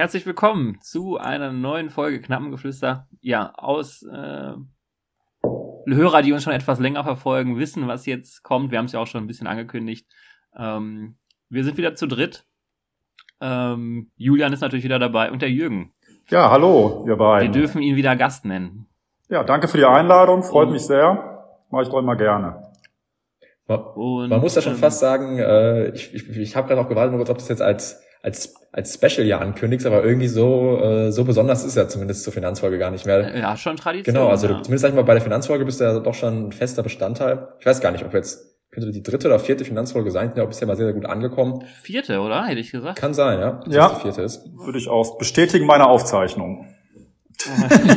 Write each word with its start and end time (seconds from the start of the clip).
Herzlich 0.00 0.24
willkommen 0.24 0.78
zu 0.80 1.18
einer 1.18 1.52
neuen 1.52 1.90
Folge 1.90 2.22
Knappengeflüster. 2.22 3.06
Ja, 3.20 3.52
aus 3.54 4.02
äh, 4.02 4.54
Hörer, 5.86 6.22
die 6.22 6.32
uns 6.32 6.42
schon 6.42 6.54
etwas 6.54 6.80
länger 6.80 7.04
verfolgen, 7.04 7.58
wissen, 7.58 7.86
was 7.86 8.06
jetzt 8.06 8.42
kommt. 8.42 8.70
Wir 8.70 8.78
haben 8.78 8.86
es 8.86 8.92
ja 8.92 9.00
auch 9.00 9.06
schon 9.06 9.22
ein 9.22 9.26
bisschen 9.26 9.46
angekündigt. 9.46 10.06
Ähm, 10.56 11.18
wir 11.50 11.64
sind 11.64 11.76
wieder 11.76 11.96
zu 11.96 12.06
dritt. 12.06 12.46
Ähm, 13.42 14.10
Julian 14.16 14.54
ist 14.54 14.62
natürlich 14.62 14.86
wieder 14.86 14.98
dabei 14.98 15.30
und 15.30 15.42
der 15.42 15.50
Jürgen. 15.50 15.92
Ja, 16.30 16.50
hallo, 16.50 17.04
ihr 17.06 17.16
beiden. 17.16 17.52
Wir 17.52 17.60
dürfen 17.60 17.82
ihn 17.82 17.96
wieder 17.96 18.16
Gast 18.16 18.46
nennen. 18.46 18.86
Ja, 19.28 19.44
danke 19.44 19.68
für 19.68 19.76
die 19.76 19.84
Einladung, 19.84 20.44
freut 20.44 20.68
und, 20.68 20.72
mich 20.72 20.86
sehr. 20.86 21.44
Mache 21.68 21.82
ich 21.82 21.88
doch 21.90 21.98
immer 21.98 22.16
gerne. 22.16 22.72
Man, 23.68 24.30
man 24.30 24.40
muss 24.40 24.54
ja 24.54 24.62
schon 24.62 24.72
ähm, 24.72 24.78
fast 24.78 24.98
sagen, 24.98 25.38
äh, 25.38 25.90
ich, 25.90 26.14
ich, 26.14 26.26
ich 26.26 26.56
habe 26.56 26.68
gerade 26.68 26.80
auch 26.80 26.88
gewartet, 26.88 27.20
ob 27.20 27.36
das 27.36 27.50
jetzt 27.50 27.60
als 27.60 28.02
als 28.22 28.54
als 28.72 28.94
Special 28.94 29.26
ja 29.26 29.38
ankündigst, 29.38 29.86
aber 29.86 30.04
irgendwie 30.04 30.28
so 30.28 30.78
äh, 30.80 31.10
so 31.10 31.24
besonders 31.24 31.64
ist 31.64 31.76
ja 31.76 31.88
zumindest 31.88 32.22
zur 32.22 32.32
Finanzfolge 32.32 32.78
gar 32.78 32.90
nicht 32.90 33.06
mehr. 33.06 33.36
Ja, 33.36 33.56
schon 33.56 33.76
Tradition. 33.76 34.14
Genau, 34.14 34.28
also 34.28 34.46
ja. 34.46 34.54
du, 34.54 34.62
zumindest 34.62 34.82
sag 34.82 34.90
ich 34.90 34.94
mal 34.94 35.02
bei 35.02 35.14
der 35.14 35.22
Finanzfolge 35.22 35.64
bist 35.64 35.80
du 35.80 35.84
ja 35.84 35.98
doch 35.98 36.14
schon 36.14 36.48
ein 36.48 36.52
fester 36.52 36.82
Bestandteil. 36.82 37.48
Ich 37.58 37.66
weiß 37.66 37.80
gar 37.80 37.90
nicht, 37.90 38.04
ob 38.04 38.14
jetzt 38.14 38.50
könnte 38.70 38.92
die 38.92 39.02
dritte 39.02 39.26
oder 39.26 39.40
vierte 39.40 39.64
Finanzfolge 39.64 40.10
sein, 40.10 40.32
ja, 40.36 40.44
bisher 40.44 40.68
mal 40.68 40.76
sehr, 40.76 40.86
sehr 40.86 40.94
gut 40.94 41.06
angekommen. 41.06 41.64
Vierte, 41.82 42.20
oder? 42.20 42.46
Hätte 42.46 42.60
ich 42.60 42.70
gesagt. 42.70 42.98
Kann 42.98 43.14
sein, 43.14 43.40
ja. 43.40 43.60
Dass 43.64 43.74
ja, 43.74 43.88
die 43.88 44.00
vierte 44.02 44.22
ist. 44.22 44.48
würde 44.54 44.78
ich 44.78 44.88
auch 44.88 45.18
bestätigen 45.18 45.66
meine 45.66 45.88
Aufzeichnung. 45.88 46.66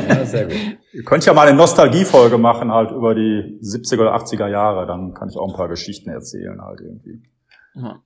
ja, 0.09 0.25
sehr 0.25 0.45
gut. 0.45 0.55
Ihr 0.93 1.03
könnt 1.03 1.25
ja 1.25 1.33
mal 1.33 1.47
eine 1.47 1.57
Nostalgiefolge 1.57 2.37
machen 2.37 2.71
halt 2.71 2.91
über 2.91 3.13
die 3.13 3.59
70er 3.61 4.01
oder 4.01 4.15
80er 4.15 4.47
Jahre, 4.47 4.87
dann 4.87 5.13
kann 5.13 5.29
ich 5.29 5.37
auch 5.37 5.49
ein 5.49 5.55
paar 5.55 5.67
Geschichten 5.67 6.09
erzählen 6.09 6.59
halt 6.61 6.79
irgendwie. 6.81 7.21
Ja. 7.75 8.01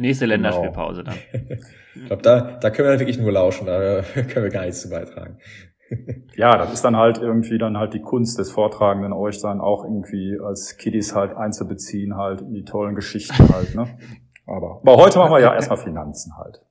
Nächste 0.00 0.24
genau. 0.24 0.36
Länderspielpause 0.36 1.04
dann. 1.04 1.14
ich 1.94 2.06
glaube, 2.06 2.22
da, 2.22 2.40
da 2.58 2.70
können 2.70 2.88
wir 2.88 2.92
dann 2.92 3.00
wirklich 3.00 3.18
nur 3.18 3.32
lauschen, 3.32 3.66
da 3.66 4.00
können 4.14 4.44
wir 4.44 4.48
gar 4.48 4.62
nichts 4.62 4.80
zu 4.80 4.88
beitragen. 4.88 5.38
ja, 6.36 6.56
das 6.56 6.72
ist 6.72 6.82
dann 6.82 6.96
halt 6.96 7.18
irgendwie 7.18 7.58
dann 7.58 7.76
halt 7.76 7.92
die 7.92 8.00
Kunst 8.00 8.38
des 8.38 8.50
Vortragenden, 8.50 9.12
euch 9.12 9.42
dann 9.42 9.60
auch 9.60 9.84
irgendwie 9.84 10.38
als 10.42 10.78
Kiddies 10.78 11.14
halt 11.14 11.36
einzubeziehen 11.36 12.16
halt 12.16 12.40
in 12.40 12.54
die 12.54 12.64
tollen 12.64 12.94
Geschichten 12.94 13.46
halt, 13.50 13.74
ne? 13.74 13.98
Aber, 14.46 14.80
aber 14.80 14.96
heute 14.96 15.18
machen 15.18 15.32
wir 15.32 15.40
ja 15.40 15.52
erstmal 15.52 15.78
Finanzen 15.78 16.34
halt. 16.38 16.62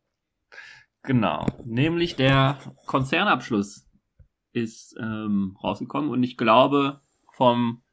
Genau, 1.03 1.45
nämlich 1.63 2.15
der 2.15 2.57
Konzernabschluss 2.87 3.87
ist 4.53 4.95
ähm, 4.99 5.55
rausgekommen 5.63 6.09
und 6.09 6.23
ich 6.23 6.35
glaube 6.35 6.99
vom 7.33 7.83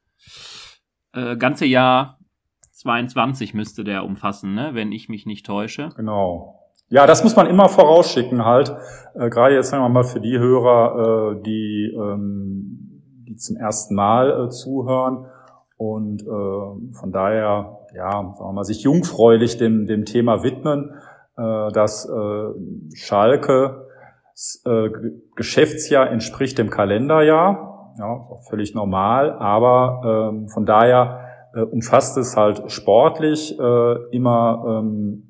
äh, 1.13 1.37
ganze 1.37 1.65
Jahr 1.65 2.16
22 2.87 3.53
müsste 3.53 3.83
der 3.83 4.05
umfassen, 4.05 4.53
ne? 4.53 4.69
wenn 4.71 4.93
ich 4.93 5.09
mich 5.09 5.25
nicht 5.25 5.45
täusche. 5.45 5.89
Genau. 5.97 6.63
Ja, 6.87 7.05
das 7.05 7.21
muss 7.21 7.35
man 7.35 7.47
immer 7.47 7.67
vorausschicken 7.67 8.45
halt. 8.45 8.73
Äh, 9.13 9.29
gerade 9.29 9.55
jetzt 9.55 9.71
sagen 9.71 9.83
wir 9.83 9.89
mal 9.89 10.05
für 10.05 10.21
die 10.21 10.39
Hörer, 10.39 11.33
äh, 11.35 11.43
die, 11.43 11.93
ähm, 11.93 13.03
die 13.27 13.35
zum 13.35 13.57
ersten 13.57 13.93
Mal 13.93 14.45
äh, 14.45 14.49
zuhören 14.49 15.25
und 15.75 16.21
äh, 16.21 16.95
von 16.95 17.11
daher, 17.11 17.79
ja, 17.93 18.09
sagen 18.11 18.39
wir 18.39 18.53
mal, 18.53 18.63
sich 18.63 18.83
jungfräulich 18.83 19.57
dem, 19.57 19.85
dem 19.85 20.05
Thema 20.05 20.43
widmen, 20.43 20.93
äh, 21.37 21.71
dass 21.73 22.07
äh, 22.07 22.95
Schalke 22.95 23.83
Geschäftsjahr 25.35 26.11
entspricht 26.11 26.59
dem 26.59 26.69
Kalenderjahr, 26.69 27.95
ja, 27.97 28.27
völlig 28.47 28.75
normal, 28.75 29.31
aber 29.31 30.29
ähm, 30.31 30.47
von 30.47 30.67
daher 30.67 31.26
äh, 31.57 31.61
umfasst 31.61 32.17
es 32.17 32.37
halt 32.37 32.71
sportlich 32.71 33.57
äh, 33.59 33.95
immer 34.15 34.81
ähm, 34.81 35.23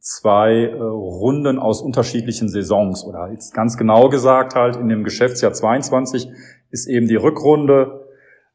zwei 0.00 0.64
äh, 0.64 0.82
Runden 0.82 1.58
aus 1.58 1.80
unterschiedlichen 1.80 2.48
Saisons. 2.48 3.04
Oder 3.04 3.30
jetzt 3.30 3.54
ganz 3.54 3.76
genau 3.76 4.08
gesagt 4.08 4.56
halt 4.56 4.76
in 4.76 4.88
dem 4.88 5.04
Geschäftsjahr 5.04 5.52
22 5.52 6.28
ist 6.70 6.88
eben 6.88 7.06
die 7.06 7.16
Rückrunde 7.16 8.00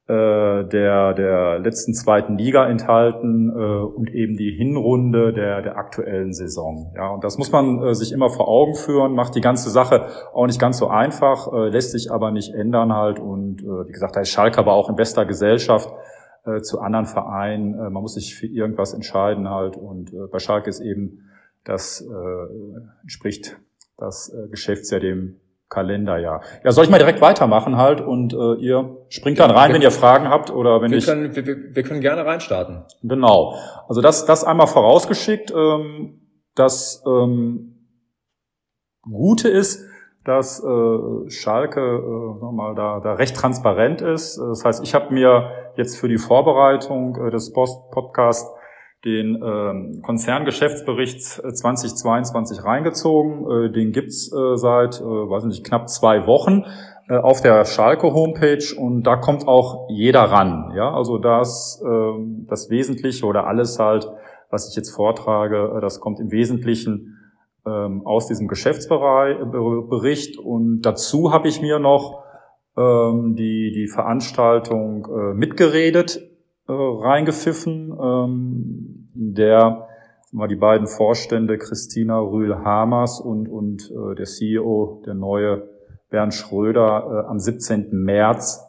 äh, 0.08 0.66
der 0.66 1.14
der 1.14 1.60
letzten 1.60 1.94
zweiten 1.94 2.38
Liga 2.38 2.68
enthalten 2.68 3.50
äh, 3.50 3.54
und 3.54 4.10
eben 4.10 4.36
die 4.36 4.52
Hinrunde 4.52 5.34
der 5.34 5.62
der 5.62 5.78
aktuellen 5.78 6.34
Saison. 6.34 6.94
Ja, 6.96 7.10
und 7.10 7.24
das 7.24 7.38
muss 7.38 7.52
man 7.52 7.82
äh, 7.84 7.94
sich 7.94 8.12
immer 8.12 8.30
vor 8.30 8.48
Augen 8.48 8.76
führen, 8.76 9.14
macht 9.14 9.36
die 9.36 9.42
ganze 9.42 9.70
Sache 9.70 10.08
auch 10.34 10.46
nicht 10.46 10.60
ganz 10.60 10.78
so 10.78 10.88
einfach, 10.88 11.52
äh, 11.54 11.70
lässt 11.70 11.92
sich 11.92 12.12
aber 12.12 12.32
nicht 12.32 12.54
ändern 12.54 12.94
halt. 12.94 13.20
Und 13.20 13.62
äh, 13.62 13.88
wie 13.88 13.92
gesagt, 13.92 14.16
da 14.16 14.22
ist 14.22 14.30
Schalke 14.30 14.60
aber 14.60 14.74
auch 14.74 14.90
in 14.90 14.96
bester 14.96 15.26
Gesellschaft 15.26 15.90
äh, 16.48 16.62
zu 16.62 16.80
anderen 16.80 17.06
Vereinen. 17.06 17.74
Äh, 17.74 17.90
man 17.90 18.02
muss 18.02 18.14
sich 18.14 18.36
für 18.36 18.48
irgendwas 18.48 18.94
entscheiden 18.94 19.50
halt 19.50 19.76
und 19.76 20.14
äh, 20.14 20.28
bei 20.32 20.40
Schalke 20.40 20.70
ist 20.70 20.80
eben 20.80 21.30
das 21.64 22.02
äh, 22.02 23.02
entspricht 23.02 23.58
das 23.98 24.32
äh, 24.34 24.48
Geschäftsjahr 24.50 25.02
dem 25.02 25.40
Kalenderjahr. 25.70 26.42
Ja, 26.64 26.72
soll 26.72 26.86
ich 26.86 26.90
mal 26.90 26.98
direkt 26.98 27.20
weitermachen 27.20 27.76
halt 27.76 28.00
und 28.00 28.34
äh, 28.34 28.54
ihr 28.56 28.98
springt 29.10 29.40
dann 29.40 29.52
rein, 29.52 29.74
wenn 29.74 29.82
ihr 29.82 29.92
Fragen 29.92 30.30
habt 30.30 30.50
oder 30.50 30.82
wenn 30.82 30.92
wir 30.92 30.98
ich. 30.98 31.06
Können, 31.06 31.36
wir, 31.36 31.46
wir 31.46 31.84
können 31.84 32.00
gerne 32.00 32.26
reinstarten. 32.26 32.86
Genau. 33.04 33.56
Also 33.90 34.02
das, 34.02 34.26
das 34.26 34.46
einmal 34.46 34.68
vorausgeschickt. 34.68 35.52
Ähm, 35.52 36.22
das 36.56 37.04
ähm, 37.06 37.90
Gute 39.02 39.50
ist, 39.50 39.86
dass 40.24 40.64
äh, 40.64 41.30
Schalke 41.30 41.82
äh, 41.82 42.52
mal 42.54 42.74
da, 42.76 43.02
da 43.02 43.14
recht 43.14 43.36
transparent 43.36 44.02
ist. 44.02 44.38
Das 44.38 44.64
heißt, 44.64 44.84
ich 44.84 44.96
habe 44.96 45.14
mir 45.14 45.52
jetzt 45.78 45.98
für 45.98 46.08
die 46.08 46.18
Vorbereitung 46.18 47.16
äh, 47.16 47.32
des 47.32 47.54
Post 47.54 47.92
Podcasts 47.92 48.52
den 49.06 49.42
ähm, 49.42 50.02
Konzerngeschäftsbericht 50.04 51.22
2022 51.22 52.58
äh, 52.58 52.62
reingezogen. 52.62 53.66
Äh, 53.66 53.72
den 53.72 53.92
gibt's 53.92 54.32
äh, 54.34 54.58
seit, 54.58 55.00
weiß 55.02 55.46
nicht, 55.46 55.64
knapp 55.64 55.88
zwei 55.90 56.26
Wochen 56.26 56.66
auf 57.10 57.42
der 57.42 57.64
Schalke 57.64 58.14
Homepage 58.14 58.76
und 58.78 59.04
da 59.04 59.16
kommt 59.16 59.48
auch 59.48 59.88
jeder 59.90 60.24
ran. 60.24 60.74
Ja, 60.76 60.94
also 60.94 61.18
das, 61.18 61.82
äh, 61.82 62.12
das 62.50 62.70
Wesentliche 62.70 63.26
oder 63.26 63.48
alles 63.48 63.80
halt, 63.80 64.12
was 64.50 64.70
ich 64.70 64.76
jetzt 64.76 64.90
vortrage, 64.90 65.80
das 65.82 66.02
kommt 66.02 66.20
im 66.20 66.32
Wesentlichen 66.32 67.18
äh, 67.66 67.70
aus 67.70 68.28
diesem 68.28 68.48
Geschäftsbericht 68.48 70.38
und 70.38 70.82
dazu 70.82 71.32
habe 71.32 71.48
ich 71.48 71.62
mir 71.62 71.80
noch 71.80 72.24
ähm, 72.78 73.36
die, 73.36 73.72
die 73.74 73.88
Veranstaltung 73.88 75.08
äh, 75.08 75.34
mitgeredet 75.34 76.22
äh, 76.68 76.72
reingepfiffen, 76.72 77.98
ähm, 78.00 79.10
in 79.16 79.34
der 79.34 79.88
mal 80.32 80.48
die 80.48 80.56
beiden 80.56 80.88
Vorstände 80.88 81.58
Christina 81.58 82.20
Rühl-Hamers 82.20 83.20
und, 83.20 83.48
und 83.48 83.92
äh, 83.92 84.16
der 84.16 84.26
CEO, 84.26 85.02
der 85.06 85.14
neue 85.14 85.70
Bernd 86.10 86.34
Schröder, 86.34 87.26
äh, 87.26 87.30
am 87.30 87.40
17. 87.40 87.90
März 87.92 88.64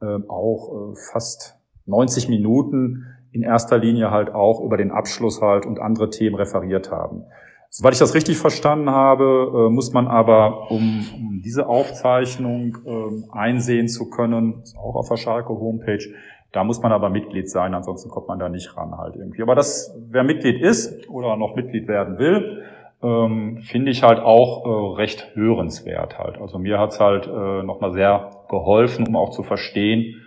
äh, 0.00 0.18
auch 0.28 0.92
äh, 0.92 0.96
fast 1.12 1.56
90 1.86 2.28
Minuten 2.28 3.06
in 3.30 3.42
erster 3.42 3.78
Linie 3.78 4.10
halt 4.10 4.34
auch 4.34 4.60
über 4.60 4.76
den 4.76 4.90
Abschluss 4.90 5.40
halt 5.40 5.66
und 5.66 5.78
andere 5.78 6.10
Themen 6.10 6.36
referiert 6.36 6.90
haben. 6.90 7.24
Soweit 7.68 7.92
ich 7.92 7.98
das 7.98 8.14
richtig 8.14 8.38
verstanden 8.38 8.90
habe, 8.90 9.68
äh, 9.68 9.70
muss 9.70 9.92
man 9.92 10.06
aber, 10.06 10.70
um, 10.70 11.06
um 11.14 11.42
diese 11.44 11.66
Aufzeichnung 11.66 12.78
äh, 12.86 13.36
einsehen 13.36 13.88
zu 13.88 14.08
können, 14.08 14.62
auch 14.78 14.94
auf 14.94 15.08
der 15.08 15.16
Schalke 15.16 15.50
Homepage, 15.50 16.04
da 16.52 16.64
muss 16.64 16.80
man 16.80 16.92
aber 16.92 17.10
Mitglied 17.10 17.50
sein, 17.50 17.74
ansonsten 17.74 18.08
kommt 18.08 18.28
man 18.28 18.38
da 18.38 18.48
nicht 18.48 18.76
ran 18.76 18.96
halt 18.96 19.16
irgendwie. 19.16 19.42
Aber 19.42 19.54
das, 19.54 19.94
wer 20.08 20.24
Mitglied 20.24 20.60
ist 20.60 21.08
oder 21.10 21.36
noch 21.36 21.54
Mitglied 21.54 21.86
werden 21.86 22.18
will, 22.18 22.64
ähm, 23.02 23.58
finde 23.62 23.90
ich 23.90 24.02
halt 24.02 24.20
auch 24.20 24.64
äh, 24.64 24.96
recht 24.96 25.34
hörenswert 25.34 26.18
halt. 26.18 26.38
Also 26.38 26.58
mir 26.58 26.78
hat's 26.78 26.98
halt 26.98 27.26
äh, 27.26 27.62
nochmal 27.62 27.92
sehr 27.92 28.30
geholfen, 28.48 29.06
um 29.06 29.16
auch 29.16 29.30
zu 29.30 29.42
verstehen, 29.42 30.22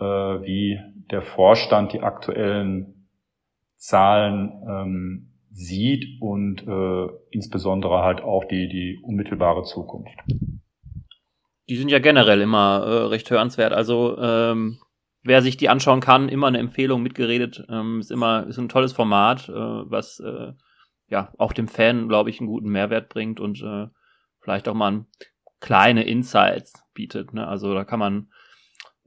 äh, 0.00 0.04
wie 0.04 0.80
der 1.10 1.22
Vorstand 1.22 1.92
die 1.92 2.00
aktuellen 2.00 3.08
Zahlen 3.76 4.52
ähm, 4.68 5.27
sieht 5.58 6.20
und 6.20 6.66
äh, 6.68 7.08
insbesondere 7.30 8.02
halt 8.02 8.20
auch 8.20 8.44
die, 8.44 8.68
die 8.68 9.00
unmittelbare 9.02 9.64
Zukunft. 9.64 10.16
Die 11.68 11.76
sind 11.76 11.90
ja 11.90 11.98
generell 11.98 12.40
immer 12.40 12.84
äh, 12.86 13.06
recht 13.06 13.28
hörenswert. 13.28 13.72
Also 13.72 14.16
ähm, 14.18 14.78
wer 15.22 15.42
sich 15.42 15.56
die 15.56 15.68
anschauen 15.68 16.00
kann, 16.00 16.28
immer 16.28 16.46
eine 16.46 16.58
Empfehlung 16.58 17.02
mitgeredet. 17.02 17.66
Ähm, 17.68 17.98
ist 17.98 18.12
immer 18.12 18.46
ist 18.46 18.58
ein 18.58 18.68
tolles 18.68 18.92
Format, 18.92 19.48
äh, 19.48 19.52
was 19.52 20.20
äh, 20.20 20.52
ja 21.08 21.32
auch 21.38 21.52
dem 21.52 21.66
Fan, 21.66 22.08
glaube 22.08 22.30
ich, 22.30 22.38
einen 22.38 22.48
guten 22.48 22.68
Mehrwert 22.68 23.08
bringt 23.08 23.40
und 23.40 23.60
äh, 23.60 23.88
vielleicht 24.40 24.68
auch 24.68 24.74
mal 24.74 25.06
kleine 25.58 26.04
Insights 26.04 26.84
bietet. 26.94 27.34
Ne? 27.34 27.46
Also 27.48 27.74
da 27.74 27.84
kann 27.84 27.98
man 27.98 28.28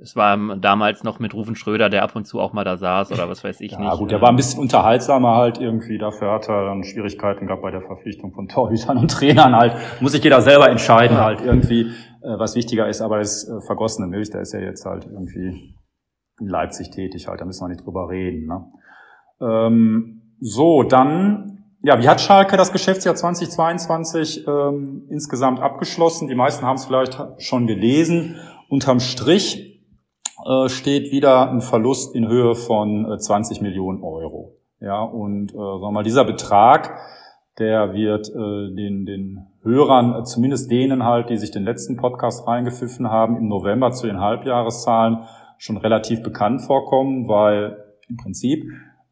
es 0.02 0.16
war 0.16 0.36
damals 0.58 1.04
noch 1.04 1.20
mit 1.20 1.36
Rufen 1.36 1.56
Schröder, 1.56 1.88
der 1.88 2.02
ab 2.02 2.16
und 2.16 2.26
zu 2.26 2.40
auch 2.40 2.54
mal 2.54 2.64
da 2.64 2.76
saß 2.76 3.12
oder 3.12 3.30
was 3.30 3.44
weiß 3.44 3.62
ich 3.62 3.74
ja, 3.74 3.80
nicht. 3.80 3.88
Ja 3.88 3.96
gut, 3.96 4.10
der 4.10 4.20
war 4.20 4.30
ein 4.30 4.36
bisschen 4.36 4.60
unterhaltsamer 4.60 5.36
halt 5.36 5.60
irgendwie. 5.60 6.00
Dafür 6.00 6.32
hat 6.32 6.50
er 6.50 6.66
dann 6.66 6.84
Schwierigkeiten 6.84 7.46
gehabt 7.46 7.62
bei 7.62 7.70
der 7.70 7.84
Verpflichtung 7.84 8.34
von 8.34 8.48
Torhütern 8.48 8.98
und 8.98 9.12
Trainern 9.12 9.56
halt. 9.56 9.76
Muss 10.00 10.14
sich 10.14 10.24
jeder 10.24 10.42
selber 10.42 10.70
entscheiden 10.70 11.18
halt 11.18 11.42
irgendwie, 11.42 11.92
äh, 12.22 12.40
was 12.40 12.56
wichtiger 12.56 12.88
ist. 12.88 13.02
Aber 13.02 13.20
das 13.20 13.48
äh, 13.48 13.62
vergossene 13.62 14.08
Milch, 14.08 14.32
der 14.32 14.42
ist 14.42 14.54
ja 14.54 14.60
jetzt 14.60 14.86
halt 14.86 15.06
irgendwie 15.06 15.76
in 16.40 16.48
Leipzig 16.48 16.90
tätig 16.90 17.28
halt, 17.28 17.40
da 17.40 17.46
müssen 17.46 17.64
wir 17.64 17.70
nicht 17.70 17.86
drüber 17.86 18.10
reden. 18.10 18.48
Ne? 18.48 18.66
Ähm, 19.40 20.22
so, 20.40 20.82
dann 20.82 21.60
ja, 21.84 22.00
wie 22.00 22.08
hat 22.08 22.22
Schalke 22.22 22.58
das 22.58 22.72
Geschäftsjahr 22.72 23.16
2022 23.16 24.48
ähm, 24.48 25.08
insgesamt 25.10 25.60
abgeschlossen? 25.60 26.28
Die 26.28 26.36
meisten 26.36 26.66
haben 26.66 26.76
es 26.76 26.86
vielleicht 26.86 27.20
schon 27.38 27.68
gelesen. 27.68 28.36
Unterm 28.70 29.00
Strich 29.00 29.71
äh, 30.46 30.70
steht 30.70 31.12
wieder 31.12 31.50
ein 31.50 31.62
Verlust 31.62 32.16
in 32.16 32.28
Höhe 32.28 32.56
von 32.56 33.12
äh, 33.12 33.18
20 33.18 33.62
Millionen 33.62 34.04
Euro. 34.04 34.58
Ja, 34.80 35.04
und 35.04 35.52
äh, 35.52 35.58
sagen 35.58 35.82
wir 35.82 35.92
mal, 35.92 36.04
dieser 36.04 36.26
Betrag, 36.26 36.98
der 37.60 37.94
wird 37.94 38.30
äh, 38.30 38.76
den, 38.76 39.06
den 39.06 39.48
Hörern, 39.64 40.20
äh, 40.20 40.24
zumindest 40.24 40.72
denen 40.72 41.04
halt, 41.06 41.30
die 41.30 41.38
sich 41.38 41.52
den 41.52 41.64
letzten 41.64 41.98
Podcast 41.98 42.48
reingepfiffen 42.48 43.10
haben, 43.10 43.38
im 43.38 43.48
November 43.48 43.92
zu 43.92 44.08
den 44.08 44.20
Halbjahreszahlen 44.20 45.20
schon 45.58 45.78
relativ 45.78 46.24
bekannt 46.24 46.62
vorkommen, 46.64 47.28
weil 47.28 47.78
im 48.10 48.18
Prinzip 48.18 48.64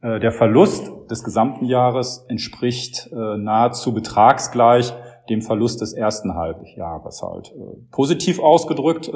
äh, 0.01 0.19
der 0.19 0.31
Verlust 0.31 0.91
des 1.11 1.23
gesamten 1.23 1.65
Jahres 1.65 2.25
entspricht 2.27 3.09
äh, 3.11 3.37
nahezu 3.37 3.93
betragsgleich 3.93 4.93
dem 5.29 5.41
Verlust 5.41 5.81
des 5.81 5.93
ersten 5.93 6.35
Halbjahres 6.35 7.21
halt. 7.21 7.51
Äh, 7.51 7.91
positiv 7.91 8.39
ausgedrückt 8.39 9.11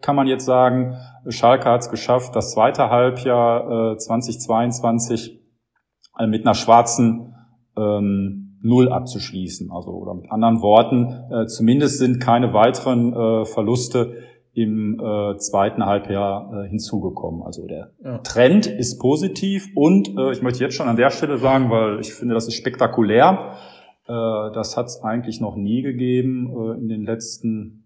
kann 0.00 0.16
man 0.16 0.26
jetzt 0.26 0.44
sagen, 0.44 0.96
Schalke 1.28 1.70
hat 1.70 1.82
es 1.82 1.90
geschafft, 1.90 2.34
das 2.34 2.52
zweite 2.52 2.90
Halbjahr 2.90 3.96
2022 3.98 5.40
mit 6.26 6.46
einer 6.46 6.54
schwarzen 6.54 7.34
ähm, 7.76 8.58
Null 8.62 8.90
abzuschließen. 8.90 9.70
Also 9.70 9.90
oder 9.90 10.14
mit 10.14 10.30
anderen 10.30 10.62
Worten, 10.62 11.46
zumindest 11.48 11.98
sind 11.98 12.20
keine 12.20 12.52
weiteren 12.52 13.46
Verluste 13.46 14.14
im 14.56 14.98
äh, 14.98 15.36
zweiten 15.36 15.84
Halbjahr 15.84 16.64
äh, 16.64 16.68
hinzugekommen. 16.68 17.42
Also 17.42 17.66
der 17.66 17.92
ja. 18.02 18.18
Trend 18.18 18.66
ist 18.66 18.98
positiv 18.98 19.68
und 19.74 20.16
äh, 20.16 20.32
ich 20.32 20.40
möchte 20.40 20.64
jetzt 20.64 20.74
schon 20.74 20.88
an 20.88 20.96
der 20.96 21.10
Stelle 21.10 21.36
sagen, 21.36 21.70
weil 21.70 22.00
ich 22.00 22.14
finde, 22.14 22.34
das 22.34 22.48
ist 22.48 22.54
spektakulär. 22.54 23.52
Äh, 24.08 24.52
das 24.52 24.76
hat 24.76 24.86
es 24.86 25.02
eigentlich 25.02 25.40
noch 25.40 25.56
nie 25.56 25.82
gegeben 25.82 26.48
äh, 26.48 26.78
in 26.78 26.88
den 26.88 27.04
letzten 27.04 27.84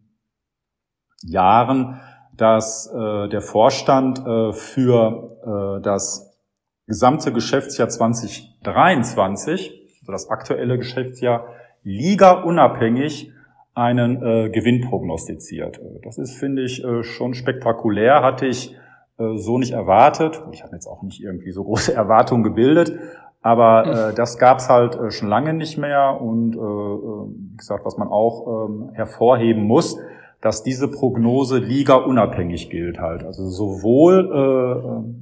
Jahren, 1.22 2.00
dass 2.36 2.86
äh, 2.86 3.28
der 3.28 3.42
Vorstand 3.42 4.22
für 4.52 5.80
das 5.82 6.38
gesamte 6.86 7.32
Geschäftsjahr 7.32 7.88
2023, 7.88 9.88
also 10.00 10.12
das 10.12 10.28
aktuelle 10.28 10.76
Geschäftsjahr, 10.76 11.46
liga 11.82 12.42
unabhängig 12.42 13.32
einen 13.74 14.22
äh, 14.22 14.50
Gewinn 14.50 14.80
prognostiziert. 14.80 15.80
Das 16.02 16.18
ist, 16.18 16.36
finde 16.36 16.62
ich, 16.62 16.84
äh, 16.84 17.02
schon 17.02 17.34
spektakulär, 17.34 18.22
hatte 18.22 18.46
ich 18.46 18.74
äh, 19.18 19.36
so 19.36 19.58
nicht 19.58 19.72
erwartet. 19.72 20.42
Ich 20.52 20.62
habe 20.62 20.74
jetzt 20.74 20.86
auch 20.86 21.02
nicht 21.02 21.22
irgendwie 21.22 21.52
so 21.52 21.64
große 21.64 21.94
Erwartungen 21.94 22.42
gebildet, 22.42 22.92
aber 23.42 24.10
äh, 24.10 24.14
das 24.14 24.38
gab's 24.38 24.68
halt 24.68 24.96
äh, 24.96 25.10
schon 25.10 25.28
lange 25.28 25.54
nicht 25.54 25.78
mehr. 25.78 26.20
Und 26.20 26.54
äh, 26.54 26.58
äh, 26.58 26.62
wie 26.62 27.56
gesagt, 27.56 27.84
was 27.84 27.96
man 27.96 28.08
auch 28.08 28.68
äh, 28.68 28.94
hervorheben 28.96 29.64
muss, 29.64 29.98
dass 30.40 30.62
diese 30.62 30.90
Prognose 30.90 31.58
Liga 31.58 31.96
unabhängig 31.96 32.70
gilt 32.70 33.00
halt. 33.00 33.24
Also 33.24 33.48
sowohl 33.48 35.12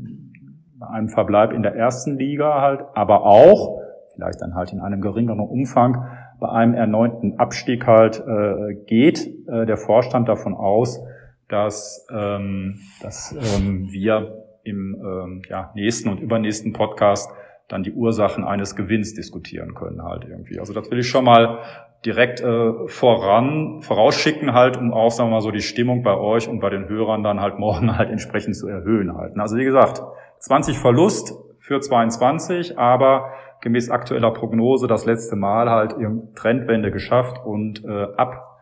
äh, 0.81 0.85
einem 0.85 1.09
Verbleib 1.09 1.53
in 1.53 1.63
der 1.63 1.75
ersten 1.75 2.19
Liga 2.19 2.61
halt, 2.61 2.81
aber 2.95 3.25
auch, 3.25 3.81
vielleicht 4.15 4.41
dann 4.41 4.55
halt 4.55 4.73
in 4.73 4.81
einem 4.81 5.01
geringeren 5.01 5.41
Umfang, 5.41 6.07
bei 6.41 6.49
einem 6.49 6.75
erneuten 6.75 7.39
Abstieg 7.39 7.87
halt 7.87 8.23
äh, 8.27 8.75
geht 8.87 9.27
äh, 9.49 9.67
der 9.67 9.77
Vorstand 9.77 10.29
davon 10.29 10.55
aus, 10.55 11.01
dass, 11.49 12.07
ähm, 12.13 12.79
dass 13.03 13.35
ähm, 13.57 13.89
wir 13.91 14.45
im 14.63 14.97
ähm, 15.03 15.43
ja, 15.49 15.73
nächsten 15.75 16.09
und 16.11 16.21
übernächsten 16.21 16.73
Podcast 16.73 17.31
dann 17.69 17.83
die 17.83 17.93
Ursachen 17.93 18.45
eines 18.45 18.77
Gewinns 18.77 19.15
diskutieren 19.15 19.75
können 19.75 20.03
halt 20.03 20.25
irgendwie. 20.25 20.59
Also 20.59 20.73
das 20.73 20.91
will 20.91 20.99
ich 20.99 21.09
schon 21.09 21.25
mal 21.25 21.61
direkt 22.05 22.41
äh, 22.41 22.87
voran 22.87 23.83
vorausschicken 23.83 24.55
halt, 24.55 24.77
um 24.77 24.93
auch 24.93 25.11
sagen 25.11 25.31
wir 25.31 25.35
mal 25.35 25.41
so 25.41 25.51
die 25.51 25.61
Stimmung 25.61 26.03
bei 26.03 26.17
euch 26.17 26.49
und 26.49 26.61
bei 26.61 26.71
den 26.71 26.89
Hörern 26.89 27.23
dann 27.23 27.41
halt 27.41 27.59
morgen 27.59 27.97
halt 27.99 28.11
entsprechend 28.11 28.57
zu 28.57 28.69
erhöhen 28.69 29.17
halt. 29.17 29.39
Also 29.39 29.57
wie 29.57 29.65
gesagt, 29.65 30.03
20 30.41 30.79
Verlust 30.79 31.35
für 31.59 31.81
22, 31.81 32.79
aber 32.79 33.33
gemäß 33.61 33.91
aktueller 33.91 34.31
Prognose 34.31 34.87
das 34.87 35.05
letzte 35.05 35.37
Mal 35.37 35.69
halt 35.69 35.93
im 35.95 36.35
Trendwende 36.35 36.91
geschafft 36.91 37.45
und 37.45 37.85
äh, 37.85 38.07
ab 38.17 38.61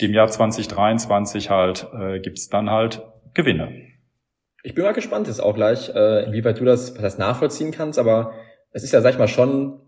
dem 0.00 0.12
Jahr 0.12 0.28
2023 0.28 1.50
halt 1.50 1.88
äh, 1.98 2.20
gibt 2.20 2.38
dann 2.52 2.70
halt 2.70 3.02
Gewinne. 3.34 3.72
Ich 4.62 4.74
bin 4.74 4.84
mal 4.84 4.92
gespannt 4.92 5.26
jetzt 5.26 5.40
auch 5.40 5.54
gleich, 5.54 5.94
äh, 5.94 6.24
inwieweit 6.24 6.60
du 6.60 6.64
das, 6.64 6.94
das 6.94 7.18
nachvollziehen 7.18 7.72
kannst, 7.72 7.98
aber 7.98 8.32
es 8.76 8.82
ist 8.82 8.92
ja, 8.92 9.00
sag 9.00 9.14
ich 9.14 9.18
mal, 9.18 9.26
schon 9.26 9.80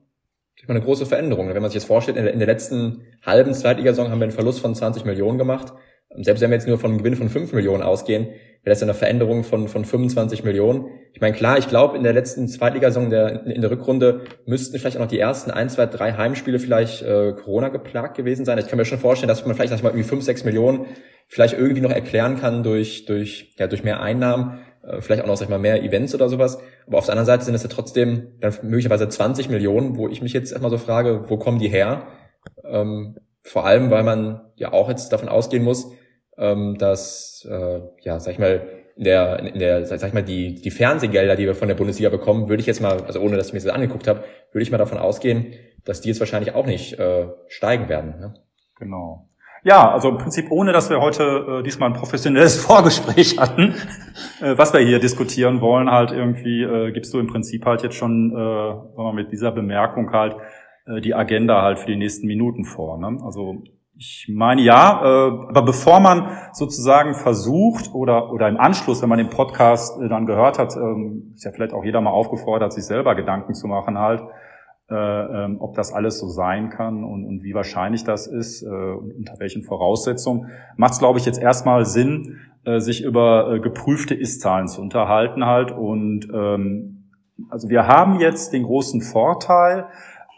ich 0.57 0.67
meine, 0.67 0.81
eine 0.81 0.87
große 0.87 1.07
Veränderung. 1.07 1.49
Wenn 1.49 1.63
man 1.63 1.71
sich 1.71 1.81
jetzt 1.81 1.87
vorstellt, 1.87 2.17
in 2.17 2.25
der, 2.25 2.33
in 2.33 2.41
der 2.41 2.49
letzten 2.49 3.03
halben 3.25 3.55
Zweitligasaison 3.55 4.11
haben 4.11 4.19
wir 4.19 4.25
einen 4.25 4.33
Verlust 4.33 4.61
von 4.61 4.75
20 4.75 5.05
Millionen 5.05 5.39
gemacht. 5.39 5.73
Selbst 6.17 6.41
wenn 6.41 6.51
wir 6.51 6.57
jetzt 6.57 6.67
nur 6.67 6.79
von 6.79 6.91
einem 6.91 6.99
Gewinn 6.99 7.15
von 7.15 7.29
5 7.29 7.53
Millionen 7.53 7.83
ausgehen, 7.83 8.25
wäre 8.25 8.75
das 8.75 8.83
eine 8.83 8.95
Veränderung 8.95 9.45
von, 9.45 9.69
von 9.69 9.85
25 9.85 10.43
Millionen. 10.43 10.87
Ich 11.13 11.21
meine, 11.21 11.37
klar, 11.37 11.59
ich 11.59 11.69
glaube, 11.69 11.97
in 11.99 12.03
der 12.03 12.15
letzten 12.15 12.49
Zweitligasaison, 12.49 13.11
der, 13.11 13.47
in 13.47 13.61
der 13.61 13.71
Rückrunde, 13.71 14.23
müssten 14.47 14.79
vielleicht 14.79 14.97
auch 14.97 15.03
noch 15.03 15.09
die 15.09 15.21
ersten 15.21 15.51
ein, 15.51 15.69
zwei, 15.69 15.87
drei 15.87 16.15
Heimspiele 16.15 16.59
vielleicht 16.59 17.03
äh, 17.03 17.35
Corona 17.35 17.69
geplagt 17.69 18.17
gewesen 18.17 18.47
sein. 18.47 18.59
Ich 18.59 18.69
kann 18.69 18.79
mir 18.79 18.87
schon 18.87 18.99
vorstellen, 18.99 19.29
dass 19.29 19.45
man 19.45 19.55
vielleicht 19.55 19.69
sag 19.71 19.77
ich 19.77 19.83
mal 19.83 19.91
irgendwie 19.91 20.09
5, 20.09 20.25
6 20.25 20.45
Millionen 20.45 20.87
vielleicht 21.29 21.59
irgendwie 21.59 21.83
noch 21.83 21.93
erklären 21.93 22.41
kann 22.41 22.63
durch, 22.63 23.05
durch, 23.05 23.55
ja, 23.59 23.67
durch 23.67 23.85
mehr 23.85 24.01
Einnahmen, 24.01 24.61
vielleicht 25.01 25.23
auch 25.23 25.27
noch, 25.27 25.37
sag 25.37 25.47
ich 25.47 25.51
mal, 25.51 25.59
mehr 25.59 25.83
Events 25.83 26.15
oder 26.15 26.29
sowas. 26.29 26.59
Aber 26.87 26.99
auf 26.99 27.07
der 27.07 27.13
anderen 27.13 27.27
Seite 27.27 27.45
sind 27.45 27.55
es 27.55 27.63
ja 27.63 27.69
trotzdem 27.69 28.39
dann 28.41 28.55
möglicherweise 28.63 29.09
20 29.09 29.49
Millionen, 29.49 29.97
wo 29.97 30.09
ich 30.09 30.23
mich 30.23 30.33
jetzt 30.33 30.53
erstmal 30.53 30.71
so 30.71 30.79
frage, 30.79 31.29
wo 31.29 31.37
kommen 31.37 31.59
die 31.59 31.69
her? 31.69 32.07
Ähm, 32.65 33.17
vor 33.43 33.67
allem, 33.67 33.91
weil 33.91 34.03
man 34.03 34.41
ja 34.57 34.73
auch 34.73 34.89
jetzt 34.89 35.13
davon 35.13 35.29
ausgehen 35.29 35.65
muss, 35.65 35.93
ähm, 36.37 36.77
dass, 36.79 37.47
äh, 37.51 37.81
ja, 38.03 38.21
sag 38.21 38.33
ich 38.33 38.39
mal, 38.39 38.67
in 38.97 39.05
der, 39.05 39.39
in 39.39 39.59
der, 39.59 39.87
sag 39.87 40.03
ich 40.03 40.15
mal, 40.15 40.25
die, 40.25 40.57
die 40.57 40.71
Fernsehgelder, 40.71 41.37
die 41.37 41.47
wir 41.47 41.55
von 41.55 41.69
der 41.69 41.77
Bundesliga 41.77 42.11
bekommen, 42.11 42.49
würde 42.49 42.61
ich 42.61 42.67
jetzt 42.67 42.81
mal, 42.81 43.01
also 43.03 43.21
ohne 43.21 43.37
dass 43.37 43.49
ich 43.49 43.53
mir 43.53 43.61
das 43.61 43.73
angeguckt 43.73 44.09
habe, 44.09 44.25
würde 44.51 44.63
ich 44.63 44.73
mal 44.73 44.79
davon 44.79 44.99
ausgehen, 44.99 45.55
dass 45.85 46.01
die 46.01 46.09
jetzt 46.09 46.21
wahrscheinlich 46.21 46.55
auch 46.55 46.67
nicht 46.67 46.99
äh, 46.99 47.29
steigen 47.47 47.89
werden. 47.89 48.19
Ne? 48.19 48.35
Genau. 48.77 49.29
Ja, 49.65 49.91
also 49.91 50.11
im 50.11 50.19
Prinzip 50.19 50.51
ohne, 50.51 50.73
dass 50.73 50.89
wir 50.89 51.01
heute 51.01 51.59
äh, 51.61 51.63
diesmal 51.63 51.91
ein 51.91 51.97
professionelles 51.97 52.65
Vorgespräch 52.65 53.39
hatten, 53.39 53.75
äh, 54.41 54.57
was 54.57 54.73
wir 54.73 54.81
hier 54.81 55.01
diskutieren 55.01 55.61
wollen, 55.61 55.91
halt 55.91 56.13
irgendwie 56.13 56.63
äh, 56.63 56.93
gibst 56.93 57.13
du 57.13 57.19
im 57.19 57.27
Prinzip 57.27 57.67
halt 57.67 57.83
jetzt 57.83 57.97
schon, 57.97 58.33
äh, 58.37 59.13
mit 59.13 59.33
dieser 59.33 59.51
Bemerkung 59.51 60.13
halt 60.13 60.37
äh, 60.87 61.01
die 61.01 61.15
Agenda 61.15 61.63
halt 61.63 61.79
für 61.79 61.87
die 61.87 61.97
nächsten 61.97 62.27
Minuten 62.27 62.65
vor. 62.65 62.99
Ne? 62.99 63.19
Also 63.25 63.63
ich 64.01 64.31
meine 64.33 64.63
ja, 64.63 65.01
äh, 65.03 65.49
aber 65.49 65.63
bevor 65.63 65.99
man 65.99 66.29
sozusagen 66.53 67.15
versucht 67.15 67.93
oder 67.93 68.33
oder 68.33 68.49
im 68.49 68.57
Anschluss, 68.57 69.03
wenn 69.03 69.09
man 69.09 69.19
den 69.19 69.31
Podcast 69.31 70.01
äh, 70.01 70.09
dann 70.09 70.27
gehört 70.27 70.59
hat, 70.59 70.77
ähm, 70.77 71.33
ist 71.35 71.45
ja 71.45 71.51
vielleicht 71.51 71.73
auch 71.73 71.85
jeder 71.85 72.01
mal 72.01 72.11
aufgefordert, 72.11 72.73
sich 72.73 72.85
selber 72.85 73.17
Gedanken 73.17 73.55
zu 73.55 73.67
machen 73.67 73.99
halt, 73.99 74.23
äh, 74.91 74.95
ähm, 74.95 75.57
ob 75.61 75.75
das 75.75 75.93
alles 75.93 76.19
so 76.19 76.29
sein 76.29 76.71
kann 76.71 77.05
und, 77.05 77.27
und 77.27 77.43
wie 77.43 77.55
wahrscheinlich 77.55 78.05
das 78.05 78.27
ist 78.27 78.63
äh, 78.63 78.67
und 78.67 79.13
unter 79.13 79.39
welchen 79.39 79.63
Voraussetzungen, 79.63 80.51
macht 80.77 80.95
es 80.95 80.99
glaube 80.99 81.19
ich 81.19 81.27
jetzt 81.27 81.41
erstmal 81.41 81.85
Sinn, 81.85 82.39
äh, 82.65 82.81
sich 82.81 83.03
über 83.03 83.55
äh, 83.55 83.61
geprüfte 83.61 84.15
Ist-Zahlen 84.15 84.69
zu 84.69 84.83
unterhalten 84.83 85.47
halt. 85.47 85.71
Und 85.73 86.29
ähm, 86.33 87.13
also 87.51 87.69
wir 87.69 87.87
haben 87.87 88.21
jetzt 88.21 88.53
den 88.53 88.65
großen 88.65 89.01
Vorteil, 89.01 89.87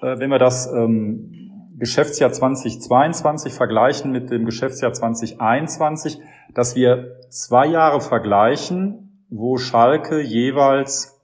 äh, 0.00 0.18
wenn 0.18 0.30
wir 0.30 0.38
das 0.38 0.72
ähm, 0.72 1.32
Geschäftsjahr 1.76 2.30
2022 2.30 3.52
vergleichen 3.52 4.12
mit 4.12 4.30
dem 4.30 4.44
Geschäftsjahr 4.44 4.92
2021, 4.92 6.20
dass 6.54 6.76
wir 6.76 7.16
zwei 7.30 7.66
Jahre 7.66 8.00
vergleichen, 8.00 9.26
wo 9.30 9.56
Schalke 9.56 10.20
jeweils 10.20 11.20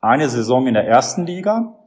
eine 0.00 0.28
Saison 0.28 0.66
in 0.66 0.74
der 0.74 0.86
ersten 0.86 1.26
Liga 1.26 1.79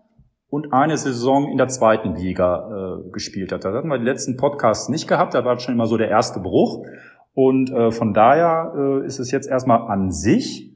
und 0.53 0.71
eine 0.71 0.97
Saison 0.97 1.49
in 1.49 1.57
der 1.57 1.67
zweiten 1.67 2.13
Liga 2.13 2.99
äh, 3.07 3.09
gespielt 3.09 3.51
hat. 3.51 3.65
Da 3.65 3.73
hatten 3.73 3.87
wir 3.87 3.97
die 3.97 4.05
letzten 4.05 4.37
Podcasts 4.37 4.87
nicht 4.87 5.07
gehabt, 5.07 5.33
da 5.33 5.43
war 5.43 5.57
schon 5.57 5.73
immer 5.73 5.87
so 5.87 5.97
der 5.97 6.09
erste 6.09 6.39
Bruch. 6.39 6.85
Und 7.33 7.71
äh, 7.71 7.89
von 7.89 8.13
daher 8.13 8.71
äh, 8.77 9.03
ist 9.03 9.17
es 9.17 9.31
jetzt 9.31 9.49
erstmal 9.49 9.87
an 9.89 10.11
sich 10.11 10.71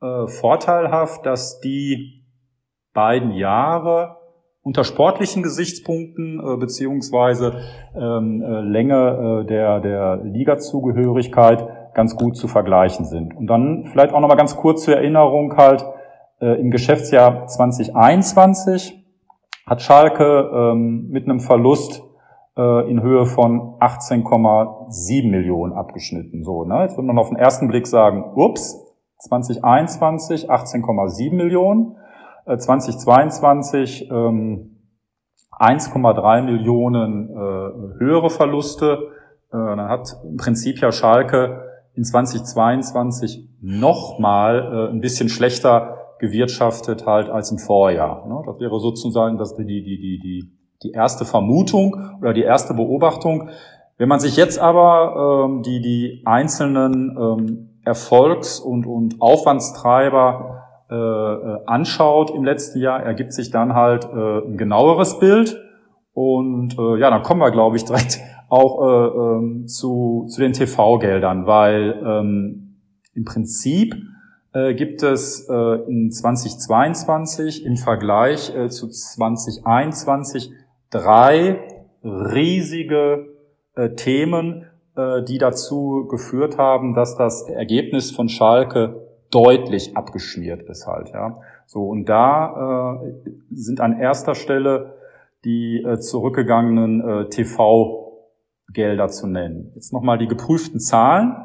äh, 0.00 0.26
vorteilhaft, 0.28 1.26
dass 1.26 1.60
die 1.60 2.24
beiden 2.94 3.32
Jahre 3.32 4.16
unter 4.62 4.82
sportlichen 4.82 5.42
Gesichtspunkten 5.42 6.40
äh, 6.40 6.56
beziehungsweise 6.56 7.60
ähm, 7.94 8.40
äh, 8.40 8.60
Länge 8.62 9.42
äh, 9.42 9.46
der, 9.46 9.80
der 9.80 10.20
Ligazugehörigkeit 10.24 11.92
ganz 11.92 12.16
gut 12.16 12.34
zu 12.38 12.48
vergleichen 12.48 13.04
sind. 13.04 13.36
Und 13.36 13.46
dann 13.46 13.90
vielleicht 13.92 14.14
auch 14.14 14.20
nochmal 14.20 14.38
ganz 14.38 14.56
kurz 14.56 14.84
zur 14.84 14.94
Erinnerung 14.94 15.54
halt, 15.58 15.84
äh, 16.40 16.58
im 16.58 16.70
Geschäftsjahr 16.70 17.46
2021 17.46 19.04
hat 19.68 19.82
Schalke 19.82 20.50
ähm, 20.52 21.08
mit 21.10 21.24
einem 21.24 21.40
Verlust 21.40 22.02
äh, 22.56 22.90
in 22.90 23.02
Höhe 23.02 23.26
von 23.26 23.78
18,7 23.80 25.30
Millionen 25.30 25.72
abgeschnitten. 25.72 26.42
So, 26.44 26.64
ne? 26.64 26.82
Jetzt 26.82 26.96
würde 26.96 27.06
man 27.06 27.18
auf 27.18 27.28
den 27.28 27.36
ersten 27.36 27.68
Blick 27.68 27.86
sagen, 27.86 28.24
ups, 28.34 28.84
2021 29.18 30.50
18,7 30.50 31.34
Millionen. 31.34 31.96
2022 32.46 34.10
äh, 34.10 34.14
ähm, 34.14 34.78
1,3 35.58 36.42
Millionen 36.42 37.28
äh, 37.28 37.98
höhere 37.98 38.30
Verluste. 38.30 39.10
Äh, 39.52 39.56
dann 39.56 39.88
hat 39.88 40.16
im 40.24 40.36
Prinzip 40.36 40.80
ja 40.80 40.92
Schalke 40.92 41.62
in 41.94 42.04
2022 42.04 43.48
nochmal 43.60 44.88
äh, 44.88 44.92
ein 44.92 45.00
bisschen 45.00 45.28
schlechter 45.28 45.97
gewirtschaftet 46.18 47.06
halt 47.06 47.28
als 47.28 47.50
im 47.50 47.58
Vorjahr. 47.58 48.26
Ne? 48.26 48.42
Das 48.46 48.58
wäre 48.60 48.78
sozusagen 48.80 49.38
das 49.38 49.54
die, 49.56 49.64
die, 49.64 49.82
die, 49.82 50.18
die, 50.20 50.52
die 50.82 50.90
erste 50.90 51.24
Vermutung 51.24 52.16
oder 52.20 52.32
die 52.32 52.42
erste 52.42 52.74
Beobachtung. 52.74 53.50
Wenn 53.96 54.08
man 54.08 54.20
sich 54.20 54.36
jetzt 54.36 54.58
aber 54.58 55.46
ähm, 55.46 55.62
die, 55.62 55.80
die 55.80 56.22
einzelnen 56.24 57.16
ähm, 57.18 57.80
Erfolgs- 57.84 58.60
und, 58.60 58.86
und 58.86 59.20
Aufwandstreiber 59.20 60.58
äh, 60.90 60.94
äh, 60.94 61.58
anschaut 61.66 62.30
im 62.30 62.44
letzten 62.44 62.80
Jahr, 62.80 63.02
ergibt 63.02 63.32
sich 63.32 63.50
dann 63.50 63.74
halt 63.74 64.04
äh, 64.04 64.38
ein 64.46 64.56
genaueres 64.56 65.18
Bild. 65.18 65.60
Und 66.12 66.78
äh, 66.78 66.98
ja, 66.98 67.10
dann 67.10 67.22
kommen 67.22 67.40
wir, 67.40 67.50
glaube 67.50 67.76
ich, 67.76 67.84
direkt 67.86 68.20
auch 68.48 68.80
äh, 68.80 69.06
ähm, 69.18 69.66
zu, 69.66 70.26
zu 70.28 70.40
den 70.40 70.52
TV-Geldern, 70.52 71.46
weil 71.46 72.02
ähm, 72.04 72.80
im 73.14 73.24
Prinzip 73.24 73.96
äh, 74.52 74.74
gibt 74.74 75.02
es 75.02 75.48
äh, 75.48 75.54
in 75.88 76.10
2022 76.10 77.64
im 77.64 77.76
Vergleich 77.76 78.54
äh, 78.54 78.68
zu 78.68 78.88
2021 78.88 80.52
drei 80.90 81.58
riesige 82.02 83.26
äh, 83.74 83.90
Themen, 83.90 84.66
äh, 84.96 85.22
die 85.22 85.38
dazu 85.38 86.06
geführt 86.10 86.58
haben, 86.58 86.94
dass 86.94 87.16
das 87.16 87.48
Ergebnis 87.48 88.10
von 88.10 88.28
Schalke 88.28 89.06
deutlich 89.30 89.96
abgeschmiert 89.96 90.62
ist 90.62 90.86
halt, 90.86 91.10
ja. 91.10 91.40
So, 91.66 91.82
und 91.82 92.08
da 92.08 93.02
äh, 93.02 93.12
sind 93.50 93.80
an 93.80 93.98
erster 93.98 94.34
Stelle 94.34 94.94
die 95.44 95.82
äh, 95.82 95.98
zurückgegangenen 95.98 97.00
äh, 97.00 97.28
TV-Gelder 97.28 99.08
zu 99.08 99.26
nennen. 99.26 99.72
Jetzt 99.74 99.92
nochmal 99.92 100.18
die 100.18 100.26
geprüften 100.26 100.80
Zahlen. 100.80 101.36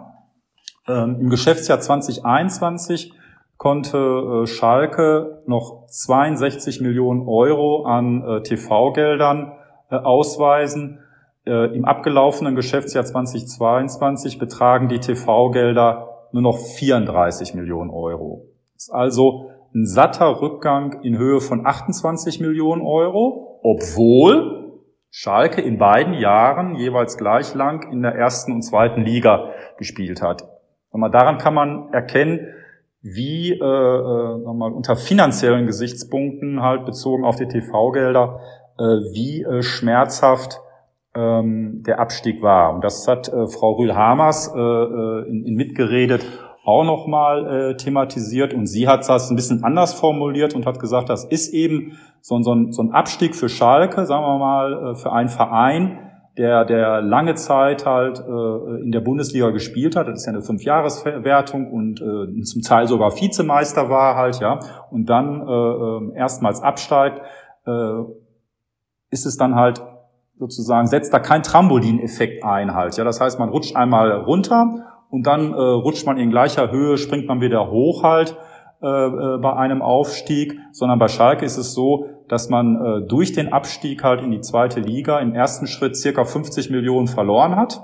Ähm, 0.88 1.18
Im 1.20 1.30
Geschäftsjahr 1.30 1.80
2021 1.80 3.14
konnte 3.58 4.44
äh, 4.44 4.48
Schalke 4.48 5.42
noch 5.46 5.88
62 5.88 6.82
Millionen 6.82 7.28
Euro 7.28 7.86
an 7.86 8.24
äh, 8.24 8.44
TV-Geldern 8.44 9.54
äh, 9.90 9.96
ausweisen. 9.96 11.00
Im 11.46 11.84
abgelaufenen 11.84 12.56
Geschäftsjahr 12.56 13.04
2022 13.04 14.40
betragen 14.40 14.88
die 14.88 15.00
TV-Gelder 15.00 16.30
nur 16.32 16.42
noch 16.42 16.58
34 16.58 17.54
Millionen 17.54 17.90
Euro. 17.90 18.46
Das 18.76 18.84
ist 18.84 18.94
also 18.94 19.50
ein 19.76 19.86
satter 19.86 20.40
Rückgang 20.40 21.02
in 21.04 21.18
Höhe 21.18 21.42
von 21.42 21.68
28 21.68 22.40
Millionen 22.40 22.82
Euro, 22.82 23.60
obwohl 23.62 24.82
Schalke 25.12 25.60
in 25.60 25.78
beiden 25.78 26.14
Jahren 26.14 26.76
jeweils 26.76 27.18
gleich 27.18 27.54
lang 27.54 27.92
in 27.92 28.02
der 28.02 28.16
ersten 28.16 28.54
und 28.54 28.62
zweiten 28.62 29.02
Liga 29.02 29.50
gespielt 29.78 30.22
hat. 30.22 30.53
Mal, 30.94 31.10
daran 31.10 31.38
kann 31.38 31.54
man 31.54 31.92
erkennen, 31.92 32.48
wie 33.02 33.52
äh, 33.52 33.56
äh, 33.56 34.54
mal, 34.54 34.72
unter 34.72 34.96
finanziellen 34.96 35.66
Gesichtspunkten 35.66 36.62
halt 36.62 36.86
bezogen 36.86 37.26
auf 37.26 37.36
die 37.36 37.48
TV-Gelder, 37.48 38.40
äh, 38.78 38.84
wie 38.84 39.44
äh, 39.44 39.62
schmerzhaft 39.62 40.62
ähm, 41.16 41.84
der 41.86 42.00
Abstieg 42.00 42.42
war. 42.42 42.74
Und 42.74 42.84
das 42.84 43.08
hat 43.08 43.28
äh, 43.28 43.48
Frau 43.48 43.74
Rühl-Hamers 43.74 44.54
äh, 44.56 44.60
äh 44.60 45.30
in, 45.30 45.46
in 45.46 45.56
mitgeredet 45.56 46.26
auch 46.66 46.86
nochmal 46.86 47.72
äh, 47.72 47.78
thematisiert 47.78 48.54
und 48.54 48.68
sie 48.68 48.88
hat 48.88 49.08
das 49.08 49.30
ein 49.30 49.36
bisschen 49.36 49.64
anders 49.64 49.94
formuliert 49.94 50.56
und 50.56 50.66
hat 50.66 50.80
gesagt, 50.80 51.10
das 51.10 51.26
ist 51.26 51.54
eben 51.54 51.98
so, 52.22 52.42
so, 52.42 52.54
ein, 52.54 52.72
so 52.72 52.82
ein 52.82 52.92
Abstieg 52.92 53.36
für 53.36 53.50
Schalke, 53.50 54.06
sagen 54.06 54.24
wir 54.24 54.38
mal, 54.38 54.92
äh, 54.92 54.96
für 54.96 55.12
einen 55.12 55.28
Verein, 55.28 56.03
der, 56.38 56.66
der 56.66 57.02
lange 57.02 57.36
Zeit 57.36 57.86
halt 57.86 58.20
äh, 58.20 58.82
in 58.82 58.92
der 58.92 59.02
Bundesliga 59.02 59.52
gespielt 59.52 59.96
hat. 59.96 60.08
Das 60.08 60.22
ist 60.22 60.26
ja 60.26 60.34
eine 60.34 60.42
Fünfjahreswertung 60.42 61.72
und 61.72 62.02
äh, 62.02 62.42
zum 62.44 62.62
Teil 62.62 62.88
sogar 62.88 63.16
Vizemeister 63.16 63.90
war 63.90 64.16
halt, 64.16 64.40
ja, 64.40 64.60
und 64.90 65.10
dann 65.10 65.42
äh, 65.42 65.52
äh, 65.52 66.18
erstmals 66.18 66.62
absteigt, 66.62 67.22
äh, 67.68 68.02
ist 69.12 69.26
es 69.26 69.38
dann 69.38 69.56
halt 69.56 69.84
sozusagen, 70.40 70.88
setzt 70.88 71.14
da 71.14 71.20
kein 71.20 71.44
Trampolineffekt 71.44 72.44
ein 72.44 72.74
halt. 72.74 72.98
Ja, 72.98 73.04
das 73.04 73.22
heißt, 73.22 73.38
man 73.38 73.50
rutscht 73.50 73.76
einmal 73.76 74.12
runter 74.12 74.88
und 75.10 75.28
dann 75.28 75.54
äh, 75.54 75.56
rutscht 75.56 76.08
man 76.08 76.18
in 76.18 76.32
gleicher 76.32 76.72
Höhe, 76.72 76.98
springt 76.98 77.28
man 77.28 77.42
wieder 77.42 77.70
hoch 77.70 78.02
halt 78.04 78.36
bei 78.84 79.54
einem 79.56 79.82
Aufstieg, 79.82 80.60
sondern 80.72 81.00
bei 81.00 81.08
Schalke 81.08 81.46
ist 81.46 81.58
es 81.58 81.74
so, 81.74 82.10
dass 82.28 82.50
man 82.50 82.76
äh, 82.76 83.08
durch 83.08 83.34
den 83.34 83.52
Abstieg 83.52 84.04
halt 84.04 84.22
in 84.22 84.32
die 84.32 84.42
zweite 84.42 84.80
Liga 84.80 85.20
im 85.20 85.36
ersten 85.36 85.68
Schritt 85.68 85.96
circa 85.96 86.24
50 86.24 86.70
Millionen 86.70 87.08
verloren 87.08 87.56
hat 87.56 87.84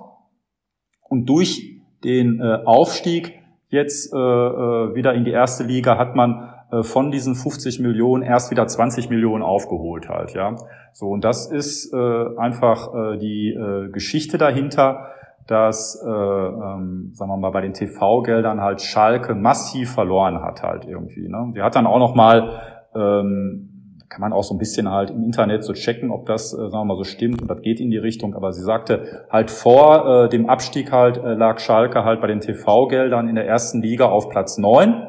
und 1.07 1.27
durch 1.29 1.81
den 2.03 2.39
äh, 2.39 2.59
Aufstieg 2.65 3.39
jetzt 3.67 4.13
äh, 4.13 4.17
äh, 4.17 4.95
wieder 4.95 5.13
in 5.13 5.25
die 5.25 5.31
erste 5.31 5.63
Liga 5.63 5.97
hat 5.97 6.15
man 6.15 6.53
äh, 6.71 6.83
von 6.83 7.11
diesen 7.11 7.35
50 7.35 7.79
Millionen 7.79 8.23
erst 8.23 8.51
wieder 8.51 8.65
20 8.65 9.09
Millionen 9.09 9.43
aufgeholt 9.43 10.09
halt, 10.09 10.33
ja. 10.33 10.55
So 10.93 11.07
und 11.09 11.23
das 11.23 11.51
ist 11.51 11.93
äh, 11.93 12.37
einfach 12.37 12.93
äh, 12.93 13.17
die 13.17 13.49
äh, 13.49 13.89
Geschichte 13.91 14.37
dahinter, 14.37 15.11
dass, 15.49 16.01
äh, 16.05 16.09
ähm, 16.09 17.11
sagen 17.13 17.31
wir 17.31 17.37
mal, 17.37 17.51
bei 17.51 17.61
den 17.61 17.73
TV-Geldern 17.73 18.61
halt 18.61 18.81
Schalke 18.81 19.35
massiv 19.35 19.91
verloren 19.91 20.41
hat 20.41 20.63
halt 20.63 20.85
irgendwie. 20.85 21.27
Ne? 21.27 21.53
Die 21.55 21.61
hat 21.61 21.75
dann 21.75 21.87
auch 21.87 21.99
noch 21.99 22.15
mal 22.15 22.61
ähm, 22.95 23.69
kann 24.09 24.21
man 24.21 24.33
auch 24.33 24.43
so 24.43 24.55
ein 24.55 24.57
bisschen 24.57 24.89
halt 24.89 25.11
im 25.11 25.23
Internet 25.23 25.63
so 25.63 25.73
checken, 25.73 26.09
ob 26.11 26.25
das, 26.25 26.51
äh, 26.53 26.57
sagen 26.57 26.71
wir 26.71 26.85
mal, 26.85 26.97
so 26.97 27.03
stimmt 27.03 27.41
und 27.41 27.49
das 27.49 27.61
geht 27.61 27.79
in 27.79 27.91
die 27.91 27.97
Richtung. 27.97 28.35
Aber 28.35 28.51
sie 28.51 28.63
sagte, 28.63 29.25
halt 29.29 29.51
vor 29.51 30.25
äh, 30.25 30.29
dem 30.29 30.49
Abstieg 30.49 30.91
halt 30.91 31.17
äh, 31.17 31.35
lag 31.35 31.59
Schalke 31.59 32.03
halt 32.03 32.19
bei 32.19 32.27
den 32.27 32.41
TV-Geldern 32.41 33.29
in 33.29 33.35
der 33.35 33.47
ersten 33.47 33.81
Liga 33.81 34.05
auf 34.05 34.29
Platz 34.29 34.57
neun 34.57 35.07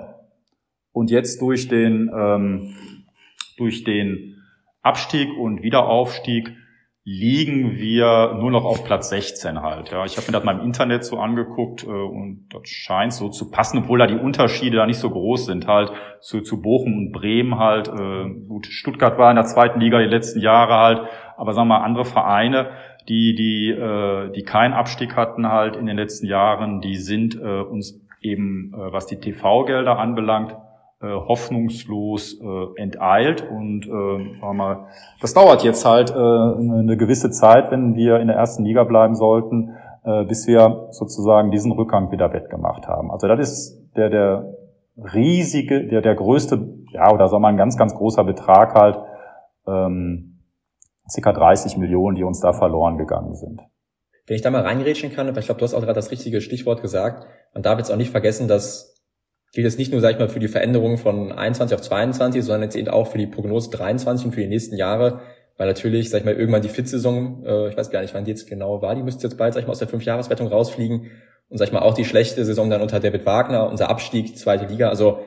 und 0.93 1.11
jetzt 1.11 1.41
durch 1.41 1.69
den 1.69 2.11
ähm, 2.15 2.75
durch 3.57 3.85
den 3.85 4.37
Abstieg 4.83 5.29
und 5.39 5.63
Wiederaufstieg 5.63 6.53
liegen 7.05 7.77
wir 7.77 8.35
nur 8.39 8.51
noch 8.51 8.65
auf 8.65 8.85
Platz 8.85 9.09
16 9.09 9.63
halt. 9.63 9.91
Ja, 9.91 10.05
ich 10.05 10.17
habe 10.17 10.27
mir 10.27 10.33
das 10.33 10.45
mal 10.45 10.59
im 10.59 10.65
Internet 10.65 11.05
so 11.05 11.19
angeguckt 11.19 11.85
äh, 11.85 11.87
und 11.87 12.49
das 12.51 12.69
scheint 12.69 13.15
so 13.15 13.31
zu 13.31 13.51
passen, 13.51 13.79
obwohl 13.79 13.99
da 13.99 14.07
die 14.07 14.19
Unterschiede 14.19 14.77
da 14.77 14.87
nicht 14.87 14.99
so 14.99 15.09
groß 15.09 15.47
sind 15.47 15.67
halt 15.67 15.93
zu, 16.21 16.43
zu 16.43 16.61
Bochum 16.61 16.97
und 16.99 17.13
Bremen 17.13 17.59
halt. 17.59 17.89
Äh, 17.89 18.29
gut, 18.47 18.67
Stuttgart 18.67 19.19
war 19.19 19.31
in 19.31 19.37
der 19.37 19.47
zweiten 19.47 19.81
Liga 19.81 19.99
die 19.99 20.05
letzten 20.05 20.41
Jahre 20.41 20.75
halt, 20.75 21.01
aber 21.39 21.55
sagen 21.55 21.69
wir 21.69 21.79
mal 21.79 21.85
andere 21.85 22.05
Vereine, 22.05 22.71
die 23.09 23.35
die 23.35 23.71
äh, 23.71 24.31
die 24.33 24.43
keinen 24.43 24.75
Abstieg 24.75 25.17
hatten 25.17 25.49
halt 25.49 25.77
in 25.77 25.87
den 25.87 25.97
letzten 25.97 26.27
Jahren, 26.27 26.83
die 26.83 26.97
sind 26.97 27.35
äh, 27.35 27.63
uns 27.63 27.99
eben 28.21 28.75
äh, 28.75 28.93
was 28.93 29.07
die 29.07 29.19
TV-Gelder 29.19 29.99
anbelangt 29.99 30.55
hoffnungslos 31.07 32.39
äh, 32.41 32.81
enteilt 32.81 33.49
und 33.51 33.87
äh, 33.87 34.53
mal, 34.53 34.89
das 35.21 35.33
dauert 35.33 35.65
jetzt 35.65 35.85
halt 35.87 36.11
äh, 36.11 36.15
eine 36.15 36.97
gewisse 36.97 37.31
Zeit, 37.31 37.71
wenn 37.71 37.95
wir 37.95 38.21
in 38.21 38.27
der 38.27 38.37
ersten 38.37 38.65
Liga 38.65 38.85
bleiben 38.85 39.15
sollten, 39.15 39.77
äh, 40.05 40.25
bis 40.25 40.47
wir 40.47 40.89
sozusagen 40.91 41.51
diesen 41.51 41.73
Rückgang 41.73 42.11
wieder 42.13 42.33
wettgemacht 42.33 42.87
haben. 42.87 43.11
Also 43.11 43.29
das 43.29 43.41
ist 43.41 43.97
der 43.97 44.11
der 44.11 44.55
riesige, 44.97 45.87
der 45.87 46.03
der 46.03 46.15
größte, 46.15 46.69
ja 46.93 47.11
oder 47.11 47.29
sagen 47.29 47.43
wir 47.43 47.47
mal 47.47 47.49
ein 47.49 47.57
ganz 47.57 47.79
ganz 47.79 47.95
großer 47.95 48.25
Betrag 48.25 48.75
halt, 48.75 48.99
ähm, 49.67 50.41
ca. 51.23 51.33
30 51.33 51.77
Millionen, 51.79 52.17
die 52.17 52.25
uns 52.25 52.41
da 52.41 52.53
verloren 52.53 52.99
gegangen 52.99 53.35
sind. 53.35 53.61
Wenn 54.27 54.37
ich 54.37 54.43
da 54.43 54.51
mal 54.51 54.63
reingerätschen 54.63 55.13
kann, 55.13 55.27
weil 55.29 55.39
ich 55.39 55.47
glaube, 55.47 55.59
du 55.59 55.65
hast 55.65 55.75
auch 55.75 55.81
gerade 55.81 55.95
das 55.95 56.11
richtige 56.11 56.41
Stichwort 56.41 56.83
gesagt, 56.83 57.27
man 57.53 57.63
darf 57.63 57.79
jetzt 57.79 57.91
auch 57.91 57.97
nicht 57.97 58.11
vergessen, 58.11 58.49
dass 58.49 58.90
gilt 59.53 59.65
jetzt 59.65 59.79
nicht 59.79 59.93
nur, 59.93 60.01
sag 60.01 60.13
ich 60.13 60.19
mal, 60.19 60.29
für 60.29 60.39
die 60.39 60.49
Veränderung 60.49 60.97
von 60.97 61.33
21 61.33 61.75
auf 61.75 61.83
22, 61.83 62.45
sondern 62.45 62.63
jetzt 62.63 62.77
eben 62.77 62.89
auch 62.89 63.09
für 63.09 63.19
die 63.19 63.27
Prognose 63.27 63.71
23 63.71 64.27
und 64.27 64.33
für 64.33 64.41
die 64.41 64.49
nächsten 64.49 64.77
Jahre, 64.77 65.21
weil 65.57 65.67
natürlich, 65.67 66.11
sag 66.11 66.21
ich 66.21 66.25
mal, 66.25 66.35
irgendwann 66.35 66.63
die 66.63 66.69
Fit-Saison, 66.69 67.45
äh, 67.45 67.69
ich 67.69 67.77
weiß 67.77 67.91
gar 67.91 68.01
nicht, 68.01 68.15
wann 68.15 68.25
die 68.25 68.31
jetzt 68.31 68.49
genau 68.49 68.81
war, 68.81 68.95
die 68.95 69.03
müsste 69.03 69.27
jetzt 69.27 69.37
bald, 69.37 69.55
sag 69.55 69.61
ich 69.61 69.67
mal, 69.67 69.73
aus 69.73 69.79
der 69.81 69.89
Fünfjahreswertung 69.89 70.49
rausfliegen 70.49 71.11
und, 71.49 71.59
sag 71.59 71.67
ich 71.67 71.73
mal, 71.73 71.81
auch 71.81 71.95
die 71.95 72.05
schlechte 72.05 72.45
Saison 72.45 72.71
dann 72.71 72.81
unter 72.81 73.01
David 73.01 73.27
Wagner, 73.27 73.69
unser 73.69 73.91
Abstieg, 73.91 74.39
zweite 74.39 74.67
Liga, 74.67 74.89
also 74.89 75.21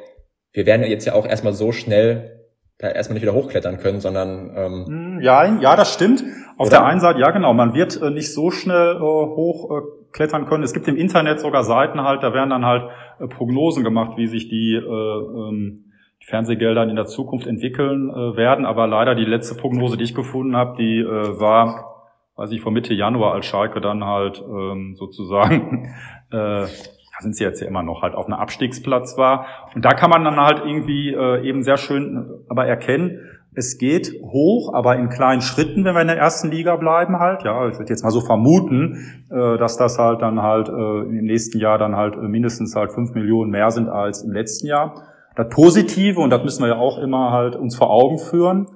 wir 0.53 0.65
werden 0.65 0.84
jetzt 0.86 1.06
ja 1.06 1.13
auch 1.13 1.25
erstmal 1.25 1.53
so 1.53 1.72
schnell 1.72 2.39
da 2.80 2.89
erstmal 2.89 3.13
nicht 3.13 3.24
wieder 3.24 3.34
hochklettern 3.34 3.77
können, 3.77 4.01
sondern 4.01 4.51
ähm, 4.56 4.86
hm, 4.86 5.20
ja, 5.22 5.46
ja, 5.60 5.75
das 5.75 5.94
stimmt. 5.94 6.24
Auf 6.58 6.68
oder? 6.68 6.77
der 6.77 6.86
einen 6.86 7.00
Seite, 7.00 7.20
ja 7.20 7.32
genau, 7.32 7.53
man 7.53 7.74
wird 7.74 8.01
äh, 8.01 8.10
nicht 8.10 8.34
so 8.34 8.51
schnell 8.51 8.96
äh, 8.96 9.00
hoch 9.00 9.72
äh, 9.72 9.82
können. 10.13 10.63
Es 10.63 10.74
gibt 10.74 10.88
im 10.88 10.98
Internet 10.98 11.39
sogar 11.39 11.63
Seiten 11.63 12.01
halt, 12.03 12.24
da 12.24 12.34
werden 12.34 12.50
dann 12.50 12.65
halt 12.65 12.84
Prognosen 13.27 13.84
gemacht, 13.84 14.18
wie 14.18 14.27
sich 14.27 14.50
die, 14.50 14.74
äh, 14.74 14.80
ähm, 14.80 15.86
die 16.22 16.25
Fernsehgelder 16.25 16.84
in 16.84 16.96
der 16.96 17.06
Zukunft 17.06 17.48
entwickeln 17.48 18.10
äh, 18.10 18.38
werden. 18.38 18.65
Aber 18.65 18.88
leider 18.88 19.15
die 19.15 19.25
letzte 19.25 19.56
Prognose, 19.56 19.98
die 19.98 20.03
ich 20.03 20.15
gefunden 20.15 20.56
habe, 20.56 20.77
die 20.77 21.00
äh, 21.00 21.39
war, 21.39 22.03
weiß 22.36 22.51
ich, 22.51 22.62
vor 22.62 22.72
Mitte 22.72 22.94
Januar, 22.94 23.34
als 23.34 23.46
Schalke 23.46 23.82
dann 23.82 24.06
halt 24.06 24.44
ähm, 24.48 24.96
sozusagen, 24.96 25.94
äh, 26.32 26.65
da 26.65 27.20
sind 27.20 27.36
sie 27.36 27.44
jetzt 27.44 27.62
ja 27.62 27.68
immer 27.68 27.84
noch 27.84 28.01
halt 28.01 28.15
auf 28.15 28.25
einem 28.25 28.39
Abstiegsplatz 28.39 29.18
war. 29.18 29.46
Und 29.75 29.86
da 29.86 29.92
kann 29.92 30.10
man 30.10 30.24
dann 30.24 30.39
halt 30.39 30.60
irgendwie 30.65 31.13
äh, 31.13 31.48
eben 31.48 31.63
sehr 31.63 31.77
schön 31.77 32.46
aber 32.50 32.65
erkennen, 32.65 33.20
Es 33.56 33.78
geht 33.78 34.14
hoch, 34.24 34.74
aber 34.74 34.96
in 34.98 35.10
kleinen 35.10 35.42
Schritten, 35.42 35.86
wenn 35.86 35.94
wir 35.94 36.02
in 36.02 36.08
der 36.08 36.18
ersten 36.18 36.50
Liga 36.50 36.76
bleiben 36.76 37.20
halt. 37.20 37.44
Ja, 37.44 37.68
ich 37.68 37.78
würde 37.78 37.90
jetzt 37.90 38.04
mal 38.04 38.12
so 38.12 38.22
vermuten, 38.22 39.26
äh, 39.30 39.58
dass 39.58 39.78
das 39.78 40.00
halt 40.00 40.22
dann 40.22 40.42
halt 40.42 40.70
äh, 40.70 40.72
im 40.72 41.26
nächsten 41.26 41.60
Jahr 41.60 41.78
dann 41.78 41.96
halt 41.96 42.16
äh, 42.16 42.28
mindestens 42.28 42.76
halt 42.76 42.92
fünf 42.92 43.14
Millionen 43.14 43.52
mehr 43.52 43.70
sind 43.72 43.90
als 43.90 44.24
im 44.24 44.32
letzten 44.32 44.68
Jahr. 44.68 44.96
Das 45.36 45.50
Positive, 45.50 46.20
und 46.20 46.30
das 46.30 46.44
müssen 46.44 46.64
wir 46.64 46.70
ja 46.70 46.78
auch 46.78 46.98
immer 46.98 47.32
halt 47.32 47.56
uns 47.56 47.76
vor 47.76 47.90
Augen 47.90 48.20
führen, 48.20 48.68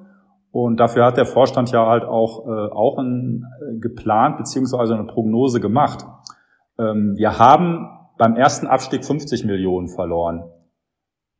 und 0.51 0.79
dafür 0.79 1.05
hat 1.05 1.17
der 1.17 1.25
Vorstand 1.25 1.71
ja 1.71 1.85
halt 1.85 2.03
auch, 2.03 2.47
auch 2.47 2.97
ein, 2.97 3.45
geplant 3.79 4.37
beziehungsweise 4.37 4.95
eine 4.95 5.03
Prognose 5.03 5.59
gemacht. 5.59 6.03
Ähm, 6.79 7.13
wir 7.15 7.37
haben 7.37 7.89
beim 8.17 8.35
ersten 8.35 8.67
Abstieg 8.67 9.05
50 9.05 9.45
Millionen 9.45 9.87
verloren. 9.87 10.45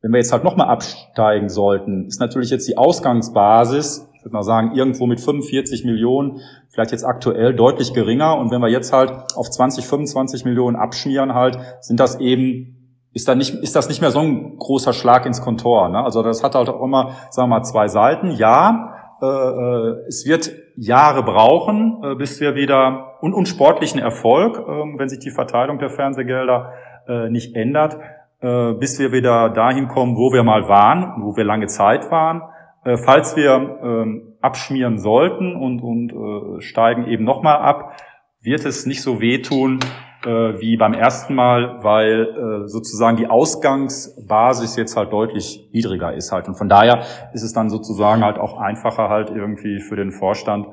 Wenn 0.08 0.14
wir 0.14 0.20
jetzt 0.20 0.32
halt 0.32 0.46
nochmal 0.46 0.70
absteigen 0.70 1.50
sollten, 1.50 2.06
ist 2.06 2.22
natürlich 2.22 2.50
jetzt 2.50 2.66
die 2.66 2.78
Ausgangsbasis, 2.78 4.10
ich 4.14 4.24
würde 4.24 4.36
mal 4.36 4.44
sagen, 4.44 4.72
irgendwo 4.74 5.06
mit 5.06 5.20
45 5.20 5.84
Millionen, 5.84 6.40
vielleicht 6.70 6.94
jetzt 6.94 7.04
aktuell 7.04 7.54
deutlich 7.54 7.94
geringer. 7.94 8.38
Und 8.38 8.50
wenn 8.50 8.62
wir 8.62 8.70
jetzt 8.70 8.94
halt 8.94 9.12
auf 9.36 9.50
20, 9.50 9.86
25 9.86 10.46
Millionen 10.46 10.78
abschmieren 10.78 11.34
halt, 11.34 11.60
sind 11.82 12.00
das 12.00 12.22
eben, 12.22 13.02
ist, 13.12 13.28
da 13.28 13.36
nicht, 13.36 13.54
ist 13.56 13.76
das 13.76 13.90
nicht 13.90 14.00
mehr 14.00 14.12
so 14.12 14.20
ein 14.20 14.56
großer 14.58 14.94
Schlag 14.94 15.26
ins 15.26 15.42
Kontor. 15.42 15.90
Ne? 15.90 16.02
Also 16.02 16.24
das 16.24 16.42
hat 16.42 16.56
halt 16.56 16.70
auch 16.70 16.82
immer, 16.82 17.12
sagen 17.30 17.50
wir 17.50 17.58
mal, 17.58 17.64
zwei 17.64 17.90
Seiten. 17.90 18.32
Ja, 18.32 19.18
äh, 19.22 19.26
äh, 19.26 20.06
es 20.08 20.26
wird 20.26 20.54
Jahre 20.78 21.22
brauchen, 21.24 22.02
äh, 22.02 22.16
bis 22.16 22.40
wir 22.40 22.56
wieder 22.56 23.18
und, 23.20 23.34
und 23.34 23.50
sportlichen 23.50 24.00
Erfolg, 24.00 24.58
äh, 24.58 24.72
wenn 24.98 25.10
sich 25.10 25.20
die 25.20 25.32
Verteilung 25.32 25.80
der 25.80 25.90
Fernsehgelder 25.90 26.72
äh, 27.10 27.30
nicht 27.30 27.58
ändert, 27.58 27.98
bis 28.40 29.00
wir 29.00 29.12
wieder 29.12 29.50
dahin 29.50 29.88
kommen, 29.88 30.16
wo 30.16 30.32
wir 30.32 30.44
mal 30.44 30.68
waren, 30.68 31.24
wo 31.24 31.36
wir 31.36 31.44
lange 31.44 31.68
Zeit 31.68 32.12
waren. 32.12 32.42
Äh, 32.88 32.98
falls 32.98 33.36
wir 33.36 33.80
ähm, 33.84 34.38
abschmieren 34.40 34.98
sollten 34.98 35.56
und, 35.56 35.82
und 35.82 36.14
äh, 36.14 36.62
steigen 36.62 37.06
eben 37.08 37.26
nochmal 37.26 37.58
ab, 37.58 37.98
wird 38.42 38.66
es 38.66 38.86
nicht 38.86 39.02
so 39.02 39.20
wehtun 39.20 39.80
äh, 40.26 40.30
wie 40.62 40.78
beim 40.78 40.94
ersten 40.94 41.36
Mal, 41.36 41.84
weil 41.84 42.64
äh, 42.64 42.68
sozusagen 42.68 43.18
die 43.18 43.28
Ausgangsbasis 43.28 44.78
jetzt 44.78 44.96
halt 44.96 45.12
deutlich 45.12 45.70
niedriger 45.74 46.14
ist 46.14 46.32
halt. 46.32 46.48
Und 46.48 46.56
von 46.56 46.70
daher 46.70 47.04
ist 47.34 47.44
es 47.44 47.52
dann 47.52 47.70
sozusagen 47.70 48.24
halt 48.24 48.38
auch 48.38 48.58
einfacher 48.58 49.10
halt 49.10 49.32
irgendwie 49.32 49.82
für 49.82 49.98
den 49.98 50.12
Vorstand, 50.12 50.68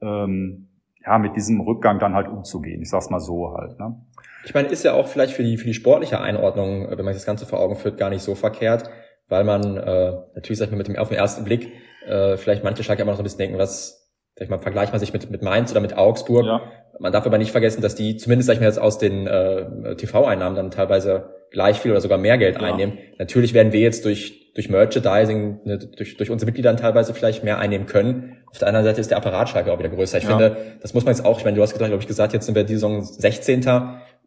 ähm, 0.00 0.68
ja, 1.04 1.18
mit 1.18 1.36
diesem 1.36 1.60
Rückgang 1.60 2.00
dann 2.00 2.14
halt 2.14 2.28
umzugehen. 2.28 2.82
Ich 2.82 2.90
sag's 2.90 3.08
mal 3.08 3.20
so 3.20 3.54
halt. 3.56 3.78
Ne? 3.78 4.04
Ich 4.44 4.54
meine, 4.54 4.68
ist 4.68 4.84
ja 4.84 4.92
auch 4.92 5.08
vielleicht 5.08 5.34
für 5.34 5.42
die, 5.42 5.56
für 5.56 5.66
die 5.66 5.74
sportliche 5.74 6.20
Einordnung, 6.20 6.86
äh, 6.88 6.98
wenn 6.98 7.04
man 7.04 7.14
sich 7.14 7.22
das 7.22 7.26
Ganze 7.26 7.46
vor 7.46 7.60
Augen 7.60 7.76
führt, 7.76 7.98
gar 7.98 8.10
nicht 8.10 8.22
so 8.22 8.34
verkehrt, 8.34 8.90
weil 9.28 9.44
man 9.44 9.76
äh, 9.76 10.12
natürlich, 10.34 10.58
sag 10.58 10.66
ich 10.66 10.72
mal, 10.72 10.78
mit 10.78 10.88
dem 10.88 10.96
auf 10.96 11.08
den 11.08 11.18
ersten 11.18 11.44
Blick 11.44 11.72
äh, 12.06 12.36
vielleicht 12.36 12.64
manche 12.64 12.82
Schalke 12.82 13.02
immer 13.02 13.12
noch 13.12 13.18
so 13.18 13.22
ein 13.22 13.24
bisschen 13.24 13.38
denken, 13.38 13.58
was, 13.58 14.10
sag 14.34 14.44
ich 14.44 14.50
mal, 14.50 14.58
vergleicht 14.58 14.92
man 14.92 15.00
sich 15.00 15.12
mit, 15.12 15.30
mit 15.30 15.42
Mainz 15.42 15.70
oder 15.70 15.80
mit 15.80 15.96
Augsburg. 15.96 16.44
Ja. 16.44 16.62
Man 16.98 17.12
darf 17.12 17.26
aber 17.26 17.38
nicht 17.38 17.52
vergessen, 17.52 17.82
dass 17.82 17.94
die 17.94 18.16
zumindest, 18.16 18.46
sag 18.46 18.54
ich 18.54 18.60
mal, 18.60 18.66
jetzt 18.66 18.78
aus 18.78 18.98
den 18.98 19.26
äh, 19.26 19.96
TV-Einnahmen 19.96 20.56
dann 20.56 20.70
teilweise 20.70 21.30
gleich 21.50 21.80
viel 21.80 21.90
oder 21.90 22.00
sogar 22.00 22.18
mehr 22.18 22.38
Geld 22.38 22.60
ja. 22.60 22.62
einnehmen. 22.62 22.98
Natürlich 23.18 23.54
werden 23.54 23.72
wir 23.72 23.80
jetzt 23.80 24.04
durch, 24.04 24.52
durch 24.54 24.68
Merchandising, 24.68 25.60
ne, 25.64 25.78
durch, 25.78 26.16
durch 26.16 26.30
unsere 26.30 26.46
Mitglieder 26.46 26.74
teilweise 26.76 27.14
vielleicht 27.14 27.44
mehr 27.44 27.58
einnehmen 27.58 27.86
können. 27.86 28.38
Auf 28.50 28.58
der 28.58 28.68
anderen 28.68 28.84
Seite 28.84 29.00
ist 29.00 29.10
der 29.10 29.18
Apparat 29.18 29.48
Schalke 29.48 29.72
auch 29.72 29.78
wieder 29.78 29.88
größer. 29.88 30.18
Ich 30.18 30.24
ja. 30.24 30.30
finde, 30.30 30.56
das 30.80 30.94
muss 30.94 31.04
man 31.04 31.14
jetzt 31.14 31.24
auch, 31.24 31.38
ich 31.38 31.44
meine, 31.44 31.56
du 31.56 31.62
hast 31.62 31.72
gerade, 31.72 31.88
glaube 31.88 32.02
ich, 32.02 32.08
gesagt, 32.08 32.32
jetzt 32.32 32.46
sind 32.46 32.54
wir 32.54 32.64
die 32.64 32.74
Saison 32.74 33.02
16. 33.02 33.62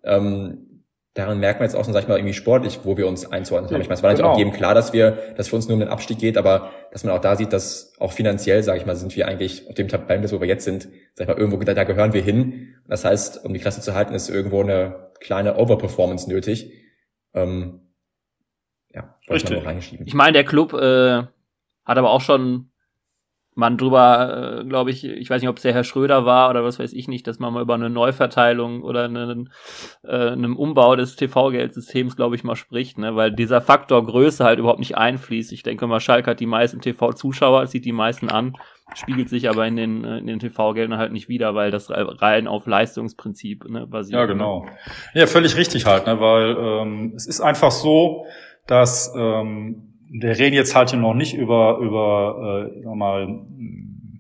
Ähm, 0.06 0.84
daran 1.16 1.40
merkt 1.40 1.60
man 1.60 1.68
jetzt 1.68 1.76
auch, 1.76 1.86
sag 1.86 2.02
ich 2.02 2.08
mal, 2.08 2.18
irgendwie 2.18 2.34
sportlich, 2.34 2.82
wo 2.84 2.98
wir 2.98 3.08
uns 3.08 3.32
einzuordnen 3.32 3.72
haben. 3.72 3.82
Ich 3.82 3.88
meine, 3.88 3.96
es 3.98 4.04
war 4.04 4.10
natürlich 4.10 4.24
genau. 4.24 4.34
auch 4.34 4.38
jedem 4.38 4.54
klar, 4.54 4.76
dass 4.76 4.94
wir, 4.94 5.12
dass 5.38 5.48
für 5.48 5.56
uns 5.56 5.68
nur 5.68 5.76
um 5.76 5.80
den 5.80 5.90
Abstieg 5.90 6.20
geht, 6.20 6.38
aber 6.38 6.72
dass 6.92 7.04
man 7.04 7.14
auch 7.16 7.22
da 7.22 7.36
sieht, 7.36 7.54
dass 7.54 7.94
auch 8.00 8.12
finanziell, 8.12 8.64
sage 8.64 8.80
ich 8.80 8.86
mal, 8.86 8.96
sind 8.96 9.16
wir 9.16 9.28
eigentlich 9.28 9.68
auf 9.70 9.76
dem 9.76 9.88
Tabellenplatz, 9.88 10.34
wo 10.34 10.42
wir 10.42 10.48
jetzt 10.48 10.66
sind, 10.66 10.90
sag 11.14 11.24
ich 11.24 11.28
mal, 11.28 11.38
irgendwo, 11.38 11.58
da, 11.64 11.74
da 11.74 11.86
gehören 11.86 12.14
wir 12.14 12.22
hin. 12.22 12.76
Das 12.88 13.06
heißt, 13.06 13.46
um 13.46 13.54
die 13.54 13.60
Klasse 13.60 13.82
zu 13.82 13.96
halten, 13.96 14.14
ist 14.14 14.30
irgendwo 14.30 14.62
eine 14.62 15.12
kleine 15.22 15.58
Overperformance 15.58 16.30
nötig. 16.30 16.72
Ähm, 17.34 17.94
ja, 18.94 19.18
Richtig. 19.30 19.64
Ich 20.06 20.14
meine, 20.14 20.34
der 20.34 20.44
Club 20.44 20.74
äh, 20.74 21.24
hat 21.86 21.98
aber 21.98 22.12
auch 22.12 22.22
schon 22.22 22.72
man 23.56 23.78
drüber, 23.78 24.60
äh, 24.60 24.66
glaube 24.66 24.92
ich, 24.92 25.06
ich 25.06 25.30
weiß 25.30 25.42
nicht, 25.42 25.50
ob 25.50 25.56
es 25.56 25.64
der 25.64 25.74
Herr 25.74 25.86
Schröder 25.86 26.26
war 26.26 26.50
oder 26.50 26.64
was 26.66 26.78
weiß 26.78 26.92
ich 26.92 27.08
nicht, 27.08 27.26
dass 27.26 27.40
man 27.40 27.54
mal 27.54 27.62
über 27.62 27.74
eine 27.74 27.90
Neuverteilung 27.90 28.84
oder 28.84 29.06
einen, 29.06 29.50
äh, 30.04 30.32
einem 30.32 30.58
Umbau 30.58 30.98
des 30.98 31.16
TV-Geldsystems, 31.16 32.18
glaube 32.18 32.36
ich, 32.36 32.44
mal 32.44 32.58
spricht, 32.58 32.98
ne? 32.98 33.16
weil 33.16 33.32
dieser 33.32 33.62
Faktor 33.62 34.06
Größe 34.06 34.44
halt 34.44 34.60
überhaupt 34.60 34.80
nicht 34.80 34.98
einfließt. 34.98 35.54
Ich 35.54 35.64
denke 35.64 35.88
mal, 35.88 36.02
Schalke 36.02 36.32
hat 36.32 36.42
die 36.42 36.46
meisten 36.46 36.82
TV-Zuschauer, 36.82 37.66
sieht 37.68 37.86
die 37.86 37.94
meisten 37.94 38.30
an, 38.30 38.58
spiegelt 38.94 39.30
sich 39.30 39.50
aber 39.50 39.66
in 39.66 39.78
den, 39.78 40.04
äh, 40.04 40.18
in 40.18 40.28
den 40.28 40.40
TV-Geldern 40.40 41.00
halt 41.00 41.14
nicht 41.14 41.30
wieder, 41.30 41.56
weil 41.56 41.72
das 41.72 41.90
rein 41.90 42.48
auf 42.48 42.68
Leistungsprinzip 42.68 43.70
ne, 43.70 43.88
basiert. 43.88 44.20
Ja, 44.20 44.26
genau. 44.26 44.66
Ja, 45.14 45.28
völlig 45.28 45.56
richtig 45.56 45.86
halt, 45.86 46.08
ne? 46.08 46.20
weil 46.20 46.58
ähm, 46.60 47.14
es 47.16 47.26
ist 47.26 47.40
einfach 47.40 47.72
so, 47.72 48.26
dass 48.68 49.14
ähm, 49.16 49.85
wir 50.10 50.38
reden 50.38 50.56
jetzt 50.56 50.76
halt 50.76 50.94
noch 50.94 51.14
nicht 51.14 51.34
über, 51.34 51.80
über 51.80 52.72
äh, 52.74 52.96
mal, 52.96 53.42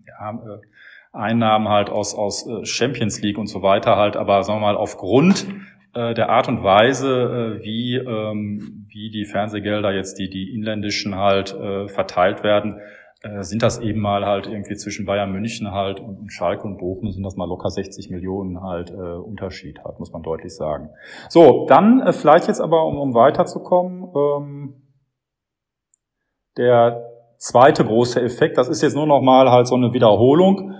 ja, 0.08 0.32
äh, 0.32 0.60
Einnahmen 1.14 1.70
halt 1.70 1.90
aus, 1.90 2.14
aus 2.16 2.48
äh, 2.48 2.66
Champions 2.66 3.22
League 3.22 3.38
und 3.38 3.48
so 3.48 3.62
weiter 3.62 3.96
halt, 3.96 4.18
aber 4.18 4.44
sagen 4.44 4.60
wir 4.60 4.68
mal, 4.68 4.76
aufgrund 4.76 5.48
äh, 5.94 6.14
der 6.14 6.30
Art 6.30 6.48
und 6.48 6.64
Weise, 6.64 7.60
äh, 7.62 7.64
wie, 7.64 7.96
ähm, 7.96 8.86
wie 8.90 9.10
die 9.10 9.26
Fernsehgelder 9.26 9.94
jetzt, 9.94 10.20
die, 10.20 10.30
die 10.30 10.54
inländischen 10.54 11.16
halt 11.16 11.54
äh, 11.54 11.88
verteilt 11.88 12.44
werden, 12.44 12.82
äh, 13.22 13.44
sind 13.44 13.64
das 13.64 13.80
eben 13.80 14.02
mal 14.02 14.26
halt 14.26 14.48
irgendwie 14.48 14.76
zwischen 14.76 15.06
Bayern 15.06 15.32
München 15.32 15.72
halt 15.72 16.02
und 16.02 16.32
Schalke 16.32 16.64
und 16.64 16.78
Bochum 16.78 17.12
sind 17.12 17.24
das 17.24 17.38
mal 17.38 17.48
locker 17.48 17.70
60 17.70 18.10
Millionen 18.10 18.62
halt 18.62 18.92
äh, 18.92 18.94
Unterschied 18.94 19.80
halt, 19.86 20.00
muss 20.00 20.12
man 20.12 20.22
deutlich 20.22 20.54
sagen. 20.54 20.90
So, 21.30 21.66
dann 21.68 22.02
äh, 22.02 22.12
vielleicht 22.12 22.48
jetzt 22.50 22.60
aber, 22.60 22.86
um, 22.86 22.98
um 22.98 23.14
weiterzukommen, 23.14 24.10
ähm, 24.16 24.74
der 26.58 27.04
zweite 27.38 27.86
große 27.86 28.22
Effekt, 28.22 28.58
das 28.58 28.70
ist 28.70 28.82
jetzt 28.82 28.96
nur 28.96 29.08
noch 29.08 29.22
mal 29.22 29.50
halt 29.52 29.68
so 29.68 29.76
eine 29.76 29.94
Wiederholung. 29.94 30.74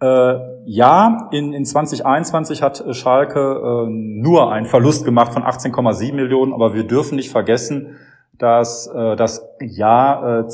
Äh, 0.00 0.34
ja, 0.64 1.28
in, 1.30 1.52
in 1.52 1.64
2021 1.64 2.62
hat 2.62 2.84
Schalke 2.92 3.38
äh, 3.38 3.90
nur 3.90 4.52
einen 4.52 4.66
Verlust 4.66 5.04
gemacht 5.04 5.32
von 5.32 5.42
18,7 5.42 6.14
Millionen, 6.14 6.52
aber 6.52 6.74
wir 6.74 6.84
dürfen 6.84 7.16
nicht 7.16 7.30
vergessen, 7.30 7.96
dass 8.38 8.86
äh, 8.86 9.16
das 9.16 9.46
Jahr 9.60 10.40
äh, 10.40 10.46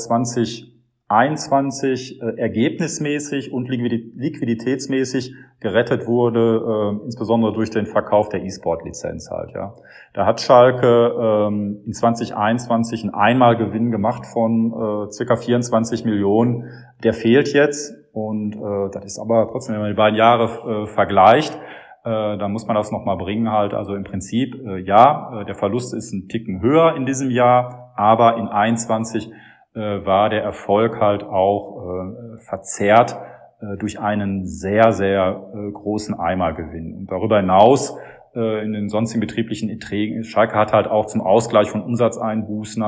2021 1.09 2.21
äh, 2.21 2.37
ergebnismäßig 2.37 3.53
und 3.53 3.69
liquiditätsmäßig 3.69 5.33
gerettet 5.59 6.05
wurde, 6.05 6.99
äh, 7.01 7.05
insbesondere 7.05 7.53
durch 7.53 7.69
den 7.69 7.85
Verkauf 7.85 8.29
der 8.29 8.43
E-Sport-Lizenz 8.43 9.31
halt. 9.31 9.51
Ja, 9.55 9.73
da 10.13 10.25
hat 10.25 10.41
Schalke 10.41 11.47
ähm, 11.47 11.81
in 11.85 11.93
2021 11.93 13.03
einen 13.03 13.13
Einmalgewinn 13.13 13.91
gemacht 13.91 14.25
von 14.25 15.07
äh, 15.07 15.11
circa 15.11 15.37
24 15.37 16.03
Millionen. 16.03 16.65
Der 17.03 17.13
fehlt 17.13 17.53
jetzt 17.53 17.95
und 18.11 18.55
äh, 18.55 18.91
das 18.91 19.05
ist 19.05 19.19
aber 19.19 19.47
trotzdem, 19.49 19.75
wenn 19.75 19.81
man 19.81 19.91
die 19.91 19.97
beiden 19.97 20.17
Jahre 20.17 20.83
äh, 20.83 20.87
vergleicht, 20.87 21.55
äh, 22.03 22.37
dann 22.37 22.51
muss 22.51 22.67
man 22.67 22.75
das 22.75 22.91
nochmal 22.91 23.17
bringen 23.17 23.49
halt. 23.49 23.73
Also 23.73 23.95
im 23.95 24.03
Prinzip, 24.03 24.55
äh, 24.55 24.79
ja, 24.79 25.41
äh, 25.41 25.45
der 25.45 25.55
Verlust 25.55 25.93
ist 25.93 26.11
ein 26.11 26.27
Ticken 26.27 26.61
höher 26.61 26.95
in 26.97 27.05
diesem 27.05 27.31
Jahr, 27.31 27.93
aber 27.95 28.37
in 28.37 28.49
21 28.49 29.31
äh, 29.31 29.46
war 29.77 30.29
der 30.29 30.43
Erfolg 30.43 30.99
halt 30.99 31.23
auch 31.23 31.83
äh, 31.83 32.37
verzerrt 32.39 33.17
äh, 33.59 33.77
durch 33.77 33.99
einen 33.99 34.45
sehr, 34.45 34.91
sehr 34.91 35.49
äh, 35.53 35.71
großen 35.71 36.13
Eimergewinn. 36.19 36.93
Und 36.93 37.11
darüber 37.11 37.37
hinaus 37.37 37.97
äh, 38.35 38.63
in 38.63 38.73
den 38.73 38.87
sonstigen 38.87 39.19
betrieblichen 39.19 39.69
Erträgen, 39.69 40.23
Schalke 40.23 40.55
hat 40.55 40.73
halt 40.73 40.87
auch 40.87 41.07
zum 41.07 41.21
Ausgleich 41.21 41.69
von 41.69 41.81
Umsatzeinbußen, 41.81 42.83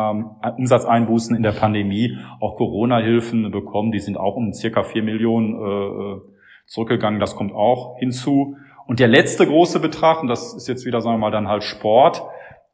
Umsatzeinbußen 0.57 1.35
in 1.35 1.41
der 1.41 1.53
Pandemie 1.53 2.17
auch 2.39 2.55
Corona-Hilfen 2.55 3.49
bekommen. 3.49 3.91
Die 3.91 3.99
sind 3.99 4.17
auch 4.17 4.35
um 4.35 4.53
circa 4.53 4.83
vier 4.83 5.01
Millionen 5.01 6.21
zurückgegangen. 6.67 7.19
Das 7.19 7.35
kommt 7.35 7.51
auch 7.51 7.97
hinzu. 7.97 8.55
Und 8.85 8.99
der 8.99 9.07
letzte 9.07 9.47
große 9.47 9.79
Betrag, 9.79 10.21
und 10.21 10.27
das 10.27 10.53
ist 10.53 10.67
jetzt 10.67 10.85
wieder, 10.85 11.01
sagen 11.01 11.15
wir 11.15 11.19
mal, 11.19 11.31
dann 11.31 11.47
halt 11.47 11.63
Sport, 11.63 12.21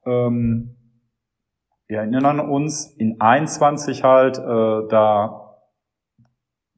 ähm, 0.06 0.75
wir 1.88 2.00
erinnern 2.00 2.39
uns, 2.39 2.86
in 2.98 3.21
21 3.21 4.04
halt, 4.04 4.38
äh, 4.38 4.88
da 4.89 5.58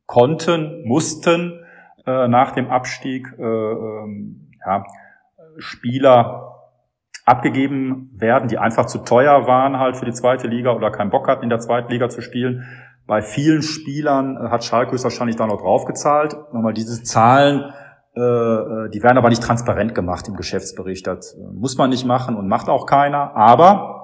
konnten, 0.05 0.83
mussten 0.85 1.63
äh, 2.05 2.27
nach 2.27 2.51
dem 2.51 2.69
Abstieg 2.69 3.27
äh, 3.37 3.43
ähm, 3.43 4.51
ja, 4.65 4.85
Spieler 5.57 6.53
abgegeben 7.25 8.09
werden, 8.13 8.47
die 8.47 8.57
einfach 8.57 8.85
zu 8.85 8.99
teuer 8.99 9.47
waren 9.47 9.79
halt 9.79 9.97
für 9.97 10.05
die 10.05 10.13
zweite 10.13 10.47
Liga 10.47 10.71
oder 10.71 10.91
keinen 10.91 11.09
Bock 11.09 11.27
hatten, 11.27 11.43
in 11.43 11.49
der 11.49 11.59
zweiten 11.59 11.91
Liga 11.91 12.07
zu 12.09 12.21
spielen. 12.21 12.63
Bei 13.05 13.21
vielen 13.21 13.61
Spielern 13.61 14.37
äh, 14.37 14.49
hat 14.49 14.63
Schalke 14.63 15.01
wahrscheinlich 15.01 15.35
da 15.35 15.47
noch 15.47 15.61
draufgezahlt. 15.61 16.35
Nochmal 16.53 16.73
diese 16.73 17.03
Zahlen, 17.03 17.73
äh, 18.15 18.21
äh, 18.21 18.89
die 18.89 19.03
werden 19.03 19.17
aber 19.17 19.29
nicht 19.29 19.43
transparent 19.43 19.93
gemacht 19.93 20.27
im 20.27 20.35
Geschäftsbericht. 20.35 21.05
Das 21.07 21.33
äh, 21.33 21.41
muss 21.53 21.77
man 21.77 21.89
nicht 21.89 22.05
machen 22.05 22.35
und 22.35 22.47
macht 22.47 22.69
auch 22.69 22.85
keiner. 22.85 23.35
Aber 23.35 23.96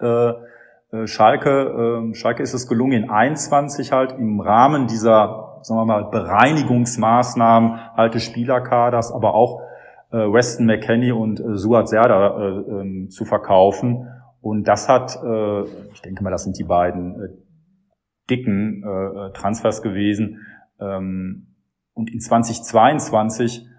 äh, 0.00 0.32
äh, 0.92 1.06
Schalke, 1.06 2.10
äh, 2.10 2.14
Schalke 2.14 2.42
ist 2.42 2.54
es 2.54 2.68
gelungen, 2.68 3.04
in 3.04 3.10
21 3.10 3.92
halt 3.92 4.12
im 4.12 4.40
Rahmen 4.40 4.86
dieser, 4.86 5.58
sagen 5.62 5.80
wir 5.80 5.84
mal, 5.84 6.04
Bereinigungsmaßnahmen 6.10 7.78
des 8.12 8.22
Spielerkaders, 8.22 9.12
aber 9.12 9.34
auch 9.34 9.60
äh, 10.12 10.16
Weston 10.16 10.66
McKenney 10.66 11.12
und 11.12 11.42
Suat 11.54 11.88
Serda 11.88 12.38
äh, 12.38 12.60
äh, 12.60 13.08
zu 13.08 13.24
verkaufen. 13.24 14.08
Und 14.40 14.68
das 14.68 14.88
hat, 14.88 15.18
ich 15.92 16.02
denke 16.02 16.22
mal, 16.22 16.30
das 16.30 16.44
sind 16.44 16.56
die 16.56 16.62
beiden 16.62 17.36
dicken 18.30 18.84
Transfers 19.34 19.82
gewesen. 19.82 20.46
Ähm, 20.78 21.48
und 21.94 22.12
in 22.12 22.20
2022 22.20 23.62
äh, 23.62 23.75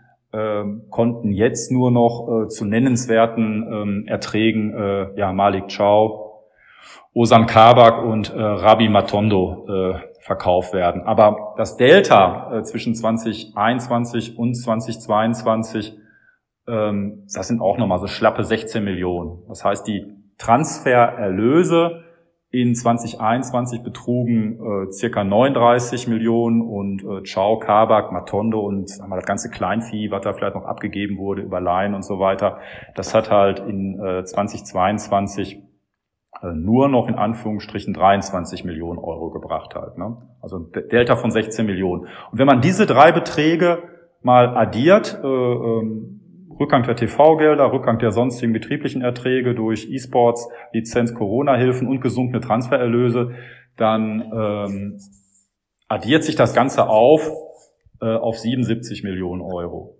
konnten 0.89 1.31
jetzt 1.31 1.71
nur 1.71 1.91
noch 1.91 2.27
äh, 2.27 2.47
zu 2.47 2.65
nennenswerten 2.65 4.05
äh, 4.07 4.09
Erträgen 4.09 4.73
äh, 4.73 5.17
ja, 5.17 5.33
Malik 5.33 5.65
Chow, 5.75 6.43
Osan 7.13 7.45
Kabak 7.45 8.03
und 8.03 8.33
äh, 8.33 8.39
Rabi 8.41 8.89
Matondo 8.89 9.65
äh, 9.67 9.99
verkauft 10.21 10.73
werden. 10.73 11.03
Aber 11.03 11.53
das 11.57 11.77
Delta 11.77 12.61
zwischen 12.63 12.93
2021 12.95 14.37
und 14.37 14.55
2022, 14.55 15.97
ähm, 16.67 17.23
das 17.33 17.47
sind 17.47 17.61
auch 17.61 17.77
nochmal 17.77 17.99
so 17.99 18.07
schlappe 18.07 18.43
16 18.43 18.83
Millionen. 18.83 19.43
Das 19.47 19.63
heißt, 19.63 19.87
die 19.87 20.05
Transfererlöse 20.37 22.03
in 22.49 22.75
2021 22.75 23.83
betrugen 23.83 24.59
äh, 24.59 24.91
circa 24.91 25.23
39 25.23 26.07
Millionen 26.07 26.61
und 26.61 27.03
äh, 27.03 27.23
Chao, 27.23 27.59
Kabak, 27.59 28.11
Matondo 28.13 28.61
und 28.61 28.89
sagen 28.89 29.09
wir, 29.09 29.17
das 29.17 29.25
ganze 29.25 29.49
Kleinvieh, 29.49 30.11
was 30.11 30.21
da 30.21 30.31
vielleicht 30.31 30.55
noch 30.55 30.63
abgegeben 30.63 31.17
wurde 31.17 31.41
über 31.41 31.59
Laien 31.59 31.93
und 31.93 32.03
so 32.03 32.19
weiter, 32.19 32.59
das 32.95 33.13
hat 33.13 33.29
halt 33.29 33.59
in 33.59 33.99
äh, 33.99 34.23
2022 34.23 35.61
äh, 36.41 36.47
nur 36.53 36.87
noch 36.87 37.09
in 37.09 37.15
Anführungsstrichen 37.15 37.93
23 37.93 38.63
Millionen 38.63 38.99
Euro 38.99 39.29
gebracht 39.29 39.75
halt. 39.75 39.97
Ne? 39.97 40.17
Also 40.41 40.59
Delta 40.59 41.17
von 41.17 41.31
16 41.31 41.65
Millionen. 41.65 42.07
Und 42.31 42.39
wenn 42.39 42.47
man 42.47 42.61
diese 42.61 42.85
drei 42.85 43.11
Beträge 43.11 43.83
mal 44.21 44.55
addiert, 44.55 45.19
äh, 45.21 45.27
ähm, 45.27 46.16
Rückgang 46.59 46.83
der 46.83 46.95
TV-Gelder, 46.95 47.71
Rückgang 47.71 47.99
der 47.99 48.11
sonstigen 48.11 48.53
betrieblichen 48.53 49.01
Erträge 49.01 49.53
durch 49.53 49.89
E-Sports, 49.89 50.49
Lizenz, 50.73 51.13
Corona-Hilfen 51.13 51.87
und 51.87 52.01
gesunkene 52.01 52.41
Transfererlöse, 52.41 53.31
dann 53.75 54.21
ähm, 54.33 54.99
addiert 55.87 56.23
sich 56.23 56.35
das 56.35 56.53
Ganze 56.53 56.89
auf 56.89 57.31
äh, 58.01 58.05
auf 58.05 58.37
77 58.37 59.03
Millionen 59.03 59.41
Euro. 59.41 59.97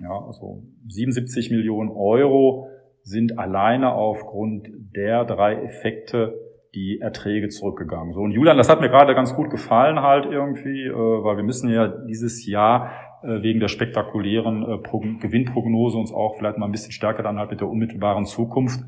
Ja, 0.00 0.24
also 0.26 0.62
77 0.86 1.50
Millionen 1.50 1.90
Euro 1.90 2.68
sind 3.02 3.38
alleine 3.38 3.92
aufgrund 3.92 4.68
der 4.94 5.24
drei 5.24 5.54
Effekte 5.54 6.38
die 6.74 7.00
Erträge 7.00 7.48
zurückgegangen. 7.48 8.12
So 8.12 8.20
und 8.20 8.32
Julian, 8.32 8.58
das 8.58 8.68
hat 8.68 8.80
mir 8.80 8.90
gerade 8.90 9.14
ganz 9.14 9.34
gut 9.34 9.50
gefallen 9.50 10.00
halt 10.00 10.26
irgendwie, 10.26 10.86
äh, 10.86 10.92
weil 10.92 11.36
wir 11.36 11.44
müssen 11.44 11.70
ja 11.70 11.88
dieses 11.88 12.46
Jahr 12.46 12.90
wegen 13.22 13.60
der 13.60 13.68
spektakulären 13.68 14.62
äh, 14.62 15.18
Gewinnprognose 15.20 15.98
uns 15.98 16.12
auch 16.12 16.36
vielleicht 16.36 16.58
mal 16.58 16.66
ein 16.66 16.72
bisschen 16.72 16.92
stärker 16.92 17.22
dann 17.22 17.38
halt 17.38 17.50
mit 17.50 17.60
der 17.60 17.68
unmittelbaren 17.68 18.24
Zukunft 18.24 18.80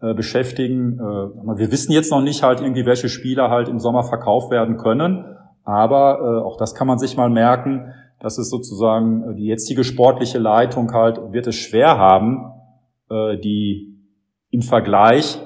äh, 0.00 0.14
beschäftigen. 0.14 0.98
wir 0.98 1.70
wissen 1.70 1.92
jetzt 1.92 2.10
noch 2.10 2.22
nicht 2.22 2.42
halt 2.42 2.60
irgendwie, 2.60 2.86
welche 2.86 3.08
Spieler 3.08 3.50
halt 3.50 3.68
im 3.68 3.78
Sommer 3.78 4.02
verkauft 4.02 4.50
werden 4.50 4.76
können, 4.76 5.24
aber 5.64 6.44
auch 6.44 6.56
das 6.56 6.74
kann 6.74 6.88
man 6.88 6.98
sich 6.98 7.16
mal 7.16 7.30
merken, 7.30 7.92
dass 8.18 8.36
es 8.36 8.50
sozusagen 8.50 9.36
die 9.36 9.46
jetzige 9.46 9.84
sportliche 9.84 10.38
Leitung 10.38 10.92
halt 10.92 11.32
wird 11.32 11.46
es 11.46 11.54
schwer 11.54 11.98
haben, 11.98 12.50
die 13.10 13.96
im 14.50 14.62
Vergleich 14.62 15.38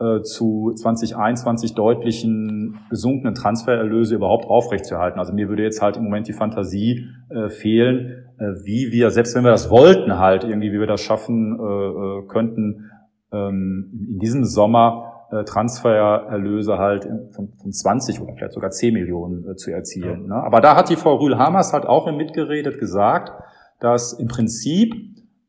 äh, 0.00 0.22
zu 0.22 0.72
2021 0.74 1.74
deutlichen 1.74 2.78
gesunkenen 2.88 3.34
Transfererlöse 3.34 4.14
überhaupt 4.14 4.46
aufrechtzuerhalten. 4.46 5.18
Also 5.18 5.34
mir 5.34 5.50
würde 5.50 5.62
jetzt 5.62 5.82
halt 5.82 5.98
im 5.98 6.04
Moment 6.04 6.26
die 6.26 6.32
Fantasie 6.32 7.06
äh, 7.28 7.50
fehlen, 7.50 8.24
äh, 8.38 8.44
wie 8.64 8.92
wir, 8.92 9.10
selbst 9.10 9.34
wenn 9.34 9.44
wir 9.44 9.50
das 9.50 9.68
wollten 9.68 10.18
halt, 10.18 10.44
irgendwie, 10.44 10.72
wie 10.72 10.80
wir 10.80 10.86
das 10.86 11.02
schaffen 11.02 11.58
äh, 11.60 11.62
äh 11.62 12.26
könnten, 12.28 12.90
ähm, 13.30 14.08
in 14.08 14.18
diesem 14.18 14.44
Sommer 14.44 15.26
äh, 15.32 15.44
Transfererlöse 15.44 16.78
halt 16.78 17.06
von, 17.34 17.52
von 17.60 17.70
20 17.70 18.22
oder 18.22 18.32
vielleicht 18.34 18.54
sogar 18.54 18.70
10 18.70 18.94
Millionen 18.94 19.56
zu 19.58 19.70
erzielen. 19.70 20.22
Ja. 20.22 20.36
Ne? 20.36 20.42
Aber 20.42 20.62
da 20.62 20.76
hat 20.76 20.88
die 20.88 20.96
Frau 20.96 21.16
Rühl-Hamers 21.16 21.74
halt 21.74 21.84
auch 21.84 22.10
mitgeredet 22.10 22.80
gesagt, 22.80 23.32
dass 23.80 24.14
im 24.14 24.28
Prinzip 24.28 24.94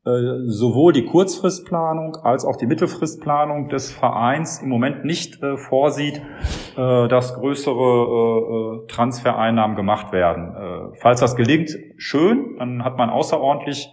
sowohl 0.04 0.94
die 0.94 1.06
Kurzfristplanung 1.06 2.16
als 2.24 2.44
auch 2.44 2.56
die 2.56 2.66
Mittelfristplanung 2.66 3.70
des 3.70 3.92
Vereins 3.92 4.60
im 4.60 4.70
Moment 4.70 5.06
nicht 5.06 5.44
äh, 5.44 5.58
vorsieht, 5.58 6.24
äh, 6.76 7.08
dass 7.08 7.36
größere 7.36 7.76
äh, 7.76 8.84
äh 8.84 8.88
Transfereinnahmen 8.88 9.76
gemacht 9.76 10.12
werden. 10.12 10.56
Äh, 10.56 10.98
falls 11.00 11.20
das 11.20 11.36
gelingt, 11.36 11.78
schön, 11.98 12.56
dann 12.58 12.84
hat 12.84 12.98
man 12.98 13.10
außerordentlich 13.10 13.90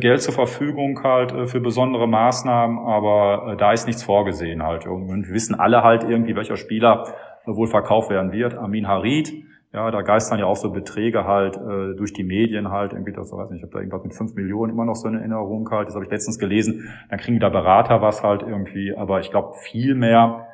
Geld 0.00 0.20
zur 0.20 0.34
Verfügung 0.34 1.04
halt 1.04 1.32
für 1.48 1.60
besondere 1.60 2.08
Maßnahmen, 2.08 2.80
aber 2.80 3.54
da 3.56 3.70
ist 3.70 3.86
nichts 3.86 4.02
vorgesehen 4.02 4.64
halt. 4.64 4.88
Und 4.88 5.28
wir 5.28 5.32
wissen 5.32 5.54
alle 5.54 5.84
halt 5.84 6.02
irgendwie, 6.02 6.34
welcher 6.34 6.56
Spieler 6.56 7.04
wohl 7.46 7.68
verkauft 7.68 8.10
werden 8.10 8.32
wird. 8.32 8.54
Armin 8.54 8.88
Harid, 8.88 9.32
ja, 9.72 9.90
da 9.90 10.02
geistern 10.02 10.38
ja 10.38 10.46
auch 10.46 10.56
so 10.56 10.70
Beträge 10.70 11.24
halt 11.24 11.56
äh, 11.56 11.94
durch 11.94 12.12
die 12.12 12.24
Medien 12.24 12.70
halt, 12.70 12.94
irgendwie 12.94 13.12
das, 13.12 13.30
weiß 13.30 13.50
nicht, 13.50 13.58
ich 13.58 13.62
habe 13.62 13.72
da 13.72 13.78
irgendwas 13.78 14.02
mit 14.02 14.14
fünf 14.14 14.34
Millionen 14.34 14.72
immer 14.72 14.84
noch 14.84 14.96
so 14.96 15.08
eine 15.08 15.18
Erinnerung 15.18 15.68
halt, 15.70 15.88
das 15.88 15.94
habe 15.94 16.04
ich 16.04 16.10
letztens 16.10 16.38
gelesen, 16.38 16.88
dann 17.10 17.18
kriegen 17.18 17.38
da 17.38 17.50
Berater 17.50 18.00
was 18.00 18.22
halt 18.22 18.42
irgendwie, 18.42 18.94
aber 18.96 19.20
ich 19.20 19.30
glaube 19.30 19.54
viel 19.62 19.94
mehr 19.94 20.46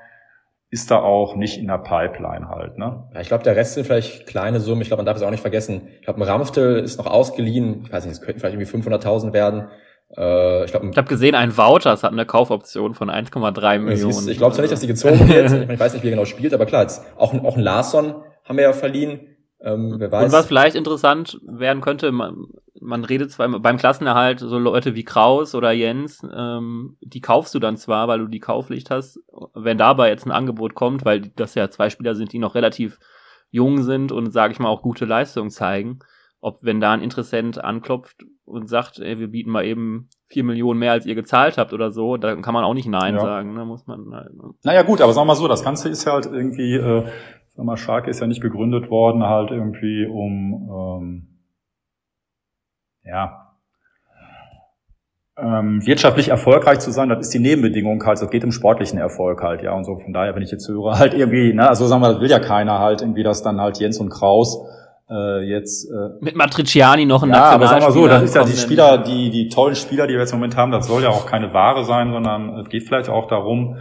ist 0.71 0.91
da 0.91 0.99
auch 0.99 1.37
nicht 1.37 1.59
in 1.59 1.69
der 1.69 1.79
Pipeline 1.79 2.49
halt. 2.49 2.79
Ne? 2.79 3.09
Ja, 3.15 3.21
ich 3.21 3.29
glaube, 3.29 3.45
der 3.45 3.55
Rest 3.55 3.75
sind 3.75 3.87
vielleicht 3.87 4.27
kleine 4.27 4.59
Summen. 4.59 4.83
Ich 4.83 4.89
glaube, 4.89 4.99
man 5.03 5.07
darf 5.07 5.17
es 5.17 5.23
auch 5.23 5.31
nicht 5.31 5.41
vergessen. 5.41 5.83
Ich 6.01 6.03
glaube, 6.03 6.21
ein 6.21 6.29
Ramftel 6.29 6.81
ist 6.81 6.99
noch 6.99 7.07
ausgeliehen. 7.07 7.83
Ich 7.85 7.93
weiß 7.93 8.05
nicht, 8.05 8.15
es 8.15 8.21
könnten 8.21 8.41
vielleicht 8.41 8.57
irgendwie 8.59 8.91
500.000 8.91 9.33
werden. 9.33 9.69
Äh, 10.17 10.65
ich 10.65 10.73
glaube, 10.73 10.89
ich 10.91 10.97
habe 10.97 11.09
gesehen, 11.09 11.37
ein 11.37 11.57
Voucher, 11.57 11.93
es 11.93 12.03
hat 12.03 12.11
eine 12.11 12.27
Kaufoption 12.27 12.95
von 12.95 13.09
1,3 13.09 13.79
Millionen. 13.79 14.29
Ich 14.29 14.39
glaube 14.39 14.55
zwar 14.55 14.63
nicht, 14.63 14.73
dass 14.73 14.81
die 14.81 14.89
gezogen 14.89 15.29
wird. 15.29 15.71
ich 15.71 15.79
weiß 15.79 15.95
nicht, 15.95 16.03
wie 16.03 16.09
er 16.09 16.13
genau 16.13 16.25
spielt, 16.25 16.53
aber 16.53 16.67
klar, 16.67 16.83
jetzt 16.83 17.05
auch, 17.17 17.33
auch 17.45 17.57
ein 17.57 17.63
Larsson 17.63 18.17
haben 18.45 18.57
wir 18.57 18.65
ja 18.65 18.73
verliehen. 18.73 19.37
Ähm, 19.61 19.95
wer 19.99 20.13
weiß. 20.13 20.27
Und 20.27 20.33
was 20.33 20.47
vielleicht 20.47 20.77
interessant 20.77 21.41
werden 21.47 21.81
könnte, 21.81 22.13
man, 22.13 22.47
man 22.81 23.05
redet 23.05 23.31
zwar 23.31 23.49
beim 23.61 23.79
Klassenerhalt 23.79 24.41
so 24.41 24.59
Leute 24.59 24.95
wie 24.95 25.05
Kraus 25.05 25.55
oder 25.55 25.73
Jens, 25.73 26.23
ähm, 26.37 26.97
die 27.01 27.21
kaufst 27.21 27.55
du 27.55 27.59
dann 27.59 27.77
zwar, 27.77 28.07
weil 28.09 28.19
du 28.19 28.27
die 28.27 28.41
Kaufpflicht 28.41 28.91
hast. 28.91 29.21
Wenn 29.55 29.79
dabei 29.79 30.11
jetzt 30.11 30.27
ein 30.27 30.33
Angebot 30.33 30.75
kommt, 30.75 31.05
weil 31.05 31.21
das 31.21 31.55
ja 31.55 31.71
zwei 31.71 31.89
Spieler 31.89 32.15
sind, 32.15 32.33
die 32.33 32.39
noch 32.39 32.55
relativ 32.55 32.99
jung 33.51 33.83
sind 33.83 34.13
und 34.13 34.33
sage 34.33 34.53
ich 34.53 34.59
mal 34.59 34.69
auch 34.69 34.83
gute 34.83 35.07
Leistung 35.07 35.49
zeigen, 35.49 36.01
ob 36.41 36.59
wenn 36.63 36.81
da 36.81 36.93
ein 36.93 37.01
Interessent 37.01 37.63
anklopft 37.63 38.27
und 38.45 38.69
sagt, 38.69 38.99
ey, 38.99 39.19
wir 39.19 39.29
bieten 39.29 39.51
mal 39.51 39.65
eben 39.65 40.11
vier 40.27 40.45
Millionen 40.45 40.79
mehr, 40.79 40.93
als 40.93 41.07
ihr 41.07 41.15
gezahlt 41.15 41.57
habt 41.57 41.73
oder 41.73 41.91
so, 41.91 42.19
dann 42.19 42.43
kann 42.43 42.53
man 42.53 42.65
auch 42.65 42.75
nicht 42.75 42.89
Nein 42.89 43.15
ja. 43.15 43.21
sagen, 43.21 43.55
ne? 43.55 43.65
muss 43.65 43.87
man 43.87 44.13
halt, 44.13 44.35
ne? 44.35 44.51
Naja 44.63 44.83
gut, 44.83 45.01
aber 45.01 45.15
sagen 45.15 45.27
wir 45.27 45.33
mal 45.33 45.37
so, 45.37 45.49
das 45.49 45.65
Ganze 45.65 45.89
ist 45.89 46.07
halt 46.07 46.27
irgendwie 46.27 46.75
äh, 46.75 47.05
Sag 47.57 47.65
mal, 47.65 47.77
Schalke 47.77 48.11
ist 48.11 48.21
ja 48.21 48.27
nicht 48.27 48.41
gegründet 48.41 48.91
worden, 48.91 49.23
halt 49.25 49.51
irgendwie 49.51 50.07
um, 50.07 50.71
ähm, 50.71 51.29
ja, 53.05 53.45
ähm, 55.37 55.85
wirtschaftlich 55.85 56.29
erfolgreich 56.29 56.79
zu 56.79 56.93
sein, 56.93 57.09
das 57.09 57.21
ist 57.21 57.35
die 57.35 57.41
Nebenbedingung 57.41 58.05
halt, 58.05 58.21
es 58.21 58.31
geht 58.31 58.45
um 58.45 58.53
sportlichen 58.53 58.99
Erfolg 58.99 59.43
halt, 59.43 59.63
ja, 59.63 59.73
und 59.73 59.85
so 59.85 59.97
von 59.97 60.13
daher, 60.13 60.35
wenn 60.35 60.43
ich 60.43 60.51
jetzt 60.51 60.69
höre, 60.69 60.99
halt 60.99 61.15
irgendwie, 61.15 61.53
ne, 61.53 61.69
also 61.69 61.87
sagen 61.87 62.03
wir, 62.03 62.13
das 62.13 62.21
will 62.21 62.31
ja 62.31 62.39
keiner 62.39 62.79
halt 62.79 63.03
irgendwie, 63.03 63.23
dass 63.23 63.43
dann 63.43 63.61
halt 63.61 63.79
Jens 63.79 63.99
und 63.99 64.11
Kraus 64.11 64.65
äh, 65.11 65.41
jetzt 65.43 65.91
äh, 65.91 66.11
mit 66.21 66.37
Matriciani 66.37 67.05
noch 67.05 67.23
ein 67.23 67.31
Ja, 67.31 67.51
aber 67.51 67.67
sagen 67.67 67.85
wir 67.85 67.91
so, 67.91 68.07
das 68.07 68.23
ist 68.23 68.35
ja 68.35 68.45
die 68.45 68.57
Spieler, 68.57 68.99
die 68.99 69.31
die 69.31 69.49
tollen 69.49 69.75
Spieler, 69.75 70.07
die 70.07 70.15
wir 70.15 70.21
jetzt 70.21 70.33
im 70.33 70.39
Moment 70.39 70.57
haben, 70.57 70.71
das 70.71 70.87
soll 70.87 71.03
ja 71.03 71.11
auch 71.11 71.27
keine 71.27 71.53
Ware 71.53 71.85
sein, 71.85 72.13
sondern 72.13 72.59
es 72.59 72.69
geht 72.69 72.85
vielleicht 72.85 73.09
auch 73.09 73.27
darum, 73.27 73.77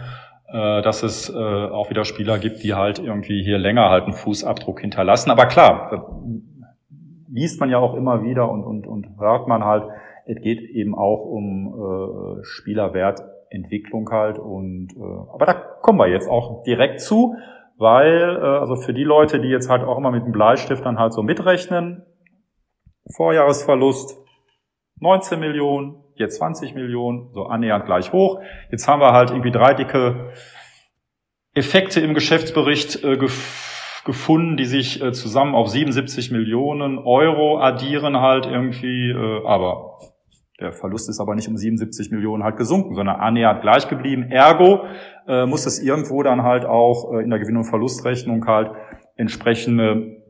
dass 0.56 1.02
es 1.02 1.30
äh, 1.30 1.36
auch 1.36 1.90
wieder 1.90 2.04
Spieler 2.04 2.38
gibt, 2.38 2.62
die 2.62 2.74
halt 2.74 2.98
irgendwie 2.98 3.42
hier 3.42 3.58
länger 3.58 3.90
halt 3.90 4.04
einen 4.04 4.12
Fußabdruck 4.12 4.80
hinterlassen. 4.80 5.30
Aber 5.30 5.46
klar, 5.46 6.22
liest 7.34 7.58
man 7.58 7.70
ja 7.70 7.78
auch 7.78 7.94
immer 7.94 8.22
wieder 8.22 8.48
und, 8.48 8.62
und, 8.62 8.86
und 8.86 9.18
hört 9.18 9.48
man 9.48 9.64
halt, 9.64 9.84
es 10.26 10.40
geht 10.40 10.60
eben 10.60 10.94
auch 10.94 11.24
um 11.24 12.38
äh, 12.38 12.44
Spielerwertentwicklung 12.44 14.08
halt. 14.10 14.38
Und 14.38 14.94
äh, 14.96 15.32
aber 15.32 15.46
da 15.46 15.54
kommen 15.54 15.98
wir 15.98 16.06
jetzt 16.06 16.28
auch 16.28 16.62
direkt 16.62 17.00
zu, 17.00 17.34
weil 17.76 18.36
äh, 18.36 18.40
also 18.40 18.76
für 18.76 18.94
die 18.94 19.04
Leute, 19.04 19.40
die 19.40 19.48
jetzt 19.48 19.68
halt 19.68 19.82
auch 19.82 19.98
immer 19.98 20.12
mit 20.12 20.24
dem 20.24 20.32
Bleistift 20.32 20.84
dann 20.84 20.98
halt 20.98 21.12
so 21.12 21.22
mitrechnen, 21.22 22.04
Vorjahresverlust 23.16 24.16
19 25.00 25.40
Millionen, 25.40 26.03
jetzt 26.16 26.36
20 26.38 26.74
Millionen, 26.74 27.30
so 27.32 27.44
annähernd 27.46 27.86
gleich 27.86 28.12
hoch. 28.12 28.40
Jetzt 28.70 28.86
haben 28.88 29.00
wir 29.00 29.12
halt 29.12 29.30
irgendwie 29.30 29.50
drei 29.50 29.74
dicke 29.74 30.30
Effekte 31.54 32.00
im 32.00 32.14
Geschäftsbericht 32.14 33.04
äh, 33.04 33.16
gef 33.16 33.70
gefunden, 34.04 34.58
die 34.58 34.66
sich 34.66 35.02
äh, 35.02 35.12
zusammen 35.12 35.54
auf 35.54 35.68
77 35.70 36.30
Millionen 36.30 36.98
Euro 36.98 37.58
addieren 37.58 38.20
halt 38.20 38.44
irgendwie, 38.44 39.10
äh, 39.10 39.46
aber 39.46 39.98
Der 40.60 40.72
Verlust 40.72 41.08
ist 41.08 41.20
aber 41.20 41.34
nicht 41.34 41.48
um 41.48 41.56
77 41.56 42.10
Millionen 42.12 42.44
halt 42.44 42.56
gesunken, 42.56 42.94
sondern 42.94 43.16
annähernd 43.16 43.62
gleich 43.62 43.88
geblieben. 43.88 44.30
Ergo 44.30 44.84
äh, 45.26 45.46
muss 45.46 45.66
es 45.66 45.82
irgendwo 45.82 46.22
dann 46.22 46.42
halt 46.42 46.64
auch 46.66 47.12
äh, 47.14 47.22
in 47.24 47.30
der 47.30 47.38
Gewinn- 47.38 47.56
und 47.56 47.64
Verlustrechnung 47.64 48.46
halt 48.46 48.70
entsprechende 49.16 50.23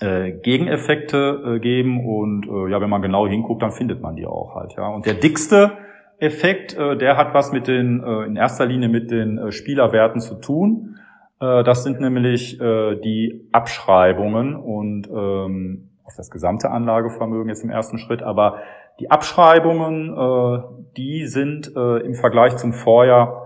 äh, 0.00 0.32
Gegeneffekte 0.32 1.56
äh, 1.56 1.58
geben. 1.60 2.06
Und 2.06 2.46
äh, 2.46 2.70
ja, 2.70 2.80
wenn 2.80 2.90
man 2.90 3.02
genau 3.02 3.26
hinguckt, 3.26 3.62
dann 3.62 3.72
findet 3.72 4.00
man 4.00 4.16
die 4.16 4.26
auch 4.26 4.54
halt. 4.54 4.74
Ja. 4.76 4.88
Und 4.88 5.06
der 5.06 5.14
dickste 5.14 5.72
Effekt, 6.18 6.76
äh, 6.76 6.96
der 6.96 7.16
hat 7.16 7.34
was 7.34 7.52
mit 7.52 7.66
den, 7.66 8.02
äh, 8.02 8.24
in 8.24 8.36
erster 8.36 8.66
Linie 8.66 8.88
mit 8.88 9.10
den 9.10 9.38
äh, 9.38 9.52
Spielerwerten 9.52 10.20
zu 10.20 10.36
tun. 10.40 10.96
Äh, 11.40 11.64
das 11.64 11.84
sind 11.84 12.00
nämlich 12.00 12.60
äh, 12.60 12.96
die 12.96 13.48
Abschreibungen 13.52 14.56
und 14.56 15.08
ähm, 15.08 15.90
auf 16.04 16.14
das 16.16 16.30
gesamte 16.30 16.70
Anlagevermögen 16.70 17.48
jetzt 17.48 17.64
im 17.64 17.70
ersten 17.70 17.98
Schritt, 17.98 18.22
aber 18.22 18.58
die 19.00 19.10
Abschreibungen, 19.10 20.14
äh, 20.16 20.62
die 20.96 21.26
sind 21.26 21.72
äh, 21.74 21.98
im 22.04 22.14
Vergleich 22.14 22.56
zum 22.56 22.72
Vorjahr 22.72 23.42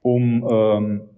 um 0.00 0.46
ähm, 0.50 1.08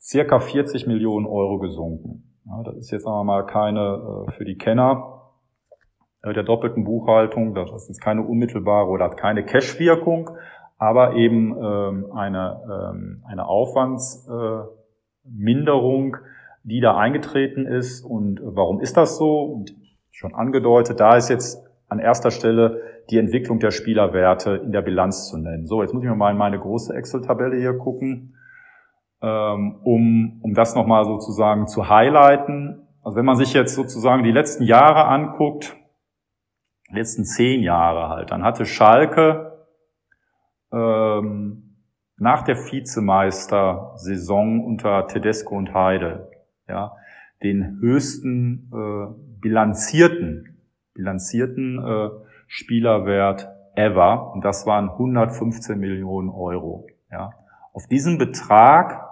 circa 0.00 0.40
40 0.40 0.88
Millionen 0.88 1.26
Euro 1.26 1.58
gesunken. 1.58 2.31
Ja, 2.44 2.62
das 2.64 2.76
ist 2.76 2.90
jetzt 2.90 3.06
aber 3.06 3.24
mal 3.24 3.46
keine 3.46 4.26
äh, 4.28 4.32
für 4.32 4.44
die 4.44 4.56
Kenner 4.56 5.22
äh, 6.22 6.32
der 6.32 6.42
doppelten 6.42 6.82
Buchhaltung, 6.84 7.54
das 7.54 7.88
ist 7.88 8.00
keine 8.00 8.22
unmittelbare 8.22 8.88
oder 8.88 9.04
hat 9.06 9.16
keine 9.16 9.44
Cash-Wirkung, 9.44 10.30
aber 10.78 11.14
eben 11.14 11.56
ähm, 11.56 12.12
eine, 12.12 12.60
ähm, 12.64 13.22
eine 13.26 13.46
Aufwandsminderung, 13.46 16.16
äh, 16.16 16.18
die 16.64 16.80
da 16.80 16.96
eingetreten 16.96 17.66
ist. 17.66 18.04
Und 18.04 18.40
warum 18.42 18.80
ist 18.80 18.96
das 18.96 19.18
so? 19.18 19.42
Und 19.42 19.74
schon 20.10 20.34
angedeutet, 20.34 20.98
da 21.00 21.16
ist 21.16 21.28
jetzt 21.28 21.68
an 21.88 21.98
erster 21.98 22.30
Stelle 22.30 22.80
die 23.10 23.18
Entwicklung 23.18 23.58
der 23.58 23.72
Spielerwerte 23.72 24.52
in 24.52 24.72
der 24.72 24.82
Bilanz 24.82 25.28
zu 25.28 25.36
nennen. 25.38 25.66
So, 25.66 25.82
jetzt 25.82 25.92
muss 25.92 26.04
ich 26.04 26.10
mal 26.10 26.30
in 26.30 26.38
meine 26.38 26.58
große 26.58 26.94
Excel-Tabelle 26.94 27.56
hier 27.56 27.76
gucken, 27.76 28.36
um, 29.26 30.40
um 30.42 30.54
das 30.54 30.74
nochmal 30.74 31.04
sozusagen 31.04 31.66
zu 31.66 31.88
highlighten. 31.88 32.86
Also 33.02 33.16
wenn 33.16 33.24
man 33.24 33.36
sich 33.36 33.52
jetzt 33.52 33.74
sozusagen 33.74 34.24
die 34.24 34.32
letzten 34.32 34.64
Jahre 34.64 35.06
anguckt, 35.06 35.76
letzten 36.90 37.24
zehn 37.24 37.62
Jahre 37.62 38.08
halt, 38.08 38.30
dann 38.30 38.44
hatte 38.44 38.66
Schalke 38.66 39.66
ähm, 40.72 41.76
nach 42.16 42.42
der 42.42 42.56
Vizemeister-Saison 42.56 44.64
unter 44.64 45.06
Tedesco 45.06 45.56
und 45.56 45.74
Heide 45.74 46.30
ja, 46.68 46.92
den 47.42 47.78
höchsten 47.80 48.70
äh, 48.72 49.06
bilanzierten, 49.40 50.58
bilanzierten 50.94 51.78
äh, 51.78 52.10
Spielerwert 52.46 53.48
ever. 53.74 54.32
Und 54.32 54.44
das 54.44 54.66
waren 54.66 54.90
115 54.90 55.78
Millionen 55.78 56.28
Euro. 56.28 56.86
Ja. 57.10 57.32
Auf 57.72 57.86
diesen 57.86 58.18
Betrag 58.18 59.11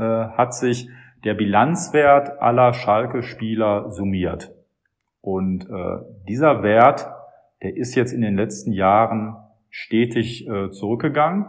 äh, 0.00 0.28
hat 0.36 0.54
sich 0.54 0.88
der 1.24 1.34
Bilanzwert 1.34 2.40
aller 2.40 2.72
Schalke-Spieler 2.72 3.90
summiert. 3.90 4.52
Und 5.20 5.68
äh, 5.68 5.98
dieser 6.28 6.62
Wert, 6.62 7.08
der 7.62 7.76
ist 7.76 7.94
jetzt 7.94 8.12
in 8.12 8.22
den 8.22 8.36
letzten 8.36 8.72
Jahren 8.72 9.36
stetig 9.68 10.48
äh, 10.48 10.70
zurückgegangen. 10.70 11.46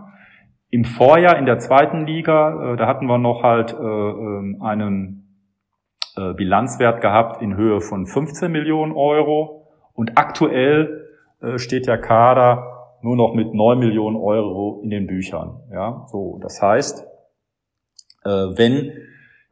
Im 0.69 0.83
Vorjahr 0.83 1.37
in 1.37 1.45
der 1.45 1.59
zweiten 1.59 2.05
Liga, 2.05 2.73
äh, 2.73 2.77
da 2.77 2.87
hatten 2.87 3.05
wir 3.05 3.17
noch 3.17 3.43
halt 3.43 3.73
äh, 3.73 3.77
ähm, 3.77 4.61
einen 4.61 5.21
äh, 6.17 6.33
Bilanzwert 6.33 7.01
gehabt 7.01 7.41
in 7.41 7.55
Höhe 7.55 7.81
von 7.81 8.05
15 8.05 8.51
Millionen 8.51 8.91
Euro 8.91 9.67
und 9.93 10.17
aktuell 10.17 11.07
äh, 11.41 11.57
steht 11.57 11.87
der 11.87 11.97
Kader 11.97 12.97
nur 13.01 13.15
noch 13.15 13.33
mit 13.33 13.53
9 13.53 13.79
Millionen 13.79 14.17
Euro 14.17 14.81
in 14.83 14.89
den 14.89 15.07
Büchern. 15.07 15.61
Ja, 15.71 16.05
so, 16.07 16.39
das 16.41 16.61
heißt, 16.61 17.07
wenn 18.23 18.91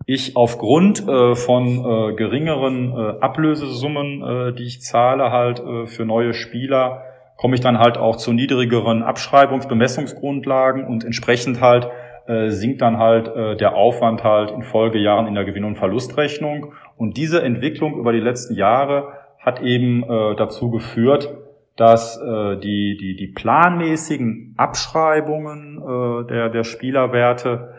ich 0.06 0.36
aufgrund 0.36 1.00
von 1.00 2.16
geringeren 2.16 2.94
Ablösesummen, 3.20 4.56
die 4.56 4.64
ich 4.64 4.82
zahle 4.82 5.32
halt 5.32 5.62
für 5.88 6.06
neue 6.06 6.34
Spieler, 6.34 7.04
komme 7.40 7.56
ich 7.56 7.62
dann 7.62 7.80
halt 7.80 7.98
auch 7.98 8.18
zu 8.18 8.34
niedrigeren 8.34 9.02
Abschreibungsbemessungsgrundlagen 9.02 10.86
und 10.86 11.06
entsprechend 11.06 11.62
halt 11.62 11.90
äh, 12.28 12.50
sinkt 12.50 12.82
dann 12.82 13.00
halt 13.00 13.28
äh, 13.28 13.56
der 13.56 13.76
Aufwand 13.76 14.24
halt 14.24 14.52
in 14.52 14.62
Folgejahren 14.62 15.26
in 15.26 15.36
der 15.36 15.46
Gewinn- 15.46 15.64
und 15.64 15.78
Verlustrechnung. 15.78 16.74
Und 16.96 17.18
diese 17.18 17.42
Entwicklung 17.42 17.98
über 17.98 18.12
die 18.12 18.20
letzten 18.20 18.54
Jahre 18.54 19.14
hat 19.40 19.62
eben 19.62 20.04
äh, 20.04 20.36
dazu 20.36 20.70
geführt, 20.70 21.34
dass 21.76 22.22
äh, 22.22 22.58
die, 22.58 22.98
die, 22.98 23.16
die 23.16 23.28
planmäßigen 23.28 24.54
Abschreibungen 24.58 25.82
äh, 25.82 26.28
der, 26.28 26.50
der 26.50 26.64
Spielerwerte 26.66 27.50
äh, 27.50 27.79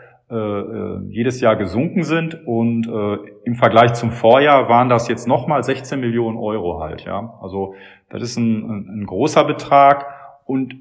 jedes 1.09 1.41
Jahr 1.41 1.55
gesunken 1.57 2.03
sind 2.03 2.47
und 2.47 2.87
äh, 2.87 3.17
im 3.43 3.55
Vergleich 3.55 3.93
zum 3.93 4.11
Vorjahr 4.11 4.69
waren 4.69 4.87
das 4.87 5.07
jetzt 5.07 5.27
nochmal 5.27 5.63
16 5.63 5.99
Millionen 5.99 6.37
Euro 6.37 6.79
halt, 6.79 7.03
ja. 7.03 7.37
Also 7.41 7.75
das 8.09 8.21
ist 8.21 8.37
ein, 8.37 8.63
ein, 8.63 9.01
ein 9.01 9.05
großer 9.05 9.43
Betrag 9.43 10.05
und 10.45 10.75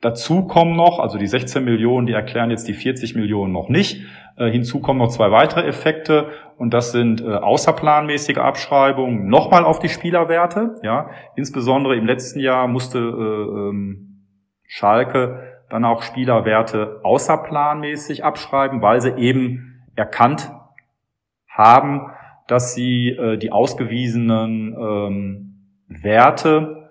Dazu 0.00 0.46
kommen 0.46 0.76
noch, 0.76 1.00
also 1.00 1.18
die 1.18 1.26
16 1.26 1.64
Millionen, 1.64 2.06
die 2.06 2.12
erklären 2.12 2.50
jetzt 2.50 2.68
die 2.68 2.72
40 2.72 3.16
Millionen 3.16 3.52
noch 3.52 3.68
nicht. 3.68 4.06
Äh, 4.36 4.48
hinzu 4.48 4.80
kommen 4.80 5.00
noch 5.00 5.08
zwei 5.08 5.32
weitere 5.32 5.66
Effekte 5.66 6.28
und 6.56 6.72
das 6.72 6.92
sind 6.92 7.20
äh, 7.20 7.34
außerplanmäßige 7.34 8.38
Abschreibungen 8.38 9.28
nochmal 9.28 9.64
auf 9.64 9.80
die 9.80 9.88
Spielerwerte. 9.88 10.76
Ja, 10.84 11.10
insbesondere 11.34 11.96
im 11.96 12.06
letzten 12.06 12.38
Jahr 12.38 12.68
musste 12.68 12.98
äh, 12.98 13.02
ähm, 13.02 14.26
Schalke 14.68 15.47
dann 15.70 15.84
auch 15.84 16.02
Spielerwerte 16.02 17.00
außerplanmäßig 17.02 18.24
abschreiben, 18.24 18.82
weil 18.82 19.00
sie 19.00 19.16
eben 19.16 19.84
erkannt 19.96 20.50
haben, 21.48 22.10
dass 22.46 22.74
sie 22.74 23.10
äh, 23.10 23.36
die 23.36 23.52
ausgewiesenen 23.52 24.74
ähm, 24.78 25.48
Werte 25.88 26.90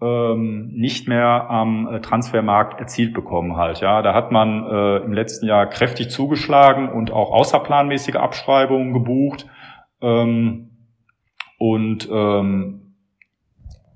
ähm, 0.00 0.70
nicht 0.74 1.08
mehr 1.08 1.50
am 1.50 1.88
äh, 1.88 2.00
Transfermarkt 2.00 2.78
erzielt 2.78 3.14
bekommen 3.14 3.56
halt. 3.56 3.80
Ja, 3.80 4.02
da 4.02 4.14
hat 4.14 4.30
man 4.30 4.64
äh, 4.64 4.96
im 4.98 5.12
letzten 5.12 5.46
Jahr 5.46 5.66
kräftig 5.66 6.10
zugeschlagen 6.10 6.88
und 6.88 7.10
auch 7.10 7.32
außerplanmäßige 7.32 8.16
Abschreibungen 8.16 8.92
gebucht. 8.92 9.46
Ähm, 10.00 10.70
und 11.58 12.08
ähm, 12.10 12.94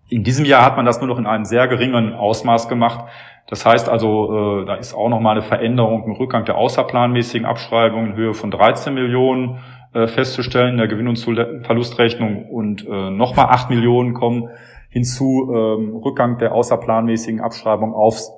in 0.09 0.25
diesem 0.25 0.45
Jahr 0.45 0.65
hat 0.65 0.77
man 0.77 0.85
das 0.85 1.01
nur 1.01 1.09
noch 1.09 1.19
in 1.19 1.27
einem 1.27 1.45
sehr 1.45 1.69
geringen 1.69 2.13
Ausmaß 2.15 2.69
gemacht. 2.69 3.09
Das 3.49 3.67
heißt 3.67 3.89
also, 3.89 4.63
äh, 4.63 4.65
da 4.65 4.77
ist 4.77 4.95
auch 4.95 5.09
noch 5.09 5.21
mal 5.21 5.33
eine 5.33 5.43
Veränderung 5.43 6.05
im 6.05 6.13
Rückgang 6.13 6.45
der 6.45 6.57
außerplanmäßigen 6.57 7.47
Abschreibungen 7.47 8.13
in 8.13 8.17
Höhe 8.17 8.35
von 8.35 8.51
13 8.51 8.95
Millionen 8.95 9.59
äh, 9.93 10.07
festzustellen 10.07 10.71
in 10.71 10.79
der 10.79 10.89
Gewinn- 10.89 11.09
und 11.09 11.19
Verlustrechnung 11.19 12.49
und 12.49 12.87
äh, 12.87 13.11
nochmal 13.11 13.47
8 13.47 13.71
Millionen 13.71 14.15
kommen 14.15 14.49
hinzu 14.89 15.51
ähm, 15.53 15.97
Rückgang 15.97 16.39
der 16.39 16.55
außerplanmäßigen 16.55 17.41
Abschreibung 17.41 17.95
aufs 17.95 18.31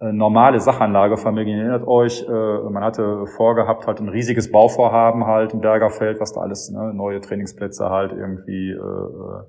äh, 0.00 0.12
normale 0.12 0.60
Sachanlagevermögen. 0.60 1.52
Ihr 1.52 1.60
erinnert 1.60 1.86
euch, 1.86 2.26
äh, 2.28 2.70
man 2.70 2.84
hatte 2.84 3.26
vorgehabt, 3.26 3.86
halt 3.86 4.00
ein 4.00 4.08
riesiges 4.08 4.52
Bauvorhaben 4.52 5.26
halt 5.26 5.54
im 5.54 5.60
Bergerfeld, 5.60 6.20
was 6.20 6.32
da 6.32 6.42
alles, 6.42 6.70
ne, 6.70 6.92
neue 6.94 7.20
Trainingsplätze 7.20 7.88
halt 7.88 8.12
irgendwie 8.12 8.70
äh, 8.70 8.76
äh 8.76 9.44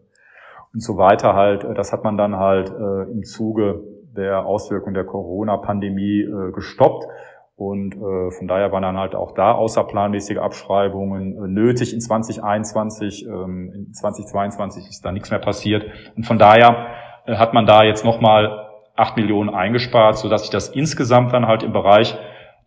und 0.74 0.82
so 0.82 0.98
weiter 0.98 1.34
halt. 1.36 1.66
Das 1.78 1.94
hat 1.94 2.04
man 2.04 2.18
dann 2.18 2.36
halt 2.36 2.70
äh, 2.70 3.12
im 3.12 3.24
Zuge 3.24 3.82
der 4.16 4.46
Auswirkung 4.46 4.94
der 4.94 5.06
Corona-Pandemie 5.06 6.22
äh, 6.22 6.52
gestoppt. 6.52 7.06
Und 7.58 7.96
äh, 7.96 8.32
von 8.32 8.48
daher 8.48 8.72
waren 8.74 8.82
dann 8.82 8.98
halt 8.98 9.16
auch 9.16 9.34
da 9.34 9.54
außerplanmäßige 9.54 10.40
Abschreibungen 10.40 11.38
äh, 11.38 11.48
nötig. 11.48 11.94
In 11.94 12.02
2021, 12.02 13.26
ähm, 13.26 13.72
in 13.74 13.94
2022 13.94 14.90
ist 14.90 15.06
da 15.06 15.12
nichts 15.12 15.32
mehr 15.32 15.40
passiert. 15.40 15.86
Und 16.18 16.26
von 16.26 16.38
daher 16.38 16.88
äh, 17.26 17.36
hat 17.36 17.54
man 17.54 17.66
da 17.66 17.84
jetzt 17.84 18.04
nochmal 18.04 18.66
acht 18.98 19.16
Millionen 19.16 19.50
eingespart, 19.50 20.18
sodass 20.18 20.42
sich 20.42 20.50
das 20.50 20.70
insgesamt 20.70 21.34
dann 21.34 21.48
halt 21.48 21.64
im 21.64 21.72
Bereich 21.72 22.18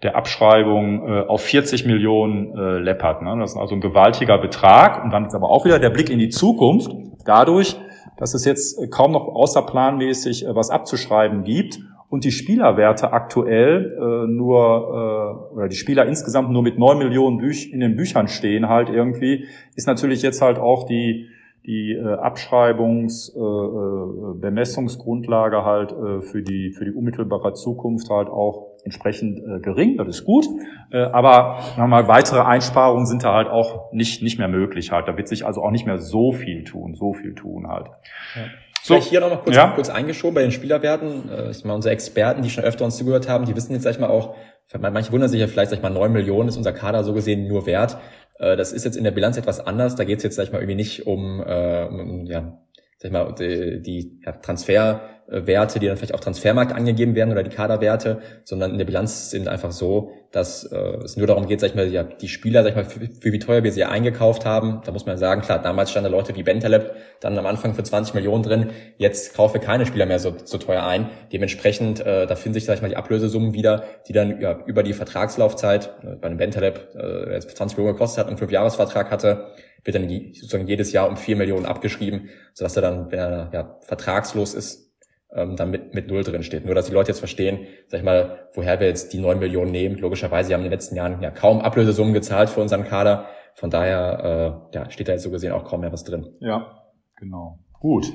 der 0.03 0.17
Abschreibung 0.17 1.09
äh, 1.09 1.27
auf 1.27 1.43
40 1.43 1.85
Millionen 1.85 2.57
äh, 2.57 2.79
läppert. 2.79 3.21
Ne? 3.23 3.37
Das 3.41 3.53
ist 3.53 3.57
also 3.59 3.75
ein 3.75 3.81
gewaltiger 3.81 4.39
Betrag. 4.39 5.03
Und 5.03 5.11
dann 5.11 5.27
ist 5.27 5.35
aber 5.35 5.51
auch 5.51 5.65
wieder 5.65 5.79
der 5.79 5.91
Blick 5.91 6.09
in 6.09 6.19
die 6.19 6.29
Zukunft. 6.29 6.91
Dadurch, 7.27 7.77
dass 8.19 8.35
es 8.35 8.45
jetzt 8.45 8.91
kaum 8.91 9.13
noch 9.13 9.29
außerplanmäßig 9.29 10.47
äh, 10.47 10.55
was 10.55 10.71
abzuschreiben 10.71 11.45
gibt 11.45 11.81
und 12.11 12.25
die 12.25 12.31
Spielerwerte 12.31 13.13
aktuell 13.13 13.97
äh, 13.97 14.31
nur, 14.31 15.49
äh, 15.53 15.55
oder 15.55 15.69
die 15.69 15.77
Spieler 15.77 16.07
insgesamt 16.07 16.51
nur 16.51 16.63
mit 16.63 16.79
neun 16.79 16.99
Millionen 16.99 17.39
Büch 17.39 17.73
in 17.73 17.81
den 17.81 17.97
Büchern 17.97 18.29
stehen 18.29 18.69
halt 18.69 18.89
irgendwie, 18.89 19.47
ist 19.77 19.87
natürlich 19.87 20.23
jetzt 20.23 20.43
halt 20.43 20.59
auch 20.59 20.85
die, 20.85 21.29
die 21.67 21.93
äh, 21.93 22.03
Abschreibungs-, 22.03 23.35
äh, 23.37 23.39
äh, 23.39 24.35
Bemessungsgrundlage 24.41 25.65
halt 25.65 25.93
äh, 25.93 26.23
für, 26.23 26.43
die, 26.43 26.71
für 26.71 26.87
die 26.87 26.93
unmittelbare 26.93 27.53
Zukunft 27.53 28.09
halt 28.09 28.29
auch 28.29 28.68
entsprechend 28.85 29.39
äh, 29.39 29.61
gering, 29.61 29.97
das 29.97 30.09
ist 30.09 30.25
gut. 30.25 30.47
Äh, 30.91 30.99
aber 30.99 31.61
mal, 31.77 32.09
weitere 32.09 32.41
Einsparungen 32.41 33.07
sind 33.07 33.25
da 33.25 33.35
halt 33.35 33.49
auch 33.49 33.93
nicht, 33.93 34.23
nicht 34.23 34.39
mehr 34.39 34.49
möglich 34.49 34.93
halt. 34.93 35.09
Da 35.09 35.17
wird 35.17 35.29
sich 35.29 35.45
also 35.45 35.63
auch 35.63 35.71
nicht 35.71 35.87
mehr 35.87 35.99
so 35.99 36.33
viel 36.33 36.65
tun, 36.65 36.95
so 36.95 37.13
viel 37.13 37.35
tun 37.35 37.69
halt. 37.69 37.87
Ja. 38.35 38.43
Vielleicht 38.83 39.05
so, 39.05 39.11
hier 39.11 39.21
noch 39.21 39.31
mal 39.31 39.37
kurz, 39.37 39.57
ja. 39.57 39.73
kurz 39.75 39.91
eingeschoben 39.91 40.35
bei 40.35 40.43
den 40.43 40.53
Spielerwerten. 40.53 41.31
Äh, 41.31 41.51
ich 41.51 41.65
meine, 41.65 41.75
unsere 41.75 41.93
Experten, 41.93 42.43
die 42.43 42.51
schon 42.51 42.65
öfter 42.65 42.85
uns 42.85 42.97
zugehört 42.97 43.29
haben, 43.29 43.45
die 43.45 43.55
wissen 43.57 43.73
jetzt, 43.73 43.83
sag 43.83 43.91
ich 43.91 43.99
mal, 43.99 44.09
auch, 44.09 44.35
manche 44.79 45.13
wundern 45.13 45.29
sich 45.29 45.41
ja 45.41 45.47
vielleicht, 45.47 45.71
sag 45.71 45.79
ich 45.79 45.83
mal, 45.83 45.91
neun 45.91 46.13
Millionen 46.13 46.49
ist 46.49 46.57
unser 46.57 46.73
Kader 46.73 47.03
so 47.05 47.13
gesehen 47.13 47.49
nur 47.49 47.67
wert. 47.67 47.99
Äh, 48.39 48.57
das 48.57 48.73
ist 48.73 48.85
jetzt 48.85 48.97
in 48.97 49.05
der 49.05 49.11
Bilanz 49.11 49.37
etwas 49.37 49.61
anders. 49.61 49.97
Da 49.97 50.05
geht 50.05 50.19
es 50.19 50.25
jetzt, 50.25 50.37
sag 50.37 50.45
ich 50.45 50.53
mal, 50.53 50.59
irgendwie 50.59 50.77
nicht 50.77 51.07
um, 51.07 51.43
äh, 51.45 51.85
um 51.85 52.27
ja, 52.27 52.59
sag 52.99 53.09
ich 53.09 53.13
mal, 53.13 53.35
die, 53.35 53.83
die 53.83 54.21
ja, 54.25 54.33
Transferwerte, 55.29 55.79
die 55.79 55.87
dann 55.87 55.97
vielleicht 55.97 56.15
auf 56.15 56.21
Transfermarkt 56.21 56.73
angegeben 56.73 57.15
werden 57.15 57.31
oder 57.31 57.43
die 57.43 57.51
Kaderwerte, 57.51 58.21
sondern 58.45 58.73
in 58.73 58.79
der 58.79 58.85
Bilanz 58.85 59.31
sind 59.31 59.49
einfach 59.49 59.73
so, 59.73 60.13
dass 60.33 60.65
äh, 60.65 60.77
es 61.05 61.17
nur 61.17 61.27
darum 61.27 61.47
geht, 61.47 61.61
sag 61.61 61.69
ich 61.69 61.75
mal, 61.75 61.89
ja, 61.89 62.03
die 62.03 62.29
Spieler, 62.29 62.63
sag 62.63 62.71
ich 62.71 62.77
mal, 62.77 62.85
für, 62.85 63.01
für 63.01 63.33
wie 63.33 63.39
teuer 63.39 63.63
wir 63.63 63.73
sie 63.73 63.85
eingekauft 63.85 64.45
haben. 64.45 64.81
Da 64.85 64.93
muss 64.93 65.07
man 65.07 65.17
sagen, 65.17 65.41
klar, 65.41 65.61
damals 65.61 65.91
standen 65.91 66.11
Leute 66.11 66.35
wie 66.37 66.43
Bentaleb 66.43 66.93
dann 67.21 67.39
am 67.39 67.47
Anfang 67.47 67.75
für 67.75 67.83
20 67.83 68.15
Millionen 68.15 68.43
drin. 68.43 68.71
Jetzt 68.97 69.35
kaufen 69.35 69.55
wir 69.55 69.61
keine 69.61 69.87
Spieler 69.87 70.07
mehr 70.07 70.19
so, 70.19 70.35
so 70.45 70.59
teuer 70.59 70.85
ein. 70.85 71.09
Dementsprechend, 71.33 72.01
äh, 72.01 72.27
da 72.27 72.35
finden 72.35 72.55
sich, 72.55 72.65
sag 72.65 72.77
ich 72.77 72.83
mal, 72.83 72.89
die 72.89 72.97
Ablösesummen 72.97 73.55
wieder, 73.55 73.85
die 74.07 74.13
dann 74.13 74.41
ja, 74.41 74.59
über 74.67 74.83
die 74.83 74.93
Vertragslaufzeit, 74.93 75.91
äh, 76.03 76.17
bei 76.17 76.29
einem 76.29 76.39
Bentaleb 76.39 76.95
äh, 76.95 77.35
jetzt 77.35 77.57
20 77.57 77.79
Millionen 77.79 77.97
gekostet 77.97 78.19
hat 78.19 78.27
und 78.27 78.33
einen 78.33 78.39
Fünfjahresvertrag 78.39 79.11
hatte, 79.11 79.49
wird 79.85 79.95
dann 79.95 80.09
sozusagen 80.35 80.67
jedes 80.67 80.93
Jahr 80.93 81.09
um 81.09 81.17
vier 81.17 81.37
Millionen 81.37 81.65
abgeschrieben, 81.65 82.29
sodass 82.53 82.77
er 82.77 82.83
dann, 82.83 83.11
wenn 83.11 83.19
er 83.19 83.51
ja, 83.55 83.79
vertragslos 83.81 84.55
ist, 84.55 84.88
ähm, 85.35 85.57
dann 85.57 85.71
mit, 85.71 86.09
Null 86.09 86.23
drin 86.23 86.43
steht. 86.43 86.65
Nur, 86.65 86.75
dass 86.75 86.87
die 86.87 86.93
Leute 86.93 87.09
jetzt 87.09 87.19
verstehen, 87.19 87.67
sag 87.89 87.99
ich 87.99 88.05
mal, 88.05 88.49
woher 88.55 88.81
wir 88.81 88.87
jetzt 88.87 89.13
die 89.13 89.19
neun 89.19 89.39
Millionen 89.39 89.71
nehmen. 89.71 89.99
Logischerweise, 89.99 90.49
sie 90.49 90.55
haben 90.55 90.61
in 90.61 90.67
den 90.67 90.73
letzten 90.73 90.97
Jahren 90.97 91.21
ja 91.23 91.31
kaum 91.31 91.61
Ablösesummen 91.61 92.15
gezahlt 92.15 92.51
für 92.51 92.61
unseren 92.61 92.85
Kader. 92.85 93.27
Von 93.55 93.71
daher 93.71 94.69
äh, 94.73 94.77
ja, 94.77 94.91
steht 94.91 95.09
da 95.09 95.13
jetzt 95.13 95.25
so 95.25 95.31
gesehen 95.31 95.53
auch 95.53 95.65
kaum 95.65 95.81
mehr 95.81 95.93
was 95.93 96.05
drin. 96.05 96.27
Ja, 96.41 96.83
genau. 97.17 97.59
Gut. 97.73 98.07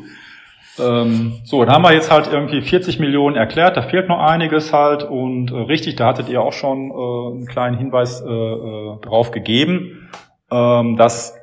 Ähm, 0.79 1.41
so, 1.43 1.63
dann 1.63 1.75
haben 1.75 1.83
wir 1.83 1.93
jetzt 1.93 2.09
halt 2.09 2.31
irgendwie 2.31 2.61
40 2.61 2.99
Millionen 2.99 3.35
erklärt, 3.35 3.77
da 3.77 3.83
fehlt 3.83 4.09
noch 4.09 4.19
einiges 4.19 4.73
halt 4.73 5.03
und 5.03 5.51
äh, 5.51 5.55
richtig, 5.55 5.97
da 5.97 6.07
hattet 6.07 6.29
ihr 6.29 6.41
auch 6.41 6.53
schon 6.53 6.89
äh, 6.89 7.35
einen 7.35 7.45
kleinen 7.45 7.77
Hinweis 7.77 8.21
äh, 8.21 8.27
äh, 8.27 8.99
drauf 9.01 9.29
gegeben, 9.29 10.09
ähm, 10.49 10.97
dass 10.97 11.37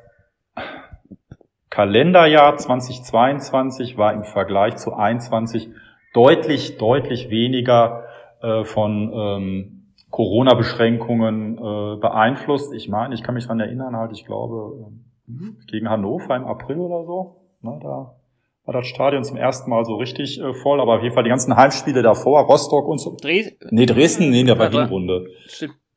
Kalenderjahr 1.71 2.57
2022 2.57 3.97
war 3.97 4.13
im 4.13 4.25
Vergleich 4.25 4.77
zu 4.77 4.93
21 4.93 5.71
deutlich, 6.13 6.79
deutlich 6.79 7.31
weniger 7.31 8.05
äh, 8.43 8.65
von 8.65 9.13
ähm, 9.15 9.93
Corona-Beschränkungen 10.11 11.57
äh, 11.57 12.01
beeinflusst. 12.01 12.75
Ich 12.75 12.89
meine, 12.89 13.15
ich 13.15 13.23
kann 13.23 13.35
mich 13.35 13.47
dran 13.47 13.61
erinnern, 13.61 13.97
halt, 13.97 14.11
ich 14.13 14.27
glaube, 14.27 14.91
äh, 15.29 15.71
gegen 15.71 15.89
Hannover 15.89 16.35
im 16.35 16.45
April 16.45 16.79
oder 16.79 17.05
so, 17.05 17.37
ne, 17.63 17.79
da 17.81 18.17
war 18.65 18.75
das 18.75 18.87
Stadion 18.87 19.25
zum 19.25 19.37
ersten 19.37 19.71
Mal 19.71 19.85
so 19.85 19.97
richtig 19.97 20.41
äh, 20.41 20.53
voll, 20.53 20.81
aber 20.81 20.97
auf 20.97 21.03
jeden 21.03 21.15
Fall 21.15 21.25
die 21.25 21.31
ganzen 21.31 21.57
Heimspiele 21.57 22.03
davor, 22.03 22.43
Rostock 22.43 22.87
und 22.89 22.99
so. 22.99 23.17
Dres 23.21 23.53
nee, 23.71 23.87
Dresden, 23.87 24.31
nee, 24.31 24.45
der 24.45 24.59
war 24.59 24.71
Hinrunde. 24.71 25.27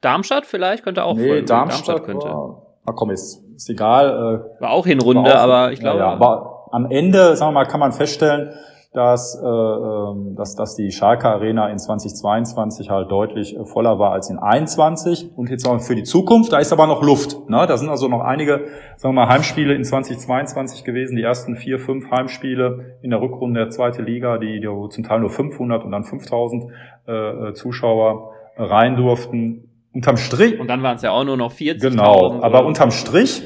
Darmstadt 0.02 0.46
vielleicht 0.46 0.84
könnte 0.84 1.04
auch. 1.04 1.16
Nee, 1.16 1.42
Darmstadt, 1.42 1.50
Darmstadt 1.50 2.04
könnte. 2.04 2.28
War, 2.28 2.78
na 2.86 2.94
komm, 2.94 3.10
ist, 3.10 3.43
ist 3.64 3.70
egal. 3.70 4.44
Äh, 4.60 4.62
war 4.62 4.72
auch 4.72 4.86
Hinrunde, 4.86 5.36
aber 5.38 5.72
ich 5.72 5.80
glaube. 5.80 6.00
Ja, 6.00 6.06
ja, 6.06 6.14
aber 6.14 6.68
am 6.72 6.90
Ende, 6.90 7.36
sagen 7.36 7.54
wir 7.54 7.62
mal, 7.62 7.66
kann 7.66 7.80
man 7.80 7.92
feststellen, 7.92 8.54
dass, 8.94 9.36
äh, 9.36 9.48
ähm, 9.48 10.36
dass, 10.36 10.56
dass 10.56 10.76
die 10.76 10.92
Schalke 10.92 11.28
Arena 11.28 11.70
in 11.70 11.80
2022 11.80 12.92
halt 12.92 13.10
deutlich 13.10 13.58
äh, 13.58 13.66
voller 13.66 13.98
war 13.98 14.12
als 14.12 14.30
in 14.30 14.38
21 14.38 15.32
und 15.36 15.50
jetzt 15.50 15.68
auch 15.68 15.80
für 15.82 15.96
die 15.96 16.04
Zukunft, 16.04 16.54
da 16.54 16.60
ist 16.60 16.72
aber 16.72 16.86
noch 16.86 17.02
Luft. 17.02 17.50
Ne? 17.50 17.66
Da 17.68 17.78
sind 17.78 17.90
also 17.90 18.08
noch 18.08 18.22
einige, 18.22 18.66
sagen 18.98 19.16
wir 19.16 19.26
mal, 19.26 19.30
Heimspiele 19.30 19.74
in 19.74 19.84
2022 19.84 20.84
gewesen, 20.84 21.16
die 21.16 21.24
ersten 21.24 21.56
vier, 21.56 21.80
fünf 21.80 22.12
Heimspiele 22.12 22.98
in 23.02 23.10
der 23.10 23.20
Rückrunde 23.20 23.62
der 23.62 23.70
zweite 23.70 24.04
Liga, 24.04 24.38
die, 24.38 24.60
die 24.60 24.90
zum 24.90 25.04
Teil 25.04 25.22
nur 25.22 25.32
500 25.32 25.84
und 25.84 25.92
dann 25.92 26.04
5000 26.04 26.66
äh, 27.08 27.12
äh, 27.12 27.54
Zuschauer 27.54 28.32
rein 28.58 28.96
durften 28.96 29.70
unterm 29.94 30.18
Strich. 30.18 30.60
Und 30.60 30.68
dann 30.68 30.84
waren 30.84 30.98
es 30.98 31.02
ja 31.02 31.12
auch 31.12 31.24
nur 31.24 31.38
noch 31.38 31.52
40. 31.52 31.92
Genau, 31.92 32.42
aber 32.42 32.66
unterm 32.66 32.92
Strich 32.92 33.42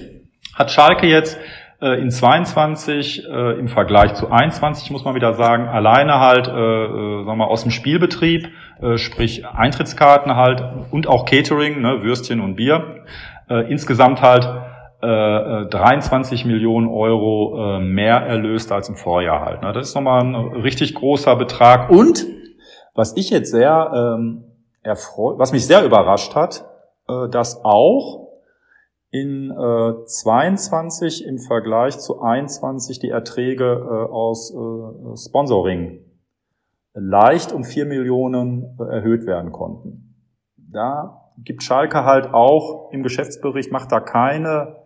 hat 0.58 0.72
Schalke 0.72 1.08
jetzt 1.08 1.40
äh, 1.82 2.02
in 2.02 2.10
22 2.10 3.26
äh, 3.26 3.60
im 3.60 3.68
Vergleich 3.68 4.16
zu 4.16 4.32
21 4.32 4.90
muss 4.92 5.06
man 5.06 5.16
wieder 5.16 5.34
sagen, 5.34 5.68
alleine 5.68 6.20
halt, 6.20 6.48
äh, 6.48 6.52
äh, 6.52 7.26
sagen 7.26 7.38
wir 7.38 7.48
aus 7.48 7.62
dem 7.62 7.72
Spielbetrieb, 7.72 8.50
äh, 8.82 8.98
sprich 8.98 9.46
Eintrittskarten 9.46 10.36
halt 10.36 10.64
und 10.92 11.08
auch 11.08 11.26
Catering, 11.26 11.82
ne, 11.82 12.02
Würstchen 12.02 12.42
und 12.42 12.56
Bier, 12.56 13.06
äh, 13.50 13.72
insgesamt 13.72 14.22
halt 14.22 14.46
äh, 15.02 15.66
23 15.70 16.44
äh, 16.44 16.48
Millionen 16.48 16.88
Euro 16.88 17.78
äh, 17.78 17.80
mehr 17.80 18.16
erlöst 18.16 18.72
als 18.72 18.90
im 18.90 18.96
Vorjahr 18.96 19.46
halt. 19.46 19.62
Ne. 19.62 19.72
Das 19.74 19.90
ist 19.90 19.96
nochmal 19.96 20.24
ein 20.24 20.36
richtig 20.36 20.96
großer 20.96 21.36
Betrag. 21.36 21.92
Und 21.92 22.26
was 22.96 23.16
ich 23.16 23.30
jetzt 23.30 23.52
sehr 23.52 23.92
ähm, 23.94 24.46
erfreut, 24.82 25.38
was 25.38 25.52
mich 25.52 25.68
sehr 25.68 25.86
überrascht 25.86 26.34
hat, 26.34 26.66
äh, 27.08 27.30
dass 27.30 27.64
auch 27.64 28.27
in 29.10 29.52
äh, 29.52 30.06
22 30.06 31.26
im 31.26 31.40
Vergleich 31.40 31.98
zu 31.98 32.22
21 32.22 33.00
die 33.00 33.10
Erträge 33.10 33.64
äh, 33.64 34.12
aus 34.12 34.54
äh, 34.54 35.18
Sponsoring 35.18 36.04
leicht 36.94 37.54
um 37.54 37.64
4 37.64 37.86
Millionen 37.86 38.78
äh, 38.80 38.96
erhöht 38.96 39.26
werden 39.26 39.52
konnten. 39.52 40.16
Da 40.58 41.32
gibt 41.38 41.64
Schalke 41.64 42.04
halt 42.04 42.34
auch 42.34 42.92
im 42.92 43.04
Geschäftsbericht, 43.04 43.72
macht 43.72 43.92
da 43.92 44.00
keine 44.00 44.78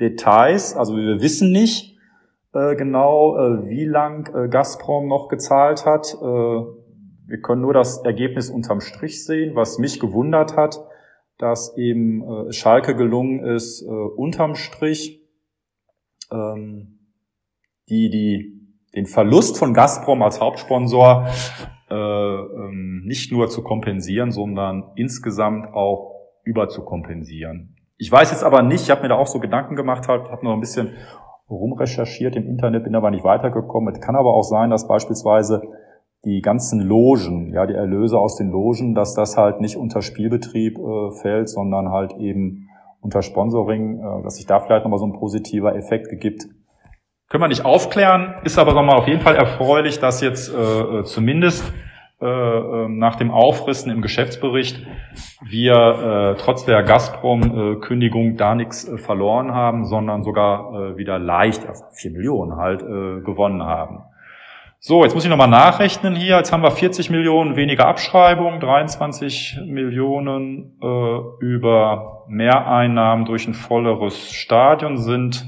Details, 0.00 0.74
also 0.74 0.96
wir 0.96 1.20
wissen 1.20 1.52
nicht 1.52 1.96
äh, 2.54 2.74
genau, 2.74 3.36
äh, 3.36 3.68
wie 3.68 3.84
lang 3.84 4.50
Gazprom 4.50 5.06
noch 5.06 5.28
gezahlt 5.28 5.84
hat. 5.84 6.16
Wir 6.20 7.42
können 7.42 7.60
nur 7.60 7.74
das 7.74 7.98
Ergebnis 8.04 8.48
unterm 8.48 8.80
Strich 8.80 9.24
sehen, 9.24 9.54
was 9.54 9.78
mich 9.78 10.00
gewundert 10.00 10.56
hat, 10.56 10.80
dass 11.38 11.76
eben 11.76 12.22
äh, 12.22 12.52
Schalke 12.52 12.94
gelungen 12.94 13.44
ist, 13.44 13.82
äh, 13.82 13.86
unterm 13.86 14.54
Strich 14.54 15.22
ähm, 16.32 16.98
die, 17.88 18.10
die, 18.10 18.76
den 18.94 19.06
Verlust 19.06 19.56
von 19.56 19.72
Gazprom 19.72 20.22
als 20.22 20.40
Hauptsponsor 20.40 21.28
äh, 21.90 21.94
ähm, 21.94 23.02
nicht 23.06 23.32
nur 23.32 23.48
zu 23.48 23.62
kompensieren, 23.62 24.32
sondern 24.32 24.92
insgesamt 24.96 25.72
auch 25.72 26.16
überzukompensieren. 26.44 27.76
Ich 27.96 28.10
weiß 28.10 28.30
jetzt 28.30 28.44
aber 28.44 28.62
nicht, 28.62 28.82
ich 28.82 28.90
habe 28.90 29.02
mir 29.02 29.08
da 29.08 29.16
auch 29.16 29.26
so 29.26 29.38
Gedanken 29.40 29.76
gemacht, 29.76 30.08
habe 30.08 30.44
noch 30.44 30.52
ein 30.52 30.60
bisschen 30.60 30.94
rumrecherchiert 31.48 32.36
im 32.36 32.46
Internet, 32.46 32.84
bin 32.84 32.94
aber 32.94 33.10
nicht 33.10 33.24
weitergekommen. 33.24 33.94
Es 33.94 34.00
kann 34.00 34.16
aber 34.16 34.34
auch 34.34 34.42
sein, 34.42 34.70
dass 34.70 34.86
beispielsweise 34.86 35.62
die 36.24 36.40
ganzen 36.40 36.80
Logen, 36.80 37.52
ja, 37.52 37.66
die 37.66 37.74
Erlöse 37.74 38.18
aus 38.18 38.36
den 38.36 38.50
Logen, 38.50 38.94
dass 38.94 39.14
das 39.14 39.36
halt 39.36 39.60
nicht 39.60 39.76
unter 39.76 40.02
Spielbetrieb 40.02 40.78
äh, 40.78 41.10
fällt, 41.12 41.48
sondern 41.48 41.90
halt 41.90 42.14
eben 42.18 42.68
unter 43.00 43.22
Sponsoring, 43.22 44.00
äh, 44.00 44.22
dass 44.22 44.36
sich 44.36 44.46
da 44.46 44.60
vielleicht 44.60 44.84
nochmal 44.84 44.98
so 44.98 45.06
ein 45.06 45.18
positiver 45.18 45.76
Effekt 45.76 46.20
gibt. 46.20 46.46
Können 47.28 47.44
wir 47.44 47.48
nicht 47.48 47.64
aufklären, 47.64 48.34
ist 48.44 48.58
aber 48.58 48.72
nochmal 48.72 48.96
auf 48.96 49.06
jeden 49.06 49.20
Fall 49.20 49.36
erfreulich, 49.36 50.00
dass 50.00 50.20
jetzt 50.20 50.52
äh, 50.52 51.00
äh 51.00 51.04
zumindest 51.04 51.72
äh, 52.20 52.26
ähm, 52.26 52.98
nach 52.98 53.14
dem 53.14 53.30
Aufrissen 53.30 53.92
im 53.92 54.02
Geschäftsbericht 54.02 54.84
wir 55.48 55.74
äh, 55.74 56.40
trotz 56.40 56.64
der 56.64 56.82
Gazprom-Kündigung 56.82 58.36
da 58.36 58.56
nichts 58.56 58.88
äh, 58.88 58.98
verloren 58.98 59.52
haben, 59.52 59.84
sondern 59.84 60.24
sogar 60.24 60.72
äh, 60.72 60.96
wieder 60.96 61.20
leicht, 61.20 61.68
also 61.68 61.84
vier 61.92 62.10
Millionen 62.10 62.56
halt, 62.56 62.82
äh, 62.82 63.20
gewonnen 63.20 63.62
haben. 63.62 64.00
So, 64.88 65.04
jetzt 65.04 65.12
muss 65.14 65.22
ich 65.22 65.28
nochmal 65.28 65.48
nachrechnen 65.48 66.16
hier. 66.16 66.38
Jetzt 66.38 66.50
haben 66.50 66.62
wir 66.62 66.70
40 66.70 67.10
Millionen 67.10 67.56
weniger 67.56 67.86
Abschreibung, 67.86 68.58
23 68.58 69.58
Millionen 69.66 70.78
äh, 70.80 71.44
über 71.44 72.24
Mehreinnahmen 72.26 73.26
durch 73.26 73.46
ein 73.46 73.52
volleres 73.52 74.32
Stadion 74.32 74.96
sind 74.96 75.44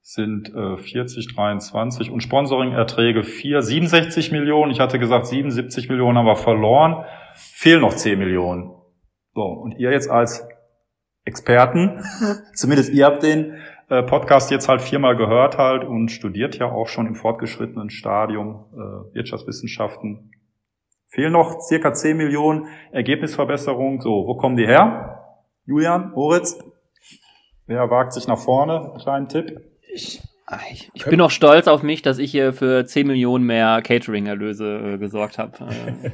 sind 0.00 0.54
äh, 0.54 0.76
40, 0.76 1.34
23 1.34 2.08
und 2.12 2.20
Sponsoring-Erträge 2.20 3.24
4, 3.24 3.62
67 3.62 4.30
Millionen. 4.30 4.70
Ich 4.70 4.78
hatte 4.78 5.00
gesagt, 5.00 5.26
77 5.26 5.88
Millionen 5.88 6.16
haben 6.16 6.26
wir 6.26 6.36
verloren. 6.36 7.04
Fehlen 7.34 7.80
noch 7.80 7.94
10 7.94 8.16
Millionen. 8.16 8.70
So, 9.34 9.42
und 9.42 9.72
ihr 9.80 9.90
jetzt 9.90 10.08
als 10.08 10.46
Experten, 11.24 12.00
zumindest 12.54 12.92
ihr 12.92 13.06
habt 13.06 13.24
den 13.24 13.56
äh, 13.88 14.02
Podcast 14.02 14.50
jetzt 14.50 14.68
halt 14.68 14.80
viermal 14.82 15.16
gehört 15.16 15.58
halt 15.58 15.84
und 15.84 16.10
studiert 16.10 16.58
ja 16.58 16.70
auch 16.70 16.88
schon 16.88 17.06
im 17.06 17.14
fortgeschrittenen 17.14 17.90
Stadium 17.90 18.64
äh, 18.72 19.14
Wirtschaftswissenschaften. 19.14 20.30
Fehlen 21.08 21.32
noch 21.32 21.60
circa 21.60 21.92
10 21.92 22.16
Millionen 22.16 22.66
Ergebnisverbesserung. 22.92 24.00
So, 24.00 24.26
wo 24.26 24.36
kommen 24.36 24.56
die 24.56 24.66
her? 24.66 25.38
Julian, 25.66 26.12
Moritz? 26.14 26.58
Wer 27.66 27.88
wagt 27.90 28.12
sich 28.12 28.26
nach 28.26 28.38
vorne? 28.38 28.80
Einen 28.80 28.98
kleinen 28.98 29.28
Tipp. 29.28 29.60
Ich, 29.92 30.20
ich, 30.70 30.90
ich 30.92 31.04
bin 31.04 31.20
auch 31.20 31.30
stolz 31.30 31.68
auf 31.68 31.82
mich, 31.82 32.02
dass 32.02 32.18
ich 32.18 32.30
hier 32.30 32.52
für 32.52 32.84
10 32.84 33.06
Millionen 33.06 33.44
mehr 33.44 33.80
Catering-Erlöse 33.82 34.94
äh, 34.94 34.98
gesorgt 34.98 35.38
habe. 35.38 35.52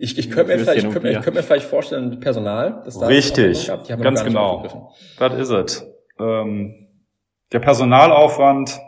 Ich, 0.00 0.16
ich 0.16 0.30
könnte 0.30 0.52
mir, 0.52 0.60
vielleicht, 0.60 0.78
ich 0.78 0.84
könnte, 0.84 1.00
mir, 1.00 1.10
ich 1.10 1.22
könnte 1.22 1.40
mir 1.40 1.42
vielleicht 1.42 1.66
vorstellen, 1.66 2.20
Personal. 2.20 2.82
Das 2.84 3.00
Richtig, 3.02 3.66
ganz 3.88 4.22
genau. 4.22 4.94
Das 5.18 5.34
ist 5.34 5.50
es. 5.50 5.86
Ähm, 6.20 6.87
der 7.52 7.60
Personalaufwand 7.60 8.80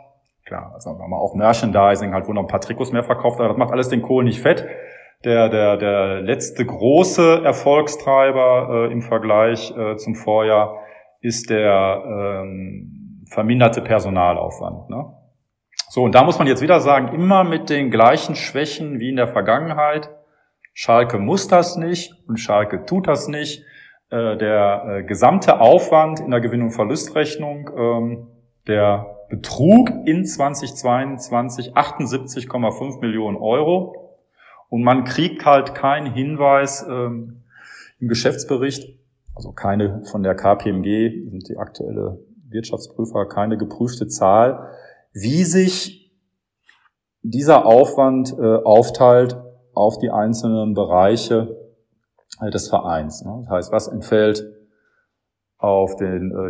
klar, 0.51 0.71
also 0.73 0.89
sagen 0.89 1.09
wir 1.09 1.17
auch 1.17 1.33
Merchandising, 1.33 2.13
halt, 2.13 2.27
wo 2.27 2.33
noch 2.33 2.41
ein 2.41 2.47
paar 2.47 2.59
Trikots 2.59 2.91
mehr 2.91 3.03
verkauft, 3.03 3.39
aber 3.39 3.47
das 3.47 3.57
macht 3.57 3.71
alles 3.71 3.87
den 3.87 4.01
Kohl 4.01 4.25
nicht 4.25 4.41
fett. 4.41 4.67
Der, 5.23 5.47
der, 5.49 5.77
der 5.77 6.21
letzte 6.21 6.65
große 6.65 7.41
Erfolgstreiber 7.43 8.87
äh, 8.89 8.91
im 8.91 9.01
Vergleich 9.01 9.71
äh, 9.77 9.95
zum 9.95 10.15
Vorjahr 10.15 10.79
ist 11.21 11.49
der 11.49 12.03
ähm, 12.05 13.23
verminderte 13.29 13.81
Personalaufwand. 13.81 14.89
Ne? 14.89 15.05
So, 15.89 16.03
und 16.03 16.15
da 16.15 16.23
muss 16.23 16.37
man 16.37 16.47
jetzt 16.47 16.61
wieder 16.61 16.81
sagen, 16.81 17.13
immer 17.13 17.45
mit 17.45 17.69
den 17.69 17.91
gleichen 17.91 18.35
Schwächen 18.35 18.99
wie 18.99 19.09
in 19.09 19.15
der 19.15 19.27
Vergangenheit. 19.27 20.09
Schalke 20.73 21.17
muss 21.17 21.47
das 21.47 21.77
nicht 21.77 22.13
und 22.27 22.37
Schalke 22.37 22.85
tut 22.85 23.07
das 23.07 23.27
nicht. 23.27 23.63
Äh, 24.09 24.35
der 24.35 24.83
äh, 24.85 25.03
gesamte 25.03 25.61
Aufwand 25.61 26.19
in 26.19 26.31
der 26.31 26.41
Gewinn- 26.41 26.63
und 26.63 26.71
Verlustrechnung, 26.71 27.69
ähm, 27.77 28.27
der 28.71 29.17
Betrug 29.29 29.91
in 30.05 30.25
2022 30.25 31.75
78,5 31.75 33.01
Millionen 33.01 33.37
Euro. 33.37 34.17
Und 34.69 34.83
man 34.83 35.03
kriegt 35.03 35.45
halt 35.45 35.75
keinen 35.75 36.11
Hinweis 36.13 36.85
ähm, 36.89 37.43
im 37.99 38.07
Geschäftsbericht, 38.07 38.97
also 39.35 39.51
keine 39.51 40.03
von 40.05 40.23
der 40.23 40.35
KPMG, 40.35 41.43
die 41.47 41.57
aktuelle 41.57 42.23
Wirtschaftsprüfer, 42.49 43.25
keine 43.27 43.57
geprüfte 43.57 44.07
Zahl, 44.07 44.69
wie 45.11 45.43
sich 45.43 46.13
dieser 47.21 47.65
Aufwand 47.65 48.33
äh, 48.37 48.55
aufteilt 48.63 49.35
auf 49.73 49.97
die 49.97 50.09
einzelnen 50.09 50.73
Bereiche 50.73 51.57
äh, 52.39 52.49
des 52.49 52.69
Vereins. 52.69 53.23
Ne? 53.25 53.41
Das 53.41 53.49
heißt, 53.49 53.71
was 53.73 53.87
entfällt 53.89 54.45
auf 55.57 55.97
den 55.97 56.31
äh, 56.31 56.47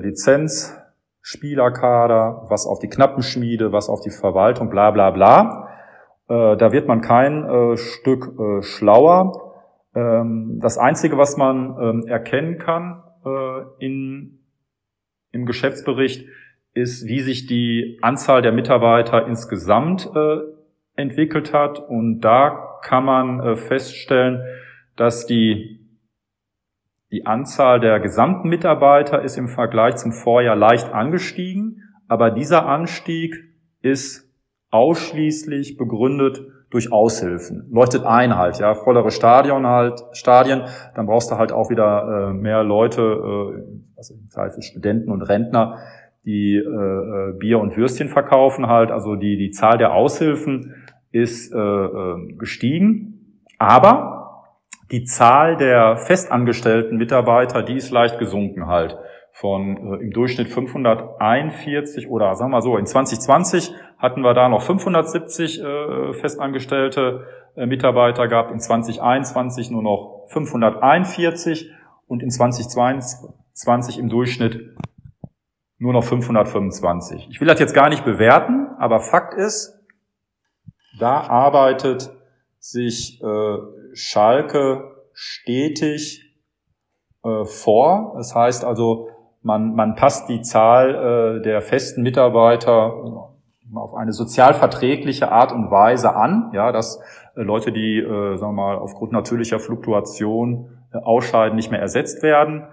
Lizenzspielerkader, 1.21 2.45
was 2.49 2.65
auf 2.65 2.79
die 2.79 2.89
Knappenschmiede, 2.89 3.71
was 3.71 3.89
auf 3.89 4.01
die 4.01 4.09
Verwaltung, 4.09 4.69
bla 4.69 4.91
bla 4.91 5.11
bla. 5.11 5.67
Äh, 6.27 6.57
da 6.57 6.71
wird 6.71 6.87
man 6.87 7.01
kein 7.01 7.77
Stück 7.77 8.33
schlauer. 8.63 9.53
Ähm, 9.95 10.59
das 10.61 10.77
Einzige, 10.77 11.17
was 11.17 11.37
man 11.37 11.77
ähm, 11.79 12.07
erkennen 12.07 12.57
kann 12.57 13.03
in, 13.77 14.39
im 15.31 15.45
Geschäftsbericht, 15.45 16.27
ist, 16.73 17.05
wie 17.05 17.19
sich 17.19 17.45
die 17.45 17.99
Anzahl 18.01 18.41
der 18.41 18.51
Mitarbeiter 18.51 19.27
insgesamt 19.27 20.09
entwickelt 20.95 21.53
hat. 21.53 21.87
Und 21.87 22.21
da 22.21 22.79
kann 22.81 23.05
man 23.05 23.57
feststellen, 23.57 24.41
dass 24.95 25.27
die 25.27 25.80
die 27.11 27.25
Anzahl 27.25 27.79
der 27.79 27.99
gesamten 27.99 28.47
Mitarbeiter 28.47 29.21
ist 29.21 29.37
im 29.37 29.49
Vergleich 29.49 29.97
zum 29.97 30.13
Vorjahr 30.13 30.55
leicht 30.55 30.93
angestiegen, 30.93 31.83
aber 32.07 32.31
dieser 32.31 32.65
Anstieg 32.65 33.35
ist 33.81 34.29
ausschließlich 34.69 35.77
begründet 35.77 36.41
durch 36.69 36.91
Aushilfen. 36.91 37.67
Leuchtet 37.69 38.05
ein 38.05 38.37
halt, 38.37 38.59
ja, 38.59 38.73
vollere 38.73 39.11
Stadion 39.11 39.67
halt, 39.67 40.01
Stadien, 40.13 40.63
dann 40.95 41.05
brauchst 41.05 41.29
du 41.29 41.35
halt 41.35 41.51
auch 41.51 41.69
wieder 41.69 42.29
äh, 42.29 42.33
mehr 42.33 42.63
Leute, 42.63 43.01
äh, 43.01 43.97
also 43.97 44.13
im 44.13 44.29
für 44.29 44.61
Studenten 44.61 45.11
und 45.11 45.21
Rentner, 45.21 45.79
die 46.25 46.55
äh, 46.55 46.61
äh, 46.61 47.33
Bier 47.37 47.59
und 47.59 47.75
Würstchen 47.75 48.07
verkaufen 48.07 48.67
halt. 48.67 48.91
Also 48.91 49.15
die, 49.15 49.37
die 49.37 49.51
Zahl 49.51 49.77
der 49.77 49.93
Aushilfen 49.93 50.75
ist 51.11 51.53
äh, 51.53 51.57
äh, 51.57 52.33
gestiegen. 52.37 53.43
Aber 53.57 54.10
die 54.91 55.05
Zahl 55.05 55.55
der 55.55 55.97
festangestellten 55.97 56.97
Mitarbeiter, 56.97 57.63
die 57.63 57.75
ist 57.75 57.91
leicht 57.91 58.19
gesunken 58.19 58.67
halt 58.67 58.97
von 59.31 59.77
äh, 59.77 60.03
im 60.03 60.11
Durchschnitt 60.11 60.49
541 60.49 62.09
oder 62.09 62.35
sagen 62.35 62.51
wir 62.51 62.57
mal 62.57 62.61
so, 62.61 62.77
in 62.77 62.85
2020 62.85 63.73
hatten 63.97 64.21
wir 64.21 64.33
da 64.33 64.49
noch 64.49 64.61
570 64.61 65.63
äh, 65.63 66.13
festangestellte 66.13 67.25
äh, 67.55 67.65
Mitarbeiter 67.65 68.27
gehabt, 68.27 68.51
in 68.51 68.59
2021 68.59 69.71
nur 69.71 69.83
noch 69.83 70.25
541 70.27 71.71
und 72.07 72.21
in 72.21 72.29
2022 72.29 73.99
im 73.99 74.09
Durchschnitt 74.09 74.75
nur 75.77 75.93
noch 75.93 76.03
525. 76.03 77.29
Ich 77.31 77.39
will 77.39 77.47
das 77.47 77.59
jetzt 77.59 77.73
gar 77.73 77.89
nicht 77.89 78.03
bewerten, 78.03 78.67
aber 78.77 78.99
Fakt 78.99 79.33
ist, 79.33 79.79
da 80.99 81.21
arbeitet 81.21 82.11
sich 82.59 83.21
äh, 83.23 83.57
Schalke 83.93 84.91
stetig 85.13 86.37
äh, 87.23 87.45
vor. 87.45 88.13
Das 88.17 88.35
heißt 88.35 88.65
also, 88.65 89.09
man, 89.41 89.75
man 89.75 89.95
passt 89.95 90.29
die 90.29 90.41
Zahl 90.41 91.37
äh, 91.39 91.41
der 91.41 91.61
festen 91.61 92.03
Mitarbeiter 92.03 92.93
äh, 92.93 93.77
auf 93.77 93.93
eine 93.93 94.11
sozialverträgliche 94.11 95.31
Art 95.31 95.51
und 95.51 95.71
Weise 95.71 96.15
an, 96.15 96.51
ja, 96.53 96.71
dass 96.71 97.01
äh, 97.35 97.41
Leute, 97.41 97.71
die, 97.71 97.99
äh, 97.99 98.37
sagen 98.37 98.55
wir 98.55 98.63
mal, 98.63 98.77
aufgrund 98.77 99.11
natürlicher 99.11 99.59
Fluktuation 99.59 100.77
äh, 100.93 100.97
ausscheiden, 100.97 101.55
nicht 101.55 101.71
mehr 101.71 101.79
ersetzt 101.79 102.21
werden. 102.23 102.67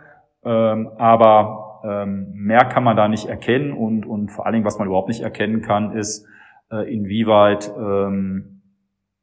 Ähm, 0.44 0.90
aber 0.98 1.82
ähm, 1.84 2.32
mehr 2.34 2.64
kann 2.64 2.84
man 2.84 2.96
da 2.96 3.08
nicht 3.08 3.26
erkennen 3.26 3.72
und, 3.72 4.06
und 4.06 4.30
vor 4.30 4.46
allen 4.46 4.54
Dingen, 4.54 4.64
was 4.64 4.78
man 4.78 4.88
überhaupt 4.88 5.08
nicht 5.08 5.22
erkennen 5.22 5.62
kann, 5.62 5.92
ist, 5.92 6.26
äh, 6.70 6.92
inwieweit 6.92 7.72
ähm, 7.76 8.62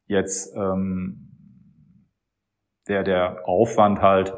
jetzt 0.08 0.56
ähm, 0.56 1.25
der, 2.88 3.04
der 3.04 3.48
Aufwand 3.48 4.02
halt 4.02 4.34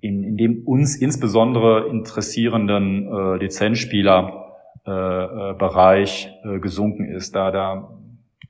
in, 0.00 0.22
in 0.24 0.36
dem 0.36 0.66
uns 0.66 0.96
insbesondere 0.96 1.86
interessierenden 1.88 3.06
äh, 3.06 3.36
Lizenzspieler-Bereich 3.36 6.32
äh, 6.44 6.56
äh, 6.56 6.58
gesunken 6.58 7.04
ist. 7.04 7.36
Da, 7.36 7.52
da, 7.52 7.90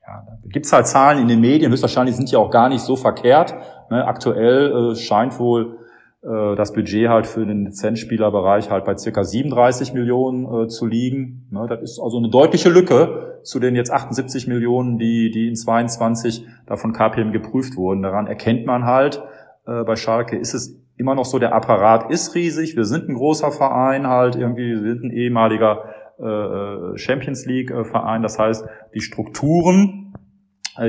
ja, 0.05 0.25
da 0.25 0.39
gibt's 0.49 0.73
halt 0.73 0.87
Zahlen 0.87 1.19
in 1.19 1.27
den 1.27 1.41
Medien, 1.41 1.71
höchstwahrscheinlich 1.71 2.15
sind 2.15 2.31
die 2.31 2.37
auch 2.37 2.49
gar 2.49 2.69
nicht 2.69 2.81
so 2.81 2.95
verkehrt. 2.95 3.53
Ne? 3.91 4.07
Aktuell 4.07 4.93
äh, 4.93 4.95
scheint 4.95 5.37
wohl 5.39 5.77
äh, 6.23 6.55
das 6.55 6.73
Budget 6.73 7.09
halt 7.09 7.27
für 7.27 7.45
den 7.45 7.65
Lizenzspielerbereich 7.65 8.71
halt 8.71 8.85
bei 8.85 8.97
circa 8.97 9.23
37 9.23 9.93
Millionen 9.93 10.63
äh, 10.63 10.67
zu 10.67 10.87
liegen. 10.87 11.47
Ne? 11.51 11.67
Das 11.67 11.81
ist 11.81 11.99
also 11.99 12.17
eine 12.17 12.29
deutliche 12.29 12.69
Lücke 12.69 13.39
zu 13.43 13.59
den 13.59 13.75
jetzt 13.75 13.91
78 13.91 14.47
Millionen, 14.47 14.97
die, 14.97 15.29
die 15.29 15.49
in 15.49 15.55
22 15.55 16.47
davon 16.65 16.93
KPM 16.93 17.31
geprüft 17.31 17.75
wurden. 17.75 18.01
Daran 18.01 18.25
erkennt 18.25 18.65
man 18.65 18.85
halt, 18.85 19.21
äh, 19.65 19.83
bei 19.83 19.95
Schalke 19.95 20.37
ist 20.37 20.53
es 20.53 20.79
immer 20.97 21.15
noch 21.15 21.25
so, 21.25 21.39
der 21.39 21.53
Apparat 21.53 22.11
ist 22.11 22.35
riesig, 22.35 22.75
wir 22.75 22.85
sind 22.85 23.09
ein 23.09 23.15
großer 23.15 23.51
Verein 23.51 24.07
halt, 24.07 24.35
irgendwie, 24.35 24.71
wir 24.71 24.79
sind 24.79 25.05
ein 25.05 25.11
ehemaliger 25.11 25.85
äh, 26.19 26.25
äh 26.25 26.97
Champions 26.97 27.45
League 27.45 27.71
äh, 27.71 27.83
Verein, 27.83 28.21
das 28.21 28.37
heißt, 28.37 28.65
die 28.93 29.01
Strukturen, 29.01 30.13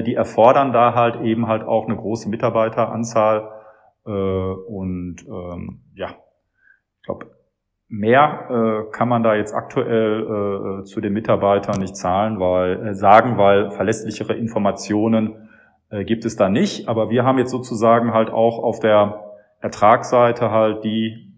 die 0.06 0.14
erfordern 0.14 0.72
da 0.72 0.94
halt 0.94 1.20
eben 1.20 1.46
halt 1.46 1.62
auch 1.62 1.84
eine 1.84 1.94
große 1.94 2.30
Mitarbeiteranzahl. 2.30 3.50
Und 4.02 5.16
ähm, 5.28 5.82
ja, 5.94 6.08
ich 6.08 7.04
glaube, 7.04 7.26
mehr 7.88 8.86
kann 8.92 9.10
man 9.10 9.22
da 9.22 9.34
jetzt 9.34 9.52
aktuell 9.52 10.84
zu 10.84 11.02
den 11.02 11.12
Mitarbeitern 11.12 11.82
nicht 11.82 11.96
zahlen, 11.96 12.40
weil 12.40 12.94
sagen, 12.94 13.36
weil 13.36 13.72
verlässlichere 13.72 14.32
Informationen 14.32 15.43
äh, 15.94 16.04
gibt 16.04 16.24
es 16.24 16.36
da 16.36 16.48
nicht. 16.48 16.88
Aber 16.88 17.08
wir 17.10 17.24
haben 17.24 17.38
jetzt 17.38 17.50
sozusagen 17.50 18.12
halt 18.12 18.30
auch 18.30 18.58
auf 18.58 18.80
der 18.80 19.32
Ertragsseite 19.60 20.50
halt 20.50 20.84
die, 20.84 21.32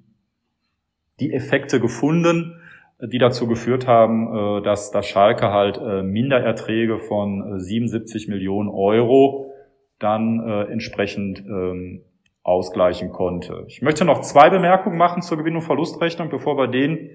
die 1.20 1.32
Effekte 1.32 1.78
gefunden, 1.78 2.60
die 3.00 3.18
dazu 3.18 3.46
geführt 3.46 3.86
haben, 3.86 4.58
äh, 4.58 4.62
dass, 4.62 4.90
dass 4.90 5.06
Schalke 5.06 5.52
halt 5.52 5.78
äh, 5.78 6.02
Mindererträge 6.02 6.98
von 6.98 7.58
77 7.58 8.28
Millionen 8.28 8.68
Euro 8.68 9.52
dann 9.98 10.66
entsprechend 10.68 11.38
ähm, 11.46 12.02
ausgleichen 12.42 13.12
konnte. 13.12 13.64
Ich 13.66 13.80
möchte 13.80 14.04
noch 14.04 14.20
zwei 14.20 14.50
Bemerkungen 14.50 14.98
machen 14.98 15.22
zur 15.22 15.38
Gewinn- 15.38 15.56
und 15.56 15.62
Verlustrechnung, 15.62 16.28
bevor 16.28 16.58
wir 16.58 16.66
den 16.68 17.12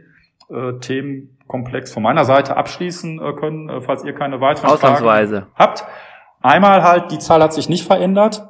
Themenkomplex 0.50 1.94
von 1.94 2.02
meiner 2.02 2.26
Seite 2.26 2.58
abschließen 2.58 3.20
können, 3.40 3.84
falls 3.84 4.04
ihr 4.04 4.14
keine 4.14 4.42
weiteren 4.42 4.80
Fragen 4.80 5.46
habt. 5.54 5.86
Einmal 6.42 6.84
halt, 6.84 7.12
die 7.12 7.20
Zahl 7.20 7.42
hat 7.44 7.54
sich 7.54 7.70
nicht 7.70 7.86
verändert. 7.86 8.48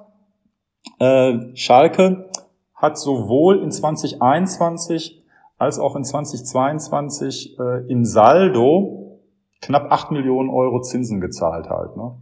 Äh, 0.99 1.55
Schalke 1.55 2.29
hat 2.73 2.97
sowohl 2.97 3.61
in 3.61 3.71
2021 3.71 5.23
als 5.57 5.77
auch 5.77 5.95
in 5.95 6.03
2022 6.03 7.59
äh, 7.59 7.91
im 7.91 8.05
Saldo 8.05 9.19
knapp 9.61 9.91
8 9.91 10.11
Millionen 10.11 10.49
Euro 10.49 10.81
Zinsen 10.81 11.21
gezahlt 11.21 11.69
halt. 11.69 11.95
Ne? 11.97 12.17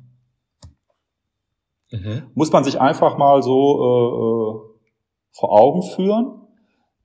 Mhm. 1.91 2.23
Muss 2.33 2.51
man 2.51 2.63
sich 2.63 2.81
einfach 2.81 3.17
mal 3.17 3.41
so 3.41 4.65
äh, 4.65 4.65
äh 4.65 4.69
vor 5.31 5.51
Augen 5.51 5.83
führen, 5.83 6.41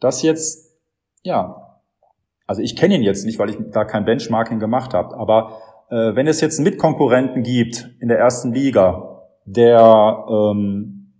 dass 0.00 0.22
jetzt, 0.22 0.74
ja, 1.22 1.80
also 2.46 2.62
ich 2.62 2.74
kenne 2.74 2.96
ihn 2.96 3.02
jetzt 3.02 3.26
nicht, 3.26 3.38
weil 3.38 3.50
ich 3.50 3.58
da 3.70 3.84
kein 3.84 4.04
Benchmarking 4.04 4.58
gemacht 4.58 4.94
habe, 4.94 5.16
aber 5.16 5.60
äh, 5.90 6.14
wenn 6.14 6.26
es 6.26 6.40
jetzt 6.40 6.58
einen 6.58 6.64
Mitkonkurrenten 6.64 7.42
gibt 7.42 7.90
in 8.00 8.08
der 8.08 8.18
ersten 8.18 8.52
Liga, 8.52 9.22
der, 9.44 10.24
ähm, 10.28 11.12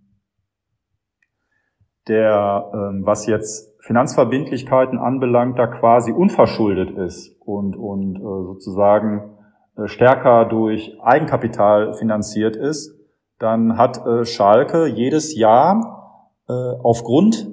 der 2.07 2.71
ähm, 2.73 3.01
was 3.05 3.27
jetzt 3.27 3.75
Finanzverbindlichkeiten 3.81 4.97
anbelangt, 4.97 5.59
da 5.59 5.67
quasi 5.67 6.11
unverschuldet 6.11 6.97
ist 6.97 7.35
und, 7.41 7.75
und 7.75 8.15
äh, 8.15 8.19
sozusagen 8.19 9.37
äh, 9.77 9.87
stärker 9.87 10.45
durch 10.45 10.97
Eigenkapital 11.01 11.93
finanziert 11.93 12.55
ist, 12.55 12.95
dann 13.37 13.77
hat 13.77 14.05
äh, 14.05 14.25
Schalke 14.25 14.87
jedes 14.87 15.37
Jahr 15.37 16.31
äh, 16.47 16.53
aufgrund 16.53 17.47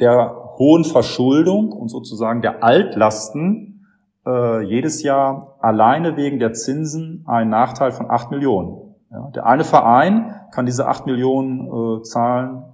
der 0.00 0.54
hohen 0.58 0.84
Verschuldung 0.84 1.72
und 1.72 1.88
sozusagen 1.88 2.42
der 2.42 2.64
Altlasten 2.64 3.71
äh, 4.26 4.62
jedes 4.62 5.02
Jahr 5.02 5.56
alleine 5.60 6.16
wegen 6.16 6.38
der 6.38 6.52
Zinsen 6.52 7.24
einen 7.26 7.50
Nachteil 7.50 7.92
von 7.92 8.10
acht 8.10 8.30
Millionen. 8.30 8.94
Ja, 9.10 9.30
der 9.34 9.46
eine 9.46 9.64
Verein 9.64 10.34
kann 10.52 10.66
diese 10.66 10.86
acht 10.86 11.06
Millionen 11.06 11.66
äh, 11.66 12.02
zahlen 12.02 12.64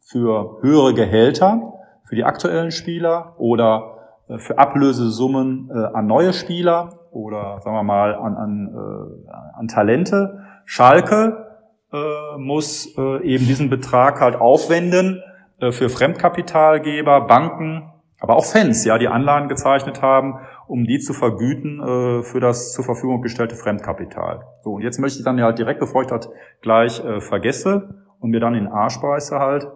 für 0.00 0.58
höhere 0.60 0.94
Gehälter 0.94 1.72
für 2.04 2.16
die 2.16 2.24
aktuellen 2.24 2.70
Spieler 2.70 3.34
oder 3.38 4.18
äh, 4.28 4.38
für 4.38 4.58
Ablösesummen 4.58 5.70
äh, 5.74 5.96
an 5.96 6.06
neue 6.06 6.32
Spieler 6.32 7.00
oder 7.10 7.60
sagen 7.60 7.74
wir 7.76 7.82
mal 7.82 8.14
an, 8.14 8.36
an, 8.36 8.68
äh, 8.74 9.58
an 9.58 9.68
Talente. 9.68 10.40
Schalke 10.64 11.58
äh, 11.92 12.38
muss 12.38 12.96
eben 12.96 13.46
diesen 13.46 13.68
Betrag 13.68 14.20
halt 14.20 14.36
aufwenden 14.36 15.22
für 15.58 15.88
Fremdkapitalgeber, 15.88 17.22
Banken, 17.22 17.91
aber 18.22 18.36
auch 18.36 18.44
Fans, 18.44 18.84
ja, 18.84 18.98
die 18.98 19.08
Anlagen 19.08 19.48
gezeichnet 19.48 20.00
haben, 20.00 20.38
um 20.68 20.84
die 20.84 21.00
zu 21.00 21.12
vergüten 21.12 21.80
äh, 21.80 22.22
für 22.22 22.38
das 22.38 22.72
zur 22.72 22.84
Verfügung 22.84 23.20
gestellte 23.20 23.56
Fremdkapital. 23.56 24.46
So, 24.62 24.74
und 24.74 24.82
jetzt 24.82 25.00
möchte 25.00 25.18
ich 25.18 25.24
dann 25.24 25.38
ja 25.38 25.50
direkt, 25.50 25.80
bevor 25.80 26.02
ich 26.02 26.06
das 26.06 26.30
gleich 26.60 27.04
äh, 27.04 27.20
vergesse 27.20 28.06
und 28.20 28.30
mir 28.30 28.38
dann 28.38 28.54
in 28.54 28.64
den 28.64 28.72
Arsch 28.72 29.00
beiße 29.00 29.40
halt, 29.40 29.66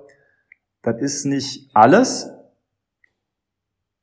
das 0.82 1.00
ist 1.00 1.24
nicht 1.24 1.72
alles, 1.74 2.30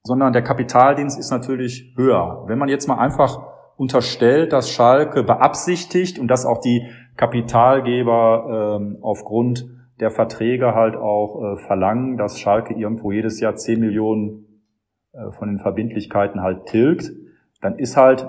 sondern 0.04 0.34
der 0.34 0.42
Kapitaldienst 0.42 1.18
ist 1.18 1.32
natürlich 1.32 1.94
höher. 1.96 2.44
Wenn 2.48 2.60
man 2.60 2.68
jetzt 2.68 2.90
mal 2.90 2.98
einfach 2.98 3.42
unterstellt, 3.78 4.52
dass 4.52 4.70
Schalke 4.70 5.24
beabsichtigt 5.24 6.20
und 6.20 6.28
dass 6.28 6.46
auch 6.46 6.60
die 6.60 6.86
Kapitalgeber 7.16 8.80
ähm, 8.82 8.98
aufgrund 9.02 9.66
der 10.04 10.12
Verträge 10.12 10.76
halt 10.76 10.98
auch 10.98 11.42
äh, 11.42 11.56
verlangen, 11.56 12.18
dass 12.18 12.38
Schalke 12.38 12.74
irgendwo 12.74 13.14
jedes 13.14 13.40
Jahr 13.40 13.56
10 13.56 13.80
Millionen 13.80 14.62
äh, 15.14 15.32
von 15.32 15.48
den 15.48 15.60
Verbindlichkeiten 15.60 16.42
halt 16.42 16.66
tilgt, 16.66 17.10
dann 17.62 17.80
ist 17.80 17.96
halt 17.96 18.28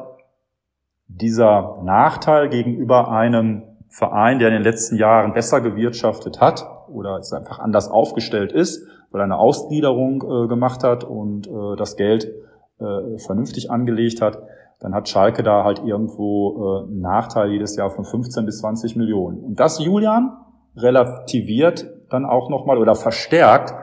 dieser 1.08 1.82
Nachteil 1.82 2.48
gegenüber 2.48 3.10
einem 3.10 3.64
Verein, 3.88 4.38
der 4.38 4.48
in 4.48 4.54
den 4.54 4.62
letzten 4.62 4.96
Jahren 4.96 5.34
besser 5.34 5.60
gewirtschaftet 5.60 6.40
hat 6.40 6.64
oder 6.88 7.18
es 7.18 7.32
einfach 7.32 7.58
anders 7.58 7.88
aufgestellt 7.88 8.52
ist, 8.52 8.86
weil 9.10 9.20
er 9.20 9.24
eine 9.24 9.38
Ausgliederung 9.38 10.22
äh, 10.22 10.46
gemacht 10.46 10.84
hat 10.84 11.02
und 11.02 11.48
äh, 11.48 11.76
das 11.76 11.96
Geld 11.96 12.32
äh, 12.78 13.18
vernünftig 13.18 13.72
angelegt 13.72 14.22
hat, 14.22 14.38
dann 14.78 14.94
hat 14.94 15.08
Schalke 15.08 15.42
da 15.42 15.64
halt 15.64 15.80
irgendwo 15.84 16.84
äh, 16.84 16.84
einen 16.84 17.00
Nachteil 17.00 17.50
jedes 17.50 17.74
Jahr 17.74 17.90
von 17.90 18.04
15 18.04 18.46
bis 18.46 18.60
20 18.60 18.94
Millionen. 18.94 19.42
Und 19.42 19.58
das, 19.58 19.84
Julian, 19.84 20.36
relativiert 20.76 21.86
dann 22.10 22.24
auch 22.24 22.50
nochmal 22.50 22.78
oder 22.78 22.94
verstärkt 22.94 23.74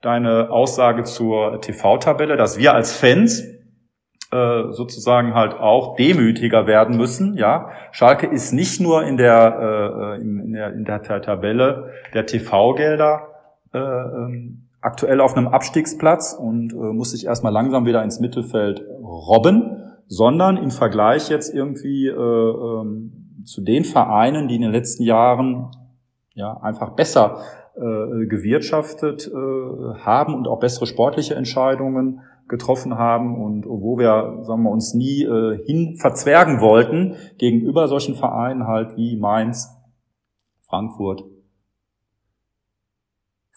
deine 0.00 0.50
Aussage 0.50 1.04
zur 1.04 1.60
TV-Tabelle, 1.60 2.36
dass 2.36 2.58
wir 2.58 2.74
als 2.74 2.94
Fans 2.96 3.42
äh, 4.30 4.72
sozusagen 4.72 5.34
halt 5.34 5.54
auch 5.54 5.96
demütiger 5.96 6.66
werden 6.66 6.96
müssen. 6.96 7.34
Ja, 7.36 7.70
Schalke 7.92 8.26
ist 8.26 8.52
nicht 8.52 8.80
nur 8.80 9.04
in 9.04 9.16
der, 9.16 10.16
äh, 10.18 10.20
in, 10.20 10.52
der, 10.52 10.72
in 10.72 10.84
der 10.84 11.02
Tabelle 11.02 11.90
der 12.12 12.26
TV-Gelder 12.26 13.28
äh, 13.72 13.78
ähm, 13.78 14.68
aktuell 14.80 15.20
auf 15.20 15.36
einem 15.36 15.48
Abstiegsplatz 15.48 16.34
und 16.34 16.72
äh, 16.72 16.76
muss 16.76 17.12
sich 17.12 17.26
erstmal 17.26 17.52
langsam 17.52 17.86
wieder 17.86 18.02
ins 18.02 18.20
Mittelfeld 18.20 18.84
robben, 19.02 19.94
sondern 20.08 20.58
im 20.58 20.70
Vergleich 20.70 21.30
jetzt 21.30 21.54
irgendwie 21.54 22.08
äh, 22.08 22.12
ähm, 22.12 23.42
zu 23.44 23.62
den 23.62 23.84
Vereinen, 23.84 24.48
die 24.48 24.56
in 24.56 24.62
den 24.62 24.72
letzten 24.72 25.04
Jahren 25.04 25.70
ja 26.34 26.56
einfach 26.60 26.90
besser 26.90 27.38
äh, 27.76 28.26
gewirtschaftet 28.26 29.26
äh, 29.26 29.98
haben 30.00 30.34
und 30.34 30.46
auch 30.46 30.60
bessere 30.60 30.86
sportliche 30.86 31.34
Entscheidungen 31.34 32.20
getroffen 32.48 32.98
haben 32.98 33.42
und 33.42 33.64
wo 33.66 33.98
wir, 33.98 34.42
sagen 34.42 34.62
wir, 34.64 34.70
uns 34.70 34.94
nie 34.94 35.22
äh, 35.22 35.64
hin 35.64 35.96
verzwergen 35.96 36.60
wollten 36.60 37.16
gegenüber 37.38 37.88
solchen 37.88 38.14
Vereinen 38.14 38.66
halt 38.66 38.96
wie 38.96 39.16
Mainz, 39.16 39.74
Frankfurt, 40.68 41.24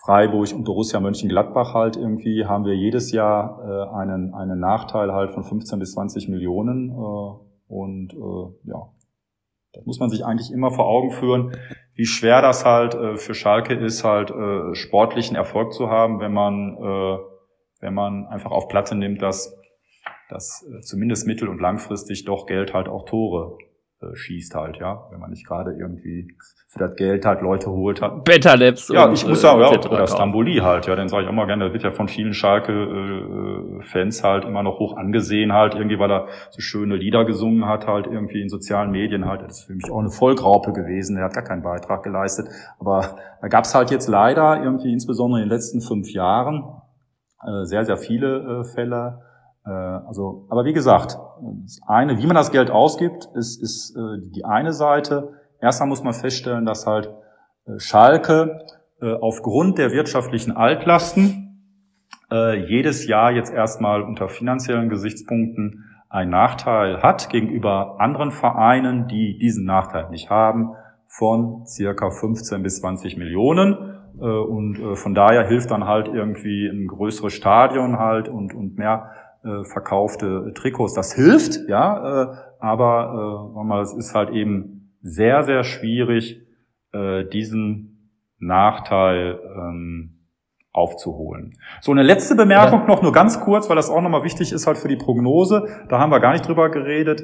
Freiburg 0.07 0.53
und 0.53 0.63
Borussia 0.63 1.01
Mönchengladbach 1.01 1.73
halt 1.73 1.97
irgendwie 1.97 2.45
haben 2.45 2.63
wir 2.63 2.73
jedes 2.73 3.11
Jahr 3.11 3.59
äh, 3.61 3.93
einen, 3.93 4.33
einen 4.33 4.57
Nachteil 4.57 5.11
halt 5.11 5.31
von 5.31 5.43
15 5.43 5.79
bis 5.79 5.91
20 5.91 6.29
Millionen. 6.29 6.91
Äh, 6.91 7.47
und 7.67 8.13
äh, 8.13 8.69
ja, 8.69 8.87
das 9.73 9.85
muss 9.85 9.99
man 9.99 10.09
sich 10.09 10.23
eigentlich 10.23 10.53
immer 10.53 10.71
vor 10.71 10.85
Augen 10.85 11.11
führen, 11.11 11.51
wie 11.97 12.05
schwer 12.05 12.41
das 12.41 12.63
halt 12.63 12.93
äh, 12.93 13.17
für 13.17 13.33
Schalke 13.33 13.73
ist, 13.73 14.03
halt 14.03 14.29
äh, 14.29 14.75
sportlichen 14.75 15.35
Erfolg 15.35 15.73
zu 15.73 15.89
haben, 15.89 16.19
wenn 16.19 16.31
man, 16.31 16.77
äh, 16.77 17.17
wenn 17.81 17.93
man 17.93 18.27
einfach 18.27 18.51
auf 18.51 18.67
Platte 18.67 18.95
nimmt, 18.95 19.21
dass, 19.21 19.57
dass 20.29 20.63
äh, 20.71 20.81
zumindest 20.81 21.25
mittel- 21.27 21.49
und 21.49 21.59
langfristig 21.59 22.23
doch 22.23 22.45
Geld 22.45 22.73
halt 22.73 22.87
auch 22.87 23.05
Tore 23.05 23.57
äh, 23.99 24.15
schießt 24.15 24.53
halt, 24.53 24.77
ja, 24.77 25.07
wenn 25.09 25.19
man 25.19 25.31
nicht 25.31 25.47
gerade 25.47 25.71
irgendwie 25.73 26.27
für 26.67 26.77
das 26.77 26.95
Geld 26.95 27.25
halt 27.25 27.41
Leute 27.41 27.71
holt 27.71 28.01
hat. 28.01 28.25
Better 28.25 28.55
Labs. 28.55 28.89
Ja, 28.89 29.11
ich 29.11 29.25
muss 29.25 29.41
sagen, 29.41 29.59
ja, 29.61 29.69
oder 29.69 30.05
Stamboli 30.05 30.57
halt, 30.57 30.85
ja, 30.85 30.95
den 30.95 31.07
sage 31.07 31.23
ich 31.23 31.29
auch 31.29 31.33
mal 31.33 31.47
gerne, 31.47 31.65
der 31.65 31.73
wird 31.73 31.83
ja 31.83 31.91
von 31.91 32.07
vielen 32.07 32.33
Schalke-Fans 32.33 34.23
halt 34.23 34.45
immer 34.45 34.61
noch 34.61 34.77
hoch 34.77 34.97
angesehen 34.97 35.51
halt, 35.51 35.73
irgendwie, 35.73 35.97
weil 35.97 36.11
er 36.11 36.27
so 36.51 36.61
schöne 36.61 36.95
Lieder 36.95 37.25
gesungen 37.25 37.65
hat 37.65 37.87
halt, 37.87 38.05
irgendwie 38.05 38.41
in 38.41 38.49
sozialen 38.49 38.91
Medien 38.91 39.25
halt, 39.25 39.41
das 39.41 39.59
ist 39.59 39.65
für 39.65 39.73
mich 39.73 39.89
auch 39.89 39.99
eine 39.99 40.11
Vollgraupe 40.11 40.73
gewesen, 40.73 41.15
der 41.15 41.25
hat 41.25 41.33
gar 41.33 41.43
keinen 41.43 41.63
Beitrag 41.63 42.03
geleistet, 42.03 42.49
aber 42.79 43.17
da 43.41 43.47
gab's 43.47 43.73
halt 43.73 43.89
jetzt 43.89 44.07
leider 44.07 44.61
irgendwie, 44.61 44.93
insbesondere 44.93 45.41
in 45.41 45.47
den 45.47 45.55
letzten 45.55 45.81
fünf 45.81 46.11
Jahren, 46.11 46.63
äh, 47.41 47.63
sehr, 47.63 47.85
sehr 47.85 47.97
viele 47.97 48.61
äh, 48.61 48.63
Fälle, 48.63 49.21
äh, 49.21 49.26
also, 49.69 50.45
aber 50.49 50.65
wie 50.65 50.73
gesagt, 50.73 51.17
das 51.63 51.79
eine, 51.87 52.17
wie 52.17 52.25
man 52.25 52.35
das 52.35 52.51
Geld 52.51 52.71
ausgibt, 52.71 53.29
ist, 53.35 53.61
ist 53.61 53.95
äh, 53.95 54.29
die 54.33 54.45
eine 54.45 54.73
Seite. 54.73 55.33
Erstmal 55.61 55.89
muss 55.89 56.03
man 56.03 56.13
feststellen, 56.13 56.65
dass 56.65 56.87
halt 56.87 57.13
äh, 57.65 57.79
Schalke 57.79 58.65
äh, 59.01 59.13
aufgrund 59.13 59.77
der 59.77 59.91
wirtschaftlichen 59.91 60.55
Altlasten 60.55 61.47
äh, 62.31 62.65
jedes 62.65 63.07
Jahr 63.07 63.31
jetzt 63.31 63.53
erstmal 63.53 64.01
unter 64.01 64.29
finanziellen 64.29 64.89
Gesichtspunkten 64.89 65.83
einen 66.09 66.31
Nachteil 66.31 67.01
hat 67.01 67.29
gegenüber 67.29 67.99
anderen 67.99 68.31
Vereinen, 68.31 69.07
die 69.07 69.37
diesen 69.37 69.65
Nachteil 69.65 70.09
nicht 70.09 70.29
haben, 70.29 70.71
von 71.07 71.65
circa 71.65 72.09
15 72.09 72.63
bis 72.63 72.79
20 72.79 73.17
Millionen. 73.17 73.97
Äh, 74.19 74.23
und 74.23 74.79
äh, 74.79 74.95
von 74.95 75.13
daher 75.13 75.47
hilft 75.47 75.71
dann 75.71 75.85
halt 75.85 76.07
irgendwie 76.07 76.67
ein 76.67 76.87
größeres 76.87 77.33
Stadion 77.33 77.99
halt 77.99 78.29
und, 78.29 78.53
und 78.53 78.77
mehr 78.77 79.11
äh, 79.43 79.63
verkaufte 79.63 80.53
Trikots. 80.55 80.93
Das 80.93 81.13
hilft, 81.13 81.67
ja, 81.67 82.23
äh, 82.23 82.35
aber 82.59 83.53
äh, 83.55 83.63
mal, 83.63 83.81
es 83.81 83.93
ist 83.93 84.15
halt 84.15 84.29
eben 84.31 84.95
sehr, 85.01 85.43
sehr 85.43 85.63
schwierig, 85.63 86.41
äh, 86.93 87.25
diesen 87.25 88.13
Nachteil 88.39 89.39
ähm, 89.55 90.17
aufzuholen. 90.71 91.57
So, 91.81 91.91
eine 91.91 92.03
letzte 92.03 92.35
Bemerkung 92.35 92.85
noch, 92.87 93.01
nur 93.01 93.11
ganz 93.11 93.39
kurz, 93.41 93.67
weil 93.69 93.75
das 93.75 93.89
auch 93.89 94.01
nochmal 94.01 94.23
wichtig 94.23 94.51
ist 94.51 94.67
halt 94.67 94.77
für 94.77 94.87
die 94.87 94.95
Prognose. 94.95 95.67
Da 95.89 95.99
haben 95.99 96.11
wir 96.11 96.19
gar 96.19 96.33
nicht 96.33 96.47
drüber 96.47 96.69
geredet. 96.69 97.23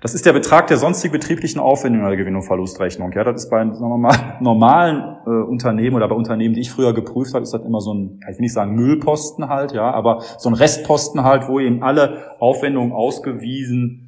Das 0.00 0.14
ist 0.14 0.26
der 0.26 0.32
Betrag 0.32 0.66
der 0.66 0.76
sonstigen 0.76 1.12
betrieblichen 1.12 1.60
Aufwendungen 1.60 2.06
der 2.08 2.16
Gewinn- 2.16 2.36
und 2.36 2.42
Verlustrechnung. 2.42 3.12
Ja, 3.12 3.24
das 3.24 3.44
ist 3.44 3.50
bei, 3.50 3.58
sagen 3.60 3.78
wir 3.80 3.96
mal, 3.96 4.36
normalen 4.40 5.16
äh, 5.26 5.30
Unternehmen 5.30 5.96
oder 5.96 6.08
bei 6.08 6.14
Unternehmen, 6.14 6.54
die 6.54 6.60
ich 6.60 6.70
früher 6.70 6.92
geprüft 6.92 7.34
habe, 7.34 7.42
ist 7.42 7.54
das 7.54 7.62
immer 7.64 7.80
so 7.80 7.94
ein, 7.94 8.20
ich 8.22 8.36
will 8.36 8.42
nicht 8.42 8.52
sagen 8.52 8.74
Müllposten 8.74 9.48
halt, 9.48 9.72
ja, 9.72 9.90
aber 9.90 10.20
so 10.38 10.50
ein 10.50 10.54
Restposten 10.54 11.24
halt, 11.24 11.48
wo 11.48 11.58
eben 11.60 11.82
alle 11.82 12.34
Aufwendungen 12.38 12.92
ausgewiesen 12.92 14.04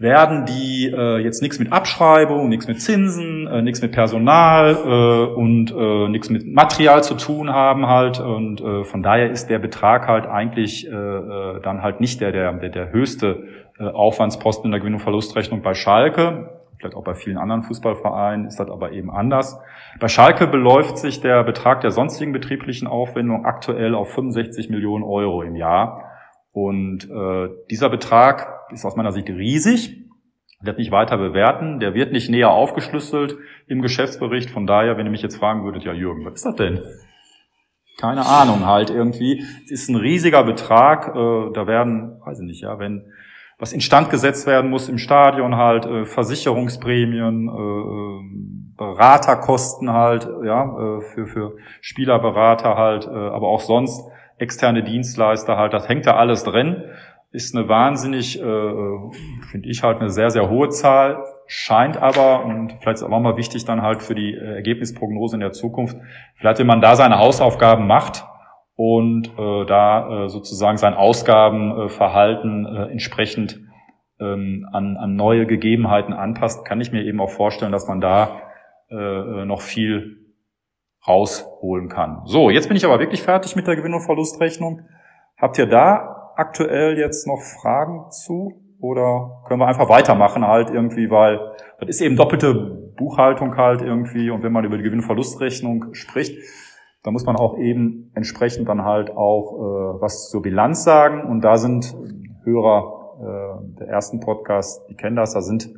werden, 0.00 0.46
die 0.46 0.86
äh, 0.86 1.18
jetzt 1.18 1.42
nichts 1.42 1.58
mit 1.58 1.72
Abschreibung, 1.72 2.48
nichts 2.48 2.66
mit 2.66 2.80
Zinsen, 2.80 3.46
äh, 3.46 3.60
nichts 3.60 3.82
mit 3.82 3.92
Personal 3.92 4.74
äh, 4.74 5.34
und 5.34 5.74
äh, 5.76 6.08
nichts 6.08 6.30
mit 6.30 6.46
Material 6.46 7.04
zu 7.04 7.14
tun 7.16 7.50
haben 7.50 7.86
halt 7.86 8.18
und 8.18 8.62
äh, 8.62 8.84
von 8.84 9.02
daher 9.02 9.30
ist 9.30 9.50
der 9.50 9.58
Betrag 9.58 10.08
halt 10.08 10.26
eigentlich 10.26 10.88
äh, 10.88 10.90
äh 10.90 11.60
dann 11.60 11.82
halt 11.82 12.00
nicht 12.00 12.22
der 12.22 12.32
der 12.32 12.50
der, 12.54 12.70
der 12.70 12.92
höchste 12.92 13.44
Aufwandsposten 13.88 14.66
in 14.66 14.70
der 14.72 14.80
Gewinn- 14.80 14.94
und 14.94 15.00
Verlustrechnung 15.00 15.62
bei 15.62 15.74
Schalke. 15.74 16.60
Vielleicht 16.78 16.96
auch 16.96 17.04
bei 17.04 17.14
vielen 17.14 17.36
anderen 17.36 17.62
Fußballvereinen 17.62 18.46
ist 18.46 18.58
das 18.58 18.70
aber 18.70 18.92
eben 18.92 19.10
anders. 19.10 19.60
Bei 19.98 20.08
Schalke 20.08 20.46
beläuft 20.46 20.96
sich 20.98 21.20
der 21.20 21.44
Betrag 21.44 21.82
der 21.82 21.90
sonstigen 21.90 22.32
betrieblichen 22.32 22.88
Aufwendung 22.88 23.44
aktuell 23.44 23.94
auf 23.94 24.12
65 24.14 24.70
Millionen 24.70 25.04
Euro 25.04 25.42
im 25.42 25.56
Jahr. 25.56 26.04
Und 26.52 27.08
äh, 27.10 27.48
dieser 27.70 27.90
Betrag 27.90 28.66
ist 28.72 28.84
aus 28.84 28.96
meiner 28.96 29.12
Sicht 29.12 29.28
riesig, 29.28 29.96
wird 30.62 30.78
nicht 30.78 30.90
weiter 30.90 31.16
bewerten, 31.16 31.80
der 31.80 31.94
wird 31.94 32.12
nicht 32.12 32.30
näher 32.30 32.50
aufgeschlüsselt 32.50 33.36
im 33.66 33.82
Geschäftsbericht. 33.82 34.50
Von 34.50 34.66
daher, 34.66 34.96
wenn 34.96 35.06
ihr 35.06 35.12
mich 35.12 35.22
jetzt 35.22 35.36
fragen 35.36 35.64
würdet, 35.64 35.84
ja 35.84 35.92
Jürgen, 35.92 36.24
was 36.24 36.34
ist 36.34 36.46
das 36.46 36.56
denn? 36.56 36.82
keine 38.00 38.24
Ahnung 38.26 38.66
halt 38.66 38.90
irgendwie. 38.90 39.44
Es 39.64 39.82
ist 39.82 39.90
ein 39.90 39.96
riesiger 39.96 40.42
Betrag. 40.42 41.08
Äh, 41.08 41.52
da 41.52 41.66
werden, 41.66 42.18
weiß 42.24 42.40
ich 42.40 42.46
nicht, 42.46 42.62
ja, 42.62 42.78
wenn 42.78 43.12
was 43.60 43.72
instand 43.72 44.10
gesetzt 44.10 44.46
werden 44.46 44.70
muss 44.70 44.88
im 44.88 44.98
Stadion 44.98 45.56
halt, 45.56 45.84
äh, 45.84 46.06
Versicherungsprämien, 46.06 47.48
äh, 47.48 47.52
äh, 47.52 48.76
Beraterkosten 48.76 49.92
halt, 49.92 50.26
ja, 50.44 50.64
äh, 50.64 51.00
für, 51.02 51.26
für 51.26 51.56
Spielerberater 51.82 52.76
halt, 52.76 53.06
äh, 53.06 53.10
aber 53.10 53.48
auch 53.48 53.60
sonst 53.60 54.10
externe 54.38 54.82
Dienstleister 54.82 55.58
halt, 55.58 55.74
das 55.74 55.88
hängt 55.88 56.06
da 56.06 56.16
alles 56.16 56.44
drin. 56.44 56.84
Ist 57.32 57.54
eine 57.54 57.68
wahnsinnig, 57.68 58.40
äh, 58.40 58.42
finde 58.42 59.68
ich 59.68 59.82
halt 59.82 60.00
eine 60.00 60.08
sehr, 60.08 60.30
sehr 60.30 60.48
hohe 60.48 60.70
Zahl, 60.70 61.22
scheint 61.46 61.98
aber, 61.98 62.44
und 62.44 62.72
vielleicht 62.80 62.96
ist 62.96 63.02
auch 63.02 63.20
mal 63.20 63.36
wichtig 63.36 63.66
dann 63.66 63.82
halt 63.82 64.02
für 64.02 64.14
die 64.14 64.32
äh, 64.34 64.54
Ergebnisprognose 64.54 65.36
in 65.36 65.40
der 65.40 65.52
Zukunft, 65.52 65.98
vielleicht 66.36 66.58
wenn 66.58 66.66
man 66.66 66.80
da 66.80 66.96
seine 66.96 67.18
Hausaufgaben 67.18 67.86
macht, 67.86 68.24
und 68.82 69.28
äh, 69.38 69.66
da 69.66 70.24
äh, 70.24 70.28
sozusagen 70.30 70.78
sein 70.78 70.94
Ausgabenverhalten 70.94 72.64
äh, 72.64 72.90
entsprechend 72.90 73.60
ähm, 74.18 74.66
an, 74.72 74.96
an 74.96 75.16
neue 75.16 75.44
Gegebenheiten 75.44 76.14
anpasst, 76.14 76.64
kann 76.64 76.80
ich 76.80 76.90
mir 76.90 77.04
eben 77.04 77.20
auch 77.20 77.28
vorstellen, 77.28 77.72
dass 77.72 77.88
man 77.88 78.00
da 78.00 78.40
äh, 78.90 78.94
äh, 78.94 79.44
noch 79.44 79.60
viel 79.60 80.32
rausholen 81.06 81.90
kann. 81.90 82.22
So, 82.24 82.48
jetzt 82.48 82.68
bin 82.68 82.76
ich 82.78 82.86
aber 82.86 82.98
wirklich 83.00 83.22
fertig 83.22 83.54
mit 83.54 83.66
der 83.66 83.76
Gewinn- 83.76 83.92
und 83.92 84.00
Verlustrechnung. 84.00 84.88
Habt 85.36 85.58
ihr 85.58 85.66
da 85.66 86.32
aktuell 86.36 86.96
jetzt 86.96 87.26
noch 87.26 87.42
Fragen 87.60 88.10
zu? 88.10 88.62
Oder 88.80 89.42
können 89.46 89.60
wir 89.60 89.68
einfach 89.68 89.90
weitermachen 89.90 90.46
halt 90.46 90.70
irgendwie, 90.70 91.10
weil 91.10 91.38
das 91.80 91.90
ist 91.90 92.00
eben 92.00 92.16
doppelte 92.16 92.54
Buchhaltung 92.96 93.58
halt 93.58 93.82
irgendwie 93.82 94.30
und 94.30 94.42
wenn 94.42 94.52
man 94.52 94.64
über 94.64 94.78
die 94.78 94.84
Gewinn- 94.84 95.00
und 95.00 95.04
Verlustrechnung 95.04 95.92
spricht, 95.92 96.38
da 97.02 97.10
muss 97.10 97.24
man 97.24 97.36
auch 97.36 97.56
eben 97.58 98.10
entsprechend 98.14 98.68
dann 98.68 98.84
halt 98.84 99.10
auch 99.10 99.54
äh, 99.54 100.00
was 100.00 100.28
zur 100.28 100.42
Bilanz 100.42 100.84
sagen. 100.84 101.22
Und 101.28 101.42
da 101.42 101.56
sind 101.56 101.96
Hörer 102.44 103.00
äh, 103.20 103.78
der 103.78 103.88
ersten 103.88 104.20
Podcast, 104.20 104.82
die 104.88 104.94
kennen 104.94 105.16
das, 105.16 105.32
da 105.32 105.40
sind 105.40 105.74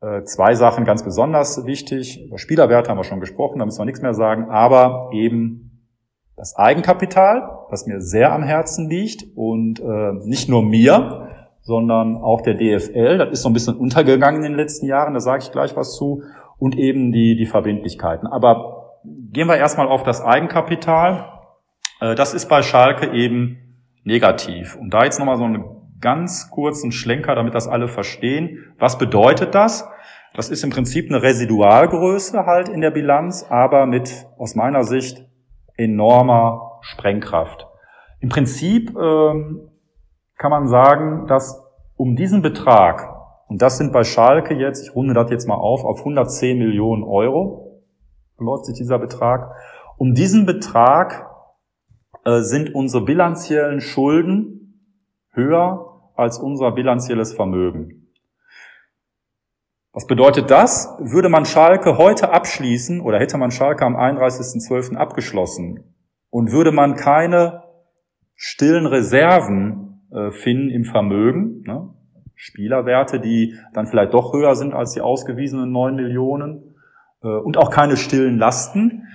äh, 0.00 0.22
zwei 0.24 0.54
Sachen 0.54 0.84
ganz 0.84 1.02
besonders 1.04 1.66
wichtig. 1.66 2.24
Über 2.26 2.38
Spielerwerte 2.38 2.90
haben 2.90 2.98
wir 2.98 3.04
schon 3.04 3.20
gesprochen, 3.20 3.58
da 3.58 3.64
müssen 3.64 3.80
wir 3.80 3.84
nichts 3.84 4.02
mehr 4.02 4.14
sagen, 4.14 4.50
aber 4.50 5.10
eben 5.12 5.68
das 6.36 6.56
Eigenkapital, 6.56 7.66
das 7.70 7.86
mir 7.86 8.00
sehr 8.00 8.32
am 8.32 8.42
Herzen 8.42 8.88
liegt 8.88 9.24
und 9.36 9.80
äh, 9.80 10.12
nicht 10.24 10.48
nur 10.48 10.62
mir, 10.62 11.28
sondern 11.60 12.16
auch 12.16 12.40
der 12.40 12.54
DFL. 12.54 13.18
Das 13.18 13.30
ist 13.30 13.42
so 13.42 13.48
ein 13.48 13.52
bisschen 13.52 13.76
untergegangen 13.76 14.42
in 14.42 14.52
den 14.52 14.58
letzten 14.58 14.86
Jahren, 14.86 15.14
da 15.14 15.20
sage 15.20 15.42
ich 15.44 15.52
gleich 15.52 15.76
was 15.76 15.94
zu. 15.94 16.22
Und 16.58 16.76
eben 16.76 17.12
die, 17.12 17.36
die 17.36 17.46
Verbindlichkeiten. 17.46 18.26
Aber 18.26 18.81
Gehen 19.04 19.48
wir 19.48 19.56
erstmal 19.56 19.88
auf 19.88 20.02
das 20.02 20.20
Eigenkapital. 20.20 21.40
Äh, 22.00 22.14
das 22.14 22.34
ist 22.34 22.48
bei 22.48 22.62
Schalke 22.62 23.12
eben 23.12 23.58
negativ. 24.04 24.76
Und 24.76 24.90
da 24.90 25.04
jetzt 25.04 25.18
nochmal 25.18 25.36
so 25.36 25.44
einen 25.44 25.64
ganz 26.00 26.50
kurzen 26.50 26.92
Schlenker, 26.92 27.34
damit 27.34 27.54
das 27.54 27.68
alle 27.68 27.88
verstehen. 27.88 28.74
Was 28.78 28.98
bedeutet 28.98 29.54
das? 29.54 29.88
Das 30.34 30.50
ist 30.50 30.64
im 30.64 30.70
Prinzip 30.70 31.10
eine 31.10 31.22
Residualgröße 31.22 32.46
halt 32.46 32.68
in 32.68 32.80
der 32.80 32.90
Bilanz, 32.90 33.46
aber 33.48 33.86
mit 33.86 34.26
aus 34.38 34.54
meiner 34.54 34.84
Sicht 34.84 35.26
enormer 35.76 36.78
Sprengkraft. 36.80 37.66
Im 38.20 38.28
Prinzip 38.28 38.96
ähm, 38.96 39.68
kann 40.36 40.50
man 40.50 40.68
sagen, 40.68 41.26
dass 41.26 41.62
um 41.96 42.16
diesen 42.16 42.42
Betrag, 42.42 43.08
und 43.48 43.60
das 43.60 43.78
sind 43.78 43.92
bei 43.92 44.04
Schalke 44.04 44.54
jetzt, 44.54 44.88
ich 44.88 44.94
runde 44.94 45.14
das 45.14 45.30
jetzt 45.30 45.46
mal 45.46 45.54
auf, 45.54 45.84
auf 45.84 46.00
110 46.00 46.58
Millionen 46.58 47.04
Euro, 47.04 47.61
beläuft 48.36 48.66
sich 48.66 48.76
dieser 48.76 48.98
Betrag. 48.98 49.54
Um 49.98 50.14
diesen 50.14 50.46
Betrag 50.46 51.30
äh, 52.24 52.40
sind 52.40 52.74
unsere 52.74 53.04
bilanziellen 53.04 53.80
Schulden 53.80 54.86
höher 55.32 56.10
als 56.14 56.38
unser 56.38 56.72
bilanzielles 56.72 57.32
Vermögen. 57.34 58.02
Was 59.92 60.06
bedeutet 60.06 60.50
das? 60.50 60.96
Würde 61.00 61.28
man 61.28 61.44
Schalke 61.44 61.98
heute 61.98 62.32
abschließen 62.32 63.00
oder 63.00 63.18
hätte 63.18 63.36
man 63.36 63.50
Schalke 63.50 63.84
am 63.84 63.94
31.12. 63.94 64.96
abgeschlossen 64.96 65.94
und 66.30 66.50
würde 66.50 66.72
man 66.72 66.94
keine 66.94 67.64
stillen 68.34 68.86
Reserven 68.86 70.08
äh, 70.10 70.30
finden 70.30 70.70
im 70.70 70.84
Vermögen, 70.84 71.62
ne? 71.66 71.94
Spielerwerte, 72.34 73.20
die 73.20 73.54
dann 73.72 73.86
vielleicht 73.86 74.14
doch 74.14 74.32
höher 74.32 74.56
sind 74.56 74.74
als 74.74 74.94
die 74.94 75.00
ausgewiesenen 75.00 75.70
9 75.70 75.94
Millionen, 75.94 76.71
und 77.28 77.56
auch 77.56 77.70
keine 77.70 77.96
stillen 77.96 78.38
Lasten, 78.38 79.08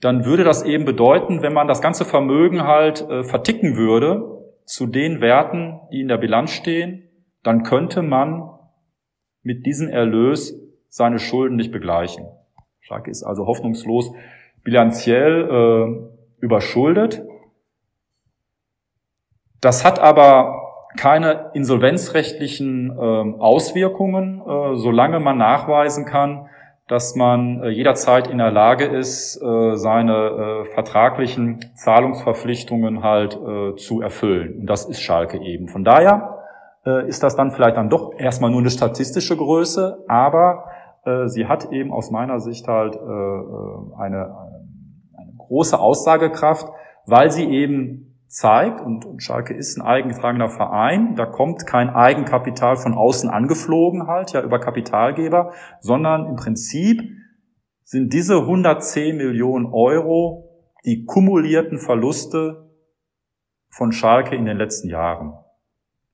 dann 0.00 0.24
würde 0.24 0.44
das 0.44 0.62
eben 0.62 0.84
bedeuten, 0.84 1.42
wenn 1.42 1.54
man 1.54 1.66
das 1.66 1.80
ganze 1.80 2.04
Vermögen 2.04 2.64
halt 2.64 3.00
äh, 3.08 3.24
verticken 3.24 3.76
würde 3.76 4.42
zu 4.66 4.86
den 4.86 5.20
Werten, 5.20 5.80
die 5.92 6.00
in 6.02 6.08
der 6.08 6.18
Bilanz 6.18 6.50
stehen, 6.50 7.08
dann 7.42 7.62
könnte 7.62 8.02
man 8.02 8.50
mit 9.42 9.66
diesem 9.66 9.88
Erlös 9.88 10.54
seine 10.88 11.18
Schulden 11.18 11.56
nicht 11.56 11.72
begleichen. 11.72 12.26
Schalke 12.80 13.10
ist 13.10 13.22
also 13.22 13.46
hoffnungslos 13.46 14.12
bilanziell 14.62 15.48
äh, 15.50 16.44
überschuldet. 16.44 17.22
Das 19.60 19.84
hat 19.84 19.98
aber 19.98 20.90
keine 20.96 21.50
insolvenzrechtlichen 21.54 22.90
äh, 22.90 23.40
Auswirkungen, 23.40 24.40
äh, 24.40 24.76
solange 24.76 25.20
man 25.20 25.38
nachweisen 25.38 26.04
kann, 26.04 26.48
dass 26.88 27.14
man 27.14 27.62
äh, 27.62 27.68
jederzeit 27.70 28.28
in 28.28 28.38
der 28.38 28.50
Lage 28.50 28.84
ist, 28.84 29.40
äh, 29.40 29.76
seine 29.76 30.12
äh, 30.12 30.64
vertraglichen 30.74 31.60
Zahlungsverpflichtungen 31.74 33.02
halt 33.02 33.38
zu 33.78 34.00
erfüllen. 34.00 34.60
Und 34.60 34.66
das 34.66 34.84
ist 34.84 35.00
Schalke 35.00 35.38
eben. 35.38 35.68
Von 35.68 35.84
daher 35.84 36.38
ist 37.06 37.22
das 37.22 37.34
dann 37.34 37.50
vielleicht 37.50 37.76
dann 37.78 37.88
doch 37.88 38.12
erstmal 38.18 38.50
nur 38.50 38.60
eine 38.60 38.70
statistische 38.70 39.36
Größe, 39.36 40.04
aber 40.06 40.64
sie 41.26 41.46
hat 41.46 41.72
eben 41.72 41.92
aus 41.92 42.10
meiner 42.10 42.40
Sicht 42.40 42.68
halt 42.68 42.96
eine, 42.96 44.36
eine 45.16 45.32
große 45.38 45.78
Aussagekraft, 45.78 46.68
weil 47.06 47.30
sie 47.30 47.44
eben 47.44 48.13
zeigt, 48.34 48.80
und, 48.80 49.04
und 49.04 49.22
Schalke 49.22 49.54
ist 49.54 49.78
ein 49.78 49.82
eigengetragener 49.82 50.48
Verein, 50.48 51.14
da 51.14 51.24
kommt 51.24 51.66
kein 51.66 51.88
Eigenkapital 51.88 52.76
von 52.76 52.94
außen 52.94 53.30
angeflogen 53.30 54.08
halt, 54.08 54.32
ja, 54.32 54.42
über 54.42 54.58
Kapitalgeber, 54.58 55.52
sondern 55.80 56.26
im 56.26 56.36
Prinzip 56.36 57.00
sind 57.84 58.12
diese 58.12 58.38
110 58.38 59.16
Millionen 59.16 59.66
Euro 59.66 60.50
die 60.84 61.04
kumulierten 61.04 61.78
Verluste 61.78 62.68
von 63.70 63.92
Schalke 63.92 64.34
in 64.34 64.46
den 64.46 64.56
letzten 64.56 64.88
Jahren. 64.88 65.34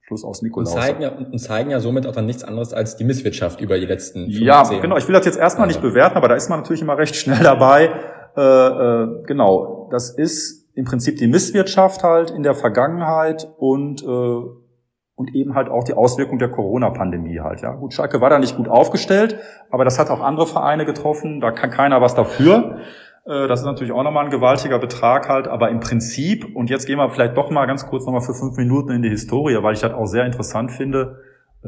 Schluss 0.02 0.24
aus 0.24 0.42
Nikolaus. 0.42 0.74
Und 0.74 0.80
zeigen, 0.80 1.02
ja, 1.02 1.10
und 1.10 1.38
zeigen 1.38 1.70
ja 1.70 1.80
somit 1.80 2.06
auch 2.06 2.12
dann 2.12 2.26
nichts 2.26 2.44
anderes 2.44 2.74
als 2.74 2.96
die 2.96 3.04
Misswirtschaft 3.04 3.60
über 3.60 3.78
die 3.78 3.86
letzten 3.86 4.26
15 4.26 4.44
Ja, 4.44 4.62
genau. 4.80 4.96
Ich 4.96 5.06
will 5.08 5.14
das 5.14 5.24
jetzt 5.24 5.38
erstmal 5.38 5.68
also. 5.68 5.78
nicht 5.78 5.88
bewerten, 5.88 6.16
aber 6.16 6.28
da 6.28 6.34
ist 6.34 6.50
man 6.50 6.60
natürlich 6.60 6.82
immer 6.82 6.98
recht 6.98 7.16
schnell 7.16 7.42
dabei. 7.42 7.90
Äh, 8.36 8.40
äh, 8.42 9.22
genau, 9.26 9.88
das 9.90 10.10
ist 10.10 10.59
im 10.74 10.84
Prinzip 10.84 11.16
die 11.16 11.26
Misswirtschaft 11.26 12.02
halt 12.02 12.30
in 12.30 12.42
der 12.42 12.54
Vergangenheit 12.54 13.48
und, 13.58 14.02
äh, 14.02 14.06
und 14.06 15.34
eben 15.34 15.54
halt 15.54 15.68
auch 15.68 15.84
die 15.84 15.94
Auswirkung 15.94 16.38
der 16.38 16.48
Corona-Pandemie 16.48 17.40
halt. 17.40 17.60
Ja, 17.60 17.74
gut, 17.74 17.92
Schalke 17.92 18.20
war 18.20 18.30
da 18.30 18.38
nicht 18.38 18.56
gut 18.56 18.68
aufgestellt, 18.68 19.38
aber 19.70 19.84
das 19.84 19.98
hat 19.98 20.10
auch 20.10 20.20
andere 20.20 20.46
Vereine 20.46 20.84
getroffen. 20.84 21.40
Da 21.40 21.50
kann 21.50 21.70
keiner 21.70 22.00
was 22.00 22.14
dafür. 22.14 22.78
Äh, 23.26 23.48
das 23.48 23.60
ist 23.60 23.66
natürlich 23.66 23.92
auch 23.92 24.02
nochmal 24.02 24.24
ein 24.24 24.30
gewaltiger 24.30 24.78
Betrag 24.78 25.28
halt, 25.28 25.48
aber 25.48 25.70
im 25.70 25.80
Prinzip, 25.80 26.56
und 26.56 26.70
jetzt 26.70 26.86
gehen 26.86 26.98
wir 26.98 27.10
vielleicht 27.10 27.36
doch 27.36 27.50
mal 27.50 27.66
ganz 27.66 27.86
kurz 27.86 28.06
nochmal 28.06 28.22
für 28.22 28.34
fünf 28.34 28.56
Minuten 28.56 28.92
in 28.92 29.02
die 29.02 29.10
Historie, 29.10 29.58
weil 29.62 29.74
ich 29.74 29.80
das 29.80 29.92
auch 29.92 30.06
sehr 30.06 30.24
interessant 30.24 30.72
finde. 30.72 31.20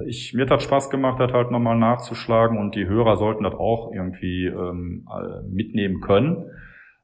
Ich, 0.06 0.32
mir 0.32 0.48
hat 0.48 0.62
Spaß 0.62 0.88
gemacht, 0.88 1.20
das 1.20 1.32
halt 1.32 1.50
nochmal 1.50 1.76
nachzuschlagen 1.76 2.56
und 2.56 2.74
die 2.74 2.86
Hörer 2.86 3.16
sollten 3.16 3.44
das 3.44 3.52
auch 3.52 3.92
irgendwie 3.92 4.46
ähm, 4.46 5.06
mitnehmen 5.50 6.00
können. 6.00 6.46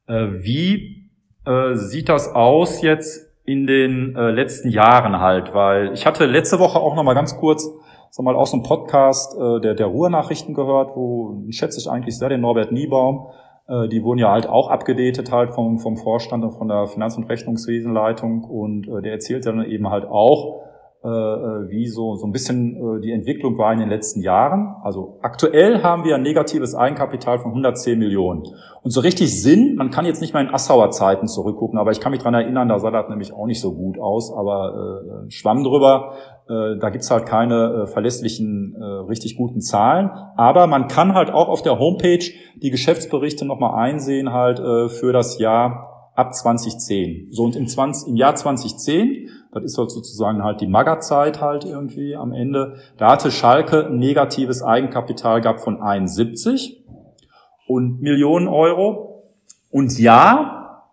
Äh, 0.07 0.29
wie 0.43 1.08
äh, 1.49 1.75
sieht 1.75 2.09
das 2.09 2.35
aus 2.35 2.83
jetzt 2.83 3.33
in 3.45 3.67
den 3.67 4.15
äh, 4.15 4.31
letzten 4.31 4.69
Jahren 4.69 5.21
halt? 5.21 5.55
Weil 5.55 5.93
ich 5.95 6.07
hatte 6.07 6.27
letzte 6.27 6.59
Woche 6.59 6.79
auch 6.79 6.95
noch 6.95 7.03
mal 7.03 7.15
ganz 7.15 7.39
kurz 7.39 7.69
sag 8.11 8.25
mal 8.25 8.37
aus 8.37 8.53
einem 8.53 8.63
Podcast 8.63 9.37
äh, 9.39 9.61
der 9.61 9.75
der 9.75 9.87
Ruhrnachrichten 9.87 10.55
gehört, 10.55 10.97
wo 10.97 11.43
schätze 11.51 11.81
ich 11.81 11.91
eigentlich 11.91 12.19
sehr 12.19 12.29
den 12.29 12.41
Norbert 12.41 12.73
Niebaum. 12.73 13.29
Äh, 13.67 13.89
die 13.89 14.03
wurden 14.03 14.19
ja 14.19 14.31
halt 14.31 14.47
auch 14.47 14.69
abgedatet 14.69 15.33
halt 15.33 15.55
vom 15.55 15.79
vom 15.79 15.97
Vorstand 15.97 16.45
und 16.45 16.53
von 16.53 16.69
der 16.69 16.87
Finanz- 16.87 17.17
und 17.17 17.25
Rechnungswesenleitung 17.25 18.45
und 18.45 18.89
äh, 18.89 19.03
der 19.03 19.13
erzählt 19.13 19.47
dann 19.47 19.65
eben 19.65 19.91
halt 19.91 20.05
auch 20.05 20.68
wie 21.03 21.87
so, 21.87 22.17
so 22.17 22.27
ein 22.27 22.33
bisschen 22.33 22.75
äh, 22.75 23.01
die 23.01 23.13
Entwicklung 23.13 23.57
war 23.57 23.73
in 23.73 23.79
den 23.79 23.89
letzten 23.89 24.21
Jahren. 24.21 24.75
Also 24.83 25.19
aktuell 25.23 25.83
haben 25.83 26.05
wir 26.05 26.17
ein 26.17 26.23
negatives 26.23 26.75
Eigenkapital 26.75 27.39
von 27.39 27.53
110 27.53 27.99
Millionen. 27.99 28.43
Und 28.83 28.91
so 28.91 29.01
richtig 29.01 29.41
Sinn, 29.41 29.77
man 29.77 29.91
kann 29.91 30.07
jetzt 30.07 30.21
nicht 30.21 30.35
mal 30.35 30.45
in 30.45 30.53
Assauer 30.53 30.91
Zeiten 30.91 31.29
zurückgucken, 31.29 31.79
aber 31.79 31.93
ich 31.93 32.01
kann 32.01 32.11
mich 32.11 32.21
dran 32.21 32.35
erinnern, 32.35 32.69
da 32.69 32.79
sah 32.79 32.91
das 32.91 33.09
nämlich 33.09 33.33
auch 33.33 33.47
nicht 33.47 33.61
so 33.61 33.75
gut 33.75 33.99
aus, 33.99 34.33
aber 34.33 35.27
äh, 35.27 35.31
Schwamm 35.31 35.63
drüber, 35.63 36.15
äh, 36.49 36.79
da 36.81 36.91
gibt's 36.91 37.11
halt 37.11 37.27
keine 37.27 37.85
äh, 37.85 37.87
verlässlichen, 37.87 38.75
äh, 38.81 38.85
richtig 38.85 39.37
guten 39.37 39.61
Zahlen. 39.61 40.11
Aber 40.37 40.67
man 40.67 40.89
kann 40.89 41.15
halt 41.15 41.31
auch 41.31 41.49
auf 41.49 41.63
der 41.63 41.79
Homepage 41.79 42.25
die 42.57 42.71
Geschäftsberichte 42.71 43.45
nochmal 43.45 43.75
einsehen 43.75 44.33
halt 44.33 44.59
äh, 44.59 44.89
für 44.89 45.13
das 45.13 45.39
Jahr 45.39 46.13
ab 46.15 46.35
2010. 46.35 47.29
So 47.31 47.45
und 47.45 47.55
im, 47.55 47.69
20, 47.69 48.09
im 48.09 48.17
Jahr 48.17 48.35
2010, 48.35 49.29
das 49.53 49.65
ist 49.65 49.79
halt 49.79 49.91
sozusagen 49.91 50.43
halt 50.43 50.61
die 50.61 50.67
Magerzeit 50.67 51.41
halt 51.41 51.65
irgendwie 51.65 52.17
am 52.17 52.33
Ende, 52.33 52.77
da 52.97 53.13
hatte 53.13 53.31
Schalke 53.31 53.87
ein 53.87 53.99
negatives 53.99 54.63
Eigenkapital 54.63 55.41
gehabt 55.41 55.61
von 55.61 55.81
71 55.81 56.85
und 57.67 58.01
Millionen 58.01 58.49
Euro. 58.49 59.25
Und 59.71 59.99
ja, 59.99 60.85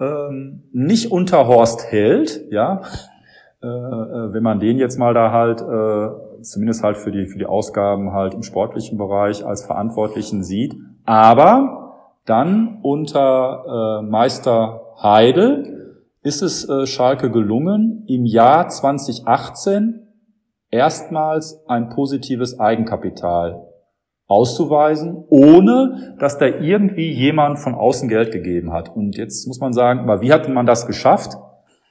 ähm, 0.00 0.64
nicht 0.72 1.10
unter 1.10 1.46
Horst 1.46 1.90
Held, 1.90 2.50
ja, 2.50 2.82
äh, 3.62 3.66
äh, 3.66 4.32
wenn 4.32 4.42
man 4.42 4.60
den 4.60 4.78
jetzt 4.78 4.98
mal 4.98 5.14
da 5.14 5.30
halt, 5.30 5.62
äh, 5.62 6.42
zumindest 6.42 6.82
halt 6.82 6.98
für 6.98 7.10
die, 7.10 7.26
für 7.26 7.38
die 7.38 7.46
Ausgaben 7.46 8.12
halt 8.12 8.34
im 8.34 8.42
sportlichen 8.42 8.98
Bereich 8.98 9.44
als 9.46 9.64
Verantwortlichen 9.64 10.42
sieht, 10.42 10.76
aber 11.04 11.84
dann 12.26 12.78
unter 12.82 14.00
äh, 14.00 14.02
Meister 14.02 14.80
Heidel 15.02 15.73
ist 16.24 16.42
es 16.42 16.68
äh, 16.68 16.86
Schalke 16.86 17.30
gelungen, 17.30 18.04
im 18.08 18.24
Jahr 18.24 18.68
2018 18.68 20.08
erstmals 20.70 21.62
ein 21.68 21.90
positives 21.90 22.58
Eigenkapital 22.58 23.68
auszuweisen, 24.26 25.22
ohne 25.28 26.16
dass 26.18 26.38
da 26.38 26.46
irgendwie 26.46 27.12
jemand 27.12 27.58
von 27.58 27.74
außen 27.74 28.08
Geld 28.08 28.32
gegeben 28.32 28.72
hat. 28.72 28.96
Und 28.96 29.16
jetzt 29.16 29.46
muss 29.46 29.60
man 29.60 29.74
sagen, 29.74 30.00
aber 30.00 30.22
wie 30.22 30.32
hat 30.32 30.48
man 30.48 30.64
das 30.64 30.86
geschafft? 30.86 31.36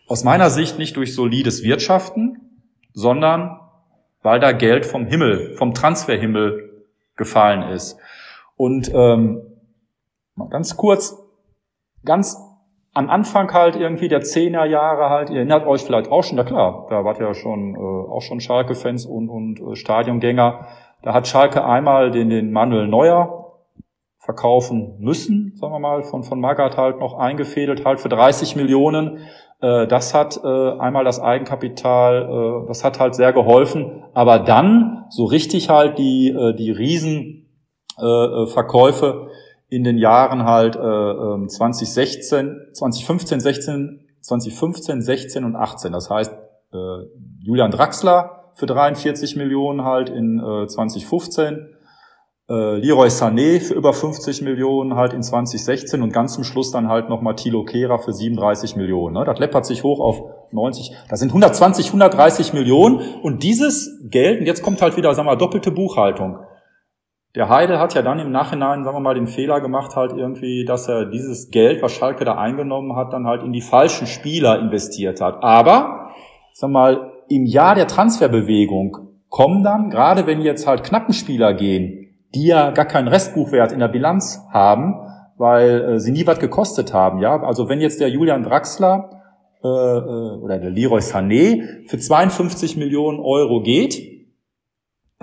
Aus 0.07 0.23
meiner 0.23 0.49
Sicht 0.49 0.79
nicht 0.79 0.97
durch 0.97 1.13
solides 1.13 1.63
Wirtschaften, 1.63 2.37
sondern 2.91 3.59
weil 4.23 4.39
da 4.39 4.51
Geld 4.51 4.87
vom 4.87 5.05
Himmel, 5.05 5.55
vom 5.57 5.75
Transferhimmel 5.75 6.85
gefallen 7.15 7.69
ist. 7.69 7.97
Und 8.55 8.91
ähm, 8.93 9.41
ganz 10.49 10.75
kurz, 10.75 11.15
ganz 12.03 12.35
am 12.93 13.09
Anfang 13.09 13.51
halt 13.53 13.75
irgendwie 13.75 14.07
der 14.07 14.21
Zehnerjahre 14.21 15.09
halt, 15.09 15.31
ihr 15.31 15.37
erinnert 15.37 15.65
euch 15.65 15.81
vielleicht 15.81 16.11
auch 16.11 16.23
schon, 16.23 16.37
na 16.37 16.43
klar, 16.43 16.85
da 16.89 17.03
wart 17.03 17.19
ihr 17.19 17.25
ja 17.25 17.33
schon, 17.33 17.75
äh, 17.75 17.77
auch 17.77 18.21
schon 18.21 18.39
Schalke-Fans 18.39 19.05
und, 19.05 19.29
und 19.29 19.59
äh, 19.59 19.75
Stadiongänger. 19.75 20.67
Da 21.01 21.13
hat 21.13 21.27
Schalke 21.27 21.65
einmal 21.65 22.11
den, 22.11 22.29
den 22.29 22.51
Manuel 22.51 22.87
Neuer 22.87 23.55
verkaufen 24.19 24.95
müssen, 24.99 25.53
sagen 25.55 25.73
wir 25.73 25.79
mal, 25.79 26.03
von, 26.03 26.23
von 26.23 26.39
Magath 26.39 26.77
halt 26.77 26.99
noch 26.99 27.17
eingefädelt, 27.17 27.83
halt 27.83 27.99
für 27.99 28.09
30 28.09 28.55
Millionen. 28.55 29.21
Äh, 29.59 29.87
das 29.87 30.13
hat 30.13 30.39
äh, 30.43 30.77
einmal 30.77 31.03
das 31.03 31.19
Eigenkapital, 31.19 32.63
äh, 32.63 32.67
das 32.67 32.83
hat 32.83 32.99
halt 32.99 33.15
sehr 33.15 33.33
geholfen. 33.33 34.03
Aber 34.13 34.37
dann 34.37 35.05
so 35.09 35.25
richtig 35.25 35.69
halt 35.69 35.97
die, 35.97 36.29
äh, 36.29 36.53
die 36.53 36.69
Riesenverkäufe, 36.71 39.29
äh, 39.29 39.32
in 39.73 39.83
den 39.83 39.97
Jahren 39.97 40.43
halt 40.43 40.75
äh, 40.75 41.47
2016, 41.47 42.57
2015, 42.73 43.39
16, 43.39 43.99
2015, 44.21 45.01
16 45.01 45.43
und 45.43 45.55
18. 45.55 45.91
Das 45.91 46.09
heißt, 46.09 46.31
äh, 46.31 46.77
Julian 47.41 47.71
Draxler 47.71 48.51
für 48.53 48.65
43 48.67 49.35
Millionen 49.35 49.83
halt 49.83 50.09
in 50.09 50.39
äh, 50.39 50.67
2015, 50.67 51.69
äh, 52.49 52.75
Leroy 52.77 53.07
Sané 53.07 53.59
für 53.59 53.73
über 53.73 53.93
50 53.93 54.41
Millionen 54.43 54.95
halt 54.95 55.13
in 55.13 55.23
2016 55.23 56.01
und 56.01 56.13
ganz 56.13 56.33
zum 56.33 56.43
Schluss 56.43 56.71
dann 56.71 56.87
halt 56.87 57.09
nochmal 57.09 57.35
Thilo 57.35 57.63
Kehrer 57.63 57.99
für 57.99 58.13
37 58.13 58.75
Millionen. 58.75 59.15
Ne? 59.15 59.23
Das 59.25 59.39
läppert 59.39 59.65
sich 59.65 59.83
hoch 59.83 59.99
auf 59.99 60.21
90, 60.51 60.95
das 61.09 61.19
sind 61.19 61.29
120, 61.29 61.87
130 61.87 62.53
Millionen 62.53 62.99
und 63.23 63.41
dieses 63.43 63.99
Geld, 64.09 64.41
und 64.41 64.45
jetzt 64.45 64.61
kommt 64.61 64.81
halt 64.81 64.97
wieder, 64.97 65.15
sagen 65.15 65.27
wir 65.27 65.31
mal, 65.31 65.37
doppelte 65.37 65.71
Buchhaltung. 65.71 66.37
Der 67.35 67.49
Heidel 67.49 67.79
hat 67.79 67.95
ja 67.95 68.03
dann 68.03 68.19
im 68.19 68.31
Nachhinein, 68.31 68.83
sagen 68.83 68.95
wir 68.95 69.01
mal, 69.01 69.15
den 69.15 69.25
Fehler 69.25 69.59
gemacht, 69.59 69.95
halt 69.95 70.11
irgendwie, 70.11 70.65
dass 70.65 70.87
er 70.87 71.05
dieses 71.05 71.49
Geld, 71.49 71.81
was 71.81 71.91
Schalke 71.91 72.25
da 72.25 72.35
eingenommen 72.35 72.95
hat, 72.95 73.11
dann 73.11 73.25
halt 73.25 73.41
in 73.41 73.51
die 73.51 73.61
falschen 73.61 74.05
Spieler 74.05 74.59
investiert 74.59 75.19
hat. 75.19 75.41
Aber, 75.41 76.11
sagen 76.53 76.73
wir 76.73 76.79
mal, 76.79 77.11
im 77.29 77.45
Jahr 77.47 77.73
der 77.73 77.87
Transferbewegung 77.87 78.97
kommen 79.29 79.63
dann, 79.63 79.89
gerade 79.89 80.27
wenn 80.27 80.41
jetzt 80.41 80.67
halt 80.67 80.83
Knappenspieler 80.83 81.55
gehen, 81.55 82.15
die 82.35 82.45
ja 82.45 82.69
gar 82.69 82.85
keinen 82.85 83.07
Restbuchwert 83.07 83.71
in 83.71 83.79
der 83.79 83.87
Bilanz 83.87 84.45
haben, 84.51 84.93
weil 85.37 85.95
äh, 85.95 85.99
sie 85.99 86.11
nie 86.11 86.27
was 86.27 86.37
gekostet 86.37 86.93
haben, 86.93 87.19
ja. 87.19 87.41
Also 87.41 87.67
wenn 87.67 87.81
jetzt 87.81 87.99
der 87.99 88.09
Julian 88.09 88.43
Draxler 88.43 89.09
äh, 89.63 89.67
äh 89.67 90.37
oder 90.37 90.59
der 90.59 90.69
Leroy 90.69 90.99
Sané 90.99 91.87
für 91.87 91.97
52 91.97 92.77
Millionen 92.77 93.19
Euro 93.19 93.63
geht, 93.63 94.12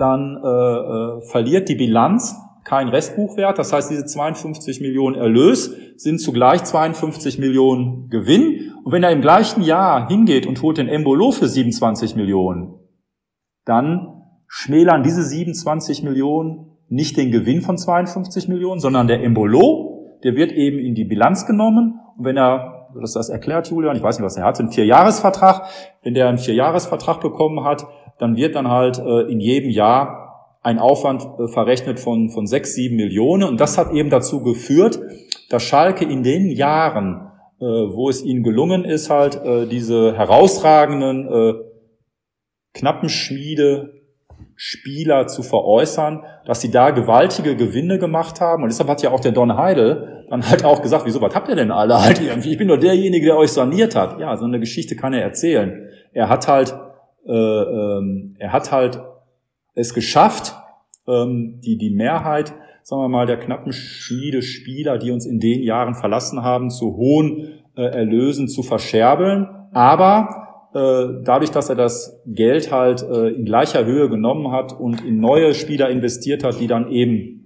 dann 0.01 0.37
äh, 0.43 0.47
äh, 0.47 1.21
verliert 1.29 1.69
die 1.69 1.75
Bilanz 1.75 2.35
kein 2.63 2.89
Restbuchwert. 2.89 3.57
Das 3.59 3.71
heißt, 3.71 3.91
diese 3.91 4.05
52 4.05 4.81
Millionen 4.81 5.15
Erlös 5.15 5.75
sind 5.95 6.19
zugleich 6.19 6.63
52 6.63 7.37
Millionen 7.37 8.09
Gewinn. 8.09 8.73
Und 8.83 8.91
wenn 8.91 9.03
er 9.03 9.11
im 9.11 9.21
gleichen 9.21 9.61
Jahr 9.61 10.07
hingeht 10.07 10.47
und 10.47 10.61
holt 10.61 10.77
den 10.77 10.87
Embolo 10.87 11.31
für 11.31 11.47
27 11.47 12.15
Millionen, 12.15 12.79
dann 13.65 14.23
schmälern 14.47 15.03
diese 15.03 15.23
27 15.23 16.03
Millionen 16.03 16.77
nicht 16.89 17.15
den 17.15 17.31
Gewinn 17.31 17.61
von 17.61 17.77
52 17.77 18.47
Millionen, 18.47 18.79
sondern 18.79 19.07
der 19.07 19.23
Embolo, 19.23 20.17
der 20.23 20.35
wird 20.35 20.51
eben 20.51 20.79
in 20.79 20.93
die 20.93 21.05
Bilanz 21.05 21.45
genommen. 21.45 21.99
Und 22.17 22.25
wenn 22.25 22.37
er, 22.37 22.89
das 22.99 23.13
das 23.13 23.29
erklärt 23.29 23.69
Julian, 23.69 23.95
ich 23.95 24.03
weiß 24.03 24.17
nicht, 24.17 24.25
was 24.25 24.35
er 24.35 24.45
hat, 24.45 24.59
einen 24.59 24.71
Vierjahresvertrag, 24.71 25.67
wenn 26.03 26.15
der 26.15 26.27
einen 26.27 26.37
Vierjahresvertrag 26.37 27.21
bekommen 27.21 27.63
hat, 27.63 27.85
dann 28.21 28.35
wird 28.35 28.55
dann 28.55 28.69
halt 28.69 28.99
äh, 28.99 29.31
in 29.31 29.39
jedem 29.39 29.71
Jahr 29.71 30.59
ein 30.61 30.77
Aufwand 30.77 31.23
äh, 31.23 31.47
verrechnet 31.47 31.99
von, 31.99 32.29
von 32.29 32.45
sechs, 32.45 32.75
sieben 32.75 32.95
Millionen. 32.95 33.43
Und 33.43 33.59
das 33.59 33.79
hat 33.79 33.91
eben 33.93 34.11
dazu 34.11 34.43
geführt, 34.43 34.99
dass 35.49 35.63
Schalke 35.63 36.05
in 36.05 36.21
den 36.21 36.51
Jahren, 36.51 37.31
äh, 37.59 37.65
wo 37.65 38.09
es 38.09 38.23
ihnen 38.23 38.43
gelungen 38.43 38.85
ist, 38.85 39.09
halt 39.09 39.43
äh, 39.43 39.65
diese 39.65 40.15
herausragenden 40.15 41.27
äh, 41.27 41.53
knappen 42.75 43.09
Schmiede 43.09 43.93
Spieler 44.55 45.25
zu 45.25 45.41
veräußern, 45.41 46.23
dass 46.45 46.61
sie 46.61 46.69
da 46.69 46.91
gewaltige 46.91 47.55
Gewinne 47.55 47.97
gemacht 47.97 48.39
haben. 48.39 48.61
Und 48.61 48.69
deshalb 48.69 48.87
hat 48.87 49.01
ja 49.01 49.09
auch 49.09 49.19
der 49.19 49.31
Don 49.31 49.57
Heidel 49.57 50.27
dann 50.29 50.47
halt 50.47 50.63
auch 50.63 50.83
gesagt, 50.83 51.07
wieso, 51.07 51.19
was 51.21 51.33
habt 51.33 51.49
ihr 51.49 51.55
denn 51.55 51.71
alle 51.71 51.99
halt 51.99 52.21
irgendwie? 52.21 52.51
Ich 52.51 52.57
bin 52.59 52.67
nur 52.67 52.77
derjenige, 52.77 53.25
der 53.25 53.37
euch 53.37 53.51
saniert 53.51 53.95
hat. 53.95 54.19
Ja, 54.19 54.37
so 54.37 54.45
eine 54.45 54.59
Geschichte 54.59 54.95
kann 54.95 55.13
er 55.13 55.23
erzählen. 55.23 55.89
Er 56.13 56.29
hat 56.29 56.47
halt 56.47 56.75
äh, 57.25 57.31
ähm, 57.31 58.35
er 58.39 58.51
hat 58.51 58.71
halt 58.71 59.01
es 59.73 59.93
geschafft, 59.93 60.55
ähm, 61.07 61.59
die, 61.61 61.77
die 61.77 61.91
Mehrheit, 61.91 62.53
sagen 62.83 63.01
wir 63.01 63.09
mal, 63.09 63.25
der 63.25 63.37
knappen 63.37 63.71
Schmiede 63.73 64.41
Spieler, 64.41 64.97
die 64.97 65.11
uns 65.11 65.25
in 65.25 65.39
den 65.39 65.61
Jahren 65.63 65.95
verlassen 65.95 66.41
haben, 66.41 66.69
zu 66.69 66.95
hohen 66.95 67.61
äh, 67.75 67.83
Erlösen 67.83 68.47
zu 68.47 68.63
verscherbeln. 68.63 69.47
Aber 69.71 70.69
äh, 70.73 71.23
dadurch, 71.23 71.51
dass 71.51 71.69
er 71.69 71.75
das 71.75 72.21
Geld 72.25 72.71
halt 72.71 73.03
äh, 73.03 73.29
in 73.29 73.45
gleicher 73.45 73.85
Höhe 73.85 74.09
genommen 74.09 74.51
hat 74.51 74.77
und 74.77 75.05
in 75.05 75.19
neue 75.19 75.53
Spieler 75.53 75.89
investiert 75.89 76.43
hat, 76.43 76.59
die 76.59 76.67
dann 76.67 76.91
eben 76.91 77.37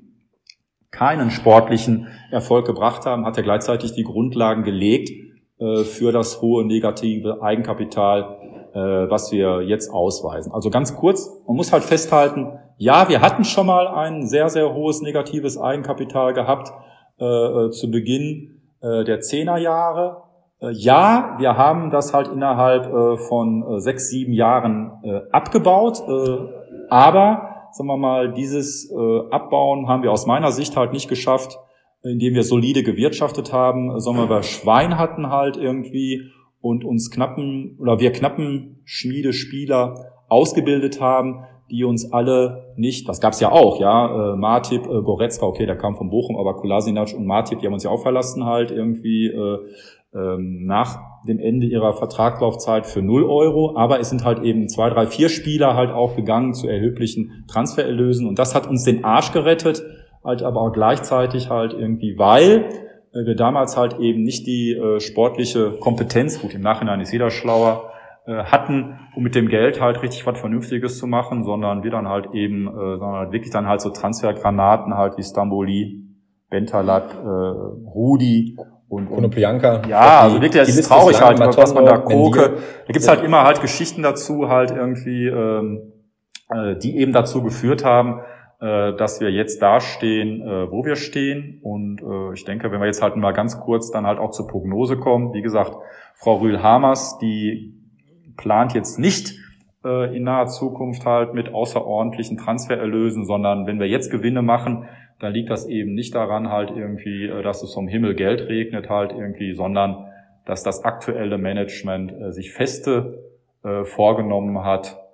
keinen 0.92 1.30
sportlichen 1.30 2.08
Erfolg 2.32 2.66
gebracht 2.66 3.06
haben, 3.06 3.26
hat 3.26 3.36
er 3.36 3.44
gleichzeitig 3.44 3.94
die 3.94 4.04
Grundlagen 4.04 4.64
gelegt 4.64 5.10
für 5.58 6.12
das 6.12 6.42
hohe 6.42 6.66
negative 6.66 7.42
Eigenkapital 7.42 8.45
was 8.80 9.32
wir 9.32 9.62
jetzt 9.62 9.90
ausweisen. 9.90 10.52
Also 10.52 10.70
ganz 10.70 10.96
kurz, 10.96 11.30
man 11.48 11.56
muss 11.56 11.72
halt 11.72 11.84
festhalten, 11.84 12.60
ja, 12.78 13.08
wir 13.08 13.22
hatten 13.22 13.44
schon 13.44 13.68
mal 13.68 13.88
ein 13.88 14.28
sehr, 14.28 14.50
sehr 14.50 14.74
hohes 14.74 15.02
negatives 15.02 15.58
Eigenkapital 15.58 16.34
gehabt 16.34 16.74
äh, 17.20 17.26
äh 17.26 17.72
zu 17.72 17.90
Beginn 17.90 18.62
äh, 18.82 19.04
der 19.06 19.22
Zehnerjahre. 19.22 20.24
Äh, 20.60 20.72
ja, 20.72 21.36
wir 21.40 21.58
haben 21.58 21.90
das 21.90 22.14
halt 22.14 22.28
innerhalb 22.28 22.86
äh, 22.86 23.18
von 23.18 23.64
äh, 23.64 23.80
sechs, 23.80 24.10
sieben 24.10 24.34
Jahren 24.34 24.92
äh, 25.04 25.22
abgebaut, 25.32 26.04
äh, 26.08 26.38
aber 26.90 27.70
sagen 27.72 27.88
wir 27.88 27.98
mal, 27.98 28.34
dieses 28.34 28.92
äh, 28.92 29.20
Abbauen 29.32 29.88
haben 29.88 30.04
wir 30.04 30.12
aus 30.12 30.26
meiner 30.26 30.52
Sicht 30.52 30.78
halt 30.78 30.94
nicht 30.94 31.10
geschafft, 31.10 31.58
indem 32.04 32.34
wir 32.34 32.44
solide 32.44 32.84
gewirtschaftet 32.84 33.52
haben, 33.52 34.00
sondern 34.00 34.30
wir 34.30 34.44
Schwein 34.44 34.98
hatten 34.98 35.30
halt 35.30 35.58
irgendwie 35.58 36.30
und 36.66 36.84
uns 36.84 37.12
knappen 37.12 37.78
oder 37.80 38.00
wir 38.00 38.12
knappen 38.12 38.80
Schmiedespieler 38.86 40.14
ausgebildet 40.28 41.00
haben, 41.00 41.46
die 41.70 41.84
uns 41.84 42.12
alle 42.12 42.74
nicht, 42.76 43.08
das 43.08 43.22
gab's 43.22 43.40
ja 43.40 43.52
auch, 43.52 43.80
ja, 43.80 44.34
äh, 44.34 44.36
Martip, 44.36 44.88
äh, 44.88 45.02
Goretzka, 45.04 45.46
okay, 45.46 45.68
der 45.68 45.78
kam 45.78 45.96
von 45.96 46.10
Bochum, 46.10 46.38
aber 46.38 46.56
Kolasinac 46.56 47.14
und 47.16 47.28
Martip, 47.28 47.60
die 47.60 47.68
haben 47.68 47.74
uns 47.74 47.84
ja 47.84 47.92
auch 47.92 48.02
verlassen 48.02 48.46
halt 48.46 48.72
irgendwie 48.72 49.28
äh, 49.28 49.60
ähm, 50.16 50.66
nach 50.66 50.98
dem 51.28 51.38
Ende 51.38 51.68
ihrer 51.68 51.94
Vertragslaufzeit 51.94 52.88
für 52.88 53.04
0 53.04 53.26
Euro, 53.26 53.78
aber 53.78 54.00
es 54.00 54.10
sind 54.10 54.26
halt 54.26 54.42
eben 54.42 54.68
zwei, 54.68 54.90
drei, 54.90 55.06
vier 55.06 55.30
Spieler 55.30 55.76
halt 55.76 55.92
auch 55.92 56.16
gegangen 56.16 56.56
zu 56.56 56.68
erheblichen 56.68 57.46
Transfererlösen 57.48 58.28
und 58.28 58.40
das 58.40 58.56
hat 58.56 58.68
uns 58.68 58.84
den 58.84 59.04
Arsch 59.04 59.32
gerettet, 59.34 59.84
halt 60.24 60.42
aber 60.42 60.62
auch 60.62 60.72
gleichzeitig 60.72 61.52
halt 61.52 61.74
irgendwie, 61.74 62.18
weil 62.18 62.70
wir 63.24 63.36
damals 63.36 63.78
halt 63.78 64.00
eben 64.00 64.24
nicht 64.24 64.46
die 64.46 64.74
äh, 64.74 65.00
sportliche 65.00 65.72
Kompetenz, 65.80 66.42
gut, 66.42 66.54
im 66.54 66.62
Nachhinein 66.62 67.00
ist 67.00 67.14
jeder 67.14 67.30
schlauer, 67.30 67.92
äh, 68.28 68.44
hatten, 68.44 69.00
um 69.16 69.24
mit 69.24 69.36
dem 69.36 69.48
Geld 69.48 69.80
halt 69.80 70.02
richtig 70.02 70.26
was 70.26 70.40
Vernünftiges 70.40 70.98
zu 70.98 71.08
machen, 71.08 71.44
sondern 71.44 71.84
wir 71.84 71.92
dann 71.92 72.10
halt 72.10 72.34
eben, 72.34 72.68
äh, 72.68 72.72
sondern 72.72 73.16
halt 73.16 73.32
wirklich 73.32 73.52
dann 73.52 73.68
halt 73.68 73.82
so 73.82 73.90
Transfergranaten 73.90 74.96
halt 74.96 75.18
wie 75.18 75.24
Stamboli, 75.24 76.02
Bentalat, 76.50 77.14
äh, 77.14 77.28
Rudi 77.28 78.58
und, 78.90 79.08
und 79.08 79.30
Priyanka. 79.30 79.82
Ja, 79.88 80.22
also 80.22 80.42
wirklich, 80.42 80.62
das 80.62 80.76
ist 80.76 80.88
traurig 80.88 81.22
halt, 81.22 81.40
was 81.40 81.74
man 81.74 81.86
da 81.86 81.98
gucke. 81.98 82.58
Da 82.86 82.92
gibt's 82.92 83.08
halt 83.08 83.24
immer 83.24 83.44
halt 83.44 83.62
Geschichten 83.62 84.04
dazu, 84.04 84.50
halt 84.50 84.72
irgendwie, 84.72 85.28
ähm, 85.28 85.94
äh, 86.50 86.76
die 86.76 86.98
eben 86.98 87.14
dazu 87.14 87.42
geführt 87.42 87.86
haben, 87.86 88.20
äh, 88.20 88.35
dass 88.60 89.20
wir 89.20 89.32
jetzt 89.32 89.62
da 89.62 89.82
stehen, 89.82 90.42
äh, 90.42 90.72
wo 90.72 90.86
wir 90.86 90.96
stehen. 90.96 91.60
Und 91.62 92.02
äh, 92.02 92.34
ich 92.34 92.46
denke, 92.46 92.72
wenn 92.72 92.80
wir 92.80 92.88
jetzt 92.88 93.02
halt 93.02 93.16
mal 93.16 93.34
ganz 93.34 93.60
kurz 93.60 93.92
dann 93.92 94.08
halt 94.08 94.18
auch 94.18 94.32
zur 94.32 94.48
Prognose 94.48 94.98
kommen, 94.98 95.34
wie 95.34 95.42
gesagt, 95.42 95.76
Frau 96.14 96.38
Rühl-Hamers, 96.38 97.18
die 97.20 97.74
plant 98.38 98.74
jetzt 98.74 98.98
nicht 98.98 99.36
äh, 99.84 100.16
in 100.16 100.24
naher 100.24 100.48
Zukunft 100.48 101.06
halt 101.06 101.34
mit 101.34 101.54
außerordentlichen 101.54 102.38
Transfererlösen, 102.38 103.26
sondern 103.26 103.68
wenn 103.68 103.80
wir 103.80 103.88
jetzt 103.88 104.12
Gewinne 104.12 104.42
machen, 104.42 104.88
dann 105.20 105.34
liegt 105.34 105.50
das 105.50 105.68
eben 105.68 105.94
nicht 105.94 106.14
daran 106.16 106.50
halt 106.50 106.72
irgendwie, 106.72 107.26
äh, 107.26 107.42
dass 107.44 107.64
es 107.64 107.74
vom 107.74 107.88
Himmel 107.88 108.16
Geld 108.16 108.48
regnet 108.48 108.90
halt 108.90 109.12
irgendwie, 109.12 109.54
sondern 109.54 110.08
dass 110.46 110.64
das 110.64 110.84
aktuelle 110.84 111.38
Management 111.38 112.12
äh, 112.12 112.32
sich 112.32 112.52
feste 112.52 113.24
äh, 113.64 113.84
vorgenommen 113.84 114.64
hat, 114.64 115.05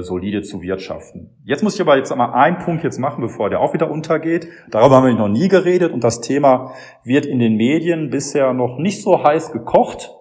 solide 0.00 0.42
zu 0.42 0.62
wirtschaften. 0.62 1.36
Jetzt 1.44 1.62
muss 1.62 1.74
ich 1.74 1.80
aber 1.80 1.96
jetzt 1.96 2.12
einmal 2.12 2.32
einen 2.32 2.58
Punkt 2.58 2.84
jetzt 2.84 2.98
machen, 2.98 3.20
bevor 3.20 3.50
der 3.50 3.60
auch 3.60 3.74
wieder 3.74 3.90
untergeht. 3.90 4.46
Darüber 4.70 4.96
haben 4.96 5.06
wir 5.06 5.14
noch 5.14 5.28
nie 5.28 5.48
geredet 5.48 5.92
und 5.92 6.04
das 6.04 6.20
Thema 6.20 6.72
wird 7.02 7.26
in 7.26 7.40
den 7.40 7.56
Medien 7.56 8.08
bisher 8.08 8.52
noch 8.54 8.78
nicht 8.78 9.02
so 9.02 9.24
heiß 9.24 9.52
gekocht, 9.52 10.14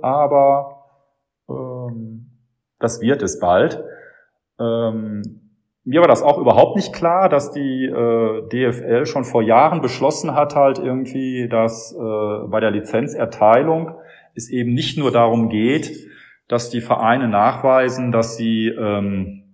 aber 0.00 0.84
ähm, 1.48 2.30
das 2.78 3.00
wird 3.00 3.22
es 3.22 3.40
bald. 3.40 3.82
Ähm, 4.60 5.46
mir 5.84 6.00
war 6.00 6.08
das 6.08 6.22
auch 6.22 6.38
überhaupt 6.38 6.76
nicht 6.76 6.92
klar, 6.92 7.28
dass 7.28 7.52
die 7.52 7.84
äh, 7.84 8.48
DFL 8.48 9.06
schon 9.06 9.24
vor 9.24 9.42
Jahren 9.42 9.80
beschlossen 9.80 10.34
hat, 10.34 10.56
halt 10.56 10.78
irgendwie, 10.78 11.48
dass 11.48 11.92
äh, 11.92 12.48
bei 12.48 12.58
der 12.60 12.72
Lizenzerteilung 12.72 13.94
es 14.34 14.50
eben 14.50 14.74
nicht 14.74 14.98
nur 14.98 15.12
darum 15.12 15.48
geht, 15.48 15.92
dass 16.48 16.70
die 16.70 16.80
Vereine 16.80 17.28
nachweisen, 17.28 18.12
dass 18.12 18.36
sie, 18.36 18.68
ähm, 18.68 19.44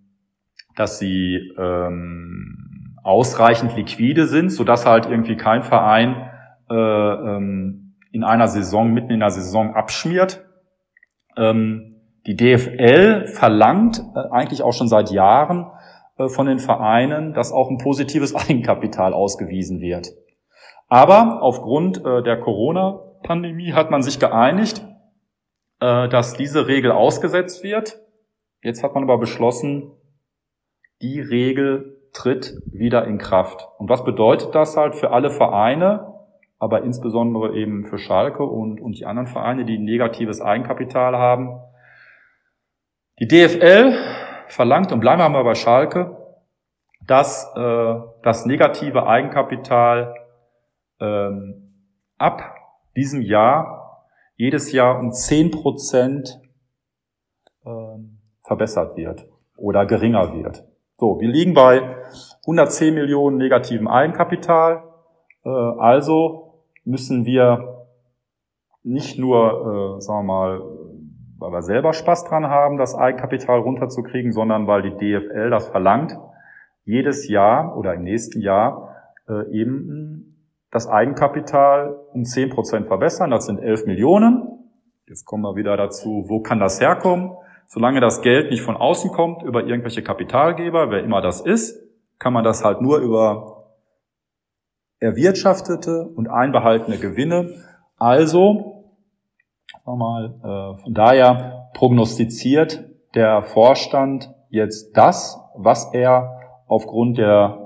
dass 0.77 0.99
sie 0.99 1.53
ähm, 1.59 2.99
ausreichend 3.03 3.77
liquide 3.77 4.27
sind, 4.27 4.51
sodass 4.51 4.87
halt 4.87 5.07
irgendwie 5.07 5.37
kein 5.37 5.63
Verein 5.63 6.31
äh, 6.71 6.75
ähm, 6.75 7.95
in 8.13 8.25
einer 8.25 8.49
Saison, 8.49 8.93
mitten 8.93 9.11
in 9.11 9.21
der 9.21 9.31
Saison 9.31 9.75
abschmiert. 9.75 10.45
Ähm, 11.37 11.97
die 12.27 12.37
DFL 12.37 13.27
verlangt 13.27 14.03
äh, 14.15 14.31
eigentlich 14.31 14.63
auch 14.63 14.73
schon 14.73 14.89
seit 14.89 15.11
Jahren, 15.11 15.67
äh, 16.19 16.29
von 16.29 16.47
den 16.47 16.59
Vereinen, 16.59 17.33
dass 17.33 17.53
auch 17.53 17.71
ein 17.71 17.79
positives 17.79 18.35
Eigenkapital 18.49 19.15
ausgewiesen 19.15 19.81
wird. 19.81 20.13
Aber 20.89 21.43
aufgrund 21.43 22.05
äh, 22.05 22.23
der 22.23 22.39
Corona-Pandemie 22.39 23.73
hat 23.73 23.91
man 23.91 24.03
sich 24.03 24.19
geeinigt, 24.19 24.87
dass 25.83 26.35
diese 26.35 26.69
Regel 26.69 26.93
ausgesetzt 26.93 27.65
wird. 27.65 27.99
Jetzt 28.63 28.85
hat 28.85 28.95
man 28.95 29.03
aber 29.03 29.19
beschlossen, 29.19 29.91
die 31.01 31.21
Regel 31.21 31.99
tritt 32.13 32.63
wieder 32.67 33.05
in 33.07 33.19
Kraft. 33.19 33.69
Und 33.79 33.89
was 33.91 34.05
bedeutet 34.05 34.55
das 34.55 34.77
halt 34.77 34.95
für 34.95 35.11
alle 35.11 35.31
Vereine, 35.31 36.15
aber 36.59 36.83
insbesondere 36.83 37.57
eben 37.57 37.87
für 37.87 37.99
Schalke 37.99 38.45
und, 38.45 38.81
und 38.81 38.99
die 38.99 39.07
anderen 39.07 39.27
Vereine, 39.27 39.65
die 39.65 39.79
negatives 39.79 40.41
Eigenkapital 40.41 41.17
haben? 41.17 41.61
Die 43.19 43.27
DFL 43.27 43.97
verlangt, 44.47 44.93
und 44.93 45.01
bleiben 45.01 45.21
wir 45.21 45.29
mal 45.29 45.43
bei 45.43 45.55
Schalke, 45.55 46.17
dass 47.05 47.53
äh, 47.57 47.95
das 48.23 48.47
negative 48.47 49.07
Eigenkapital 49.07 50.15
ähm, 51.01 51.75
ab 52.19 52.55
diesem 52.95 53.23
Jahr 53.23 53.82
jedes 54.43 54.73
Jahr 54.73 54.99
um 54.99 55.13
zehn 55.13 55.53
Prozent 55.53 56.41
ähm, 57.65 58.19
verbessert 58.43 58.97
wird 58.97 59.29
oder 59.57 59.87
geringer 59.87 60.35
wird. 60.35 60.65
So, 60.97 61.21
wir 61.21 61.29
liegen 61.29 61.55
bei 61.55 61.97
110 62.43 62.93
Millionen 62.93 63.37
negativem 63.37 63.87
Eigenkapital. 63.87 64.83
Äh, 65.45 65.49
also 65.49 66.65
müssen 66.85 67.25
wir 67.25 67.87
nicht 68.83 69.17
nur, 69.17 69.99
äh, 69.99 70.01
sagen 70.01 70.27
wir 70.27 70.33
mal, 70.35 70.61
weil 71.39 71.53
wir 71.53 71.63
selber 71.63 71.93
Spaß 71.93 72.25
dran 72.25 72.47
haben, 72.47 72.79
das 72.79 72.97
Eigenkapital 72.97 73.61
runterzukriegen, 73.61 74.33
sondern 74.33 74.67
weil 74.67 74.83
die 74.83 74.97
DFL 74.97 75.51
das 75.51 75.69
verlangt, 75.69 76.19
jedes 76.85 77.29
Jahr 77.29 77.77
oder 77.77 77.95
im 77.95 78.03
nächsten 78.03 78.41
Jahr 78.41 78.97
äh, 79.29 79.49
eben 79.53 80.32
das 80.73 80.89
Eigenkapital 80.89 81.95
um 82.13 82.25
zehn 82.25 82.51
Prozent 82.51 82.89
verbessern. 82.89 83.31
Das 83.31 83.47
sind 83.47 83.61
11 83.61 83.87
Millionen. 83.87 84.49
Jetzt 85.07 85.27
kommen 85.27 85.45
wir 85.45 85.55
wieder 85.55 85.77
dazu, 85.77 86.25
wo 86.27 86.41
kann 86.41 86.59
das 86.59 86.81
herkommen? 86.81 87.37
Solange 87.67 88.01
das 88.01 88.23
Geld 88.23 88.51
nicht 88.51 88.63
von 88.63 88.77
außen 88.77 89.13
kommt, 89.13 89.43
über 89.43 89.65
irgendwelche 89.65 90.03
Kapitalgeber, 90.03 90.91
wer 90.91 91.05
immer 91.05 91.21
das 91.21 91.41
ist, 91.41 91.79
kann 92.19 92.33
man 92.33 92.43
das 92.43 92.65
halt 92.65 92.81
nur 92.81 92.99
über 92.99 93.75
erwirtschaftete 94.99 96.09
und 96.17 96.29
einbehaltene 96.29 96.97
Gewinne, 96.97 97.55
also 97.99 98.85
nochmal. 99.85 100.35
Äh, 100.43 100.83
von 100.83 100.95
daher 100.95 101.71
prognostiziert 101.75 102.85
der 103.15 103.43
Vorstand 103.43 104.33
jetzt 104.49 104.97
das, 104.97 105.39
was 105.57 105.93
er 105.93 106.41
aufgrund 106.67 107.19
der 107.19 107.62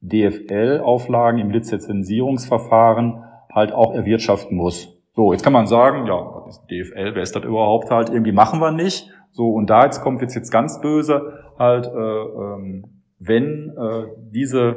DFL-Auflagen 0.00 1.38
im 1.38 1.50
Lizenzierungsverfahren 1.50 3.24
halt 3.52 3.72
auch 3.72 3.94
erwirtschaften 3.94 4.56
muss. 4.56 4.96
So, 5.14 5.32
jetzt 5.32 5.42
kann 5.42 5.52
man 5.52 5.66
sagen, 5.66 6.06
ja, 6.06 6.42
was 6.44 6.58
ist 6.58 6.66
DFL, 6.70 7.14
wer 7.14 7.22
ist 7.22 7.34
das 7.34 7.44
überhaupt 7.44 7.90
halt? 7.90 8.08
Irgendwie 8.08 8.32
machen 8.32 8.60
wir 8.60 8.70
nicht. 8.70 9.10
So, 9.32 9.50
und 9.50 9.68
da 9.68 9.84
jetzt 9.84 10.00
kommt 10.00 10.22
jetzt, 10.22 10.34
jetzt 10.34 10.50
ganz 10.50 10.80
böse 10.80 11.42
halt, 11.58 11.86
äh, 11.86 11.90
ähm, 11.90 13.02
wenn 13.18 13.74
äh, 13.76 14.04
diese 14.30 14.76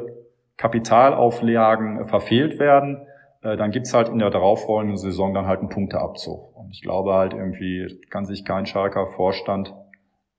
Kapitalauflagen 0.56 2.04
verfehlt 2.06 2.58
werden, 2.58 3.06
äh, 3.42 3.56
dann 3.56 3.70
gibt's 3.70 3.94
halt 3.94 4.08
in 4.08 4.18
der 4.18 4.30
darauffolgenden 4.30 4.96
Saison 4.96 5.34
dann 5.34 5.46
halt 5.46 5.60
einen 5.60 5.68
Punkteabzug. 5.68 6.56
Und 6.56 6.70
ich 6.72 6.82
glaube 6.82 7.14
halt 7.14 7.34
irgendwie 7.34 8.00
kann 8.10 8.24
sich 8.24 8.44
kein 8.44 8.66
Schalker 8.66 9.06
Vorstand 9.08 9.74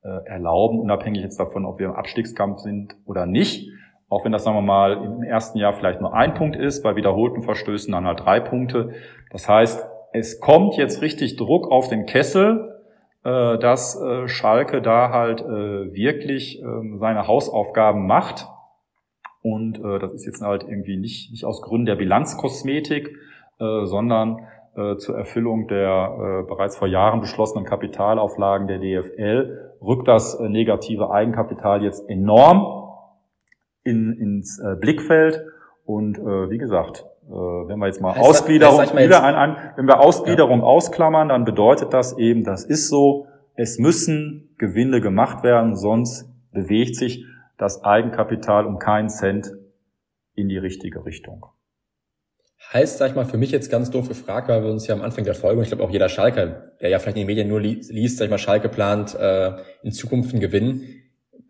äh, 0.04 0.26
erlauben, 0.26 0.80
unabhängig 0.80 1.22
jetzt 1.22 1.40
davon, 1.40 1.66
ob 1.66 1.80
wir 1.80 1.88
im 1.88 1.94
Abstiegskampf 1.94 2.60
sind 2.60 2.96
oder 3.06 3.26
nicht. 3.26 3.70
Auch 4.14 4.26
wenn 4.26 4.32
das, 4.32 4.44
sagen 4.44 4.58
wir 4.58 4.62
mal, 4.62 4.94
im 4.94 5.24
ersten 5.24 5.58
Jahr 5.58 5.74
vielleicht 5.74 6.02
nur 6.02 6.14
ein 6.14 6.34
Punkt 6.34 6.56
ist, 6.56 6.84
bei 6.84 6.96
wiederholten 6.96 7.42
Verstößen 7.42 7.92
dann 7.92 8.06
halt 8.06 8.22
drei 8.22 8.40
Punkte. 8.40 8.92
Das 9.32 9.50
heißt, 9.50 9.86
es 10.14 10.40
kommt 10.40 10.76
jetzt 10.78 11.02
richtig 11.02 11.36
Druck 11.38 11.72
auf 11.72 11.90
den 11.90 12.06
Kessel, 12.06 12.80
äh, 13.24 13.58
dass 13.58 14.00
Schalke 14.26 14.82
da 14.82 15.10
halt 15.10 15.42
wirklich 15.44 16.62
ähm, 16.62 16.98
seine 17.00 17.28
Hausaufgaben 17.28 18.06
macht 18.06 18.48
und 19.44 19.78
äh, 19.84 20.00
das 20.00 20.14
ist 20.14 20.26
jetzt 20.26 20.42
halt 20.42 20.64
irgendwie 20.64 20.98
nicht, 20.98 21.32
nicht 21.32 21.46
aus 21.46 21.62
Gründen 21.62 21.86
der 21.86 21.96
Bilanzkosmetik, 21.96 23.10
äh, 23.60 23.86
sondern 23.86 24.48
äh, 24.76 24.96
zur 24.96 25.18
Erfüllung 25.18 25.68
der 25.68 26.44
äh, 26.44 26.48
bereits 26.48 26.78
vor 26.78 26.88
Jahren 26.88 27.20
beschlossenen 27.20 27.66
Kapitalauflagen 27.66 28.68
der 28.68 28.80
DFL 28.80 29.74
rückt 29.82 30.08
das 30.08 30.40
äh, 30.40 30.48
negative 30.48 31.12
Eigenkapital 31.12 31.84
jetzt 31.84 32.10
enorm 32.10 32.83
in, 33.84 34.14
ins 34.14 34.60
äh, 34.60 34.76
Blickfeld. 34.76 35.46
Und 35.86 36.18
äh, 36.18 36.50
wie 36.50 36.58
gesagt, 36.58 37.06
äh, 37.28 37.32
wenn 37.32 37.80
wir 37.80 37.88
jetzt 37.88 38.02
mal 38.02 38.16
heißt 38.16 38.26
Ausgliederung 38.26 38.78
das, 38.78 38.96
wieder 38.96 39.24
ein, 39.24 39.36
ein, 39.36 39.74
wenn 39.76 39.88
wir 39.88 40.00
Ausgliederung 40.00 40.60
ja. 40.60 40.66
ausklammern, 40.66 41.30
dann 41.30 41.46
bedeutet 41.46 41.94
das 41.94 42.18
eben, 42.18 42.44
das 42.44 42.64
ist 42.66 42.90
so, 42.90 43.28
es 43.56 43.80
müssen 43.80 44.56
Gewinne 44.58 45.02
gemacht 45.02 45.44
werden, 45.44 45.76
sonst 45.76 46.30
bewegt 46.52 46.96
sich 46.96 47.26
das 47.58 47.84
Eigenkapital 47.84 48.66
um 48.66 48.80
keinen 48.80 49.10
Cent 49.10 49.52
in 50.36 50.50
die 50.50 50.58
richtige 50.58 51.06
Richtung. 51.06 51.46
Heißt, 52.72 52.98
sag 52.98 53.10
ich 53.10 53.16
mal, 53.16 53.26
für 53.26 53.38
mich 53.38 53.52
jetzt 53.52 53.70
ganz 53.70 53.92
doof 53.92 54.08
gefragt, 54.08 54.48
weil 54.48 54.64
wir 54.64 54.72
uns 54.72 54.88
ja 54.88 54.96
am 54.96 55.02
Anfang 55.02 55.26
der 55.26 55.36
Folge, 55.36 55.58
und 55.58 55.64
ich 55.64 55.70
glaube 55.70 55.84
auch 55.84 55.92
jeder 55.92 56.10
Schalker, 56.10 56.72
der 56.82 56.90
ja 56.90 57.00
vielleicht 57.00 57.18
in 57.18 57.22
den 57.22 57.28
Medien 57.28 57.48
nur 57.50 57.60
liest, 57.60 58.18
sag 58.18 58.26
ich 58.26 58.32
mal, 58.32 58.38
Schalke 58.38 58.70
plant 58.70 59.16
äh, 59.16 59.52
in 59.84 59.92
Zukunft 59.92 60.32
einen 60.32 60.40
Gewinn, 60.40 60.82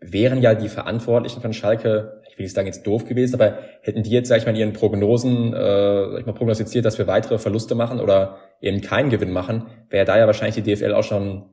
wären 0.00 0.42
ja 0.42 0.54
die 0.54 0.68
Verantwortlichen 0.68 1.40
von 1.40 1.52
Schalke, 1.52 2.20
ich 2.34 2.38
will 2.38 2.46
nicht 2.46 2.56
sagen 2.56 2.66
jetzt 2.66 2.84
doof 2.84 3.04
gewesen, 3.04 3.36
aber 3.40 3.58
hätten 3.82 4.02
die 4.02 4.10
jetzt, 4.10 4.28
sag 4.28 4.38
ich 4.38 4.44
mal, 4.44 4.50
in 4.50 4.56
ihren 4.56 4.72
Prognosen, 4.72 5.54
äh, 5.54 6.10
sag 6.10 6.20
ich 6.20 6.26
mal, 6.26 6.32
prognostiziert, 6.32 6.84
dass 6.84 6.98
wir 6.98 7.06
weitere 7.06 7.38
Verluste 7.38 7.76
machen 7.76 8.00
oder 8.00 8.38
eben 8.60 8.80
keinen 8.80 9.08
Gewinn 9.08 9.30
machen, 9.30 9.66
wäre 9.88 10.04
da 10.04 10.18
ja 10.18 10.26
wahrscheinlich 10.26 10.56
die 10.60 10.74
DFL 10.74 10.94
auch 10.94 11.04
schon 11.04 11.44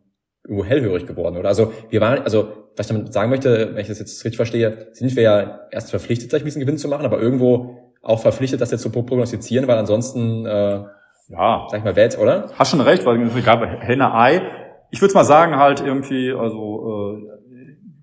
irgendwo 0.43 0.65
hellhörig 0.65 1.05
geworden, 1.05 1.37
oder? 1.37 1.49
Also 1.49 1.71
wir 1.91 2.01
waren, 2.01 2.23
also 2.23 2.51
was 2.75 2.89
ich 2.89 2.95
damit 2.95 3.13
sagen 3.13 3.29
möchte, 3.29 3.75
wenn 3.75 3.81
ich 3.81 3.89
das 3.89 3.99
jetzt 3.99 4.25
richtig 4.25 4.37
verstehe, 4.37 4.87
sind 4.93 5.15
wir 5.15 5.21
ja 5.21 5.59
erst 5.69 5.91
verpflichtet, 5.91 6.31
sag 6.31 6.39
ich, 6.39 6.45
diesen 6.45 6.61
Gewinn 6.61 6.79
zu 6.79 6.87
machen, 6.87 7.05
aber 7.05 7.19
irgendwo 7.19 7.93
auch 8.01 8.19
verpflichtet, 8.19 8.59
das 8.59 8.71
jetzt 8.71 8.81
zu 8.81 8.91
prognostizieren, 8.91 9.67
weil 9.67 9.77
ansonsten, 9.77 10.47
äh, 10.47 10.83
ja, 11.29 11.67
sag 11.69 11.77
ich 11.77 11.83
mal, 11.83 11.95
Welt, 11.95 12.17
oder? 12.17 12.49
Hast 12.55 12.71
schon 12.71 12.81
recht, 12.81 13.05
weil 13.05 13.21
es 13.21 13.45
gab 13.45 13.61
Henne 13.61 14.15
Ei. 14.15 14.41
Ich 14.89 14.99
würde 14.99 15.13
mal 15.13 15.25
sagen, 15.25 15.57
halt 15.57 15.81
irgendwie, 15.81 16.33
also 16.33 17.19
äh, 17.19 17.31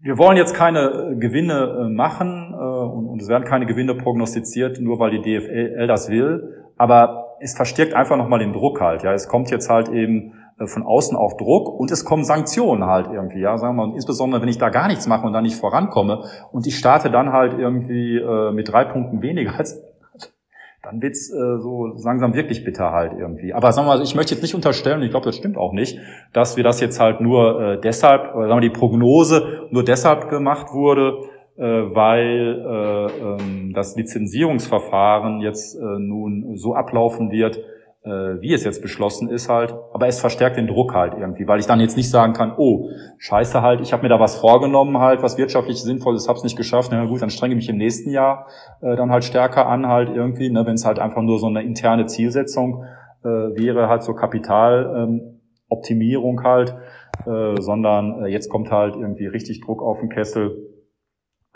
wir 0.01 0.17
wollen 0.17 0.37
jetzt 0.37 0.55
keine 0.55 1.17
Gewinne 1.19 1.87
äh, 1.87 1.89
machen, 1.93 2.48
und, 2.61 3.07
und 3.07 3.23
es 3.23 3.29
werden 3.29 3.45
keine 3.45 3.67
Gewinne 3.67 3.95
prognostiziert, 3.95 4.81
nur 4.81 4.99
weil 4.99 5.11
die 5.11 5.23
DFL 5.23 5.87
das 5.87 6.11
will. 6.11 6.65
Aber 6.77 7.37
es 7.41 7.55
verstärkt 7.55 7.95
einfach 7.95 8.17
nochmal 8.17 8.39
den 8.39 8.53
Druck 8.53 8.81
halt. 8.81 9.03
Ja, 9.03 9.13
es 9.13 9.29
kommt 9.29 9.51
jetzt 9.51 9.71
halt 9.71 9.89
eben 9.89 10.35
äh, 10.59 10.67
von 10.67 10.83
außen 10.83 11.17
auch 11.17 11.37
Druck 11.37 11.69
und 11.69 11.91
es 11.91 12.05
kommen 12.05 12.25
Sanktionen 12.25 12.85
halt 12.85 13.09
irgendwie, 13.13 13.41
ja, 13.41 13.57
sagen 13.59 13.77
wir 13.77 13.87
mal, 13.87 13.95
insbesondere 13.95 14.43
wenn 14.43 14.49
ich 14.49 14.59
da 14.59 14.71
gar 14.71 14.89
nichts 14.89 15.07
mache 15.07 15.27
und 15.27 15.33
da 15.33 15.41
nicht 15.41 15.57
vorankomme 15.57 16.25
und 16.53 16.67
ich 16.67 16.77
starte 16.77 17.11
dann 17.11 17.33
halt 17.33 17.59
irgendwie 17.59 18.17
äh, 18.17 18.53
mit 18.53 18.71
drei 18.71 18.85
Punkten 18.85 19.23
weniger 19.23 19.57
als 19.57 19.81
dann 20.83 21.01
wird's 21.03 21.31
äh, 21.31 21.59
so 21.59 21.87
langsam 22.03 22.35
wirklich 22.35 22.65
bitter 22.65 22.93
halt 22.93 23.13
irgendwie. 23.19 23.53
Aber 23.53 23.73
sagen 23.73 23.87
wir 23.87 23.97
mal, 23.97 24.03
ich 24.03 24.15
möchte 24.15 24.35
jetzt 24.35 24.43
nicht 24.43 24.55
unterstellen, 24.55 24.99
und 24.99 25.05
ich 25.05 25.11
glaube, 25.11 25.27
das 25.27 25.37
stimmt 25.37 25.57
auch 25.57 25.73
nicht, 25.73 25.99
dass 26.33 26.57
wir 26.57 26.65
das 26.65 26.81
jetzt 26.81 26.99
halt 26.99 27.21
nur 27.21 27.61
äh, 27.61 27.81
deshalb, 27.81 28.35
oder 28.35 28.49
sagen 28.49 28.61
wir, 28.61 28.69
die 28.69 28.77
Prognose 28.77 29.69
nur 29.71 29.85
deshalb 29.85 30.29
gemacht 30.29 30.73
wurde, 30.73 31.19
äh, 31.19 31.38
weil 31.63 32.65
äh, 32.65 33.07
ähm, 33.21 33.73
das 33.75 33.97
Lizenzierungsverfahren 33.97 35.41
jetzt 35.41 35.77
äh, 35.77 35.99
nun 35.99 36.57
so 36.57 36.75
ablaufen 36.75 37.31
wird, 37.31 37.59
äh, 38.05 38.41
wie 38.41 38.55
es 38.55 38.65
jetzt 38.65 38.81
beschlossen 38.81 39.29
ist 39.29 39.49
halt, 39.49 39.75
aber 39.93 40.07
es 40.07 40.21
verstärkt 40.21 40.57
den 40.57 40.69
Druck 40.69 40.95
halt 40.95 41.15
irgendwie, 41.19 41.49
weil 41.49 41.59
ich 41.59 41.67
dann 41.67 41.81
jetzt 41.81 41.97
nicht 41.97 42.11
sagen 42.11 42.33
kann, 42.33 42.55
oh, 42.57 42.91
scheiße 43.19 43.61
halt, 43.61 43.81
ich 43.81 43.93
habe 43.93 44.05
mir 44.05 44.09
da 44.09 44.21
was 44.21 44.37
vorgenommen 44.37 44.99
halt, 44.99 45.21
was 45.23 45.37
wirtschaftlich 45.37 45.83
sinnvoll 45.83 46.15
ist, 46.15 46.29
hab's 46.29 46.45
nicht 46.45 46.57
geschafft, 46.57 46.91
na 46.93 47.07
gut, 47.07 47.23
dann 47.23 47.31
strenge 47.31 47.57
mich 47.57 47.69
im 47.69 47.77
nächsten 47.77 48.11
Jahr 48.11 48.47
äh, 48.81 48.95
dann 48.97 49.11
halt 49.11 49.25
stärker 49.25 49.67
an 49.67 49.89
halt 49.89 50.11
irgendwie, 50.11 50.49
ne, 50.49 50.65
wenn 50.65 50.75
es 50.75 50.87
halt 50.87 51.01
einfach 51.01 51.23
nur 51.23 51.41
so 51.41 51.49
eine 51.49 51.63
interne 51.63 52.07
Zielsetzung 52.07 52.85
äh, 53.25 53.29
wäre, 53.29 53.89
halt 53.89 54.05
so 54.05 54.15
Kapitaloptimierung 54.15 56.39
ähm, 56.39 56.45
halt, 56.45 56.77
äh, 57.27 57.61
sondern 57.61 58.25
äh, 58.25 58.29
jetzt 58.29 58.49
kommt 58.49 58.71
halt 58.71 58.95
irgendwie 58.95 59.27
richtig 59.27 59.61
Druck 59.61 59.83
auf 59.83 59.99
den 59.99 60.09
Kessel, 60.09 60.51
äh, 60.51 60.78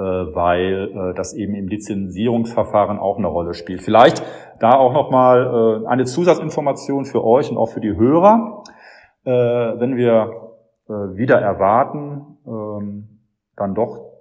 weil 0.02 0.90
äh, 0.94 1.14
das 1.14 1.34
eben 1.34 1.54
im 1.54 1.68
Lizenzierungsverfahren 1.68 2.98
auch 2.98 3.18
eine 3.18 3.26
Rolle 3.26 3.54
spielt. 3.54 3.82
Vielleicht 3.82 4.22
da 4.60 4.74
auch 4.74 4.92
nochmal 4.92 5.82
äh, 5.84 5.86
eine 5.86 6.04
Zusatzinformation 6.04 7.04
für 7.04 7.24
euch 7.24 7.50
und 7.50 7.56
auch 7.56 7.70
für 7.70 7.80
die 7.80 7.96
Hörer. 7.96 8.62
Äh, 9.24 9.30
wenn 9.30 9.96
wir 9.96 10.52
äh, 10.88 10.92
wieder 11.16 11.40
erwarten, 11.40 12.38
ähm, 12.46 13.20
dann 13.56 13.74
doch 13.74 14.12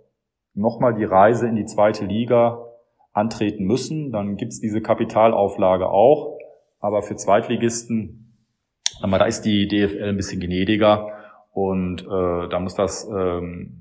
nochmal 0.54 0.94
die 0.94 1.06
Reise 1.06 1.48
in 1.48 1.56
die 1.56 1.66
zweite 1.66 2.06
Liga 2.06 2.66
antreten 3.14 3.66
müssen, 3.66 4.12
dann 4.12 4.38
gibt's 4.38 4.60
diese 4.60 4.82
Kapitalauflage 4.82 5.90
auch. 5.90 6.38
Aber 6.80 7.02
für 7.02 7.16
Zweitligisten, 7.16 8.34
da 9.02 9.26
ist 9.26 9.42
die 9.44 9.68
DFL 9.68 10.10
ein 10.10 10.18
bisschen 10.18 10.40
gnädiger 10.40 11.08
und 11.54 12.02
äh, 12.02 12.50
da 12.50 12.60
muss 12.60 12.76
das 12.76 13.08
ähm, 13.10 13.81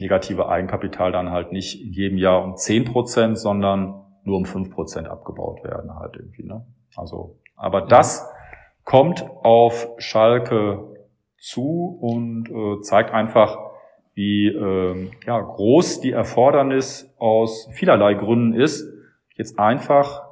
negative 0.00 0.48
Eigenkapital 0.48 1.12
dann 1.12 1.30
halt 1.30 1.52
nicht 1.52 1.82
in 1.82 1.92
jedem 1.92 2.18
Jahr 2.18 2.42
um 2.42 2.56
zehn 2.56 2.84
Prozent, 2.84 3.38
sondern 3.38 4.04
nur 4.24 4.36
um 4.36 4.44
fünf 4.44 4.70
Prozent 4.70 5.08
abgebaut 5.08 5.62
werden 5.64 5.94
halt 5.94 6.16
irgendwie. 6.16 6.44
Ne? 6.44 6.64
Also, 6.96 7.38
aber 7.56 7.82
das 7.82 8.28
kommt 8.84 9.22
auf 9.42 9.88
Schalke 9.98 10.96
zu 11.38 11.98
und 12.00 12.50
äh, 12.50 12.82
zeigt 12.82 13.12
einfach, 13.12 13.58
wie 14.14 14.48
äh, 14.48 15.10
ja, 15.26 15.40
groß 15.40 16.00
die 16.00 16.12
Erfordernis 16.12 17.14
aus 17.18 17.68
vielerlei 17.72 18.14
Gründen 18.14 18.54
ist, 18.54 18.86
jetzt 19.36 19.58
einfach 19.58 20.22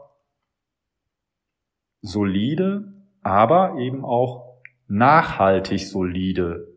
solide, 2.02 2.92
aber 3.22 3.76
eben 3.78 4.04
auch 4.04 4.58
nachhaltig 4.86 5.88
solide 5.88 6.67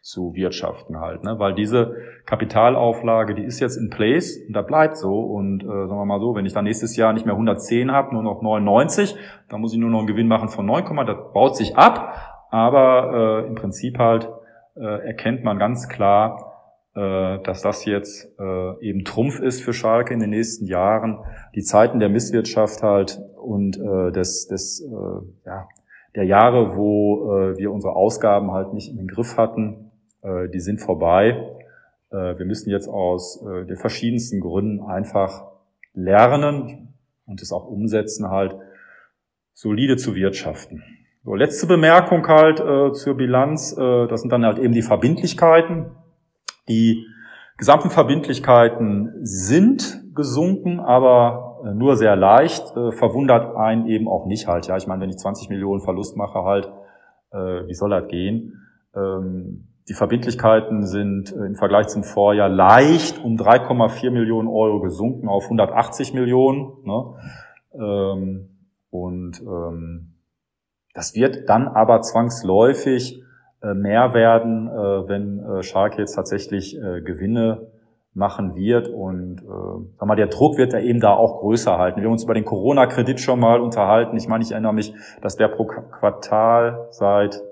zu 0.00 0.34
wirtschaften 0.34 1.00
halt, 1.00 1.24
ne? 1.24 1.38
weil 1.38 1.54
diese 1.54 1.96
Kapitalauflage, 2.26 3.34
die 3.34 3.44
ist 3.44 3.60
jetzt 3.60 3.76
in 3.76 3.90
place 3.90 4.38
und 4.46 4.54
da 4.54 4.62
bleibt 4.62 4.96
so. 4.96 5.20
Und 5.20 5.62
äh, 5.62 5.66
sagen 5.66 5.88
wir 5.88 6.04
mal 6.04 6.20
so, 6.20 6.34
wenn 6.34 6.46
ich 6.46 6.52
dann 6.52 6.64
nächstes 6.64 6.96
Jahr 6.96 7.12
nicht 7.12 7.26
mehr 7.26 7.34
110 7.34 7.92
habe, 7.92 8.14
nur 8.14 8.22
noch 8.22 8.42
99, 8.42 9.16
dann 9.48 9.60
muss 9.60 9.72
ich 9.72 9.78
nur 9.78 9.90
noch 9.90 9.98
einen 9.98 10.06
Gewinn 10.06 10.28
machen 10.28 10.48
von 10.48 10.66
9, 10.66 10.84
das 11.06 11.16
baut 11.32 11.56
sich 11.56 11.76
ab, 11.76 12.46
aber 12.50 13.42
äh, 13.44 13.46
im 13.46 13.54
Prinzip 13.54 13.98
halt 13.98 14.28
äh, 14.76 15.06
erkennt 15.06 15.44
man 15.44 15.58
ganz 15.58 15.88
klar, 15.88 16.54
äh, 16.94 17.40
dass 17.40 17.62
das 17.62 17.84
jetzt 17.84 18.28
äh, 18.38 18.80
eben 18.80 19.04
Trumpf 19.04 19.40
ist 19.40 19.62
für 19.62 19.72
Schalke 19.72 20.14
in 20.14 20.20
den 20.20 20.30
nächsten 20.30 20.66
Jahren, 20.66 21.18
die 21.54 21.62
Zeiten 21.62 21.98
der 21.98 22.08
Misswirtschaft 22.08 22.82
halt 22.82 23.20
und 23.36 23.76
äh, 23.76 24.12
des, 24.12 24.46
des 24.46 24.80
äh, 24.80 25.46
ja, 25.46 25.68
der 26.14 26.24
Jahre, 26.24 26.76
wo 26.76 27.32
äh, 27.32 27.58
wir 27.58 27.72
unsere 27.72 27.96
Ausgaben 27.96 28.52
halt 28.52 28.72
nicht 28.72 28.96
im 28.96 29.06
Griff 29.06 29.36
hatten, 29.36 29.90
äh, 30.22 30.48
die 30.48 30.60
sind 30.60 30.80
vorbei. 30.80 31.56
Äh, 32.10 32.38
wir 32.38 32.46
müssen 32.46 32.70
jetzt 32.70 32.88
aus 32.88 33.44
den 33.44 33.76
verschiedensten 33.76 34.40
Gründen 34.40 34.80
einfach 34.84 35.44
lernen 35.94 36.94
und 37.26 37.40
es 37.42 37.52
auch 37.52 37.66
umsetzen, 37.66 38.28
halt 38.28 38.56
solide 39.52 39.96
zu 39.96 40.14
wirtschaften. 40.14 40.82
So, 41.24 41.34
letzte 41.34 41.66
Bemerkung 41.66 42.26
halt 42.28 42.60
äh, 42.60 42.92
zur 42.92 43.16
Bilanz, 43.16 43.74
äh, 43.78 44.06
das 44.08 44.20
sind 44.20 44.30
dann 44.30 44.44
halt 44.44 44.58
eben 44.58 44.74
die 44.74 44.82
Verbindlichkeiten. 44.82 45.86
Die 46.68 47.06
gesamten 47.56 47.88
Verbindlichkeiten 47.88 49.10
sind 49.22 50.02
gesunken, 50.14 50.80
aber 50.80 51.53
nur 51.72 51.96
sehr 51.96 52.16
leicht, 52.16 52.76
äh, 52.76 52.92
verwundert 52.92 53.56
einen 53.56 53.86
eben 53.86 54.08
auch 54.08 54.26
nicht 54.26 54.46
halt. 54.46 54.66
Ja, 54.66 54.76
ich 54.76 54.86
meine, 54.86 55.02
wenn 55.02 55.10
ich 55.10 55.18
20 55.18 55.48
Millionen 55.48 55.80
Verlust 55.80 56.16
mache 56.16 56.44
halt, 56.44 56.70
äh, 57.32 57.66
wie 57.66 57.74
soll 57.74 57.90
das 57.90 58.08
gehen? 58.08 58.60
Ähm, 58.94 59.68
die 59.88 59.94
Verbindlichkeiten 59.94 60.86
sind 60.86 61.32
äh, 61.32 61.46
im 61.46 61.54
Vergleich 61.56 61.88
zum 61.88 62.04
Vorjahr 62.04 62.48
leicht 62.48 63.22
um 63.22 63.36
3,4 63.36 64.10
Millionen 64.10 64.48
Euro 64.48 64.80
gesunken 64.80 65.28
auf 65.28 65.44
180 65.44 66.14
Millionen. 66.14 66.72
Ne? 66.84 67.14
Ähm, 67.74 68.48
und 68.90 69.42
ähm, 69.42 70.14
das 70.94 71.14
wird 71.14 71.48
dann 71.48 71.68
aber 71.68 72.00
zwangsläufig 72.02 73.22
äh, 73.62 73.74
mehr 73.74 74.14
werden, 74.14 74.68
äh, 74.68 75.08
wenn 75.08 75.40
äh, 75.40 75.62
Schalke 75.62 76.00
jetzt 76.00 76.14
tatsächlich 76.14 76.76
äh, 76.76 77.00
Gewinne 77.02 77.72
machen 78.14 78.54
wird. 78.54 78.88
Und 78.88 79.42
äh, 79.42 79.84
sag 79.98 80.08
mal, 80.08 80.16
der 80.16 80.28
Druck 80.28 80.56
wird 80.56 80.72
ja 80.72 80.78
eben 80.78 81.00
da 81.00 81.12
auch 81.12 81.40
größer 81.40 81.76
halten. 81.76 82.00
Wir 82.00 82.06
haben 82.06 82.12
uns 82.12 82.24
über 82.24 82.32
den 82.34 82.44
Corona-Kredit 82.44 83.18
schon 83.20 83.40
mal 83.40 83.60
unterhalten. 83.60 84.16
Ich 84.16 84.28
meine, 84.28 84.44
ich 84.44 84.52
erinnere 84.52 84.72
mich, 84.72 84.94
dass 85.20 85.34
der 85.36 85.48
pro 85.48 85.66
Quartal 85.66 86.86
seit 86.90 87.42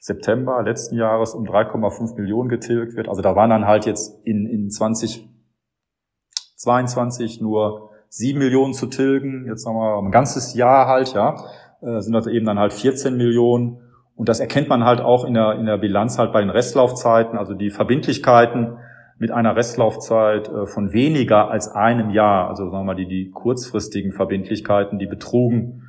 September 0.00 0.62
letzten 0.62 0.96
Jahres 0.96 1.34
um 1.34 1.44
3,5 1.44 2.14
Millionen 2.16 2.48
getilgt 2.48 2.94
wird. 2.96 3.08
Also 3.08 3.20
da 3.22 3.34
waren 3.34 3.50
dann 3.50 3.66
halt 3.66 3.86
jetzt 3.86 4.24
in, 4.24 4.46
in 4.46 4.70
2022 4.70 7.40
nur 7.40 7.90
7 8.10 8.38
Millionen 8.38 8.74
zu 8.74 8.86
tilgen. 8.86 9.46
Jetzt 9.48 9.64
sagen 9.64 9.76
wir 9.76 9.98
ein 9.98 10.12
ganzes 10.12 10.54
Jahr 10.54 10.86
halt, 10.86 11.14
ja, 11.14 11.34
äh, 11.80 12.00
sind 12.00 12.12
das 12.12 12.28
eben 12.28 12.46
dann 12.46 12.60
halt 12.60 12.72
14 12.72 13.16
Millionen. 13.16 13.80
Und 14.14 14.28
das 14.28 14.38
erkennt 14.38 14.68
man 14.68 14.84
halt 14.84 15.00
auch 15.00 15.24
in 15.24 15.34
der, 15.34 15.58
in 15.58 15.66
der 15.66 15.78
Bilanz 15.78 16.16
halt 16.18 16.32
bei 16.32 16.40
den 16.40 16.50
Restlaufzeiten. 16.50 17.36
Also 17.36 17.54
die 17.54 17.70
Verbindlichkeiten 17.70 18.76
mit 19.24 19.30
einer 19.30 19.56
Restlaufzeit 19.56 20.50
äh, 20.50 20.66
von 20.66 20.92
weniger 20.92 21.50
als 21.50 21.68
einem 21.68 22.10
Jahr, 22.10 22.50
also 22.50 22.64
sagen 22.64 22.82
wir 22.82 22.84
mal 22.84 22.94
die, 22.94 23.08
die 23.08 23.30
kurzfristigen 23.30 24.12
Verbindlichkeiten, 24.12 24.98
die 24.98 25.06
betrugen 25.06 25.88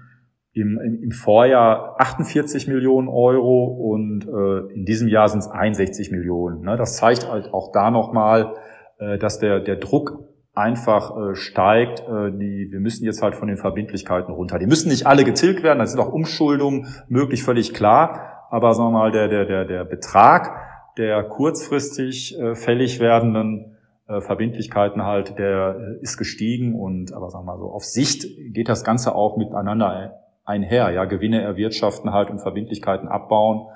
im, 0.54 0.80
im, 0.80 1.04
im 1.04 1.12
Vorjahr 1.12 2.00
48 2.00 2.70
Millionen 2.70 3.10
Euro 3.10 3.66
und 3.66 4.26
äh, 4.26 4.74
in 4.74 4.86
diesem 4.86 5.10
Jahr 5.10 5.28
sind 5.28 5.40
es 5.40 5.50
61 5.50 6.12
Millionen. 6.12 6.62
Ne? 6.62 6.78
Das 6.78 6.96
zeigt 6.96 7.30
halt 7.30 7.54
auch 7.54 7.74
da 7.74 7.92
nochmal, 7.92 8.54
äh, 9.00 9.18
dass 9.18 9.38
der, 9.40 9.60
der 9.60 9.76
Druck 9.76 10.18
einfach 10.54 11.12
äh, 11.18 11.36
steigt. 11.36 12.00
Äh, 12.08 12.32
die, 12.32 12.70
wir 12.72 12.80
müssen 12.80 13.04
jetzt 13.04 13.22
halt 13.22 13.36
von 13.36 13.50
den 13.50 13.58
Verbindlichkeiten 13.58 14.34
runter. 14.34 14.60
Die 14.60 14.66
müssen 14.66 14.88
nicht 14.88 15.08
alle 15.08 15.26
getilgt 15.26 15.62
werden, 15.62 15.80
da 15.80 15.86
sind 15.86 16.00
auch 16.00 16.14
Umschuldungen 16.14 16.88
möglich, 17.10 17.44
völlig 17.44 17.74
klar. 17.74 18.48
Aber 18.50 18.74
sagen 18.74 18.94
wir 18.94 19.00
mal, 19.00 19.12
der, 19.12 19.28
der, 19.28 19.44
der, 19.44 19.66
der 19.66 19.84
Betrag, 19.84 20.65
der 20.98 21.24
kurzfristig 21.24 22.40
äh, 22.40 22.56
fällig 22.56 23.00
werdenden 23.00 23.78
äh, 24.08 24.22
Verbindlichkeiten 24.22 25.04
halt, 25.04 25.38
der 25.40 25.78
äh, 25.80 26.02
ist 26.02 26.18
gestiegen 26.18 26.80
und 26.80 27.14
aber 27.14 27.30
sagen 27.30 27.46
wir 27.46 27.54
mal 27.54 27.60
so, 27.60 27.72
auf 27.72 27.84
Sicht 27.84 28.26
geht 28.54 28.70
das 28.70 28.84
Ganze 28.84 29.16
auch 29.16 29.38
miteinander 29.38 30.22
einher. 30.46 30.92
Ja, 30.92 31.06
Gewinne 31.06 31.42
erwirtschaften 31.42 32.14
halt 32.14 32.30
und 32.30 32.40
Verbindlichkeiten 32.40 33.08
abbauen. 33.08 33.68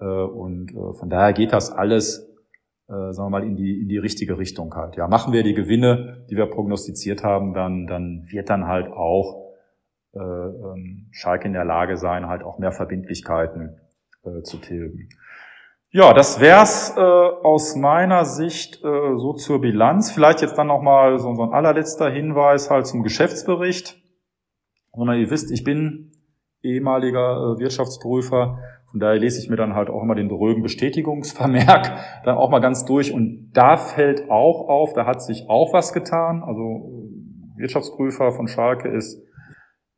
Äh, 0.00 0.04
und 0.04 0.70
äh, 0.72 0.92
von 0.92 1.08
daher 1.08 1.32
geht 1.32 1.52
das 1.52 1.72
alles, 1.72 2.28
äh, 2.88 3.12
sagen 3.12 3.26
wir 3.26 3.30
mal, 3.30 3.44
in 3.44 3.56
die, 3.56 3.80
in 3.80 3.88
die 3.88 3.98
richtige 3.98 4.38
Richtung 4.38 4.74
halt. 4.74 4.96
Ja, 4.96 5.08
machen 5.08 5.32
wir 5.32 5.42
die 5.42 5.54
Gewinne, 5.54 6.26
die 6.30 6.36
wir 6.36 6.46
prognostiziert 6.46 7.24
haben, 7.24 7.54
dann, 7.54 7.86
dann 7.86 8.26
wird 8.28 8.50
dann 8.50 8.66
halt 8.66 8.88
auch 8.88 9.54
äh, 10.14 10.18
ähm, 10.18 11.08
Schalke 11.10 11.46
in 11.46 11.54
der 11.54 11.64
Lage 11.64 11.96
sein, 11.96 12.28
halt 12.28 12.42
auch 12.42 12.58
mehr 12.58 12.72
Verbindlichkeiten 12.72 13.80
zu 14.42 14.58
tilgen. 14.58 15.08
Ja, 15.90 16.12
das 16.12 16.38
wär's 16.38 16.94
äh, 16.98 17.00
aus 17.00 17.74
meiner 17.74 18.26
Sicht 18.26 18.84
äh, 18.84 19.16
so 19.16 19.32
zur 19.32 19.62
Bilanz. 19.62 20.10
Vielleicht 20.10 20.42
jetzt 20.42 20.58
dann 20.58 20.66
nochmal 20.66 21.18
so, 21.18 21.34
so 21.34 21.42
ein 21.42 21.54
allerletzter 21.54 22.10
Hinweis 22.10 22.68
halt 22.68 22.86
zum 22.86 23.02
Geschäftsbericht. 23.02 23.96
Und 24.92 25.08
ihr 25.14 25.30
wisst, 25.30 25.50
ich 25.50 25.64
bin 25.64 26.12
ehemaliger 26.62 27.56
äh, 27.56 27.58
Wirtschaftsprüfer. 27.58 28.58
Von 28.90 29.00
daher 29.00 29.18
lese 29.18 29.40
ich 29.40 29.48
mir 29.48 29.56
dann 29.56 29.74
halt 29.74 29.88
auch 29.88 30.02
immer 30.02 30.14
den 30.14 30.28
drögen 30.28 30.62
Bestätigungsvermerk 30.62 31.92
dann 32.24 32.36
auch 32.36 32.50
mal 32.50 32.60
ganz 32.60 32.84
durch. 32.84 33.14
Und 33.14 33.52
da 33.54 33.78
fällt 33.78 34.30
auch 34.30 34.68
auf, 34.68 34.92
da 34.92 35.06
hat 35.06 35.22
sich 35.22 35.48
auch 35.48 35.72
was 35.72 35.94
getan. 35.94 36.42
Also 36.42 37.08
Wirtschaftsprüfer 37.56 38.32
von 38.32 38.46
Schalke 38.46 38.88
ist, 38.88 39.22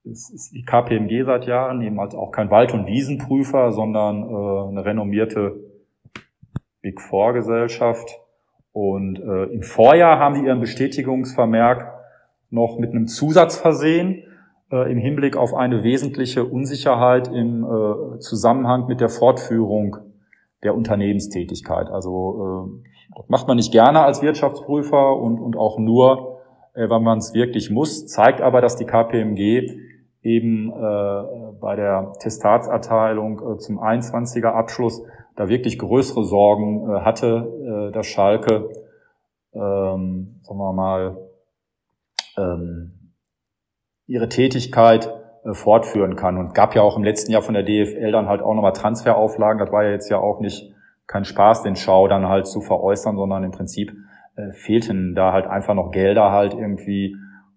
ist, 0.05 0.33
ist 0.33 0.53
die 0.55 0.63
KPMG 0.63 1.25
seit 1.25 1.47
Jahren, 1.47 1.83
eben 1.83 1.99
halt 1.99 2.15
auch 2.15 2.31
kein 2.31 2.53
Wald- 2.53 2.75
und 2.75 2.87
Wiesenprüfer, 2.87 3.73
sondern 3.73 4.23
äh, 4.23 4.69
eine 4.69 4.85
renommierte 4.85 5.70
Big 6.83 7.01
Four 7.01 7.33
Gesellschaft. 7.33 8.19
Und 8.73 9.19
äh, 9.19 9.45
im 9.53 9.63
Vorjahr 9.63 10.19
haben 10.19 10.35
die 10.35 10.47
ihren 10.47 10.61
Bestätigungsvermerk 10.61 11.93
noch 12.51 12.79
mit 12.79 12.91
einem 12.91 13.07
Zusatz 13.07 13.57
versehen 13.57 14.25
äh, 14.71 14.91
im 14.91 14.99
Hinblick 14.99 15.37
auf 15.37 15.55
eine 15.55 15.83
wesentliche 15.83 16.45
Unsicherheit 16.45 17.29
im 17.29 17.65
äh, 17.65 18.19
Zusammenhang 18.19 18.87
mit 18.87 19.01
der 19.01 19.09
Fortführung 19.09 19.97
der 20.63 20.75
Unternehmenstätigkeit. 20.75 21.89
Also 21.89 22.71
äh, 23.17 23.23
macht 23.29 23.49
man 23.49 23.57
nicht 23.57 23.73
gerne 23.73 24.01
als 24.03 24.23
Wirtschaftsprüfer 24.23 25.17
und, 25.17 25.41
und 25.41 25.57
auch 25.57 25.79
nur, 25.79 26.41
äh, 26.75 26.89
wenn 26.89 27.03
man 27.03 27.19
es 27.19 27.35
wirklich 27.35 27.71
muss, 27.71 28.07
zeigt 28.07 28.41
aber, 28.41 28.61
dass 28.61 28.77
die 28.77 28.85
KPMG 28.85 29.69
eben 30.23 30.71
äh, 30.71 31.23
bei 31.61 31.77
der 31.77 32.13
Testatserteilung 32.19 33.55
äh, 33.55 33.59
zum 33.59 33.81
21er 33.81 34.53
Abschluss 34.53 35.03
da 35.37 35.49
wirklich 35.49 35.79
größere 35.79 36.25
Sorgen 36.25 36.91
äh, 36.91 37.01
hatte, 37.01 37.89
äh, 37.91 37.93
dass 37.93 38.07
Schalke, 38.07 38.71
ähm, 39.53 40.41
sagen 40.43 40.59
wir 40.59 40.73
mal, 40.73 41.17
ähm, 42.37 43.15
ihre 44.07 44.29
Tätigkeit 44.29 45.13
äh, 45.45 45.55
fortführen 45.55 46.17
kann. 46.17 46.37
Und 46.37 46.55
gab 46.55 46.75
ja 46.75 46.83
auch 46.83 46.97
im 46.97 47.05
letzten 47.05 47.33
Jahr 47.33 47.43
von 47.43 47.55
der 47.55 47.63
DFL 47.63 48.13
dann 48.13 48.29
halt 48.29 48.43
auch 48.43 48.55
nochmal 48.55 48.73
Transferauflagen. 48.73 49.59
Das 49.59 49.73
war 49.73 49.85
ja 49.85 49.91
jetzt 49.91 50.11
ja 50.11 50.19
auch 50.19 50.41
nicht 50.41 50.73
kein 51.07 51.25
Spaß, 51.25 51.63
den 51.63 51.77
Schau 51.77 52.09
dann 52.09 52.29
halt 52.29 52.47
zu 52.47 52.61
veräußern, 52.61 53.17
sondern 53.17 53.45
im 53.45 53.51
Prinzip 53.51 53.93
äh, 54.37 54.53
fehlten 54.53 55.15
da 55.15 55.33
halt 55.33 55.47
einfach 55.47 55.75
noch 55.75 55.91
Gelder 55.91 56.31
halt 56.31 56.55
irgendwie, 56.55 57.17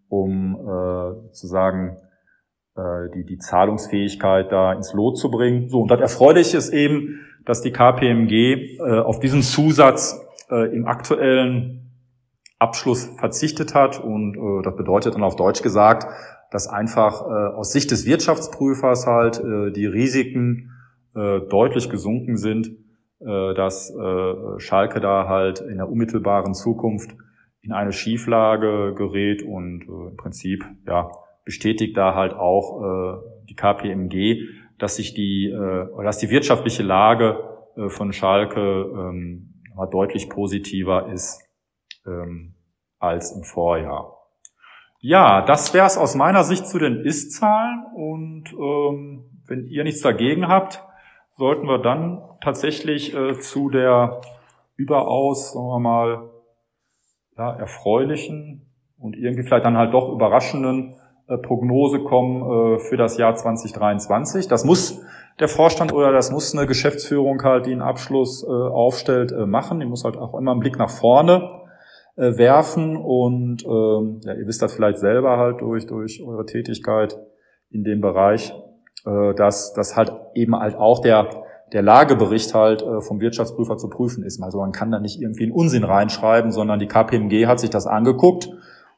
um 0.10 0.56
äh, 0.56 1.32
zu 1.32 1.48
sagen, 1.48 1.98
äh, 2.76 3.10
die, 3.14 3.26
die 3.26 3.38
Zahlungsfähigkeit 3.38 4.52
da 4.52 4.74
ins 4.74 4.94
Lot 4.94 5.18
zu 5.18 5.30
bringen. 5.30 5.70
So, 5.70 5.82
und 5.82 5.92
das 5.92 6.00
erfreulich 6.00 6.54
ist 6.54 6.72
eben, 6.74 7.20
dass 7.46 7.62
die 7.62 7.72
KPMG 7.72 8.78
äh, 8.80 9.00
auf 9.00 9.20
diesen 9.20 9.42
Zusatz 9.42 10.20
äh, 10.50 10.74
im 10.76 10.88
aktuellen 10.88 11.92
Abschluss 12.60 13.06
verzichtet 13.18 13.76
hat. 13.76 14.02
Und 14.02 14.36
äh, 14.36 14.64
das 14.64 14.76
bedeutet 14.76 15.16
dann 15.16 15.24
auf 15.24 15.36
Deutsch 15.36 15.62
gesagt, 15.62 16.08
dass 16.54 16.68
einfach 16.68 17.22
äh, 17.22 17.56
aus 17.56 17.74
Sicht 17.74 17.90
des 17.90 18.06
Wirtschaftsprüfers 18.06 19.08
halt 19.08 19.40
äh, 19.40 19.72
die 19.72 19.88
Risiken 19.88 20.72
äh, 21.16 21.40
deutlich 21.42 21.90
gesunken 21.90 22.38
sind, 22.38 22.72
dass 23.26 23.94
Schalke 24.58 25.00
da 25.00 25.30
halt 25.30 25.62
in 25.62 25.78
der 25.78 25.88
unmittelbaren 25.88 26.54
Zukunft 26.54 27.16
in 27.62 27.72
eine 27.72 27.94
Schieflage 27.94 28.94
gerät 28.98 29.44
und 29.44 29.84
im 29.84 30.18
Prinzip 30.18 30.66
ja 30.86 31.10
bestätigt 31.46 31.96
da 31.96 32.16
halt 32.16 32.34
auch 32.34 33.24
die 33.48 33.56
KPMG, 33.56 34.42
dass 34.84 34.98
sich 34.98 35.14
die, 35.14 35.46
äh, 35.50 36.04
dass 36.04 36.18
die 36.18 36.30
wirtschaftliche 36.30 36.84
Lage 36.84 37.42
äh, 37.78 37.88
von 37.88 38.12
Schalke 38.12 38.60
ähm, 38.60 39.62
deutlich 39.92 40.30
positiver 40.30 41.08
ist 41.08 41.42
ähm, 42.06 42.56
als 43.00 43.32
im 43.32 43.44
Vorjahr. 43.44 44.18
Ja, 45.00 45.42
das 45.42 45.74
wäre 45.74 45.86
es 45.86 45.98
aus 45.98 46.16
meiner 46.16 46.44
Sicht 46.44 46.68
zu 46.68 46.80
den 46.80 47.00
Ist-Zahlen 47.00 47.86
und 47.96 48.54
ähm, 48.54 49.42
wenn 49.48 49.68
ihr 49.68 49.86
nichts 49.86 50.02
dagegen 50.02 50.50
habt, 50.50 50.84
sollten 51.38 51.66
wir 51.66 51.80
dann 51.80 52.22
tatsächlich 52.42 53.16
äh, 53.16 53.40
zu 53.40 53.70
der 53.70 54.20
überaus, 54.76 55.54
sagen 55.54 55.68
wir 55.68 55.80
mal, 55.80 56.30
ja, 57.38 57.56
erfreulichen 57.56 58.70
und 58.98 59.16
irgendwie 59.16 59.44
vielleicht 59.44 59.66
dann 59.66 59.78
halt 59.78 59.94
doch 59.94 60.10
überraschenden 60.10 60.96
Prognose 61.28 62.00
kommen 62.00 62.76
äh, 62.76 62.80
für 62.80 62.98
das 62.98 63.18
Jahr 63.18 63.36
2023. 63.36 64.48
Das 64.48 64.66
muss 64.66 65.02
der 65.40 65.48
Vorstand 65.48 65.94
oder 65.94 66.12
das 66.12 66.32
muss 66.32 66.56
eine 66.56 66.68
Geschäftsführung 66.68 67.42
halt, 67.44 67.66
die 67.66 67.72
einen 67.72 67.82
Abschluss 67.82 68.44
äh, 68.44 68.48
aufstellt, 68.48 69.32
äh, 69.32 69.46
machen. 69.46 69.80
Die 69.80 69.86
muss 69.86 70.04
halt 70.04 70.18
auch 70.18 70.38
immer 70.38 70.52
einen 70.52 70.60
Blick 70.60 70.78
nach 70.78 70.90
vorne 70.90 71.50
äh, 72.16 72.38
werfen 72.38 72.98
und 72.98 73.66
ähm, 73.66 74.20
ja, 74.24 74.34
ihr 74.34 74.46
wisst 74.46 74.62
das 74.62 74.74
vielleicht 74.74 75.00
selber 75.00 75.38
halt 75.38 75.62
durch, 75.62 75.88
durch 75.88 76.22
eure 76.26 76.46
Tätigkeit 76.46 77.18
in 77.72 77.84
dem 77.84 78.02
Bereich, 78.02 78.54
äh, 79.06 79.34
dass, 79.34 79.74
dass 79.74 79.96
halt 79.96 80.12
eben 80.36 80.56
halt 80.56 80.76
auch 80.76 81.00
der, 81.00 81.30
der 81.72 81.82
Lagebericht 81.82 82.54
halt 82.54 82.84
äh, 82.84 83.02
vom 83.02 83.20
Wirtschaftsprüfer 83.20 83.78
zu 83.78 83.90
prüfen 83.90 84.24
ist. 84.24 84.44
Also 84.44 84.60
man 84.60 84.74
kann 84.74 84.92
da 84.92 85.00
nicht 85.00 85.20
irgendwie 85.20 85.44
einen 85.44 85.54
Unsinn 85.54 85.84
reinschreiben, 85.84 86.52
sondern 86.52 86.80
die 86.80 86.88
KPMG 86.88 87.48
hat 87.48 87.60
sich 87.60 87.72
das 87.72 87.88
angeguckt 87.88 88.50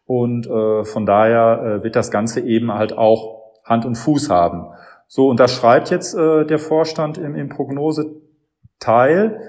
und 0.06 0.48
äh, 0.48 0.84
von 0.84 1.06
daher 1.06 1.80
äh, 1.80 1.84
wird 1.84 1.96
das 1.96 2.12
Ganze 2.12 2.42
eben 2.42 2.74
halt 2.74 2.98
auch 2.98 3.44
Hand 3.64 3.86
und 3.86 3.96
Fuß 3.96 4.30
haben. 4.30 4.68
So, 5.08 5.30
und 5.30 5.40
da 5.40 5.48
schreibt 5.48 5.90
jetzt 5.90 6.16
äh, 6.16 6.46
der 6.46 6.60
Vorstand 6.60 7.18
im, 7.18 7.36
im 7.36 7.50
Prognoseteil, 7.50 9.40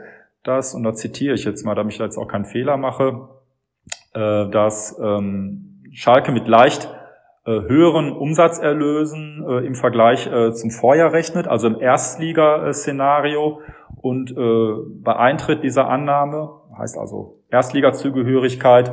dass, 0.43 0.75
und 0.75 0.85
da 0.85 0.95
zitiere 0.95 1.35
ich 1.35 1.45
jetzt 1.45 1.65
mal, 1.65 1.75
damit 1.75 1.95
ich 1.95 1.99
jetzt 1.99 2.19
auch 2.19 2.29
keinen 2.29 2.45
Fehler 2.45 2.77
mache, 2.77 3.29
äh, 4.15 4.49
dass 4.49 4.99
ähm, 5.03 5.83
Schalke 5.93 6.33
mit 6.33 6.47
leicht 6.47 6.89
äh, 7.45 7.51
höheren 7.51 8.13
Umsatzerlösen 8.13 9.45
äh, 9.49 9.67
im 9.67 9.75
Vergleich 9.75 10.27
äh, 10.27 10.53
zum 10.53 10.71
Vorjahr 10.71 11.13
rechnet, 11.13 11.47
also 11.47 11.69
im 11.69 11.81
Erstliga-Szenario. 11.81 13.61
Und 14.01 14.31
äh, 14.31 14.75
bei 15.03 15.17
Eintritt 15.17 15.63
dieser 15.63 15.89
Annahme, 15.89 16.51
heißt 16.79 16.99
also 16.99 17.41
Erstliga-Zugehörigkeit, 17.51 18.93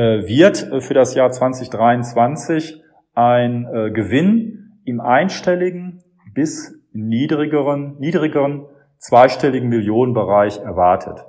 wird 0.00 0.72
äh, 0.72 0.80
für 0.80 0.94
das 0.94 1.14
Jahr 1.14 1.30
2023 1.30 2.82
ein 3.14 3.66
äh, 3.66 3.90
Gewinn 3.90 4.80
im 4.84 5.00
einstelligen 5.00 6.02
bis 6.34 6.74
niedrigeren, 6.92 7.98
niedrigeren 7.98 8.66
zweistelligen 8.98 9.68
Millionenbereich 9.68 10.58
erwartet 10.58 11.24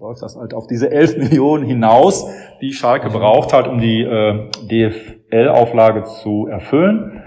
läuft 0.00 0.22
das 0.22 0.36
halt 0.36 0.54
auf 0.54 0.66
diese 0.66 0.90
11 0.90 1.16
Millionen 1.30 1.64
hinaus, 1.64 2.28
die 2.60 2.72
Schalke 2.72 3.08
mhm. 3.08 3.12
braucht 3.12 3.52
hat, 3.52 3.68
um 3.68 3.80
die 3.80 4.02
äh, 4.02 4.48
DFL-Auflage 4.62 6.04
zu 6.04 6.46
erfüllen. 6.50 7.22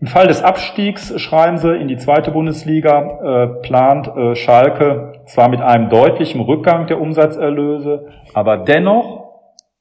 Im 0.00 0.08
Fall 0.08 0.26
des 0.26 0.42
Abstiegs, 0.42 1.18
schreiben 1.20 1.58
sie, 1.58 1.74
in 1.74 1.88
die 1.88 1.96
zweite 1.96 2.30
Bundesliga 2.30 3.00
äh, 3.00 3.46
plant 3.62 4.08
äh, 4.08 4.34
Schalke 4.34 5.12
zwar 5.26 5.48
mit 5.48 5.60
einem 5.60 5.88
deutlichen 5.88 6.40
Rückgang 6.40 6.86
der 6.86 7.00
Umsatzerlöse, 7.00 8.06
aber 8.34 8.58
dennoch 8.58 9.25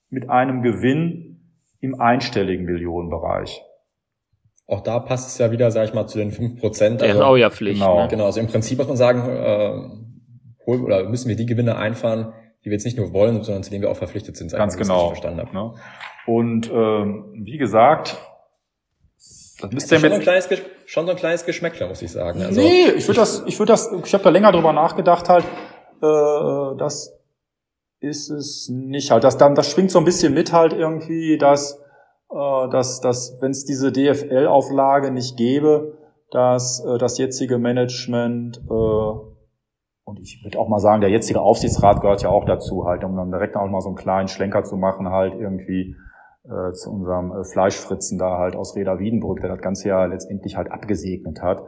mit 0.09 0.29
einem 0.29 0.61
Gewinn 0.61 1.53
im 1.81 1.99
einstelligen 1.99 2.65
Millionenbereich. 2.65 3.61
Auch 4.67 4.81
da 4.81 4.99
passt 4.99 5.29
es 5.29 5.37
ja 5.37 5.51
wieder, 5.51 5.69
sag 5.69 5.85
ich 5.85 5.93
mal, 5.93 6.07
zu 6.07 6.17
den 6.17 6.31
5 6.31 6.59
Prozent. 6.59 7.03
Also, 7.03 7.13
genau, 7.13 7.35
ja 7.35 7.49
Pflicht. 7.49 7.79
Genau. 7.79 8.01
Ne? 8.01 8.07
genau, 8.07 8.25
also 8.25 8.39
im 8.39 8.47
Prinzip 8.47 8.79
muss 8.79 8.87
man 8.87 8.97
sagen, 8.97 9.29
äh, 9.29 10.65
holen 10.65 10.83
oder 10.83 11.03
müssen 11.03 11.29
wir 11.29 11.35
die 11.35 11.45
Gewinne 11.45 11.77
einfahren, 11.77 12.33
die 12.63 12.69
wir 12.69 12.73
jetzt 12.73 12.85
nicht 12.85 12.97
nur 12.97 13.13
wollen, 13.13 13.43
sondern 13.43 13.61
zu 13.61 13.69
denen 13.69 13.83
wir 13.83 13.91
auch 13.91 13.97
verpflichtet 13.97 14.35
sind. 14.37 14.51
Ganz 14.51 14.75
genau. 14.75 15.09
Verstanden 15.09 15.39
habe. 15.39 15.53
Ne? 15.53 15.75
Und 16.25 16.71
ähm, 16.71 17.31
wie 17.45 17.57
gesagt, 17.57 18.17
das 19.61 19.71
müsste 19.71 19.95
ja 19.95 20.01
schon, 20.01 20.09
so 20.09 20.15
ein 20.15 20.21
kleines, 20.21 20.49
schon 20.85 21.05
so 21.05 21.11
ein 21.11 21.17
kleines 21.17 21.45
Geschmäckler, 21.45 21.87
muss 21.87 22.01
ich 22.01 22.11
sagen. 22.11 22.41
Also, 22.41 22.59
nee, 22.59 22.89
ich 22.89 23.07
würde 23.07 23.19
das, 23.19 23.43
ich 23.45 23.59
würde 23.59 23.73
das, 23.73 23.91
ich 24.03 24.13
habe 24.13 24.23
da 24.23 24.29
länger 24.31 24.51
drüber 24.51 24.73
nachgedacht 24.73 25.29
halt, 25.29 25.45
äh, 26.01 26.77
das 26.77 27.14
ist 27.99 28.29
es 28.29 28.69
nicht 28.71 29.11
halt. 29.11 29.23
Das, 29.23 29.37
dann, 29.37 29.55
das 29.55 29.69
schwingt 29.69 29.91
so 29.91 29.99
ein 29.99 30.05
bisschen 30.05 30.33
mit 30.33 30.53
halt 30.53 30.73
irgendwie, 30.73 31.37
dass, 31.37 31.81
äh, 32.31 32.69
dass, 32.69 33.01
dass 33.01 33.37
wenn 33.41 33.51
es 33.51 33.65
diese 33.65 33.91
DFL-Auflage 33.91 35.11
nicht 35.11 35.37
gäbe, 35.37 35.97
dass 36.31 36.83
äh, 36.85 36.97
das 36.97 37.17
jetzige 37.17 37.57
Management 37.57 38.61
äh, 38.69 39.35
und 40.05 40.19
ich 40.19 40.43
würde 40.43 40.59
auch 40.59 40.69
mal 40.69 40.79
sagen, 40.79 41.01
der 41.01 41.09
jetzige 41.09 41.41
Aufsichtsrat 41.41 41.99
gehört 41.99 42.21
ja 42.21 42.29
auch 42.29 42.45
dazu, 42.45 42.85
halt, 42.85 43.03
um 43.03 43.15
dann 43.15 43.31
direkt 43.31 43.55
auch 43.55 43.67
mal 43.67 43.81
so 43.81 43.89
einen 43.89 43.95
kleinen 43.95 44.27
Schlenker 44.27 44.63
zu 44.63 44.77
machen, 44.77 45.09
halt 45.09 45.33
irgendwie 45.33 45.95
äh, 46.43 46.73
zu 46.73 46.91
unserem 46.91 47.31
äh, 47.31 47.43
Fleischfritzen 47.43 48.19
da 48.19 48.37
halt 48.37 48.55
aus 48.55 48.75
Reda 48.75 48.99
Wiedenbrück, 48.99 49.41
der 49.41 49.49
das 49.49 49.61
Ganze 49.61 49.89
ja 49.89 50.05
letztendlich 50.05 50.57
halt 50.57 50.71
abgesegnet 50.71 51.41
hat, 51.41 51.63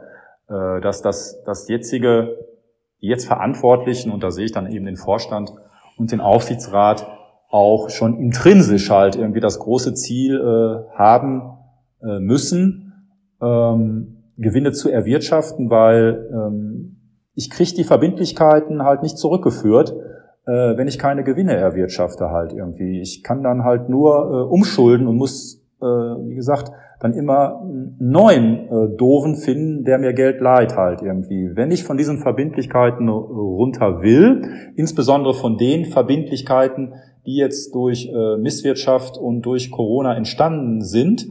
äh, 0.48 0.80
dass 0.80 1.02
das, 1.02 1.42
das 1.44 1.68
jetzige, 1.68 2.36
jetzt 3.00 3.26
Verantwortlichen, 3.26 4.12
und 4.12 4.22
da 4.22 4.30
sehe 4.30 4.44
ich 4.44 4.52
dann 4.52 4.70
eben 4.70 4.86
den 4.86 4.96
Vorstand 4.96 5.52
und 5.98 6.12
den 6.12 6.20
Aufsichtsrat, 6.20 7.06
auch 7.50 7.88
schon 7.88 8.18
intrinsisch 8.18 8.90
halt 8.90 9.16
irgendwie 9.16 9.40
das 9.40 9.58
große 9.58 9.94
Ziel 9.94 10.38
äh, 10.38 10.96
haben 10.98 11.42
äh, 12.02 12.18
müssen, 12.20 12.92
ähm, 13.40 14.32
Gewinne 14.36 14.72
zu 14.72 14.90
erwirtschaften, 14.90 15.70
weil 15.70 16.28
ähm, 16.32 16.96
ich 17.34 17.50
kriege 17.50 17.74
die 17.74 17.84
Verbindlichkeiten 17.84 18.82
halt 18.82 19.02
nicht 19.02 19.18
zurückgeführt, 19.18 19.94
äh, 20.46 20.76
wenn 20.76 20.88
ich 20.88 20.98
keine 20.98 21.24
Gewinne 21.24 21.54
erwirtschafte 21.54 22.30
halt 22.30 22.52
irgendwie. 22.52 23.00
Ich 23.00 23.22
kann 23.22 23.42
dann 23.42 23.64
halt 23.64 23.88
nur 23.88 24.14
äh, 24.14 24.52
umschulden 24.52 25.06
und 25.06 25.16
muss, 25.16 25.62
äh, 25.80 25.84
wie 25.84 26.34
gesagt, 26.34 26.70
dann 27.00 27.14
immer 27.14 27.60
einen 27.60 27.96
neuen 28.00 28.68
äh, 28.68 28.96
Doofen 28.96 29.36
finden, 29.36 29.84
der 29.84 29.98
mir 29.98 30.12
Geld 30.14 30.40
leiht 30.40 30.76
halt 30.76 31.00
irgendwie. 31.02 31.50
Wenn 31.54 31.70
ich 31.70 31.84
von 31.84 31.96
diesen 31.96 32.18
Verbindlichkeiten 32.18 33.08
runter 33.08 34.02
will, 34.02 34.72
insbesondere 34.74 35.34
von 35.34 35.56
den 35.56 35.84
Verbindlichkeiten, 35.84 36.94
die 37.24 37.36
jetzt 37.36 37.74
durch 37.74 38.10
äh, 38.12 38.36
Misswirtschaft 38.38 39.16
und 39.16 39.42
durch 39.42 39.70
Corona 39.70 40.16
entstanden 40.16 40.82
sind 40.82 41.28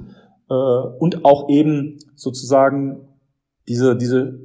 äh, 0.49 0.53
und 0.53 1.25
auch 1.25 1.49
eben 1.49 1.97
sozusagen 2.15 2.99
diese, 3.67 3.97
diese 3.97 4.39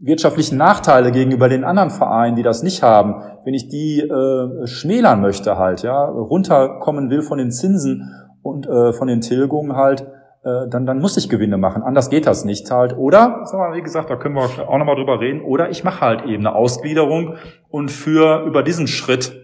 wirtschaftlichen 0.00 0.58
Nachteile 0.58 1.12
gegenüber 1.12 1.48
den 1.48 1.64
anderen 1.64 1.90
Vereinen, 1.90 2.36
die 2.36 2.42
das 2.42 2.62
nicht 2.62 2.82
haben, 2.82 3.22
wenn 3.44 3.54
ich 3.54 3.68
die 3.68 4.00
äh, 4.00 4.66
schmälern 4.66 5.22
möchte 5.22 5.56
halt, 5.56 5.82
ja, 5.82 6.04
runterkommen 6.04 7.08
will 7.08 7.22
von 7.22 7.38
den 7.38 7.50
Zinsen 7.50 8.10
und 8.42 8.66
äh, 8.66 8.92
von 8.92 9.08
den 9.08 9.22
Tilgungen 9.22 9.76
halt, 9.76 10.06
äh, 10.44 10.68
dann, 10.68 10.84
dann 10.84 10.98
muss 10.98 11.16
ich 11.16 11.30
Gewinne 11.30 11.56
machen. 11.56 11.82
Anders 11.82 12.10
geht 12.10 12.26
das 12.26 12.44
nicht 12.44 12.70
halt. 12.70 12.94
Oder, 12.98 13.46
wie 13.72 13.80
gesagt, 13.80 14.10
da 14.10 14.16
können 14.16 14.34
wir 14.34 14.42
auch 14.42 14.76
nochmal 14.76 14.96
drüber 14.96 15.18
reden, 15.18 15.40
oder 15.40 15.70
ich 15.70 15.84
mache 15.84 16.02
halt 16.02 16.26
eben 16.26 16.46
eine 16.46 16.54
Ausgliederung 16.54 17.36
und 17.70 17.90
führe 17.90 18.44
über 18.44 18.62
diesen 18.62 18.86
Schritt 18.86 19.40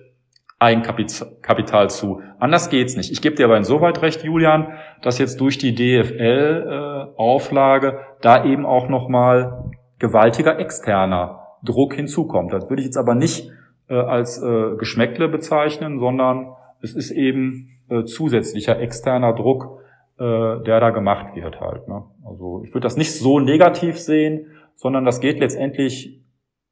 Eigenkapital 0.59 1.89
zu. 1.89 2.21
Anders 2.39 2.69
geht's 2.69 2.95
nicht. 2.95 3.11
Ich 3.11 3.23
gebe 3.23 3.35
dir 3.35 3.47
aber 3.47 3.57
insoweit 3.57 4.03
recht, 4.03 4.25
Julian, 4.25 4.75
dass 5.01 5.17
jetzt 5.17 5.41
durch 5.41 5.57
die 5.57 5.75
DFL-Auflage 5.75 7.89
äh, 7.89 7.95
da 8.21 8.45
eben 8.45 8.67
auch 8.67 8.91
nochmal 8.91 9.71
gewaltiger 9.99 10.59
externer 10.59 11.47
Druck 11.65 11.95
hinzukommt. 11.95 12.53
Das 12.53 12.69
würde 12.69 12.83
ich 12.83 12.89
jetzt 12.89 12.99
aber 12.99 13.15
nicht 13.15 13.51
äh, 13.89 13.95
als 13.95 14.39
Geschmäckle 14.79 15.31
bezeichnen, 15.31 15.99
sondern 15.99 16.57
es 16.83 16.95
ist 16.95 17.11
eben 17.11 17.71
zusätzlicher 18.05 18.79
externer 18.79 19.33
Druck, 19.35 19.80
äh, 20.21 20.63
der 20.63 20.81
da 20.81 20.91
gemacht 20.91 21.35
wird 21.35 21.61
halt. 21.61 21.89
Ne? 21.89 22.05
Also 22.25 22.63
ich 22.65 22.75
würde 22.75 22.85
das 22.85 22.99
nicht 22.99 23.19
so 23.19 23.41
negativ 23.41 23.99
sehen, 23.99 24.49
sondern 24.75 25.05
das 25.07 25.21
geht 25.21 25.41
letztendlich 25.41 26.23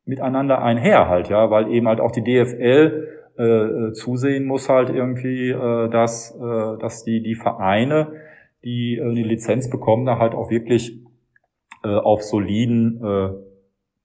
miteinander 0.05 0.63
einher 0.63 1.09
halt, 1.09 1.29
ja, 1.29 1.51
weil 1.51 1.71
eben 1.71 1.89
halt 1.89 2.01
auch 2.01 2.11
die 2.11 2.23
DFL 2.23 3.09
äh, 3.39 3.43
äh, 3.43 3.93
zusehen 3.93 4.47
muss 4.47 4.69
halt 4.69 4.91
irgendwie, 4.91 5.51
äh, 5.51 5.89
dass, 5.89 6.35
äh, 6.35 6.79
dass 6.79 7.05
die, 7.05 7.23
die 7.23 7.37
Vereine, 7.37 8.13
die 8.65 8.97
äh, 8.97 9.03
eine 9.03 9.23
Lizenz 9.23 9.71
bekommen, 9.71 10.05
da 10.05 10.19
halt 10.19 10.35
auch 10.35 10.51
wirklich 10.51 11.01
äh, 11.85 11.89
auf 11.89 12.23
soliden 12.23 13.01
äh, 13.03 13.31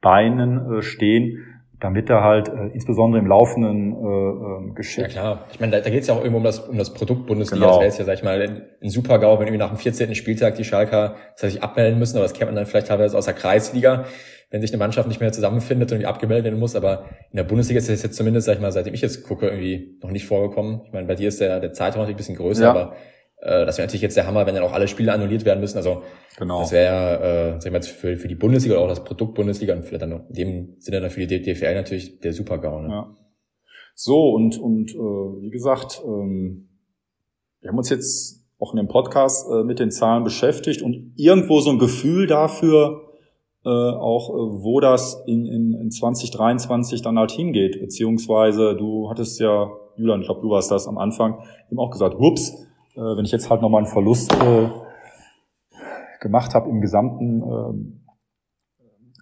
Beinen 0.01 0.73
äh, 0.73 0.81
stehen, 0.81 1.52
damit 1.83 2.09
er 2.09 2.23
halt 2.23 2.47
äh, 2.47 2.67
insbesondere 2.73 3.19
im 3.21 3.27
laufenden 3.27 3.91
äh, 3.91 4.69
äh, 4.69 4.73
Geschäft. 4.73 5.15
Ja 5.15 5.21
klar, 5.21 5.47
ich 5.51 5.59
meine, 5.59 5.73
da, 5.73 5.81
da 5.81 5.89
geht 5.89 6.03
es 6.03 6.07
ja 6.07 6.13
auch 6.13 6.19
irgendwo 6.19 6.37
um 6.37 6.43
das, 6.45 6.59
um 6.59 6.77
das 6.77 6.93
Produkt 6.93 7.27
Bundesliga. 7.27 7.65
Genau. 7.65 7.73
Das 7.73 7.79
wäre 7.79 7.87
jetzt 7.87 7.99
ja, 7.99 8.05
sag 8.05 8.13
ich 8.13 8.23
mal, 8.23 8.63
ein 8.81 8.89
Super-GAU, 8.89 9.33
wenn 9.33 9.47
irgendwie 9.47 9.57
nach 9.57 9.67
dem 9.67 9.77
14. 9.77 10.15
Spieltag 10.15 10.55
die 10.55 10.63
Schalker 10.63 11.15
sich 11.35 11.61
abmelden 11.61 11.99
müssen, 11.99 12.15
aber 12.15 12.23
das 12.23 12.31
kennt 12.31 12.47
man 12.47 12.55
dann 12.55 12.65
vielleicht 12.67 12.87
teilweise 12.87 13.17
aus 13.17 13.25
der 13.25 13.33
Kreisliga, 13.33 14.05
wenn 14.49 14.61
sich 14.61 14.71
eine 14.71 14.77
Mannschaft 14.77 15.09
nicht 15.09 15.19
mehr 15.19 15.33
zusammenfindet 15.33 15.91
und 15.91 15.97
irgendwie 15.97 16.07
abgemeldet 16.07 16.45
werden 16.45 16.59
muss. 16.59 16.73
Aber 16.77 17.03
in 17.31 17.35
der 17.35 17.43
Bundesliga 17.43 17.79
ist 17.79 17.89
das 17.89 18.01
jetzt 18.01 18.15
zumindest, 18.15 18.45
sag 18.45 18.53
ich 18.53 18.61
mal, 18.61 18.71
seitdem 18.71 18.93
ich 18.93 19.01
jetzt 19.01 19.27
gucke, 19.27 19.47
irgendwie 19.47 19.97
noch 20.01 20.11
nicht 20.11 20.25
vorgekommen. 20.25 20.83
Ich 20.85 20.93
meine, 20.93 21.05
bei 21.05 21.15
dir 21.15 21.27
ist 21.27 21.41
der, 21.41 21.59
der 21.59 21.73
Zeitraum 21.73 22.03
natürlich 22.03 22.15
ein 22.15 22.17
bisschen 22.17 22.37
größer, 22.37 22.63
ja. 22.63 22.69
aber 22.69 22.95
äh, 23.43 23.65
das 23.65 23.77
wäre 23.77 23.87
natürlich 23.87 24.01
jetzt 24.01 24.15
der 24.15 24.25
Hammer, 24.25 24.45
wenn 24.45 24.55
dann 24.55 24.63
auch 24.63 24.71
alle 24.71 24.87
Spiele 24.87 25.11
annulliert 25.11 25.43
werden 25.43 25.59
müssen. 25.59 25.77
Also 25.77 26.03
genau. 26.37 26.61
das 26.61 26.71
wäre, 26.71 27.55
äh, 27.55 27.61
sag 27.61 27.65
ich 27.65 27.71
mal, 27.71 27.81
für, 27.83 28.15
für 28.15 28.27
die 28.29 28.35
Bundesliga 28.35 28.75
oder 28.75 28.85
auch 28.85 28.89
das 28.89 29.03
Produkt 29.03 29.35
Bundesliga 29.35 29.73
und 29.75 29.83
vielleicht 29.83 30.01
dann 30.01 30.25
in 30.29 30.33
dem 30.33 30.75
Sinne 30.79 31.01
dann 31.01 31.09
für 31.09 31.25
die 31.27 31.41
DFL 31.41 31.75
natürlich 31.75 32.19
der 32.21 32.31
Super-GAU. 32.31 32.81
Ne? 32.81 32.89
Ja. 32.89 33.15
So, 33.95 34.29
und, 34.29 34.57
und 34.57 34.91
äh, 34.91 35.41
wie 35.41 35.49
gesagt, 35.49 36.01
ähm, 36.05 36.69
wir 37.59 37.69
haben 37.69 37.77
uns 37.77 37.89
jetzt 37.89 38.45
auch 38.59 38.73
in 38.73 38.77
dem 38.77 38.87
Podcast 38.87 39.47
äh, 39.51 39.63
mit 39.63 39.79
den 39.79 39.91
Zahlen 39.91 40.23
beschäftigt 40.23 40.81
und 40.81 41.13
irgendwo 41.17 41.59
so 41.59 41.69
ein 41.69 41.79
Gefühl 41.79 42.27
dafür, 42.27 43.09
äh, 43.65 43.69
auch 43.69 44.29
äh, 44.29 44.63
wo 44.63 44.79
das 44.79 45.21
in, 45.27 45.45
in, 45.45 45.73
in 45.73 45.91
2023 45.91 47.01
dann 47.01 47.19
halt 47.19 47.31
hingeht. 47.31 47.81
Beziehungsweise 47.81 48.75
du 48.75 49.09
hattest 49.09 49.39
ja, 49.41 49.69
Julian, 49.97 50.21
ich 50.21 50.27
glaube, 50.27 50.41
du 50.41 50.49
warst 50.49 50.71
das 50.71 50.87
am 50.87 50.97
Anfang, 50.97 51.43
eben 51.69 51.79
auch 51.79 51.91
gesagt, 51.91 52.17
hups, 52.17 52.67
äh, 52.95 52.99
wenn 52.99 53.25
ich 53.25 53.31
jetzt 53.31 53.49
halt 53.49 53.61
nochmal 53.61 53.79
einen 53.79 53.91
Verlust 53.91 54.33
äh, 54.33 54.69
gemacht 56.21 56.53
habe 56.55 56.69
im 56.69 56.81
gesamten 56.81 57.41
äh, 57.41 58.03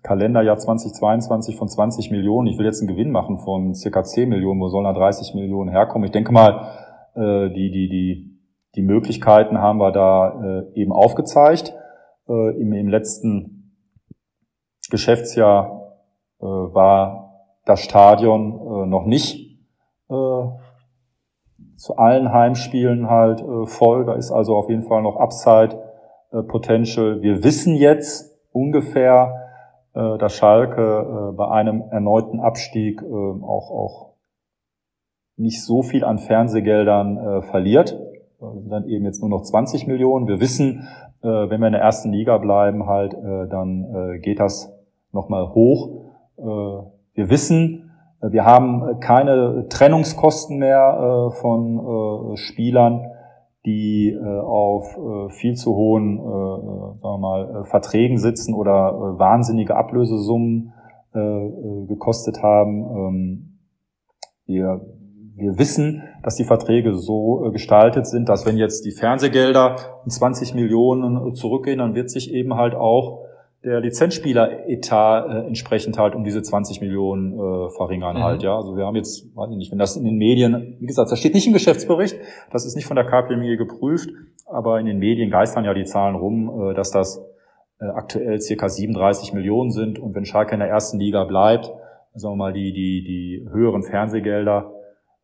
Kalenderjahr 0.03 0.57
2022 0.57 1.55
von 1.55 1.67
20 1.67 2.11
Millionen, 2.11 2.47
ich 2.47 2.57
will 2.57 2.65
jetzt 2.65 2.81
einen 2.81 2.87
Gewinn 2.87 3.11
machen 3.11 3.37
von 3.39 3.75
circa 3.75 4.03
10 4.03 4.29
Millionen, 4.29 4.59
wo 4.59 4.69
sollen 4.69 4.85
da 4.85 4.93
30 4.93 5.35
Millionen 5.35 5.69
herkommen? 5.69 6.05
Ich 6.05 6.11
denke 6.11 6.31
mal, 6.31 6.71
äh, 7.15 7.49
die, 7.49 7.71
die, 7.71 7.89
die, 7.89 8.39
die 8.75 8.81
Möglichkeiten 8.81 9.59
haben 9.59 9.79
wir 9.79 9.91
da 9.91 10.41
äh, 10.41 10.79
eben 10.79 10.91
aufgezeigt. 10.91 11.73
Äh, 12.27 12.61
im, 12.61 12.73
Im 12.73 12.87
letzten 12.87 13.75
Geschäftsjahr 14.89 15.97
äh, 16.39 16.45
war 16.45 17.45
das 17.65 17.81
Stadion 17.81 18.53
äh, 18.53 18.85
noch 18.87 19.05
nicht 19.05 19.59
äh, 20.09 20.13
zu 21.81 21.97
allen 21.97 22.31
Heimspielen 22.31 23.09
halt 23.09 23.41
äh, 23.41 23.65
voll. 23.65 24.05
Da 24.05 24.13
ist 24.13 24.31
also 24.31 24.55
auf 24.55 24.69
jeden 24.69 24.83
Fall 24.83 25.01
noch 25.01 25.15
Upside 25.15 25.81
äh, 26.31 26.43
Potential. 26.43 27.21
Wir 27.21 27.43
wissen 27.43 27.75
jetzt 27.75 28.37
ungefähr, 28.51 29.47
äh, 29.95 30.19
dass 30.19 30.33
Schalke 30.33 30.81
äh, 30.81 31.35
bei 31.35 31.47
einem 31.49 31.81
erneuten 31.89 32.39
Abstieg 32.39 33.01
äh, 33.01 33.05
auch, 33.05 33.71
auch 33.71 34.13
nicht 35.37 35.63
so 35.63 35.81
viel 35.81 36.03
an 36.03 36.19
Fernsehgeldern 36.19 37.17
äh, 37.17 37.41
verliert. 37.41 37.99
Dann 38.39 38.87
eben 38.87 39.05
jetzt 39.05 39.21
nur 39.21 39.29
noch 39.29 39.41
20 39.41 39.85
Millionen. 39.85 40.27
Wir 40.27 40.39
wissen, 40.39 40.87
wenn 41.21 41.59
wir 41.59 41.67
in 41.67 41.73
der 41.73 41.81
ersten 41.81 42.11
Liga 42.11 42.39
bleiben, 42.39 42.87
halt, 42.87 43.13
dann 43.13 44.19
geht 44.23 44.39
das 44.39 44.75
nochmal 45.11 45.53
hoch. 45.53 46.09
Wir 46.37 47.29
wissen, 47.29 47.90
wir 48.29 48.45
haben 48.45 48.99
keine 48.99 49.67
Trennungskosten 49.69 50.59
mehr 50.59 51.29
äh, 51.31 51.35
von 51.35 52.33
äh, 52.33 52.37
Spielern, 52.37 53.07
die 53.65 54.11
äh, 54.11 54.39
auf 54.39 54.97
viel 55.29 55.55
zu 55.55 55.75
hohen 55.75 56.17
sagen 56.17 56.99
wir 57.01 57.17
mal, 57.17 57.63
Verträgen 57.65 58.17
sitzen 58.17 58.53
oder 58.55 59.19
wahnsinnige 59.19 59.75
Ablösesummen 59.75 60.73
gekostet 61.13 62.41
haben. 62.41 62.85
Ähm, 62.85 63.59
wir, 64.45 64.81
wir 65.35 65.59
wissen, 65.59 66.03
dass 66.23 66.37
die 66.37 66.45
Verträge 66.45 66.95
so 66.95 67.49
gestaltet 67.51 68.07
sind, 68.07 68.29
dass 68.29 68.45
wenn 68.45 68.55
jetzt 68.55 68.85
die 68.85 68.91
Fernsehgelder 68.91 69.75
in 70.05 70.09
20 70.09 70.55
Millionen 70.55 71.35
zurückgehen, 71.35 71.79
dann 71.79 71.95
wird 71.95 72.09
sich 72.09 72.33
eben 72.33 72.55
halt 72.55 72.75
auch 72.75 73.25
der 73.63 73.79
Lizenzspieler-Etat 73.79 75.27
äh, 75.27 75.47
entsprechend 75.47 75.97
halt 75.97 76.15
um 76.15 76.23
diese 76.23 76.41
20 76.41 76.81
Millionen 76.81 77.33
äh, 77.33 77.69
verringern 77.69 78.17
mhm. 78.17 78.23
halt, 78.23 78.43
ja. 78.43 78.55
Also 78.55 78.75
wir 78.75 78.85
haben 78.85 78.95
jetzt, 78.95 79.35
weiß 79.35 79.51
ich 79.51 79.57
nicht, 79.57 79.71
wenn 79.71 79.77
das 79.77 79.95
in 79.95 80.03
den 80.03 80.17
Medien, 80.17 80.77
wie 80.79 80.87
gesagt, 80.87 81.11
das 81.11 81.19
steht 81.19 81.35
nicht 81.35 81.47
im 81.47 81.53
Geschäftsbericht, 81.53 82.17
das 82.51 82.65
ist 82.65 82.75
nicht 82.75 82.85
von 82.85 82.95
der 82.95 83.05
KPMG 83.05 83.57
geprüft, 83.57 84.09
aber 84.47 84.79
in 84.79 84.87
den 84.87 84.97
Medien 84.97 85.29
geistern 85.29 85.63
ja 85.63 85.73
die 85.73 85.85
Zahlen 85.85 86.15
rum, 86.15 86.71
äh, 86.71 86.73
dass 86.73 86.91
das 86.91 87.23
äh, 87.79 87.85
aktuell 87.85 88.41
circa 88.41 88.67
37 88.67 89.33
Millionen 89.33 89.71
sind 89.71 89.99
und 89.99 90.15
wenn 90.15 90.25
Schalke 90.25 90.53
in 90.53 90.59
der 90.59 90.69
ersten 90.69 90.99
Liga 90.99 91.23
bleibt, 91.23 91.71
sagen 92.15 92.33
wir 92.33 92.37
mal, 92.37 92.53
die, 92.53 92.73
die, 92.73 93.03
die 93.03 93.47
höheren 93.51 93.83
Fernsehgelder 93.83 94.73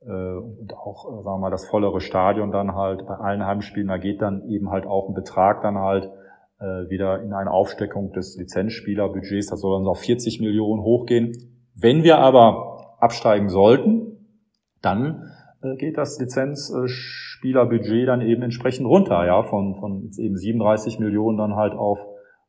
äh, 0.02 0.12
und 0.12 0.74
auch, 0.76 1.06
äh, 1.06 1.24
sagen 1.24 1.38
wir 1.38 1.40
mal, 1.40 1.52
das 1.52 1.68
vollere 1.68 2.02
Stadion 2.02 2.52
dann 2.52 2.76
halt 2.76 3.08
bei 3.08 3.16
allen 3.16 3.44
Heimspielen, 3.44 3.88
da 3.88 3.98
geht 3.98 4.22
dann 4.22 4.48
eben 4.48 4.70
halt 4.70 4.86
auch 4.86 5.10
ein 5.10 5.16
Betrag 5.16 5.64
dann 5.64 5.80
halt 5.80 6.12
äh, 6.60 6.90
wieder 6.90 7.22
in 7.22 7.34
eine 7.34 7.52
Aufsteckung 7.52 8.12
des 8.14 8.38
Lizenzspielerbudgets. 8.38 9.48
Das 9.48 9.62
soll 9.62 9.80
dann 9.80 9.88
auf 9.88 10.00
40 10.00 10.40
Millionen 10.40 10.82
hochgehen. 10.82 11.32
Wenn 11.76 12.04
wir 12.04 12.18
aber 12.18 12.98
absteigen 13.00 13.50
sollten, 13.50 14.18
dann 14.82 15.32
äh, 15.62 15.76
geht 15.76 15.98
das 15.98 16.20
Lizenzspielerbudget 16.20 18.08
dann 18.08 18.22
eben 18.22 18.42
entsprechend 18.42 18.88
runter, 18.88 19.26
ja, 19.26 19.44
von, 19.44 19.76
von 19.76 20.04
jetzt 20.04 20.20
eben 20.20 20.38
37 20.38 21.00
Millionen 21.00 21.38
dann 21.38 21.56
halt 21.56 21.74
auf, 21.74 22.00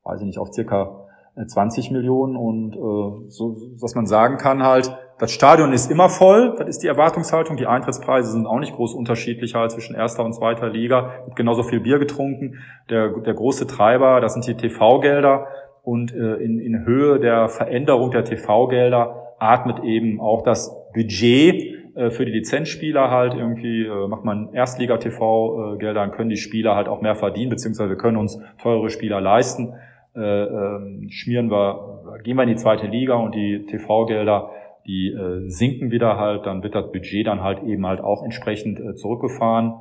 weiß 0.05 0.21
ich 0.21 0.27
nicht, 0.27 0.39
auf 0.39 0.53
circa 0.53 1.08
20 1.47 1.91
äh, 1.91 1.93
Millionen 1.93 2.37
und 2.37 2.75
äh, 2.75 3.31
so, 3.31 3.57
was 3.81 3.95
man 3.95 4.07
sagen 4.07 4.37
kann 4.37 4.63
halt, 4.63 4.97
das 5.19 5.33
Stadion 5.33 5.73
ist 5.73 5.91
immer 5.91 6.09
voll, 6.09 6.55
das 6.59 6.69
ist 6.69 6.83
die 6.85 6.87
Erwartungshaltung. 6.87 7.57
Die 7.57 7.67
Eintrittspreise 7.67 8.31
sind 8.31 8.47
auch 8.47 8.61
nicht 8.61 8.75
groß 8.75 8.95
unterschiedlicher 8.95 9.59
als 9.59 9.75
zwischen 9.75 9.97
erster 9.97 10.25
und 10.25 10.33
zweiter 10.33 10.69
Liga. 10.69 11.11
Wird 11.25 11.35
genauso 11.35 11.65
viel 11.65 11.81
Bier 11.81 11.99
getrunken. 11.99 12.59
Der, 12.89 13.09
der 13.09 13.35
große 13.35 13.67
Treiber, 13.67 14.21
das 14.21 14.35
sind 14.35 14.47
die 14.47 14.55
TV-Gelder. 14.55 15.49
Und 15.83 16.15
äh, 16.15 16.35
in, 16.37 16.61
in 16.61 16.85
Höhe 16.85 17.19
der 17.19 17.49
Veränderung 17.49 18.13
der 18.13 18.25
TV-Gelder 18.25 19.35
atmet 19.41 19.83
eben 19.83 20.21
auch 20.21 20.43
das 20.43 20.73
Budget 20.95 21.79
äh, 21.97 22.11
für 22.11 22.25
die 22.25 22.33
Lizenzspieler 22.33 23.11
halt 23.11 23.35
irgendwie, 23.35 23.87
äh, 23.87 24.07
macht 24.07 24.25
man 24.25 24.53
Erstliga-TV-Gelder, 24.53 26.01
dann 26.01 26.13
können 26.13 26.31
die 26.31 26.37
Spieler 26.37 26.77
halt 26.77 26.87
auch 26.87 27.01
mehr 27.01 27.17
verdienen, 27.17 27.51
beziehungsweise 27.51 27.91
wir 27.91 27.97
können 27.97 28.17
uns 28.17 28.41
teure 28.63 28.89
Spieler 28.89 29.21
leisten. 29.21 29.75
Äh, 30.19 30.45
äh, 30.45 31.11
schmieren 31.11 31.51
wir, 31.51 32.19
gehen 32.25 32.37
wir 32.37 32.43
in 32.43 32.49
die 32.49 32.57
zweite 32.57 32.87
Liga 32.87 33.15
und 33.15 33.35
die 33.35 33.67
TV-Gelder 33.67 34.51
die 34.87 35.09
äh, 35.09 35.51
sinken 35.51 35.91
wieder 35.91 36.17
halt, 36.17 36.47
dann 36.47 36.63
wird 36.63 36.75
das 36.75 36.91
Budget 36.91 37.27
dann 37.27 37.43
halt 37.43 37.63
eben 37.63 37.87
halt 37.87 38.01
auch 38.01 38.25
entsprechend 38.25 38.81
äh, 38.81 38.95
zurückgefahren. 38.95 39.75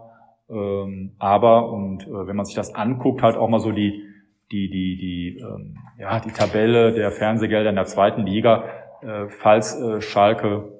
Ähm, 0.49 1.15
aber, 1.17 1.71
und 1.71 2.05
wenn 2.07 2.35
man 2.35 2.45
sich 2.45 2.55
das 2.55 2.75
anguckt, 2.75 3.23
halt 3.23 3.37
auch 3.37 3.47
mal 3.47 3.59
so 3.59 3.71
die, 3.71 4.03
die, 4.51 4.69
die, 4.69 4.97
die, 4.97 5.39
ähm, 5.39 5.77
ja, 5.97 6.19
die 6.19 6.31
Tabelle 6.31 6.91
der 6.91 7.11
Fernsehgelder 7.11 7.69
in 7.69 7.75
der 7.75 7.85
zweiten 7.85 8.25
Liga, 8.25 8.65
falls 9.27 9.79
Schalke 9.99 10.73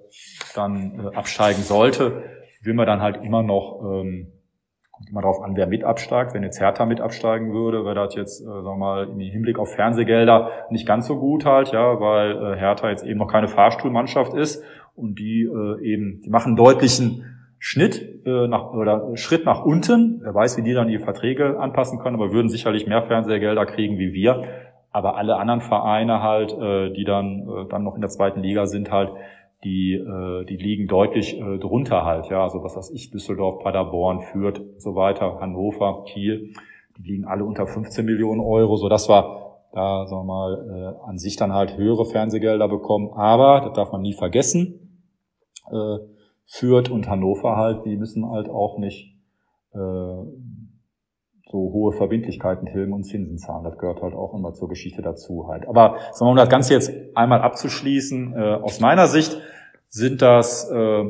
dann 0.55 1.11
absteigen 1.13 1.61
sollte, 1.61 2.23
will 2.63 2.73
man 2.73 2.88
dann 2.88 3.01
halt 3.01 3.23
immer 3.23 3.43
noch, 3.43 3.81
ähm, 3.84 4.34
kommt 4.98 5.11
immer 5.11 5.22
darauf 5.22 5.41
an, 5.44 5.56
wer 5.56 5.68
mit 5.68 5.84
absteigt. 5.84 6.34
Wenn 6.34 6.41
jetzt 6.41 6.60
Hertha 6.60 6.86
mit 6.86 7.02
absteigen 7.02 7.53
würde, 7.53 7.86
wäre 7.86 7.95
das 7.95 8.15
jetzt, 8.15 8.41
äh, 8.41 8.45
sagen 8.45 8.65
wir 8.65 8.76
mal, 8.76 9.07
im 9.07 9.19
Hinblick 9.19 9.60
auf 9.60 9.74
Fernsehgelder 9.74 10.52
nicht 10.72 10.88
ganz 10.88 11.06
so 11.06 11.19
gut 11.19 11.45
halt, 11.45 11.72
ja, 11.72 11.99
weil 11.99 12.32
äh, 12.32 12.57
Hertha 12.57 12.90
jetzt 12.90 13.06
eben 13.06 13.19
noch 13.19 13.32
keine 13.32 13.48
Fahrstuhlmannschaft 13.48 14.34
ist 14.34 14.64
und 14.95 15.19
die 15.19 15.44
äh, 15.44 15.84
eben, 15.84 16.22
die 16.26 16.30
machen 16.32 16.56
deutlichen 16.56 17.26
Schnitt 17.60 18.26
äh, 18.26 18.48
nach, 18.48 18.74
oder 18.74 19.15
Schritt 19.18 19.45
nach 19.45 19.64
unten. 19.64 20.19
Wer 20.24 20.34
weiß, 20.34 20.57
wie 20.57 20.64
die 20.64 20.74
dann 20.74 20.90
ihre 20.90 21.03
Verträge 21.03 21.60
anpassen 21.60 21.99
können, 21.99 22.15
aber 22.15 22.32
würden 22.32 22.49
sicherlich 22.49 22.88
mehr 22.88 23.03
Fernsehgelder 23.03 23.68
kriegen 23.68 23.99
wie 23.99 24.14
wir. 24.14 24.44
Aber 24.91 25.15
alle 25.15 25.38
anderen 25.38 25.61
Vereine 25.61 26.24
halt, 26.24 26.53
äh, 26.53 26.91
die 26.91 27.03
dann, 27.03 27.48
äh, 27.48 27.69
dann 27.69 27.84
noch 27.84 27.95
in 27.95 28.02
der 28.02 28.10
zweiten 28.10 28.41
Liga 28.41 28.65
sind 28.65 28.91
halt, 28.91 29.11
die, 29.63 29.93
äh, 29.93 30.45
die 30.45 30.57
liegen 30.57 30.88
deutlich 30.88 31.39
äh, 31.39 31.57
drunter 31.57 32.05
halt, 32.05 32.29
ja, 32.29 32.43
also 32.43 32.63
was 32.63 32.75
weiß 32.75 32.91
ich, 32.91 33.09
Düsseldorf, 33.09 33.63
Paderborn, 33.63 34.21
Fürth 34.21 34.59
und 34.59 34.81
so 34.81 34.95
weiter, 34.95 35.39
Hannover, 35.39 36.03
Kiel, 36.05 36.53
die 36.97 37.03
liegen 37.03 37.25
alle 37.25 37.43
unter 37.43 37.65
15 37.65 38.05
Millionen 38.05 38.41
Euro, 38.41 38.75
so 38.75 38.89
dass 38.89 39.09
wir 39.09 39.47
da, 39.73 40.05
sagen 40.07 40.21
wir 40.21 40.34
mal, 40.34 40.95
äh, 41.03 41.09
an 41.09 41.17
sich 41.17 41.35
dann 41.35 41.53
halt 41.53 41.77
höhere 41.77 42.05
Fernsehgelder 42.05 42.67
bekommen, 42.67 43.11
aber, 43.13 43.61
das 43.61 43.73
darf 43.73 43.91
man 43.91 44.01
nie 44.01 44.13
vergessen, 44.13 45.03
äh, 45.71 45.97
Fürth 46.45 46.89
und 46.89 47.09
Hannover 47.09 47.57
halt, 47.57 47.85
die 47.85 47.97
müssen 47.97 48.29
halt 48.29 48.49
auch 48.49 48.77
nicht 48.77 49.15
äh, 49.73 49.77
so 51.52 51.57
hohe 51.57 51.94
Verbindlichkeiten 51.94 52.68
tilgen 52.68 52.94
und 52.94 53.03
Zinsen 53.03 53.38
zahlen. 53.38 53.64
Das 53.64 53.78
gehört 53.78 54.02
halt 54.02 54.14
auch 54.14 54.34
immer 54.34 54.53
zur 54.53 54.69
Geschichte 54.69 55.02
dazu 55.02 55.48
halt. 55.48 55.68
Aber 55.68 55.98
sagen 56.11 56.28
wir 56.28 56.32
um 56.32 56.36
das 56.36 56.49
Ganze 56.49 56.74
jetzt 56.74 56.91
einmal 57.15 57.41
abzuschließen, 57.41 58.34
äh, 58.36 58.53
aus 58.61 58.80
meiner 58.80 59.07
Sicht 59.07 59.40
sind 59.90 60.22
das, 60.22 60.69
äh, 60.69 61.03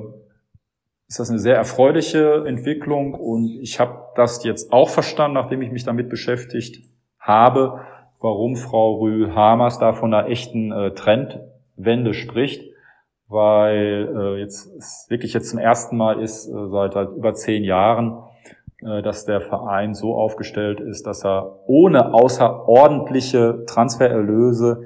ist 1.08 1.20
das 1.20 1.30
eine 1.30 1.40
sehr 1.40 1.56
erfreuliche 1.56 2.46
Entwicklung 2.46 3.14
und 3.14 3.60
ich 3.62 3.80
habe 3.80 4.04
das 4.16 4.44
jetzt 4.44 4.72
auch 4.72 4.90
verstanden, 4.90 5.36
nachdem 5.36 5.62
ich 5.62 5.72
mich 5.72 5.84
damit 5.84 6.10
beschäftigt 6.10 6.84
habe, 7.20 7.82
warum 8.20 8.56
Frau 8.56 9.00
Rühl-Hamers 9.00 9.80
da 9.80 9.94
von 9.94 10.14
einer 10.14 10.28
echten 10.28 10.72
äh, 10.72 10.92
Trendwende 10.92 12.14
spricht 12.14 12.64
weil 13.28 14.10
äh, 14.16 14.40
jetzt 14.40 15.10
wirklich 15.10 15.34
jetzt 15.34 15.50
zum 15.50 15.60
ersten 15.60 15.98
Mal 15.98 16.22
ist 16.22 16.48
äh, 16.48 16.68
seit 16.70 16.96
halt 16.96 17.12
über 17.16 17.34
zehn 17.34 17.64
Jahren, 17.64 18.24
dass 18.82 19.26
der 19.26 19.42
Verein 19.42 19.96
so 19.96 20.14
aufgestellt 20.14 20.80
ist, 20.80 21.08
dass 21.08 21.26
er 21.26 21.60
ohne 21.66 22.14
außerordentliche 22.14 23.64
Transfererlöse 23.66 24.84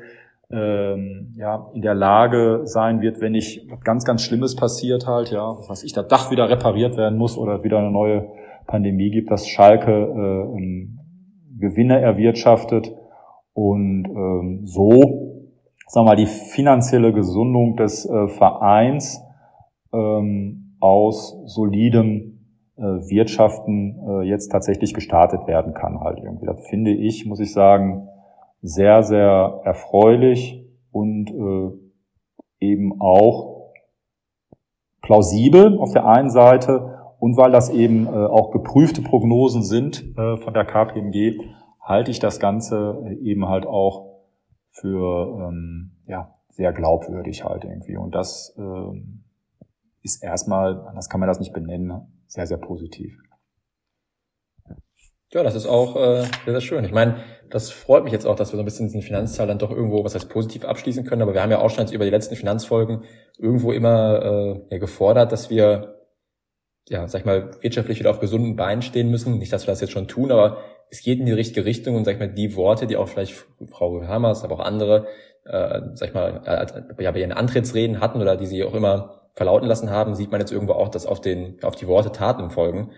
ähm, 0.49 1.33
ja 1.37 1.69
in 1.73 1.81
der 1.81 1.93
Lage 1.93 2.61
sein 2.63 3.01
wird, 3.01 3.19
wenn 3.19 3.33
nicht 3.33 3.67
ganz 3.83 4.05
ganz 4.05 4.23
Schlimmes 4.23 4.55
passiert 4.55 5.07
halt, 5.07 5.31
ja, 5.31 5.57
was 5.67 5.83
ich, 5.83 5.93
das 5.93 6.07
Dach 6.07 6.31
wieder 6.31 6.49
repariert 6.49 6.95
werden 6.95 7.17
muss 7.17 7.37
oder 7.37 7.63
wieder 7.63 7.79
eine 7.79 7.91
neue 7.91 8.29
Pandemie 8.67 9.11
gibt, 9.11 9.29
dass 9.29 9.47
Schalke 9.47 9.91
äh, 9.91 10.87
Gewinne 11.57 11.99
erwirtschaftet 11.99 12.93
und 13.53 14.05
ähm, 14.05 14.61
so 14.65 15.31
sagen 15.91 16.05
wir 16.05 16.11
mal, 16.11 16.15
die 16.15 16.25
finanzielle 16.25 17.11
Gesundung 17.11 17.75
des 17.75 18.05
äh, 18.05 18.27
Vereins 18.29 19.21
ähm, 19.93 20.77
aus 20.79 21.37
solidem 21.45 22.07
äh, 22.07 22.30
Wirtschaften 23.09 23.99
äh, 24.07 24.21
jetzt 24.23 24.49
tatsächlich 24.51 24.93
gestartet 24.93 25.47
werden 25.47 25.73
kann 25.73 25.99
halt 26.01 26.19
irgendwie. 26.19 26.45
Das 26.45 26.65
finde 26.67 26.91
ich, 26.91 27.25
muss 27.25 27.39
ich 27.39 27.53
sagen, 27.53 28.07
sehr, 28.61 29.03
sehr 29.03 29.61
erfreulich 29.63 30.65
und 30.91 31.31
äh, 31.31 32.65
eben 32.65 33.01
auch 33.01 33.71
plausibel 35.01 35.77
auf 35.79 35.93
der 35.93 36.05
einen 36.05 36.29
Seite 36.29 36.99
und 37.19 37.37
weil 37.37 37.51
das 37.51 37.69
eben 37.69 38.07
äh, 38.07 38.09
auch 38.09 38.51
geprüfte 38.51 39.01
Prognosen 39.01 39.63
sind 39.63 40.17
äh, 40.17 40.37
von 40.37 40.53
der 40.53 40.65
KPMG, 40.65 41.39
halte 41.79 42.11
ich 42.11 42.19
das 42.19 42.39
Ganze 42.39 43.03
äh, 43.05 43.13
eben 43.15 43.47
halt 43.47 43.65
auch 43.65 44.21
für 44.71 45.49
ähm, 45.49 45.91
ja, 46.07 46.35
sehr 46.49 46.73
glaubwürdig 46.73 47.43
halt 47.43 47.63
irgendwie. 47.63 47.97
Und 47.97 48.15
das 48.15 48.55
ähm, 48.57 49.23
ist 50.01 50.23
erstmal, 50.23 50.87
anders 50.87 51.09
kann 51.09 51.19
man 51.19 51.27
das 51.27 51.39
nicht 51.39 51.53
benennen, 51.53 52.20
sehr, 52.31 52.47
sehr 52.47 52.57
positiv. 52.57 53.13
Ja, 55.33 55.43
das 55.43 55.55
ist 55.55 55.65
auch 55.65 55.95
äh, 55.95 56.23
sehr, 56.45 56.53
sehr 56.53 56.61
schön. 56.61 56.83
Ich 56.85 56.91
meine, 56.91 57.23
das 57.49 57.71
freut 57.71 58.03
mich 58.03 58.13
jetzt 58.13 58.25
auch, 58.25 58.35
dass 58.35 58.51
wir 58.51 58.57
so 58.57 58.61
ein 58.61 58.65
bisschen 58.65 58.87
diesen 58.87 59.01
Finanzteil 59.01 59.47
dann 59.47 59.59
doch 59.59 59.71
irgendwo, 59.71 60.03
was 60.03 60.15
heißt 60.15 60.29
positiv 60.29 60.65
abschließen 60.65 61.05
können. 61.05 61.21
Aber 61.21 61.33
wir 61.33 61.41
haben 61.41 61.51
ja 61.51 61.59
auch 61.59 61.69
schon 61.69 61.81
jetzt 61.81 61.93
über 61.93 62.05
die 62.05 62.11
letzten 62.11 62.35
Finanzfolgen 62.35 63.03
irgendwo 63.37 63.71
immer 63.71 64.61
äh, 64.69 64.79
gefordert, 64.79 65.31
dass 65.31 65.49
wir, 65.49 66.01
ja, 66.89 67.07
sag 67.07 67.19
ich 67.19 67.25
mal, 67.25 67.51
wirtschaftlich 67.61 67.99
wieder 67.99 68.09
auf 68.09 68.19
gesunden 68.19 68.55
Beinen 68.55 68.81
stehen 68.81 69.09
müssen. 69.09 69.37
Nicht, 69.37 69.51
dass 69.51 69.67
wir 69.67 69.71
das 69.71 69.81
jetzt 69.81 69.91
schon 69.91 70.07
tun, 70.07 70.31
aber 70.31 70.57
es 70.89 71.01
geht 71.01 71.19
in 71.19 71.25
die 71.25 71.31
richtige 71.33 71.65
Richtung 71.65 71.95
und 71.95 72.05
sag 72.05 72.13
ich 72.13 72.19
mal, 72.19 72.33
die 72.33 72.55
Worte, 72.55 72.87
die 72.87 72.97
auch 72.97 73.07
vielleicht 73.07 73.45
Frau 73.69 74.01
Hammers, 74.03 74.43
aber 74.43 74.55
auch 74.55 74.65
andere, 74.65 75.07
äh, 75.45 75.81
sag 75.93 76.09
ich 76.09 76.13
mal, 76.13 76.41
ja, 76.99 77.11
bei 77.11 77.19
ihren 77.19 77.31
Antrittsreden 77.31 77.99
hatten 77.99 78.21
oder 78.21 78.35
die 78.35 78.47
sie 78.47 78.63
auch 78.63 78.73
immer 78.73 79.20
verlauten 79.33 79.67
lassen 79.67 79.89
haben, 79.89 80.15
sieht 80.15 80.31
man 80.31 80.41
jetzt 80.41 80.51
irgendwo 80.51 80.73
auch, 80.73 80.89
dass 80.89 81.05
auf 81.05 81.21
den, 81.21 81.61
auf 81.63 81.75
die 81.75 81.87
Worte 81.87 82.11
Taten 82.11 82.49
folgen. 82.49 82.91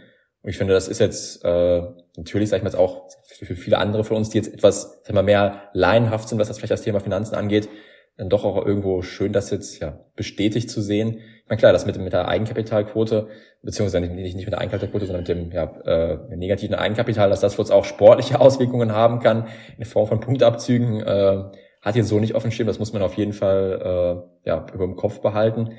Und 0.44 0.50
ich 0.50 0.58
finde, 0.58 0.74
das 0.74 0.88
ist 0.88 1.00
jetzt 1.00 1.44
äh, 1.46 1.82
natürlich, 2.18 2.50
sag 2.50 2.58
ich 2.58 2.64
mal, 2.64 2.70
jetzt 2.70 2.80
auch 2.80 3.08
für 3.24 3.56
viele 3.56 3.78
andere 3.78 4.04
von 4.04 4.18
uns, 4.18 4.30
die 4.30 4.38
jetzt 4.38 4.54
etwas, 4.54 5.00
sag 5.02 5.10
ich 5.10 5.16
mal, 5.16 5.24
mehr 5.24 5.70
laienhaft 5.74 6.28
sind, 6.28 6.38
was 6.38 6.50
das 6.50 6.58
vielleicht 6.58 6.72
das 6.72 6.82
Thema 6.82 7.00
Finanzen 7.00 7.36
angeht, 7.36 7.70
dann 8.18 8.30
doch 8.30 8.44
auch 8.44 8.64
irgendwo 8.66 9.02
schön, 9.02 9.34
das 9.34 9.50
jetzt 9.50 9.80
ja 9.80 10.00
bestätigt 10.16 10.70
zu 10.70 10.82
sehen. 10.82 11.18
Ich 11.18 11.50
meine, 11.50 11.60
klar, 11.60 11.74
das 11.74 11.86
mit, 11.86 11.98
mit 11.98 12.14
der 12.14 12.28
Eigenkapitalquote, 12.28 13.28
beziehungsweise 13.64 14.06
nicht, 14.06 14.36
nicht 14.36 14.46
mit 14.46 14.52
der 14.52 14.60
Eigenkapitalquote, 14.60 15.06
sondern 15.06 15.22
mit 15.22 15.30
dem 15.30 15.52
ja, 15.52 15.64
äh, 15.86 16.36
negativen 16.36 16.76
Eigenkapital, 16.76 17.30
dass 17.30 17.40
das 17.40 17.56
für 17.56 17.62
uns 17.62 17.72
auch 17.72 17.86
sportliche 17.86 18.40
Auswirkungen 18.42 18.92
haben 18.92 19.20
kann, 19.20 19.48
in 19.78 19.86
Form 19.86 20.08
von 20.08 20.20
Punktabzügen, 20.20 21.02
äh, 21.02 21.44
hat 21.82 21.96
jetzt 21.96 22.08
so 22.08 22.20
nicht 22.20 22.36
dem 22.44 22.52
Schirm, 22.52 22.68
das 22.68 22.80
muss 22.80 22.94
man 22.94 23.02
auf 23.02 23.16
jeden 23.16 23.34
Fall 23.34 24.26
äh, 24.46 24.50
ja, 24.50 24.66
über 24.74 24.86
dem 24.86 24.96
Kopf 24.96 25.20
behalten. 25.20 25.72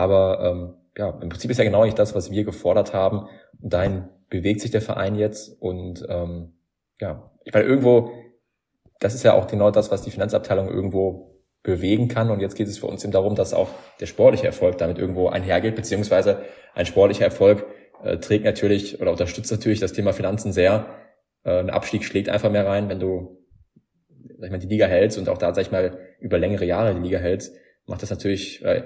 Aber 0.00 0.40
ähm, 0.40 0.74
ja, 0.96 1.10
im 1.20 1.28
Prinzip 1.28 1.50
ist 1.50 1.58
ja 1.58 1.64
genau 1.64 1.84
nicht 1.84 1.98
das, 1.98 2.14
was 2.14 2.30
wir 2.30 2.44
gefordert 2.44 2.94
haben. 2.94 3.28
Und 3.60 3.70
dahin 3.70 4.08
bewegt 4.30 4.62
sich 4.62 4.70
der 4.70 4.80
Verein 4.80 5.14
jetzt. 5.14 5.60
Und 5.60 6.06
ähm, 6.08 6.54
ja, 6.98 7.30
ich 7.44 7.52
meine, 7.52 7.66
irgendwo, 7.66 8.10
das 8.98 9.14
ist 9.14 9.24
ja 9.24 9.34
auch 9.34 9.46
genau 9.46 9.70
das, 9.70 9.90
was 9.90 10.00
die 10.00 10.10
Finanzabteilung 10.10 10.70
irgendwo 10.70 11.42
bewegen 11.62 12.08
kann. 12.08 12.30
Und 12.30 12.40
jetzt 12.40 12.54
geht 12.54 12.66
es 12.66 12.78
für 12.78 12.86
uns 12.86 13.04
eben 13.04 13.12
darum, 13.12 13.34
dass 13.34 13.52
auch 13.52 13.68
der 14.00 14.06
sportliche 14.06 14.46
Erfolg 14.46 14.78
damit 14.78 14.98
irgendwo 14.98 15.28
einhergeht, 15.28 15.76
beziehungsweise 15.76 16.40
ein 16.74 16.86
sportlicher 16.86 17.26
Erfolg 17.26 17.66
äh, 18.02 18.16
trägt 18.16 18.46
natürlich 18.46 19.02
oder 19.02 19.10
unterstützt 19.10 19.52
natürlich 19.52 19.80
das 19.80 19.92
Thema 19.92 20.14
Finanzen 20.14 20.54
sehr. 20.54 20.86
Äh, 21.44 21.58
ein 21.58 21.68
Abstieg 21.68 22.04
schlägt 22.04 22.30
einfach 22.30 22.50
mehr 22.50 22.66
rein, 22.66 22.88
wenn 22.88 23.00
du 23.00 23.36
sag 24.38 24.46
ich 24.46 24.50
mal, 24.50 24.58
die 24.58 24.68
Liga 24.68 24.86
hältst 24.86 25.18
und 25.18 25.28
auch 25.28 25.36
da, 25.36 25.52
sag 25.52 25.62
ich 25.62 25.70
mal, 25.70 25.98
über 26.20 26.38
längere 26.38 26.64
Jahre 26.64 26.94
die 26.94 27.02
Liga 27.02 27.18
hältst, 27.18 27.54
macht 27.84 28.00
das 28.02 28.08
natürlich, 28.08 28.64
äh, 28.64 28.84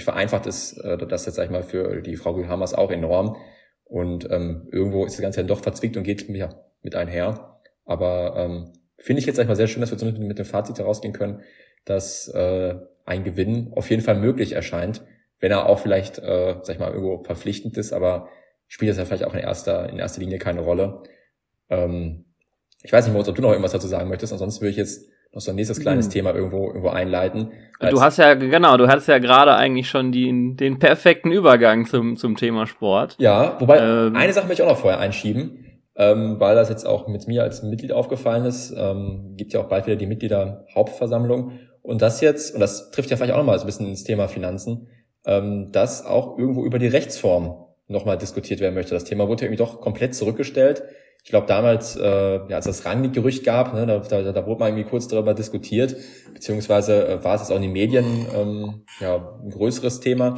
vereinfacht 0.00 0.46
ist 0.46 0.78
äh, 0.78 0.96
das 0.96 1.26
jetzt, 1.26 1.34
sag 1.36 1.44
ich 1.44 1.50
mal, 1.50 1.62
für 1.62 2.00
die 2.02 2.16
Frau 2.16 2.36
Hammers 2.46 2.74
auch 2.74 2.90
enorm. 2.90 3.36
Und 3.84 4.30
ähm, 4.30 4.68
irgendwo 4.72 5.04
ist 5.04 5.14
das 5.16 5.22
Ganze 5.22 5.40
dann 5.40 5.48
doch 5.48 5.60
verzwickt 5.60 5.96
und 5.96 6.04
geht 6.04 6.28
ja, 6.30 6.48
mit 6.82 6.94
einher. 6.94 7.58
Aber 7.84 8.34
ähm, 8.36 8.72
finde 8.96 9.20
ich 9.20 9.26
jetzt 9.26 9.36
sag 9.36 9.42
ich 9.42 9.48
mal 9.48 9.56
sehr 9.56 9.66
schön, 9.66 9.80
dass 9.80 9.90
wir 9.90 9.98
zumindest 9.98 10.26
mit 10.26 10.38
dem 10.38 10.46
Fazit 10.46 10.78
herausgehen 10.78 11.12
können, 11.12 11.42
dass 11.84 12.28
äh, 12.28 12.74
ein 13.04 13.24
Gewinn 13.24 13.72
auf 13.74 13.90
jeden 13.90 14.02
Fall 14.02 14.16
möglich 14.16 14.52
erscheint, 14.52 15.02
wenn 15.40 15.50
er 15.50 15.66
auch 15.68 15.80
vielleicht, 15.80 16.18
äh, 16.18 16.56
sag 16.62 16.74
ich 16.74 16.78
mal, 16.78 16.92
irgendwo 16.92 17.22
verpflichtend 17.22 17.76
ist, 17.76 17.92
aber 17.92 18.28
spielt 18.68 18.90
das 18.90 18.96
ja 18.96 19.04
vielleicht 19.04 19.24
auch 19.24 19.34
in 19.34 19.40
erster, 19.40 19.90
in 19.90 19.98
erster 19.98 20.20
Linie 20.20 20.38
keine 20.38 20.60
Rolle. 20.60 21.02
Ähm, 21.68 22.24
ich 22.82 22.92
weiß 22.92 23.04
nicht, 23.04 23.12
Moritz, 23.12 23.28
ob 23.28 23.34
du 23.34 23.42
noch 23.42 23.50
irgendwas 23.50 23.72
dazu 23.72 23.88
sagen 23.88 24.08
möchtest, 24.08 24.32
ansonsten 24.32 24.62
würde 24.62 24.70
ich 24.70 24.76
jetzt 24.76 25.10
noch 25.32 25.40
so 25.40 25.50
ein 25.50 25.56
nächstes 25.56 25.80
kleines 25.80 26.06
hm. 26.06 26.12
Thema 26.12 26.34
irgendwo, 26.34 26.66
irgendwo 26.66 26.88
einleiten. 26.88 27.52
Du 27.80 28.00
hast 28.00 28.18
ja, 28.18 28.34
genau, 28.34 28.76
du 28.76 28.86
hattest 28.86 29.08
ja 29.08 29.18
gerade 29.18 29.56
eigentlich 29.56 29.88
schon 29.88 30.12
die, 30.12 30.54
den 30.56 30.78
perfekten 30.78 31.32
Übergang 31.32 31.86
zum, 31.86 32.16
zum 32.16 32.36
Thema 32.36 32.66
Sport. 32.66 33.16
Ja, 33.18 33.56
wobei, 33.58 33.78
ähm, 33.78 34.14
eine 34.14 34.32
Sache 34.32 34.46
möchte 34.46 34.62
ich 34.62 34.68
auch 34.68 34.72
noch 34.72 34.80
vorher 34.80 35.00
einschieben 35.00 35.62
ähm, 35.96 36.40
weil 36.40 36.54
das 36.54 36.68
jetzt 36.68 36.86
auch 36.86 37.06
mit 37.06 37.28
mir 37.28 37.42
als 37.42 37.62
Mitglied 37.62 37.92
aufgefallen 37.92 38.44
ist. 38.44 38.74
Ähm, 38.76 39.34
gibt 39.36 39.52
ja 39.52 39.60
auch 39.60 39.68
bald 39.68 39.86
wieder 39.86 39.96
die 39.96 40.06
Mitgliederhauptversammlung. 40.06 41.52
Und 41.82 42.00
das 42.00 42.20
jetzt, 42.20 42.54
und 42.54 42.60
das 42.60 42.90
trifft 42.90 43.10
ja 43.10 43.16
vielleicht 43.16 43.32
auch 43.32 43.38
nochmal 43.38 43.58
so 43.58 43.64
ein 43.64 43.66
bisschen 43.66 43.88
ins 43.88 44.04
Thema 44.04 44.28
Finanzen, 44.28 44.88
ähm, 45.26 45.70
dass 45.72 46.04
auch 46.04 46.38
irgendwo 46.38 46.64
über 46.64 46.78
die 46.78 46.86
Rechtsform 46.86 47.66
nochmal 47.88 48.16
diskutiert 48.16 48.60
werden 48.60 48.74
möchte. 48.74 48.94
Das 48.94 49.04
Thema 49.04 49.28
wurde 49.28 49.42
ja 49.42 49.46
irgendwie 49.48 49.62
doch 49.62 49.80
komplett 49.80 50.14
zurückgestellt. 50.14 50.82
Ich 51.24 51.30
glaube 51.30 51.46
damals, 51.46 51.96
äh, 51.96 52.02
ja, 52.48 52.56
als 52.56 52.64
das 52.64 52.84
Rangnick-Gerücht 52.84 53.44
gab, 53.44 53.74
ne, 53.74 53.86
da, 53.86 54.00
da, 54.00 54.32
da 54.32 54.46
wurde 54.46 54.60
mal 54.60 54.68
irgendwie 54.68 54.88
kurz 54.88 55.06
darüber 55.06 55.34
diskutiert, 55.34 55.94
beziehungsweise 56.34 57.06
äh, 57.06 57.24
war 57.24 57.36
es 57.36 57.42
jetzt 57.42 57.52
auch 57.52 57.56
in 57.56 57.62
den 57.62 57.72
Medien 57.72 58.26
ähm, 58.34 58.84
ja, 59.00 59.38
ein 59.42 59.50
größeres 59.50 60.00
Thema. 60.00 60.34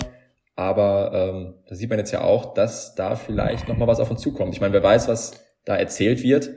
Aber 0.57 1.11
ähm, 1.13 1.55
da 1.67 1.75
sieht 1.75 1.91
man 1.91 1.99
jetzt 1.99 2.13
ja 2.13 2.23
auch, 2.23 2.55
dass 2.55 2.95
da 2.95 3.17
vielleicht 3.17 3.67
noch 3.67 3.77
mal 3.77 3.89
was 3.89 3.99
auf 3.99 4.11
uns 4.11 4.21
zukommt. 4.21 4.55
Ich 4.55 4.61
meine, 4.61 4.73
wer 4.73 4.83
weiß, 4.83 5.09
was 5.09 5.33
da 5.65 5.77
erzählt 5.77 6.23
wird. 6.23 6.51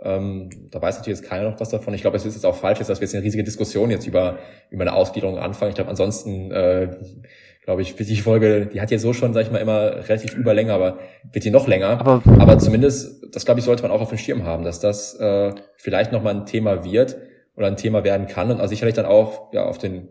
Ähm, 0.00 0.50
da 0.70 0.80
weiß 0.82 0.98
natürlich 0.98 1.18
jetzt 1.18 1.28
keiner 1.28 1.50
noch 1.50 1.58
was 1.58 1.70
davon. 1.70 1.94
Ich 1.94 2.02
glaube, 2.02 2.16
es 2.16 2.26
ist 2.26 2.34
jetzt 2.34 2.44
auch 2.46 2.56
falsch, 2.56 2.78
dass 2.78 2.88
wir 2.88 2.96
jetzt 3.00 3.14
eine 3.14 3.24
riesige 3.24 3.44
Diskussion 3.44 3.90
jetzt 3.90 4.06
über, 4.06 4.38
über 4.70 4.82
eine 4.82 4.92
Ausgliederung 4.92 5.38
anfangen. 5.38 5.70
Ich 5.70 5.74
glaube, 5.76 5.90
ansonsten, 5.90 6.50
äh, 6.50 6.96
glaube 7.68 7.82
ich, 7.82 7.98
wird 7.98 8.08
die 8.08 8.16
Folge, 8.16 8.64
die 8.64 8.80
hat 8.80 8.90
ja 8.90 8.96
so 8.96 9.12
schon, 9.12 9.34
sag 9.34 9.42
ich 9.42 9.50
mal, 9.50 9.58
immer 9.58 10.08
relativ 10.08 10.34
überlänger, 10.34 10.72
aber 10.72 11.00
wird 11.30 11.44
die 11.44 11.50
noch 11.50 11.68
länger. 11.68 12.00
Aber, 12.00 12.22
aber 12.38 12.58
zumindest, 12.58 13.22
das 13.34 13.44
glaube 13.44 13.60
ich, 13.60 13.66
sollte 13.66 13.82
man 13.82 13.92
auch 13.92 14.00
auf 14.00 14.08
dem 14.08 14.16
Schirm 14.16 14.44
haben, 14.44 14.64
dass 14.64 14.80
das 14.80 15.20
äh, 15.20 15.52
vielleicht 15.76 16.10
nochmal 16.10 16.34
ein 16.34 16.46
Thema 16.46 16.82
wird 16.82 17.18
oder 17.56 17.66
ein 17.66 17.76
Thema 17.76 18.04
werden 18.04 18.26
kann 18.26 18.50
und 18.50 18.58
also 18.58 18.70
sicherlich 18.70 18.94
dann 18.94 19.04
auch 19.04 19.52
ja 19.52 19.66
auf 19.66 19.76
den 19.76 20.08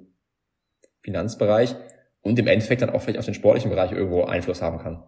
Finanzbereich 1.02 1.76
und 2.22 2.38
im 2.38 2.46
Endeffekt 2.46 2.84
dann 2.84 2.92
auch 2.92 3.02
vielleicht 3.02 3.18
auf 3.18 3.26
den 3.26 3.34
sportlichen 3.34 3.72
Bereich 3.72 3.92
irgendwo 3.92 4.26
Einfluss 4.26 4.62
haben 4.62 4.78
kann. 4.78 5.02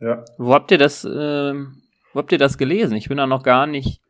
Ja. 0.00 0.24
Wo 0.38 0.54
habt 0.54 0.70
ihr 0.70 0.78
das, 0.78 1.04
äh, 1.04 1.08
wo 1.10 2.18
habt 2.18 2.32
ihr 2.32 2.38
das 2.38 2.56
gelesen? 2.56 2.96
Ich 2.96 3.08
bin 3.08 3.18
da 3.18 3.26
noch 3.26 3.42
gar 3.42 3.66
nicht 3.66 4.00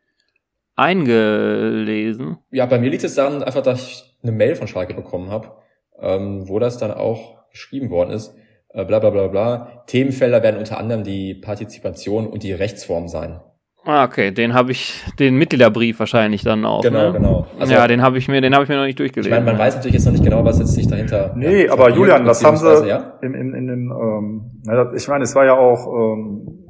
eingelesen. 0.77 2.37
Ja, 2.51 2.67
bei 2.67 2.79
mir 2.79 2.89
liegt 2.89 3.03
es 3.03 3.15
dann 3.15 3.43
einfach, 3.43 3.63
dass 3.63 3.85
ich 3.85 4.17
eine 4.23 4.31
Mail 4.31 4.55
von 4.55 4.69
Schalke 4.69 4.93
bekommen 4.93 5.29
habe, 5.29 5.57
ähm, 5.99 6.47
wo 6.47 6.57
das 6.57 6.77
dann 6.77 6.91
auch 6.91 7.40
geschrieben 7.51 7.89
worden 7.89 8.11
ist. 8.11 8.35
Äh, 8.69 8.85
bla 8.85 8.99
bla 8.99 9.09
bla 9.09 9.27
bla. 9.27 9.83
Themenfelder 9.87 10.43
werden 10.43 10.57
unter 10.57 10.77
anderem 10.77 11.03
die 11.03 11.35
Partizipation 11.35 12.27
und 12.27 12.43
die 12.43 12.53
Rechtsform 12.53 13.07
sein. 13.07 13.39
Ah, 13.83 14.03
okay, 14.03 14.29
den 14.29 14.53
habe 14.53 14.71
ich, 14.71 15.03
den 15.17 15.37
Mitgliederbrief 15.37 15.97
wahrscheinlich 15.99 16.43
dann 16.43 16.65
auch. 16.65 16.83
Genau, 16.83 17.07
ne? 17.07 17.13
genau. 17.13 17.47
Also, 17.59 17.73
ja, 17.73 17.87
den 17.87 18.03
habe 18.03 18.19
ich 18.19 18.27
mir, 18.27 18.39
den 18.39 18.53
habe 18.53 18.63
ich 18.63 18.69
mir 18.69 18.75
noch 18.75 18.85
nicht 18.85 18.99
durchgelesen. 18.99 19.31
Ich 19.31 19.35
meine, 19.35 19.51
man 19.51 19.59
weiß 19.59 19.77
natürlich 19.77 19.95
jetzt 19.95 20.05
noch 20.05 20.11
nicht 20.11 20.23
genau, 20.23 20.45
was 20.45 20.59
jetzt 20.59 20.73
sich 20.73 20.87
dahinter. 20.87 21.33
Nee, 21.35 21.65
ja, 21.65 21.71
aber 21.71 21.89
Julian, 21.89 22.23
das 22.23 22.43
haben 22.43 22.57
sie 22.57 22.87
ja? 22.87 23.17
in, 23.23 23.33
in, 23.33 23.55
in 23.55 23.67
dem, 23.67 23.91
ähm, 23.91 24.93
ich 24.95 25.07
meine, 25.07 25.23
es 25.23 25.33
war 25.33 25.45
ja 25.45 25.57
auch 25.57 25.87
ähm, 25.87 26.61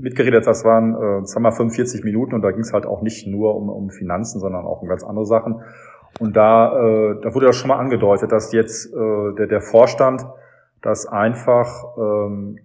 mitgeredet, 0.00 0.48
das 0.48 0.64
waren, 0.64 0.94
äh, 0.94 1.26
sagen 1.26 1.44
wir 1.44 1.52
45 1.52 2.02
Minuten 2.02 2.34
und 2.34 2.42
da 2.42 2.50
ging 2.50 2.62
es 2.62 2.72
halt 2.72 2.86
auch 2.86 3.02
nicht 3.02 3.28
nur 3.28 3.54
um, 3.54 3.68
um 3.68 3.90
Finanzen, 3.90 4.40
sondern 4.40 4.64
auch 4.66 4.82
um 4.82 4.88
ganz 4.88 5.04
andere 5.04 5.26
Sachen. 5.26 5.60
Und 6.18 6.36
da, 6.36 6.76
äh, 6.76 7.20
da 7.22 7.34
wurde 7.34 7.46
ja 7.46 7.52
schon 7.52 7.68
mal 7.68 7.78
angedeutet, 7.78 8.32
dass 8.32 8.52
jetzt 8.52 8.92
äh, 8.92 9.34
der, 9.38 9.46
der 9.46 9.60
Vorstand 9.60 10.26
das 10.82 11.06
einfach 11.06 11.68
ähm, 11.96 12.58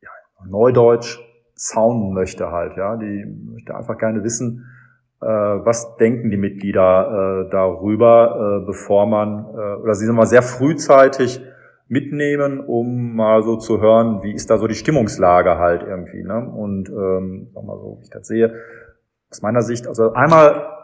ja, 0.00 0.10
Neudeutsch 0.46 1.18
sounden 1.54 2.14
möchte 2.14 2.50
halt, 2.50 2.76
ja. 2.76 2.96
Die 2.96 3.24
möchte 3.52 3.74
einfach 3.74 3.98
gerne 3.98 4.22
wissen, 4.22 4.66
äh, 5.20 5.26
was 5.26 5.96
denken 5.96 6.30
die 6.30 6.36
Mitglieder 6.36 7.46
äh, 7.46 7.50
darüber, 7.50 8.60
äh, 8.62 8.66
bevor 8.66 9.06
man, 9.06 9.44
äh, 9.44 9.82
oder 9.82 9.94
sie 9.94 10.06
sind 10.06 10.14
mal 10.14 10.26
sehr 10.26 10.42
frühzeitig 10.42 11.42
mitnehmen, 11.88 12.60
um 12.60 13.16
mal 13.16 13.42
so 13.42 13.56
zu 13.56 13.80
hören, 13.80 14.22
wie 14.22 14.32
ist 14.32 14.50
da 14.50 14.58
so 14.58 14.66
die 14.66 14.74
Stimmungslage 14.74 15.58
halt 15.58 15.82
irgendwie. 15.82 16.22
Ne? 16.22 16.48
Und 16.48 16.88
ähm, 16.90 17.48
sag 17.54 17.64
mal 17.64 17.78
so, 17.78 17.96
wie 17.98 18.04
ich 18.04 18.10
das 18.10 18.26
sehe, 18.26 18.54
aus 19.30 19.42
meiner 19.42 19.62
Sicht, 19.62 19.86
also 19.88 20.12
einmal 20.12 20.77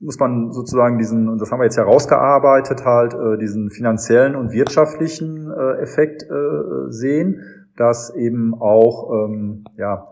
muss 0.00 0.18
man 0.18 0.50
sozusagen 0.50 0.98
diesen, 0.98 1.28
und 1.28 1.40
das 1.40 1.52
haben 1.52 1.60
wir 1.60 1.64
jetzt 1.64 1.76
herausgearbeitet, 1.76 2.84
halt 2.84 3.14
äh, 3.14 3.38
diesen 3.38 3.70
finanziellen 3.70 4.34
und 4.34 4.52
wirtschaftlichen 4.52 5.50
äh, 5.50 5.82
Effekt 5.82 6.22
äh, 6.22 6.90
sehen, 6.90 7.42
dass 7.76 8.14
eben 8.14 8.54
auch 8.54 9.12
ähm, 9.12 9.64
ja 9.76 10.08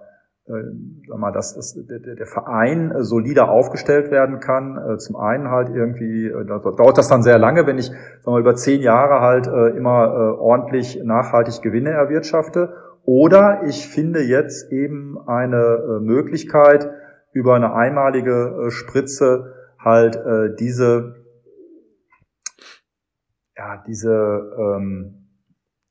äh, 0.49 0.63
sag 1.07 1.19
mal, 1.19 1.31
dass, 1.31 1.55
dass 1.55 1.75
der, 1.75 1.99
der 1.99 2.27
Verein 2.27 2.91
äh, 2.91 3.03
solider 3.03 3.51
aufgestellt 3.51 4.11
werden 4.11 4.41
kann. 4.41 4.79
Äh, 4.79 4.97
zum 4.97 5.17
einen 5.17 5.51
halt 5.51 5.69
irgendwie, 5.69 6.33
da 6.47 6.59
dauert 6.59 6.97
das 6.97 7.09
dann 7.09 7.23
sehr 7.23 7.39
lange, 7.39 7.67
wenn 7.67 7.77
ich 7.77 7.91
sag 8.21 8.27
mal, 8.27 8.41
über 8.41 8.55
zehn 8.55 8.81
Jahre 8.81 9.21
halt 9.21 9.47
immer 9.77 10.39
ordentlich 10.39 11.01
nachhaltig 11.05 11.61
Gewinne 11.63 11.91
erwirtschafte. 11.91 12.75
Oder 13.05 13.63
ich 13.67 13.89
finde 13.89 14.21
jetzt 14.21 14.71
eben 14.73 15.19
eine 15.27 16.01
Möglichkeit, 16.03 16.91
über 17.33 17.55
eine 17.55 17.75
einmalige 17.75 18.67
Spritze 18.71 19.55
halt 19.79 20.19
diese, 20.59 21.25
ja, 23.57 23.83
diese, 23.87 24.53
ähm, 24.59 25.29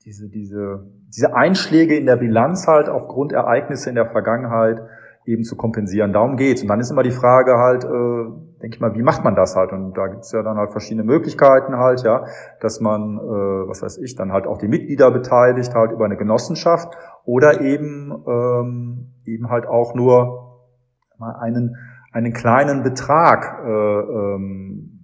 diese, 0.03 0.29
diese 0.29 0.87
diese 1.15 1.35
Einschläge 1.35 1.95
in 1.95 2.05
der 2.05 2.17
Bilanz 2.17 2.67
halt 2.67 2.89
aufgrund 2.89 3.31
Ereignisse 3.31 3.89
in 3.89 3.95
der 3.95 4.07
Vergangenheit 4.07 4.81
eben 5.25 5.43
zu 5.43 5.55
kompensieren. 5.55 6.13
Darum 6.13 6.37
geht's. 6.37 6.61
Und 6.61 6.69
dann 6.69 6.79
ist 6.79 6.91
immer 6.91 7.03
die 7.03 7.11
Frage 7.11 7.57
halt, 7.57 7.83
äh, 7.83 8.59
denke 8.61 8.75
ich 8.75 8.79
mal, 8.79 8.95
wie 8.95 9.01
macht 9.01 9.23
man 9.23 9.35
das 9.35 9.55
halt? 9.55 9.71
Und 9.73 9.97
da 9.97 10.07
gibt's 10.07 10.31
ja 10.31 10.41
dann 10.41 10.57
halt 10.57 10.71
verschiedene 10.71 11.03
Möglichkeiten 11.03 11.77
halt, 11.77 12.03
ja, 12.03 12.25
dass 12.61 12.79
man, 12.79 13.17
äh, 13.17 13.67
was 13.67 13.81
weiß 13.81 13.97
ich, 13.97 14.15
dann 14.15 14.31
halt 14.31 14.47
auch 14.47 14.57
die 14.57 14.67
Mitglieder 14.67 15.11
beteiligt 15.11 15.73
halt 15.73 15.91
über 15.91 16.05
eine 16.05 16.17
Genossenschaft 16.17 16.93
oder 17.25 17.61
eben 17.61 18.23
ähm, 18.25 19.13
eben 19.25 19.49
halt 19.49 19.65
auch 19.65 19.95
nur 19.95 20.61
mal 21.17 21.35
einen 21.35 21.75
einen 22.17 22.33
kleinen 22.33 22.83
Betrag 22.83 23.63
äh, 23.63 23.69
ähm, 23.69 24.99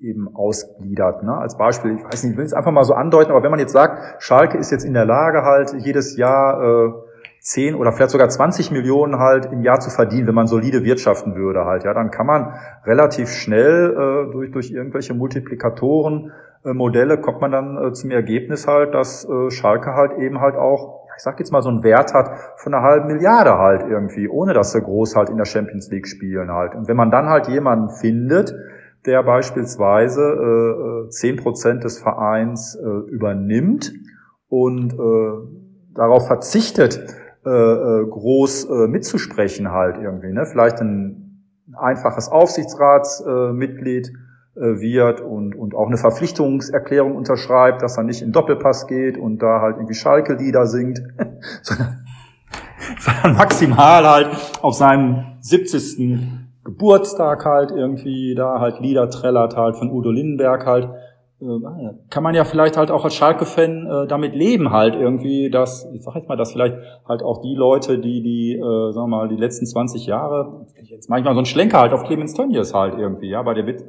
eben 0.00 0.34
ausgliedert. 0.34 1.22
Ne? 1.24 1.36
Als 1.36 1.56
Beispiel, 1.56 1.96
ich 1.96 2.04
weiß 2.04 2.22
nicht, 2.22 2.32
ich 2.32 2.38
will 2.38 2.44
es 2.44 2.52
einfach 2.52 2.70
mal 2.70 2.84
so 2.84 2.94
andeuten, 2.94 3.32
aber 3.32 3.42
wenn 3.42 3.50
man 3.50 3.60
jetzt 3.60 3.72
sagt, 3.72 4.22
Schalke 4.22 4.58
ist 4.58 4.70
jetzt 4.70 4.84
in 4.84 4.94
der 4.94 5.04
Lage, 5.04 5.42
halt 5.42 5.74
jedes 5.78 6.16
Jahr 6.16 6.62
äh, 6.62 6.92
10 7.40 7.74
oder 7.74 7.90
vielleicht 7.90 8.12
sogar 8.12 8.28
20 8.28 8.70
Millionen 8.70 9.18
halt 9.18 9.46
im 9.46 9.62
Jahr 9.62 9.80
zu 9.80 9.90
verdienen, 9.90 10.28
wenn 10.28 10.34
man 10.34 10.46
solide 10.46 10.84
wirtschaften 10.84 11.34
würde 11.34 11.64
halt, 11.64 11.82
ja, 11.82 11.92
dann 11.92 12.12
kann 12.12 12.26
man 12.26 12.54
relativ 12.84 13.30
schnell 13.30 13.90
äh, 13.90 14.32
durch, 14.32 14.52
durch 14.52 14.70
irgendwelche 14.70 15.14
Multiplikatoren 15.14 16.32
äh, 16.64 16.72
Modelle 16.72 17.18
kommt 17.18 17.40
man 17.40 17.50
dann 17.50 17.76
äh, 17.76 17.92
zum 17.92 18.10
Ergebnis 18.10 18.66
halt, 18.66 18.94
dass 18.94 19.28
äh, 19.28 19.50
Schalke 19.50 19.94
halt 19.94 20.18
eben 20.18 20.40
halt 20.40 20.54
auch, 20.54 21.01
ich 21.16 21.22
sag 21.22 21.38
jetzt 21.38 21.52
mal 21.52 21.62
so 21.62 21.68
einen 21.68 21.82
Wert 21.82 22.14
hat 22.14 22.30
von 22.56 22.74
einer 22.74 22.82
halben 22.82 23.06
Milliarde 23.06 23.58
halt 23.58 23.82
irgendwie, 23.82 24.28
ohne 24.28 24.54
dass 24.54 24.72
sie 24.72 24.80
groß 24.80 25.16
halt 25.16 25.30
in 25.30 25.36
der 25.36 25.44
Champions 25.44 25.90
League 25.90 26.08
spielen 26.08 26.50
halt. 26.50 26.74
Und 26.74 26.88
wenn 26.88 26.96
man 26.96 27.10
dann 27.10 27.28
halt 27.28 27.48
jemanden 27.48 27.90
findet, 27.90 28.54
der 29.06 29.22
beispielsweise 29.22 31.06
zehn 31.10 31.38
äh, 31.38 31.42
Prozent 31.42 31.84
des 31.84 31.98
Vereins 32.00 32.76
äh, 32.76 33.10
übernimmt 33.10 33.92
und 34.48 34.92
äh, 34.92 35.94
darauf 35.94 36.26
verzichtet, 36.26 37.00
äh, 37.44 37.50
äh, 37.50 38.06
groß 38.08 38.66
äh, 38.66 38.86
mitzusprechen 38.86 39.72
halt 39.72 39.98
irgendwie. 39.98 40.32
Ne? 40.32 40.46
Vielleicht 40.46 40.80
ein 40.80 41.44
einfaches 41.76 42.28
Aufsichtsratsmitglied 42.28 44.08
äh, 44.08 44.12
wird 44.54 45.20
und, 45.20 45.54
und 45.54 45.74
auch 45.74 45.86
eine 45.86 45.96
Verpflichtungserklärung 45.96 47.16
unterschreibt, 47.16 47.82
dass 47.82 47.96
er 47.96 48.04
nicht 48.04 48.22
in 48.22 48.32
Doppelpass 48.32 48.86
geht 48.86 49.16
und 49.16 49.38
da 49.38 49.60
halt 49.60 49.76
irgendwie 49.76 49.94
Schalke-Lieder 49.94 50.66
singt, 50.66 51.00
sondern, 51.62 52.04
sondern 52.98 53.36
maximal 53.36 54.06
halt 54.06 54.28
auf 54.60 54.74
seinem 54.74 55.24
70. 55.40 56.28
Geburtstag 56.64 57.44
halt 57.44 57.70
irgendwie 57.70 58.34
da 58.34 58.60
halt 58.60 58.78
Lieder 58.80 59.08
trällert 59.10 59.56
halt 59.56 59.76
von 59.76 59.90
Udo 59.90 60.10
Lindenberg 60.10 60.66
halt. 60.66 60.88
Äh, 61.40 61.46
kann 62.10 62.22
man 62.22 62.34
ja 62.34 62.44
vielleicht 62.44 62.76
halt 62.76 62.90
auch 62.90 63.04
als 63.04 63.14
Schalke-Fan 63.14 63.86
äh, 63.86 64.06
damit 64.06 64.34
leben 64.34 64.70
halt 64.70 64.94
irgendwie, 64.94 65.50
dass, 65.50 65.88
ich 65.92 66.02
sag 66.02 66.14
jetzt 66.14 66.28
mal, 66.28 66.36
dass 66.36 66.52
vielleicht 66.52 66.76
halt 67.08 67.22
auch 67.22 67.40
die 67.40 67.54
Leute, 67.54 67.98
die 67.98 68.22
die, 68.22 68.52
äh, 68.52 68.92
sagen 68.92 69.10
wir 69.10 69.16
mal, 69.16 69.28
die 69.28 69.36
letzten 69.36 69.66
20 69.66 70.06
Jahre, 70.06 70.66
jetzt 70.84 71.08
manchmal 71.10 71.34
so 71.34 71.40
ein 71.40 71.46
Schlenker 71.46 71.80
halt 71.80 71.92
auf 71.92 72.04
Clemens 72.04 72.34
Tönnies 72.34 72.74
halt 72.74 72.96
irgendwie, 72.98 73.30
ja, 73.30 73.42
bei 73.42 73.54
der 73.54 73.66
wird 73.66 73.82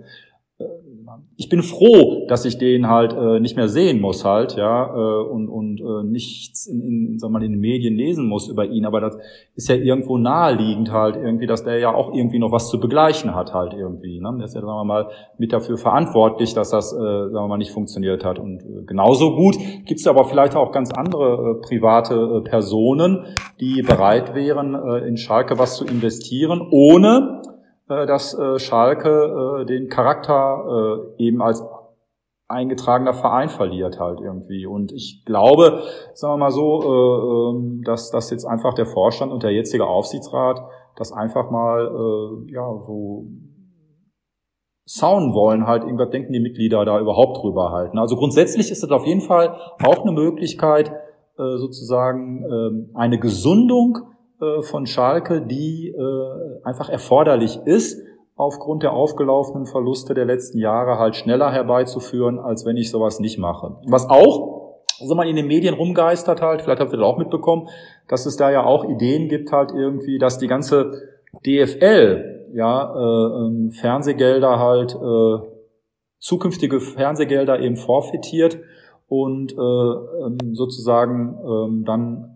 ich 1.35 1.49
bin 1.49 1.63
froh, 1.63 2.25
dass 2.27 2.45
ich 2.45 2.59
den 2.59 2.87
halt 2.89 3.13
äh, 3.13 3.39
nicht 3.39 3.55
mehr 3.55 3.67
sehen 3.67 3.99
muss 3.99 4.23
halt, 4.23 4.55
ja, 4.55 4.85
äh, 4.85 5.23
und, 5.23 5.49
und 5.49 5.81
äh, 5.81 6.03
nichts 6.03 6.67
in, 6.67 6.81
in, 6.81 7.19
sag 7.19 7.31
mal, 7.31 7.43
in 7.43 7.53
den 7.53 7.59
Medien 7.59 7.95
lesen 7.95 8.27
muss 8.27 8.47
über 8.47 8.65
ihn, 8.65 8.85
aber 8.85 9.01
das 9.01 9.17
ist 9.55 9.67
ja 9.67 9.75
irgendwo 9.75 10.17
naheliegend 10.19 10.91
halt 10.91 11.15
irgendwie, 11.15 11.47
dass 11.47 11.63
der 11.63 11.79
ja 11.79 11.93
auch 11.93 12.13
irgendwie 12.13 12.37
noch 12.37 12.51
was 12.51 12.69
zu 12.69 12.79
begleichen 12.79 13.33
hat 13.33 13.53
halt 13.53 13.73
irgendwie. 13.73 14.19
Ne? 14.19 14.31
Der 14.37 14.45
ist 14.45 14.53
ja, 14.53 14.61
sagen 14.61 14.73
wir 14.73 14.83
mal, 14.83 15.09
mit 15.39 15.53
dafür 15.53 15.77
verantwortlich, 15.77 16.53
dass 16.53 16.69
das, 16.69 16.93
äh, 16.93 16.97
sagen 16.97 17.33
wir 17.33 17.47
mal, 17.47 17.57
nicht 17.57 17.71
funktioniert 17.71 18.23
hat. 18.23 18.37
Und 18.37 18.61
äh, 18.61 18.83
genauso 18.85 19.35
gut 19.35 19.57
gibt's 19.85 20.05
aber 20.05 20.25
vielleicht 20.25 20.55
auch 20.55 20.71
ganz 20.71 20.91
andere 20.91 21.57
äh, 21.57 21.67
private 21.67 22.13
äh, 22.13 22.47
Personen, 22.47 23.25
die 23.59 23.81
bereit 23.81 24.35
wären, 24.35 24.75
äh, 24.75 25.07
in 25.07 25.17
Schalke 25.17 25.57
was 25.57 25.77
zu 25.77 25.85
investieren, 25.85 26.61
ohne 26.69 27.41
dass 27.87 28.37
äh, 28.37 28.59
Schalke 28.59 29.61
äh, 29.61 29.65
den 29.65 29.89
Charakter 29.89 31.13
eben 31.17 31.41
als 31.41 31.63
eingetragener 32.47 33.13
Verein 33.13 33.49
verliert 33.49 33.99
halt 33.99 34.19
irgendwie. 34.21 34.65
Und 34.65 34.91
ich 34.91 35.23
glaube, 35.25 35.81
sagen 36.13 36.33
wir 36.33 36.37
mal 36.37 36.51
so, 36.51 37.53
ähm, 37.55 37.81
dass 37.83 38.11
das 38.11 38.29
jetzt 38.29 38.45
einfach 38.45 38.73
der 38.73 38.85
Vorstand 38.85 39.31
und 39.31 39.43
der 39.43 39.51
jetzige 39.51 39.87
Aufsichtsrat 39.87 40.61
das 40.95 41.11
einfach 41.11 41.49
mal 41.49 42.45
ja 42.51 42.71
so 42.85 43.25
sauen 44.85 45.33
wollen, 45.33 45.65
halt, 45.65 45.83
irgendwas 45.83 46.11
denken 46.11 46.33
die 46.33 46.39
Mitglieder 46.39 46.85
da 46.85 46.99
überhaupt 46.99 47.41
drüber 47.41 47.71
halten. 47.71 47.97
Also 47.97 48.15
grundsätzlich 48.15 48.69
ist 48.69 48.83
das 48.83 48.91
auf 48.91 49.07
jeden 49.07 49.21
Fall 49.21 49.57
auch 49.83 50.03
eine 50.03 50.11
Möglichkeit, 50.11 50.91
sozusagen 51.35 52.43
ähm, 52.43 52.91
eine 52.93 53.17
Gesundung 53.17 53.97
äh, 53.97 54.12
von 54.61 54.85
Schalke, 54.85 55.41
die 55.41 55.89
äh, 55.89 56.63
einfach 56.63 56.89
erforderlich 56.89 57.59
ist, 57.65 58.01
aufgrund 58.35 58.83
der 58.83 58.93
aufgelaufenen 58.93 59.65
Verluste 59.65 60.13
der 60.13 60.25
letzten 60.25 60.57
Jahre 60.57 60.97
halt 60.97 61.15
schneller 61.15 61.51
herbeizuführen, 61.51 62.39
als 62.39 62.65
wenn 62.65 62.77
ich 62.77 62.89
sowas 62.89 63.19
nicht 63.19 63.37
mache. 63.37 63.77
Was 63.85 64.09
auch 64.09 64.63
so 64.99 65.15
mal 65.15 65.27
in 65.27 65.35
den 65.35 65.47
Medien 65.47 65.73
rumgeistert 65.73 66.41
halt, 66.41 66.61
vielleicht 66.61 66.79
habt 66.79 66.93
ihr 66.93 66.97
das 66.97 67.05
auch 67.05 67.17
mitbekommen, 67.17 67.67
dass 68.07 68.25
es 68.25 68.37
da 68.37 68.51
ja 68.51 68.63
auch 68.63 68.85
Ideen 68.85 69.27
gibt 69.27 69.51
halt 69.51 69.71
irgendwie, 69.71 70.17
dass 70.17 70.37
die 70.37 70.47
ganze 70.47 70.91
DFL, 71.45 72.49
ja, 72.53 72.93
äh, 72.95 73.45
ähm, 73.45 73.71
Fernsehgelder 73.71 74.59
halt, 74.59 74.95
äh, 74.95 75.47
zukünftige 76.19 76.79
Fernsehgelder 76.79 77.59
eben 77.59 77.75
forfeitiert 77.75 78.57
und 79.07 79.53
äh, 79.53 79.55
ähm, 79.55 80.53
sozusagen 80.53 81.37
ähm, 81.45 81.83
dann 81.85 82.32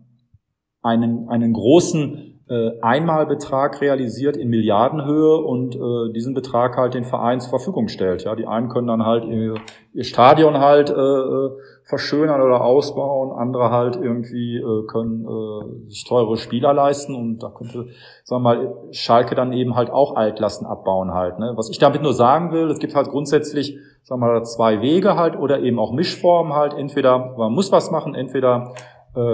einen, 0.82 1.30
einen 1.30 1.54
großen 1.54 2.38
äh, 2.50 2.72
Einmalbetrag 2.82 3.82
realisiert 3.82 4.38
in 4.38 4.50
Milliardenhöhe 4.50 5.38
und 5.38 5.76
äh, 5.76 6.14
diesen 6.14 6.34
Betrag 6.34 6.78
halt 6.78 6.94
den 6.94 7.04
Verein 7.04 7.42
zur 7.42 7.50
Verfügung 7.50 7.90
stellt. 7.90 8.24
Ja, 8.24 8.36
die 8.36 8.48
einen 8.48 8.70
können 8.70 8.88
dann 8.88 9.06
halt 9.06 9.26
ihr, 9.26 9.56
ihr 9.94 10.04
Stadion 10.06 10.60
halt 10.60 10.90
äh, 10.90 10.94
äh, 10.94 11.50
verschönern 11.84 12.42
oder 12.42 12.64
ausbauen, 12.64 13.38
andere 13.38 13.72
halt 13.72 13.98
irgendwie 13.98 14.58
äh, 14.58 14.88
können 14.88 15.26
äh, 15.26 15.90
sich 15.90 16.06
teure 16.06 16.38
Spieler 16.38 16.74
leisten 16.74 17.16
und 17.16 17.40
da 17.44 17.50
könnte, 17.50 17.88
sagen 18.24 18.44
wir 18.44 18.56
mal, 18.56 18.76
Schalke 18.92 19.36
dann 19.36 19.52
eben 19.52 19.76
halt 19.76 19.90
auch 19.90 20.16
Altlasten 20.16 20.66
abbauen 20.66 21.14
halt. 21.14 21.40
Ne? 21.40 21.52
Was 21.56 21.70
ich 21.70 21.80
damit 21.80 22.02
nur 22.02 22.14
sagen 22.14 22.54
will, 22.54 22.70
es 22.70 22.80
gibt 22.80 22.96
halt 22.96 23.10
grundsätzlich, 23.10 23.78
sagen 24.04 24.22
wir 24.22 24.28
mal, 24.28 24.44
zwei 24.46 24.82
Wege 24.82 25.18
halt 25.18 25.38
oder 25.38 25.60
eben 25.60 25.80
auch 25.80 25.92
Mischformen 25.92 26.54
halt. 26.54 26.74
Entweder 26.74 27.36
man 27.38 27.52
muss 27.52 27.74
was 27.74 27.92
machen, 27.92 28.16
entweder 28.16 28.74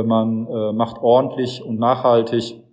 man 0.04 0.48
äh, 0.48 0.74
macht 0.74 1.02
ordentlich 1.02 1.64
und 1.64 1.80
nachhaltig 1.80 2.64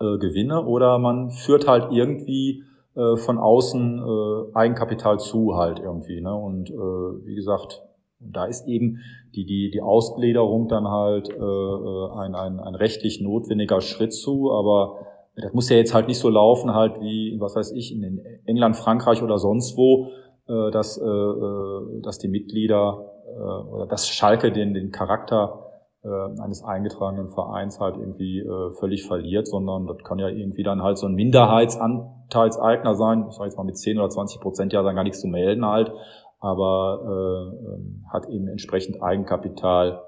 äh, 0.00 0.18
Gewinne 0.18 0.64
oder 0.64 0.98
man 0.98 1.30
führt 1.30 1.68
halt 1.68 1.92
irgendwie 1.92 2.64
äh, 2.96 3.16
von 3.16 3.38
außen 3.38 3.98
äh, 3.98 4.56
Eigenkapital 4.56 5.18
zu 5.18 5.56
halt 5.56 5.78
irgendwie. 5.78 6.20
Ne? 6.20 6.34
Und 6.34 6.70
äh, 6.70 6.74
wie 6.74 7.34
gesagt, 7.34 7.82
da 8.18 8.46
ist 8.46 8.66
eben 8.66 8.98
die, 9.34 9.44
die, 9.46 9.70
die 9.70 9.80
Ausgliederung 9.80 10.68
dann 10.68 10.88
halt 10.88 11.28
äh, 11.30 11.34
äh, 11.34 12.10
ein, 12.18 12.34
ein, 12.34 12.60
ein 12.60 12.74
rechtlich 12.74 13.20
notwendiger 13.20 13.80
Schritt 13.80 14.12
zu, 14.12 14.52
aber 14.52 15.06
das 15.36 15.52
muss 15.52 15.70
ja 15.70 15.76
jetzt 15.76 15.94
halt 15.94 16.08
nicht 16.08 16.18
so 16.18 16.28
laufen, 16.28 16.74
halt 16.74 17.00
wie, 17.00 17.36
was 17.40 17.56
weiß 17.56 17.72
ich, 17.72 17.94
in 17.94 18.20
England, 18.44 18.76
Frankreich 18.76 19.22
oder 19.22 19.38
sonst 19.38 19.76
wo, 19.76 20.08
äh, 20.48 20.70
dass, 20.70 20.98
äh, 20.98 21.04
äh 21.04 22.00
dass 22.02 22.18
die 22.18 22.28
Mitglieder 22.28 23.04
äh, 23.26 23.68
oder 23.68 23.86
dass 23.86 24.08
Schalke 24.08 24.52
den, 24.52 24.74
den 24.74 24.90
Charakter 24.90 25.69
äh, 26.02 26.42
eines 26.42 26.64
eingetragenen 26.64 27.28
Vereins 27.28 27.78
halt 27.80 27.96
irgendwie 27.96 28.40
äh, 28.40 28.72
völlig 28.78 29.06
verliert, 29.06 29.46
sondern 29.46 29.86
das 29.86 29.98
kann 29.98 30.18
ja 30.18 30.28
irgendwie 30.28 30.62
dann 30.62 30.82
halt 30.82 30.98
so 30.98 31.06
ein 31.06 31.14
Minderheitsanteilseigner 31.14 32.94
sein, 32.94 33.26
ich 33.28 33.34
sage 33.34 33.48
jetzt 33.48 33.56
mal 33.56 33.64
mit 33.64 33.76
10 33.76 33.98
oder 33.98 34.08
20 34.08 34.40
Prozent 34.40 34.72
ja 34.72 34.82
dann 34.82 34.94
gar 34.94 35.04
nichts 35.04 35.20
zu 35.20 35.28
melden 35.28 35.66
halt, 35.66 35.92
aber 36.38 37.00
äh, 37.04 37.74
ähm, 37.74 38.06
hat 38.10 38.28
eben 38.28 38.48
entsprechend 38.48 39.02
Eigenkapital 39.02 40.02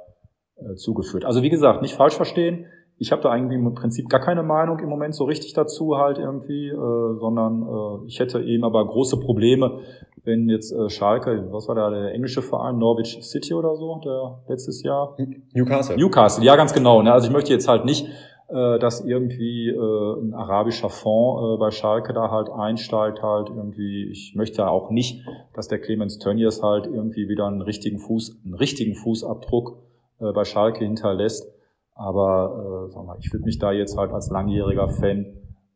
äh, 0.57 0.75
zugeführt. 0.77 1.25
Also 1.25 1.43
wie 1.43 1.51
gesagt, 1.51 1.83
nicht 1.83 1.95
falsch 1.95 2.15
verstehen, 2.15 2.67
ich 3.03 3.11
habe 3.11 3.21
da 3.21 3.31
eigentlich 3.31 3.59
im 3.59 3.75
Prinzip 3.75 4.09
gar 4.09 4.21
keine 4.21 4.45
Meinung 4.45 4.79
im 4.79 4.89
Moment 4.89 5.13
so 5.13 5.25
richtig 5.25 5.55
dazu 5.55 5.97
halt 5.97 6.19
irgendwie, 6.19 6.69
äh, 6.69 7.19
sondern 7.19 7.63
äh, 7.63 8.07
ich 8.07 8.21
hätte 8.21 8.41
eben 8.41 8.63
aber 8.63 8.87
große 8.87 9.19
Probleme, 9.19 9.81
wenn 10.23 10.49
jetzt 10.49 10.73
äh, 10.73 10.89
Schalke, 10.89 11.49
was 11.51 11.67
war 11.67 11.75
da 11.75 11.91
der 11.91 12.15
englische 12.15 12.43
Verein, 12.43 12.79
Norwich 12.79 13.19
City 13.23 13.55
oder 13.55 13.75
so, 13.75 14.01
der 14.05 14.45
letztes 14.49 14.85
Jahr? 14.85 15.17
Newcastle. 15.53 15.97
Newcastle, 15.97 16.45
ja 16.45 16.55
ganz 16.55 16.73
genau. 16.73 17.03
Ne? 17.03 17.13
Also 17.13 17.27
ich 17.27 17.33
möchte 17.33 17.53
jetzt 17.53 17.67
halt 17.67 17.85
nicht, 17.85 18.07
äh, 18.07 18.79
dass 18.79 19.05
irgendwie 19.05 19.71
äh, 19.71 20.21
ein 20.21 20.33
arabischer 20.33 20.89
Fonds 20.89 21.43
äh, 21.43 21.59
bei 21.59 21.73
Schalke 21.73 22.13
da 22.13 22.31
halt 22.31 22.51
einsteigt 22.51 23.21
halt 23.21 23.49
irgendwie. 23.49 24.11
Ich 24.13 24.35
möchte 24.37 24.69
auch 24.69 24.91
nicht, 24.91 25.27
dass 25.55 25.67
der 25.67 25.81
Clemens 25.81 26.21
Tönnies 26.21 26.63
halt 26.63 26.87
irgendwie 26.87 27.29
wieder 27.29 27.49
einen 27.49 27.63
richtigen 27.63 27.99
Fuß, 27.99 28.43
einen 28.45 28.55
richtigen 28.55 28.95
Fußabdruck 28.95 29.79
äh, 30.21 30.31
bei 30.33 30.45
Schalke 30.45 30.85
hinterlässt. 30.85 31.53
Aber 31.95 32.89
äh, 32.89 32.93
sag 32.93 33.05
mal, 33.05 33.17
ich 33.21 33.33
würde 33.33 33.45
mich 33.45 33.59
da 33.59 33.73
jetzt 33.73 33.97
halt 33.97 34.13
als 34.13 34.31
langjähriger 34.31 34.89
Fan, 34.89 35.27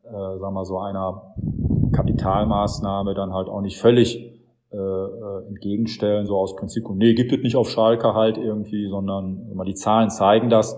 äh, 0.03 0.37
sag 0.39 0.51
mal, 0.51 0.65
so 0.65 0.79
einer 0.79 1.35
Kapitalmaßnahme 1.91 3.13
dann 3.13 3.33
halt 3.33 3.47
auch 3.47 3.61
nicht 3.61 3.79
völlig 3.79 4.37
äh, 4.71 4.77
äh, 4.77 5.47
entgegenstellen, 5.47 6.25
so 6.25 6.37
aus 6.37 6.55
Prinzip, 6.55 6.83
nee, 6.89 7.13
gibt 7.13 7.31
es 7.31 7.41
nicht 7.41 7.55
auf 7.55 7.69
Schalke 7.69 8.13
halt 8.13 8.37
irgendwie, 8.37 8.89
sondern 8.89 9.55
mal 9.55 9.63
die 9.63 9.75
Zahlen 9.75 10.09
zeigen 10.09 10.49
das. 10.49 10.77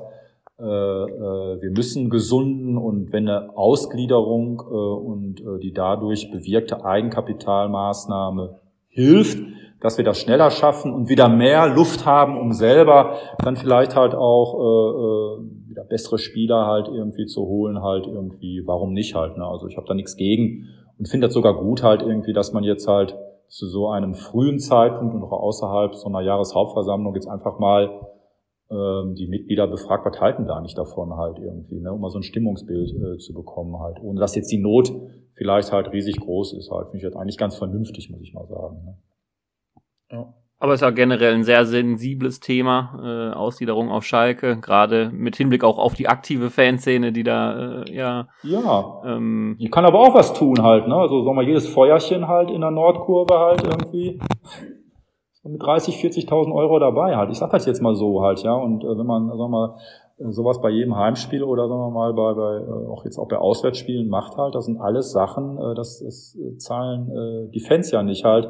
Äh, 0.59 0.63
äh, 0.63 1.61
wir 1.61 1.71
müssen 1.71 2.09
gesunden 2.09 2.77
und 2.77 3.13
wenn 3.13 3.27
eine 3.27 3.57
Ausgliederung 3.57 4.61
äh, 4.61 4.73
und 4.73 5.39
äh, 5.39 5.59
die 5.59 5.71
dadurch 5.71 6.29
bewirkte 6.31 6.83
Eigenkapitalmaßnahme 6.83 8.59
hilft, 8.89 9.39
dass 9.81 9.97
wir 9.97 10.05
das 10.05 10.19
schneller 10.19 10.51
schaffen 10.51 10.93
und 10.93 11.09
wieder 11.09 11.29
mehr 11.29 11.67
Luft 11.67 12.05
haben, 12.05 12.37
um 12.37 12.51
selber 12.51 13.15
dann 13.43 13.55
vielleicht 13.55 13.95
halt 13.95 14.13
auch 14.13 14.53
äh, 14.55 14.59
äh, 14.59 15.69
wieder 15.69 15.83
bessere 15.83 16.17
Spieler 16.17 16.65
halt 16.65 16.87
irgendwie 16.87 17.25
zu 17.25 17.45
holen, 17.45 17.81
halt 17.81 18.07
irgendwie, 18.07 18.63
warum 18.65 18.93
nicht 18.93 19.15
halt. 19.15 19.37
Ne? 19.37 19.45
Also 19.45 19.67
ich 19.67 19.77
habe 19.77 19.87
da 19.87 19.93
nichts 19.93 20.15
gegen 20.15 20.67
und 20.97 21.07
finde 21.07 21.27
das 21.27 21.33
sogar 21.33 21.55
gut 21.55 21.83
halt 21.83 22.01
irgendwie, 22.01 22.33
dass 22.33 22.51
man 22.51 22.63
jetzt 22.63 22.87
halt 22.87 23.15
zu 23.47 23.67
so 23.67 23.89
einem 23.89 24.13
frühen 24.13 24.59
Zeitpunkt 24.59 25.15
und 25.15 25.23
auch 25.23 25.31
außerhalb 25.31 25.95
so 25.95 26.07
einer 26.07 26.21
Jahreshauptversammlung 26.21 27.15
jetzt 27.15 27.27
einfach 27.27 27.57
mal 27.57 27.89
ähm, 28.69 29.15
die 29.15 29.27
Mitglieder 29.27 29.65
befragt, 29.65 30.05
was 30.05 30.19
halten 30.21 30.45
da 30.45 30.61
nicht 30.61 30.77
davon 30.77 31.15
halt 31.15 31.39
irgendwie, 31.39 31.79
ne, 31.79 31.91
um 31.91 32.01
mal 32.01 32.11
so 32.11 32.19
ein 32.19 32.23
Stimmungsbild 32.23 32.91
äh, 32.91 33.17
zu 33.17 33.33
bekommen 33.33 33.79
halt, 33.79 33.97
ohne 34.03 34.19
dass 34.19 34.35
jetzt 34.35 34.51
die 34.51 34.59
Not 34.59 34.91
vielleicht 35.33 35.71
halt 35.71 35.91
riesig 35.91 36.19
groß 36.19 36.53
ist 36.53 36.69
halt, 36.69 36.89
finde 36.89 36.97
ich 36.97 37.11
das 37.11 37.19
eigentlich 37.19 37.37
ganz 37.37 37.55
vernünftig, 37.55 38.11
muss 38.11 38.21
ich 38.21 38.33
mal 38.33 38.45
sagen. 38.45 38.83
Ne. 38.85 38.97
Ja. 40.11 40.33
Aber 40.61 40.73
es 40.73 40.81
ist 40.81 40.85
ja 40.85 40.89
generell 40.89 41.35
ein 41.35 41.45
sehr 41.45 41.65
sensibles 41.65 42.41
Thema, 42.41 42.99
äh, 43.01 43.33
Ausgliederung 43.33 43.89
auf 43.89 44.03
Schalke, 44.03 44.57
gerade 44.59 45.09
mit 45.13 45.37
Hinblick 45.37 45.63
auch 45.63 45.77
auf 45.77 45.93
die 45.93 46.09
aktive 46.09 46.49
Fanszene, 46.49 47.13
die 47.13 47.23
da, 47.23 47.83
äh, 47.83 47.95
ja. 47.95 48.27
Ja. 48.43 49.01
Ähm, 49.05 49.55
die 49.57 49.69
kann 49.69 49.85
aber 49.85 49.99
auch 49.99 50.13
was 50.13 50.33
tun 50.33 50.61
halt, 50.61 50.85
ne? 50.89 50.95
Also 50.95 51.23
sagen 51.23 51.37
wir 51.37 51.43
jedes 51.43 51.69
Feuerchen 51.69 52.27
halt 52.27 52.51
in 52.51 52.59
der 52.59 52.71
Nordkurve 52.71 53.39
halt 53.39 53.63
irgendwie 53.63 54.19
mit 55.45 55.63
30, 55.63 55.95
40.000 55.95 56.53
Euro 56.53 56.77
dabei 56.77 57.15
halt. 57.15 57.31
Ich 57.31 57.37
sag 57.37 57.51
das 57.51 57.65
jetzt 57.65 57.81
mal 57.81 57.95
so 57.95 58.21
halt, 58.21 58.43
ja. 58.43 58.53
Und 58.53 58.83
äh, 58.83 58.97
wenn 58.97 59.05
man, 59.05 59.29
sagen 59.29 59.39
wir 59.39 59.47
mal, 59.47 59.75
äh, 60.17 60.29
sowas 60.31 60.59
bei 60.59 60.69
jedem 60.69 60.97
Heimspiel 60.97 61.41
oder 61.41 61.69
sagen 61.69 61.79
wir 61.79 61.91
mal 61.91 62.13
bei, 62.13 62.33
bei 62.33 62.57
äh, 62.57 62.87
auch 62.89 63.05
jetzt 63.05 63.17
auch 63.17 63.29
bei 63.29 63.37
Auswärtsspielen 63.37 64.09
macht 64.09 64.35
halt, 64.35 64.55
das 64.55 64.65
sind 64.65 64.81
alles 64.81 65.13
Sachen, 65.13 65.57
äh, 65.57 65.73
das, 65.73 66.03
das 66.03 66.37
zahlen 66.57 67.09
äh, 67.11 67.51
die 67.51 67.61
Fans 67.61 67.91
ja 67.91 68.03
nicht 68.03 68.25
halt 68.25 68.45
äh, 68.45 68.49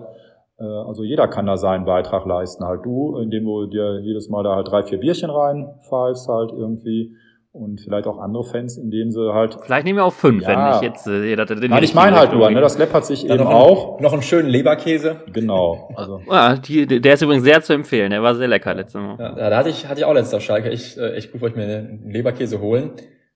also 0.64 1.04
jeder 1.04 1.28
kann 1.28 1.46
da 1.46 1.58
seinen 1.58 1.86
Beitrag 1.86 2.26
leisten. 2.26 2.66
Halt 2.66 2.86
du, 2.86 3.18
indem 3.18 3.46
du 3.46 3.68
dir 3.68 4.00
jedes 4.02 4.30
Mal 4.30 4.44
da 4.44 4.56
halt 4.56 4.68
drei, 4.68 4.84
vier 4.84 5.00
Bierchen 5.00 5.30
reinpfeifst 5.30 6.28
halt 6.28 6.52
irgendwie. 6.52 7.16
Und 7.52 7.82
vielleicht 7.82 8.06
auch 8.06 8.20
andere 8.20 8.44
Fans, 8.44 8.78
indem 8.78 9.10
sie 9.10 9.34
halt. 9.34 9.58
Vielleicht 9.64 9.84
nehmen 9.84 9.98
wir 9.98 10.06
auch 10.06 10.14
fünf, 10.14 10.44
ja. 10.44 10.50
wenn 10.50 10.76
ich 10.76 10.82
jetzt 10.82 11.08
äh, 11.08 11.26
jeder 11.26 11.46
den 11.46 11.72
Nein, 11.72 11.84
ich 11.84 11.96
meine 11.96 12.16
halt 12.16 12.32
nur, 12.32 12.50
ne, 12.52 12.62
das 12.62 12.78
läppert 12.78 13.06
sich 13.06 13.26
Dann 13.26 13.40
eben 13.40 13.46
noch 13.46 13.54
auch. 13.54 13.94
Einen, 13.96 14.04
noch 14.04 14.14
einen 14.14 14.22
schönen 14.22 14.50
Leberkäse. 14.50 15.24
Genau. 15.34 15.90
Also. 15.96 16.22
Ja, 16.30 16.56
die, 16.58 16.86
der 16.86 17.14
ist 17.16 17.24
übrigens 17.24 17.44
sehr 17.44 17.62
zu 17.62 17.74
empfehlen, 17.74 18.12
der 18.12 18.22
war 18.22 18.36
sehr 18.36 18.48
lecker 18.48 18.76
letztes 18.76 19.02
Mal. 19.02 19.18
Ja, 19.18 19.50
da 19.50 19.58
hatte 19.58 19.70
ich, 19.70 19.88
hatte 19.88 20.00
ich 20.00 20.06
auch 20.06 20.14
letztes 20.14 20.36
auf 20.36 20.44
Schalke. 20.44 20.70
Ich, 20.70 20.96
äh, 21.00 21.18
ich 21.18 21.32
gut, 21.32 21.42
wollte 21.42 21.58
mir 21.58 21.64
einen 21.64 22.12
Leberkäse 22.12 22.62
holen. 22.62 22.92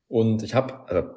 Und 0.08 0.44
ich 0.44 0.54
habe, 0.54 0.74
also 0.88 1.10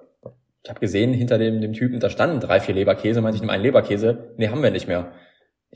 ich 0.63 0.71
habe 0.71 0.81
gesehen, 0.81 1.13
hinter 1.13 1.37
dem, 1.37 1.61
dem 1.61 1.75
Typen, 1.75 2.01
da 2.01 2.09
standen 2.09 2.41
drei, 2.41 2.61
vier 2.61 2.75
Leberkäse, 2.75 3.21
meinte 3.21 3.37
ich, 3.37 3.43
nehme 3.43 3.53
einen 3.53 3.63
Leberkäse. 3.63 4.33
Nee, 4.39 4.49
haben 4.49 4.63
wir 4.63 4.71
nicht 4.71 4.89
mehr. 4.89 5.13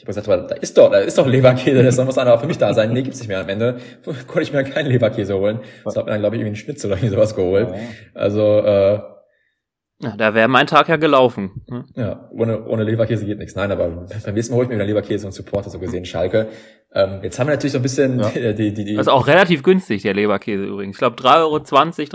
Ich 0.01 0.09
habe 0.09 0.15
gesagt, 0.15 0.51
da 0.51 0.57
ist 0.57 0.79
doch, 0.79 0.91
da 0.91 0.99
ist 0.99 1.19
doch 1.19 1.27
Leberkäse, 1.27 1.83
das 1.83 1.99
muss 1.99 2.17
einer 2.17 2.39
für 2.39 2.47
mich 2.47 2.57
da 2.57 2.73
sein. 2.73 2.91
Nee, 2.95 3.03
gibt's 3.03 3.19
nicht 3.19 3.29
mehr. 3.29 3.41
Am 3.41 3.49
Ende 3.51 3.77
konnte 4.27 4.43
ich 4.43 4.53
mir 4.53 4.65
keinen 4.65 4.91
Leberkäse 4.91 5.37
holen. 5.37 5.61
Das 5.85 5.95
hat 5.95 6.07
mir 6.07 6.13
dann, 6.13 6.21
glaube 6.21 6.37
ich, 6.37 6.41
irgendwie 6.41 6.57
einen 6.57 6.57
Schnitzel 6.57 6.87
oder 6.87 6.97
irgendwie 6.97 7.15
sowas 7.15 7.37
geholt. 7.37 7.69
Also, 8.15 8.61
äh, 8.61 9.01
ja, 10.03 10.17
da 10.17 10.33
wäre 10.33 10.49
mein 10.49 10.67
Tag 10.67 10.89
ja 10.89 10.97
gelaufen. 10.97 11.63
Hm? 11.69 11.85
Ja, 11.95 12.31
ohne, 12.33 12.67
ohne 12.67 12.85
Leberkäse 12.85 13.27
geht 13.27 13.39
nichts. 13.39 13.55
Nein, 13.55 13.71
aber 13.71 13.89
beim 14.25 14.35
nächsten 14.35 14.55
Mal 14.55 14.57
hole 14.57 14.65
ich 14.65 14.71
mir 14.71 14.77
wieder 14.77 14.87
Leberkäse 14.87 15.27
und 15.27 15.33
Supporter 15.33 15.69
so 15.69 15.79
gesehen, 15.79 16.07
Schalke. 16.07 16.49
Ähm, 16.95 17.21
jetzt 17.23 17.39
haben 17.39 17.49
wir 17.49 17.55
natürlich 17.55 17.73
so 17.73 17.79
ein 17.79 17.83
bisschen 17.83 18.19
ja. 18.19 18.31
die, 18.55 18.73
die, 18.73 18.85
die. 18.85 18.95
Das 18.95 19.07
ist 19.07 19.13
auch 19.13 19.27
relativ 19.27 19.63
günstig, 19.63 20.01
der 20.01 20.15
Leberkäse 20.15 20.65
übrigens. 20.65 20.97
Ich 20.97 20.99
glaube 20.99 21.17
3,20 21.17 21.35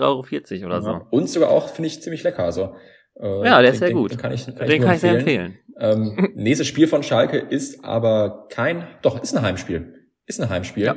Euro, 0.01 0.21
3,40 0.21 0.61
Euro 0.61 0.65
oder 0.65 0.81
so. 0.81 0.89
Ja. 0.89 1.07
Und 1.11 1.29
sogar 1.29 1.51
auch, 1.51 1.69
finde 1.69 1.87
ich, 1.87 2.01
ziemlich 2.01 2.23
lecker. 2.23 2.43
Also 2.43 2.73
äh, 3.19 3.45
ja, 3.45 3.61
der 3.61 3.71
ist 3.71 3.79
sehr 3.79 3.89
den, 3.89 3.97
gut. 3.97 4.11
Den 4.11 4.17
kann 4.17 4.31
ich, 4.31 4.45
kann 4.45 4.55
den 4.55 4.71
ich 4.71 4.81
kann 4.81 4.95
ich 4.95 5.01
sehr 5.01 5.17
empfehlen. 5.17 5.57
Ähm, 5.77 6.31
nächstes 6.35 6.67
Spiel 6.67 6.87
von 6.87 7.03
Schalke 7.03 7.37
ist 7.37 7.83
aber 7.83 8.47
kein, 8.49 8.87
doch, 9.01 9.21
ist 9.21 9.35
ein 9.35 9.41
Heimspiel. 9.41 10.07
Ist 10.27 10.41
ein 10.41 10.49
Heimspiel. 10.49 10.85
Ja, 10.85 10.95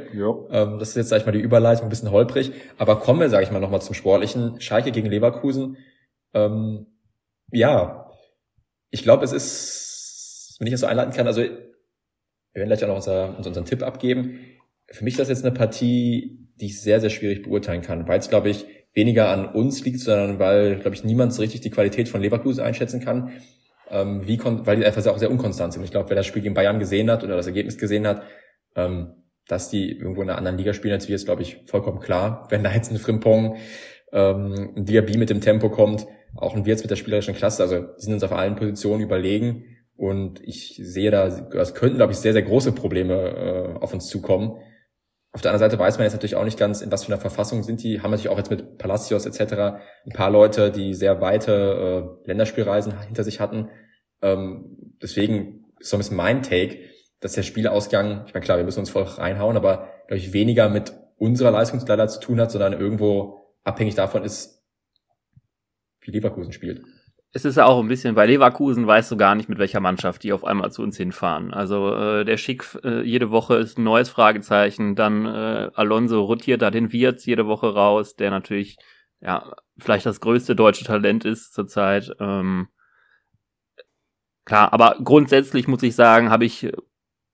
ähm, 0.51 0.79
das 0.79 0.91
ist 0.91 0.97
jetzt, 0.97 1.09
sag 1.11 1.19
ich 1.19 1.27
mal, 1.27 1.33
die 1.33 1.41
Überleitung 1.41 1.87
ein 1.87 1.91
bisschen 1.91 2.11
holprig. 2.11 2.53
Aber 2.79 2.99
kommen 2.99 3.21
wir, 3.21 3.29
sag 3.29 3.43
ich 3.43 3.51
mal, 3.51 3.61
nochmal 3.61 3.83
zum 3.83 3.95
Sportlichen. 3.95 4.61
Schalke 4.61 4.91
gegen 4.91 5.09
Leverkusen. 5.09 5.77
Ähm, 6.33 6.87
ja, 7.51 8.11
ich 8.91 9.03
glaube, 9.03 9.25
es 9.25 9.33
ist, 9.33 10.57
wenn 10.59 10.67
ich 10.67 10.73
das 10.73 10.81
so 10.81 10.87
einleiten 10.87 11.13
kann, 11.13 11.27
also 11.27 11.43
wir 11.43 11.51
werden 12.55 12.69
gleich 12.69 12.83
auch 12.85 12.89
noch 12.89 12.97
unser, 12.97 13.37
unseren 13.37 13.67
Tipp 13.67 13.83
abgeben. 13.83 14.41
Für 14.91 15.05
mich 15.05 15.15
ist 15.15 15.21
das 15.21 15.29
jetzt 15.29 15.45
eine 15.45 15.55
Partie, 15.55 16.49
die 16.61 16.67
ich 16.67 16.81
sehr, 16.81 17.01
sehr 17.01 17.11
schwierig 17.11 17.43
beurteilen 17.43 17.83
kann, 17.83 18.09
weil 18.09 18.19
es, 18.19 18.31
glaube 18.31 18.49
ich, 18.49 18.67
weniger 18.99 19.29
an 19.29 19.47
uns 19.47 19.85
liegt, 19.85 20.01
sondern 20.01 20.39
weil, 20.39 20.81
glaube 20.81 20.97
ich, 20.97 21.05
niemand 21.05 21.33
so 21.33 21.41
richtig 21.41 21.61
die 21.61 21.71
Qualität 21.71 22.09
von 22.09 22.21
Leverkusen 22.21 22.63
einschätzen 22.63 23.01
kann, 23.01 23.31
ähm, 23.91 24.27
wie 24.27 24.39
weil 24.43 24.77
die 24.77 24.85
einfach 24.85 25.07
auch 25.07 25.19
sehr 25.19 25.31
unkonstant 25.31 25.73
sind. 25.73 25.85
Ich 25.85 25.93
glaube, 25.93 26.11
wer 26.11 26.17
das 26.17 26.27
Spiel 26.27 26.43
gegen 26.43 26.55
Bayern 26.55 26.81
gesehen 26.81 27.11
hat 27.11 27.23
oder 27.23 27.37
das 27.37 27.47
Ergebnis 27.47 27.79
gesehen 27.79 28.07
hat, 28.07 28.23
ähm, 28.75 29.15
dass 29.47 29.71
die 29.71 29.93
irgendwo 29.93 30.23
in 30.23 30.29
einer 30.29 30.37
anderen 30.37 30.59
Liga 30.59 30.75
spielen 30.75 30.95
als 30.95 31.09
wir, 31.09 31.15
ist, 31.15 31.25
glaube 31.27 31.43
ich, 31.43 31.63
vollkommen 31.67 32.01
klar. 32.01 32.47
Wenn 32.51 32.65
da 32.65 32.73
jetzt 32.75 32.91
ein 32.91 32.99
Frimpong, 32.99 33.57
ähm, 34.13 34.75
ein 34.77 34.85
Diaby 34.85 35.17
mit 35.17 35.31
dem 35.31 35.41
Tempo 35.41 35.71
kommt, 35.71 36.07
auch 36.35 36.55
ein 36.55 36.67
Wirtz 36.67 36.83
mit 36.83 36.91
der 36.91 36.97
spielerischen 36.97 37.35
Klasse, 37.35 37.63
also 37.63 37.81
die 37.81 38.03
sind 38.03 38.13
uns 38.15 38.25
auf 38.25 38.33
allen 38.33 38.57
Positionen 38.57 39.01
überlegen. 39.01 39.65
Und 39.97 40.41
ich 40.45 40.81
sehe 40.83 41.11
da, 41.11 41.27
es 41.27 41.75
könnten, 41.75 41.97
glaube 41.97 42.13
ich, 42.13 42.19
sehr, 42.19 42.33
sehr 42.33 42.43
große 42.43 42.73
Probleme 42.73 43.15
äh, 43.15 43.83
auf 43.83 43.95
uns 43.95 44.07
zukommen. 44.07 44.59
Auf 45.39 45.43
der 45.43 45.53
anderen 45.53 45.71
Seite 45.71 45.81
weiß 45.81 45.99
man 45.99 46.05
jetzt 46.05 46.15
natürlich 46.15 46.35
auch 46.35 46.45
nicht 46.45 46.59
ganz, 46.59 46.81
in 46.81 46.91
was 46.91 47.05
für 47.05 47.13
einer 47.13 47.21
Verfassung 47.21 47.63
sind 47.63 47.81
die. 47.85 48.01
Haben 48.01 48.11
natürlich 48.11 48.29
auch 48.29 48.39
jetzt 48.39 48.51
mit 48.51 48.77
Palacios 48.77 49.25
etc. 49.25 49.79
ein 50.05 50.13
paar 50.13 50.33
Leute, 50.33 50.73
die 50.73 50.95
sehr 50.95 51.21
weite 51.21 52.19
äh, 52.25 52.27
Länderspielreisen 52.27 53.01
hinter 53.03 53.23
sich 53.23 53.39
hatten. 53.39 53.69
Ähm, 54.21 54.97
deswegen 55.01 55.67
ist 55.79 55.91
so 55.91 55.97
ein 55.97 56.01
bisschen 56.01 56.17
mein 56.17 56.43
Take, 56.43 56.79
dass 57.21 57.35
der 57.35 57.45
Spielausgang, 57.45 58.25
ich 58.27 58.35
meine 58.35 58.45
klar, 58.45 58.57
wir 58.57 58.65
müssen 58.65 58.81
uns 58.81 58.91
voll 58.91 59.05
reinhauen, 59.05 59.57
aber 59.57 59.89
glaube 60.09 60.19
ich 60.19 60.33
weniger 60.33 60.69
mit 60.69 60.93
unserer 61.19 61.53
Leistungsleiter 61.53 62.09
zu 62.09 62.19
tun 62.19 62.41
hat, 62.41 62.51
sondern 62.51 62.73
irgendwo 62.73 63.55
abhängig 63.63 63.95
davon 63.95 64.25
ist, 64.25 64.65
wie 66.01 66.11
Leverkusen 66.11 66.53
spielt 66.53 66.83
es 67.33 67.45
ist 67.45 67.57
ja 67.57 67.67
auch 67.67 67.81
ein 67.81 67.89
bisschen, 67.89 68.15
bei 68.15 68.27
Leverkusen 68.27 68.87
weißt 68.87 69.11
du 69.13 69.17
gar 69.17 69.35
nicht, 69.35 69.49
mit 69.49 69.59
welcher 69.59 69.81
Mannschaft 69.81 70.23
die 70.23 70.33
auf 70.33 70.45
einmal 70.45 70.73
zu 70.73 70.83
uns 70.83 70.97
hinfahren. 70.97 71.53
Also 71.53 71.95
äh, 71.95 72.25
der 72.25 72.39
Schick 72.39 72.65
äh, 72.83 73.03
jede 73.03 73.31
Woche 73.31 73.57
ist 73.57 73.79
ein 73.79 73.85
neues 73.85 74.09
Fragezeichen. 74.09 74.95
Dann 74.95 75.27
äh, 75.27 75.71
Alonso 75.75 76.25
rotiert 76.25 76.63
da 76.63 76.71
den 76.71 76.91
Wirtz 76.93 77.27
jede 77.27 77.47
Woche 77.47 77.75
raus, 77.75 78.17
der 78.17 78.31
natürlich 78.31 78.79
ja 79.21 79.53
vielleicht 79.79 80.07
das 80.07 80.21
größte 80.21 80.57
deutsche 80.57 80.85
Talent 80.85 81.27
ist 81.27 81.53
zurzeit. 81.53 82.11
Ähm, 82.19 82.69
klar, 84.47 84.73
aber 84.73 84.97
grundsätzlich 85.05 85.69
muss 85.69 85.83
ich 85.83 85.95
sagen, 85.95 86.31
habe 86.31 86.47
ich 86.47 86.73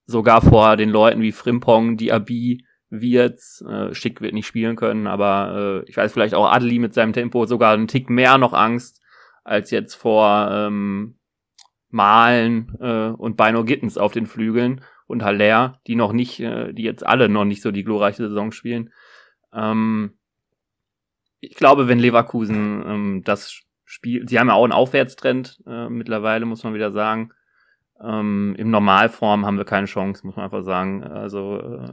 sogar 0.07 0.43
vor 0.43 0.77
den 0.77 0.91
Leuten 0.91 1.23
wie 1.23 1.33
Frimpong, 1.33 1.97
Diaby, 1.97 2.67
Wirtz, 2.91 3.65
äh, 3.69 3.95
Schick 3.95 4.21
wird 4.21 4.35
nicht 4.35 4.47
spielen 4.47 4.75
können, 4.75 5.07
aber 5.07 5.83
äh, 5.85 5.89
ich 5.89 5.97
weiß 5.97 6.13
vielleicht 6.13 6.35
auch 6.35 6.51
Adli 6.51 6.81
mit 6.81 6.95
seinem 6.95 7.13
Tempo 7.13 7.47
sogar 7.47 7.75
einen 7.75 7.89
Tick 7.89 8.11
mehr 8.11 8.39
noch 8.39 8.53
Angst 8.53 9.04
als 9.45 9.71
jetzt 9.71 9.95
vor 9.95 10.49
ähm, 10.51 11.17
Malen 11.91 12.77
äh, 12.81 13.09
und 13.11 13.37
Bino 13.37 13.65
Gittens 13.65 13.97
auf 13.99 14.13
den 14.13 14.27
Flügeln 14.27 14.81
und 15.07 15.23
Haller, 15.23 15.81
die 15.87 15.95
noch 15.95 16.13
nicht, 16.13 16.41
äh, 16.41 16.73
die 16.73 16.83
jetzt 16.83 17.07
alle 17.07 17.29
noch 17.29 17.45
nicht 17.45 17.63
so 17.63 17.71
die 17.71 17.85
glorreiche 17.85 18.29
Saison 18.29 18.51
spielen. 18.51 18.93
Ähm, 19.53 20.15
ich 21.41 21.55
glaube, 21.55 21.89
wenn 21.89 21.99
Leverkusen 21.99 22.83
ähm, 22.87 23.23
das 23.25 23.61
Spiel, 23.85 24.27
sie 24.29 24.41
haben 24.41 24.49
ja 24.49 24.55
auch 24.55 24.65
einen 24.65 24.73
Aufwärtstrend 24.73 25.63
äh, 25.67 25.89
mittlerweile, 25.89 26.47
muss 26.47 26.65
man 26.65 26.75
wieder 26.75 26.91
sagen. 26.91 27.33
Ähm, 28.03 28.55
Im 28.59 28.71
Normalform 28.71 29.47
haben 29.47 29.59
wir 29.59 29.65
keine 29.65 29.87
Chance, 29.87 30.27
muss 30.27 30.37
man 30.37 30.47
einfach 30.47 30.65
sagen. 30.65 31.05
Also 31.05 31.61
äh, 31.61 31.93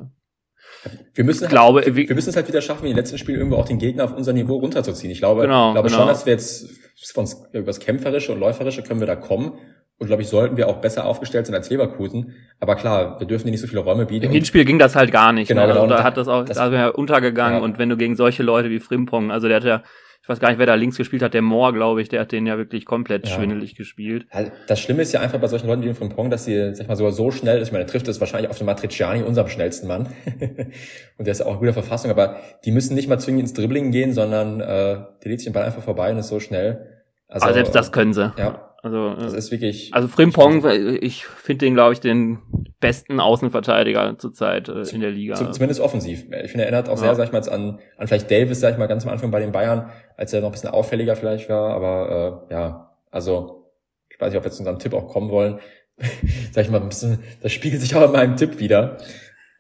wir 1.14 1.24
müssen, 1.24 1.42
halt, 1.42 1.52
glaube, 1.52 1.84
wir, 1.86 1.96
wir 2.10 2.16
müssen 2.16 2.30
es 2.30 2.36
halt 2.36 2.48
wieder 2.48 2.62
schaffen, 2.62 2.88
im 2.88 2.96
letzten 2.96 3.18
Spiel 3.18 3.36
irgendwo 3.36 3.58
auch 3.58 3.66
den 3.66 3.78
Gegner 3.78 4.06
auf 4.06 4.16
unser 4.16 4.34
Niveau 4.34 4.58
runterzuziehen. 4.58 5.12
Ich 5.12 5.20
glaube, 5.20 5.42
genau, 5.42 5.74
glaube 5.74 5.90
genau. 5.90 6.00
schon, 6.00 6.08
dass 6.08 6.26
wir 6.26 6.34
jetzt 6.34 6.70
von 7.14 7.28
über 7.54 7.66
das 7.66 7.80
Kämpferische 7.80 8.32
und 8.32 8.40
Läuferische 8.40 8.84
können 8.84 9.00
wir 9.00 9.08
da 9.08 9.16
kommen. 9.16 9.54
Und 9.98 10.08
glaube 10.08 10.24
ich, 10.24 10.30
sollten 10.30 10.58
wir 10.58 10.68
auch 10.68 10.78
besser 10.78 11.06
aufgestellt 11.06 11.46
sein 11.46 11.56
als 11.56 11.70
Leverkusen. 11.70 12.34
Aber 12.60 12.76
klar, 12.76 13.20
wir 13.20 13.28
dürfen 13.28 13.46
dir 13.46 13.52
nicht 13.52 13.62
so 13.62 13.68
viele 13.68 13.82
Räume 13.82 14.08
bieten. 14.08 14.26
Im 14.26 14.32
Hinspiel 14.32 14.66
ging 14.66 14.80
das 14.80 14.96
halt 14.96 15.12
gar 15.12 15.32
nicht. 15.32 15.48
Genau, 15.48 15.62
ne? 15.62 15.68
also 15.68 15.82
genau. 15.84 15.96
Da 15.96 16.04
hat 16.04 16.18
das 16.18 16.28
auch, 16.28 16.44
das, 16.44 16.58
da 16.58 16.72
wäre 16.72 16.94
untergegangen. 16.94 17.60
Ja. 17.60 17.64
Und 17.64 17.78
wenn 17.78 17.90
du 17.90 17.98
gegen 17.98 18.16
solche 18.16 18.42
Leute 18.42 18.72
wie 18.72 18.80
Frimpong, 18.80 19.30
also 19.30 19.48
der 19.48 19.58
hat 19.58 19.64
ja 19.64 19.84
ich 20.24 20.30
weiß 20.30 20.40
gar 20.40 20.50
nicht, 20.50 20.60
wer 20.60 20.68
da 20.68 20.76
links 20.76 20.98
gespielt 20.98 21.24
hat, 21.24 21.34
der 21.34 21.42
Moore, 21.42 21.74
glaube 21.74 22.02
ich, 22.02 22.08
der 22.08 22.22
hat 22.22 22.32
den 22.32 22.46
ja 22.46 22.56
wirklich 22.58 22.86
komplett 22.86 23.28
ja. 23.28 23.36
schwindelig 23.36 23.76
gespielt. 23.76 24.28
Das 24.68 24.80
Schlimme 24.80 25.02
ist 25.02 25.12
ja 25.14 25.20
einfach 25.20 25.40
bei 25.40 25.48
solchen 25.48 25.66
Leuten 25.66 25.82
wie 25.82 25.94
Frimpong, 25.96 26.30
dass 26.30 26.46
sie, 26.46 26.76
sag 26.76 26.84
ich 26.84 26.88
mal, 26.88 26.96
sogar 26.96 27.12
so 27.12 27.32
schnell 27.32 27.60
ist. 27.60 27.70
Ich 27.70 27.72
meine, 27.72 27.88
trifft 27.88 28.08
es 28.08 28.20
wahrscheinlich 28.20 28.52
auf 28.52 28.58
den 28.58 28.68
Matriciani, 28.68 29.24
unserem 29.24 29.48
schnellsten 29.48 29.88
Mann. 29.88 30.10
und 31.18 31.26
der 31.26 31.32
ist 31.32 31.42
auch 31.42 31.54
in 31.54 31.60
guter 31.60 31.74
Verfassung, 31.74 32.12
aber 32.12 32.40
die 32.66 32.72
müssen 32.72 32.94
nicht 32.94 33.10
mal 33.10 33.18
zwingend 33.18 33.42
ins 33.42 33.54
Dribbling 33.54 33.92
gehen, 33.92 34.14
sondern 34.14 34.62
äh, 34.62 34.66
der 34.66 35.08
lädt 35.24 35.40
sich 35.40 35.46
den 35.46 35.54
Ball 35.54 35.64
einfach 35.64 35.82
vorbei 35.82 36.12
und 36.12 36.20
ist 36.20 36.28
so 36.28 36.40
schnell. 36.40 37.02
Also, 37.28 37.46
aber 37.46 37.54
selbst 37.56 37.74
das 37.74 37.92
können 37.92 38.14
sie. 38.14 38.32
Ja. 38.38 38.71
Also, 38.84 39.14
das 39.14 39.34
ist 39.34 39.52
wirklich. 39.52 39.94
Also 39.94 40.08
Frimpong, 40.08 40.66
ich 41.02 41.26
finde 41.26 41.66
den, 41.66 41.76
glaube 41.76 41.94
ich, 41.94 42.00
den 42.00 42.40
besten 42.80 43.20
Außenverteidiger 43.20 44.18
zurzeit 44.18 44.70
äh, 44.70 44.82
in 44.82 45.02
der 45.02 45.12
Liga. 45.12 45.36
Zumindest 45.52 45.80
offensiv. 45.80 46.24
Ich 46.24 46.52
finde, 46.52 46.66
er 46.66 46.72
erinnert 46.72 46.90
auch 46.90 46.98
ja. 46.98 47.14
sehr, 47.14 47.16
sag 47.16 47.26
ich 47.26 47.32
mal, 47.32 47.48
an, 47.50 47.80
an 47.98 48.08
vielleicht 48.08 48.32
Davis, 48.32 48.60
sag 48.60 48.74
ich 48.74 48.80
mal, 48.80 48.88
ganz 48.88 49.06
am 49.06 49.12
Anfang 49.12 49.30
bei 49.30 49.40
den 49.40 49.52
Bayern, 49.52 49.92
als 50.18 50.34
er 50.34 50.42
noch 50.42 50.50
ein 50.50 50.54
bisschen 50.54 50.72
auffälliger 50.72 51.16
vielleicht 51.16 51.48
war. 51.48 51.76
Aber 51.76 52.48
äh, 52.50 52.54
ja, 52.54 52.92
also 53.12 53.72
ich 54.10 54.20
weiß 54.20 54.32
nicht, 54.32 54.38
ob 54.40 54.44
wir 54.44 54.52
zu 54.52 54.60
unserem 54.60 54.80
Tipp 54.80 54.94
auch 54.94 55.08
kommen 55.08 55.30
wollen. 55.30 55.60
sag 56.52 56.66
ich 56.66 56.72
mal, 56.72 56.82
ein 56.82 56.90
bisschen, 56.90 57.20
das 57.44 57.52
spiegelt 57.52 57.82
sich 57.82 57.94
auch 57.96 58.06
in 58.06 58.12
meinem 58.12 58.36
Tipp 58.36 58.60
wieder. 58.60 58.98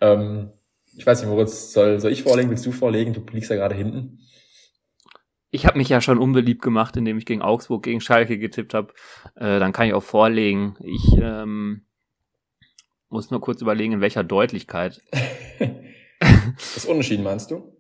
Ähm, 0.02 0.50
ich 0.98 1.06
weiß 1.06 1.22
nicht, 1.22 1.30
Moritz, 1.30 1.74
soll, 1.74 2.00
soll 2.00 2.12
ich 2.12 2.24
vorlegen? 2.24 2.50
Willst 2.50 2.66
du 2.66 2.72
vorlegen? 2.72 3.14
Du 3.14 3.22
liegst 3.32 3.52
ja 3.52 3.56
gerade 3.56 3.76
hinten 3.76 4.18
ich 5.52 5.66
habe 5.66 5.78
mich 5.78 5.90
ja 5.90 6.00
schon 6.00 6.18
unbeliebt 6.18 6.62
gemacht, 6.62 6.96
indem 6.96 7.18
ich 7.18 7.26
gegen 7.26 7.42
Augsburg, 7.42 7.84
gegen 7.84 8.02
Schalke 8.02 8.40
getippt 8.40 8.74
habe. 8.74 8.94
Äh, 9.36 9.60
dann 9.60 9.74
kann 9.74 9.88
ich 9.88 9.94
auch 9.94 10.04
vorlegen. 10.04 10.78
Ich 10.80 11.14
ähm, 11.22 11.86
muss 13.10 13.30
nur 13.30 13.42
kurz 13.42 13.62
überlegen, 13.62 13.94
in 13.94 14.02
welcher 14.02 14.24
Deutlichkeit. 14.24 15.02
das 16.20 16.86
Unentschieden 16.86 17.26
meinst 17.26 17.52
du? 17.52 17.78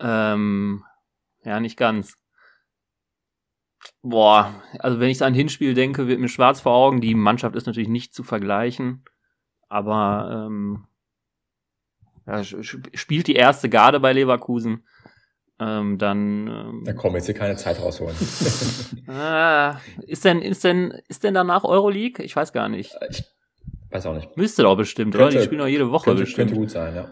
Ähm, 0.00 0.84
ja, 1.44 1.60
nicht 1.60 1.76
ganz. 1.76 2.16
Boah, 4.02 4.60
also 4.80 4.98
wenn 4.98 5.10
ich 5.10 5.22
an 5.22 5.34
Hinspiel 5.34 5.74
denke, 5.74 6.08
wird 6.08 6.18
mir 6.18 6.28
schwarz 6.28 6.60
vor 6.60 6.72
Augen. 6.72 7.00
Die 7.00 7.14
Mannschaft 7.14 7.54
ist 7.54 7.66
natürlich 7.66 7.88
nicht 7.88 8.14
zu 8.14 8.24
vergleichen, 8.24 9.04
aber 9.68 10.46
ähm, 10.46 10.88
ja, 12.26 12.42
spielt 12.42 13.28
die 13.28 13.36
erste 13.36 13.68
Garde 13.68 14.00
bei 14.00 14.12
Leverkusen 14.12 14.84
ähm, 15.60 15.98
dann. 15.98 16.46
Ähm, 16.46 16.82
da 16.84 16.92
kommen 16.92 17.16
jetzt 17.16 17.26
hier 17.26 17.34
keine 17.34 17.56
Zeit 17.56 17.80
rausholen. 17.80 18.14
ah, 19.08 19.76
ist 20.06 20.24
denn, 20.24 20.40
ist 20.40 20.64
denn, 20.64 20.92
ist 21.08 21.24
denn 21.24 21.34
danach 21.34 21.64
Euroleague? 21.64 22.24
Ich 22.24 22.36
weiß 22.36 22.52
gar 22.52 22.68
nicht. 22.68 22.96
Ich 23.10 23.24
weiß 23.90 24.06
auch 24.06 24.14
nicht. 24.14 24.36
Müsste 24.36 24.62
doch 24.62 24.76
bestimmt, 24.76 25.14
könnte, 25.14 25.28
oder? 25.28 25.38
Die 25.38 25.44
spielen 25.44 25.60
doch 25.60 25.66
jede 25.66 25.90
Woche 25.90 26.04
könnte, 26.04 26.22
bestimmt. 26.22 26.50
Könnte 26.50 26.60
gut 26.60 26.70
sein, 26.70 26.94
ja. 26.94 27.10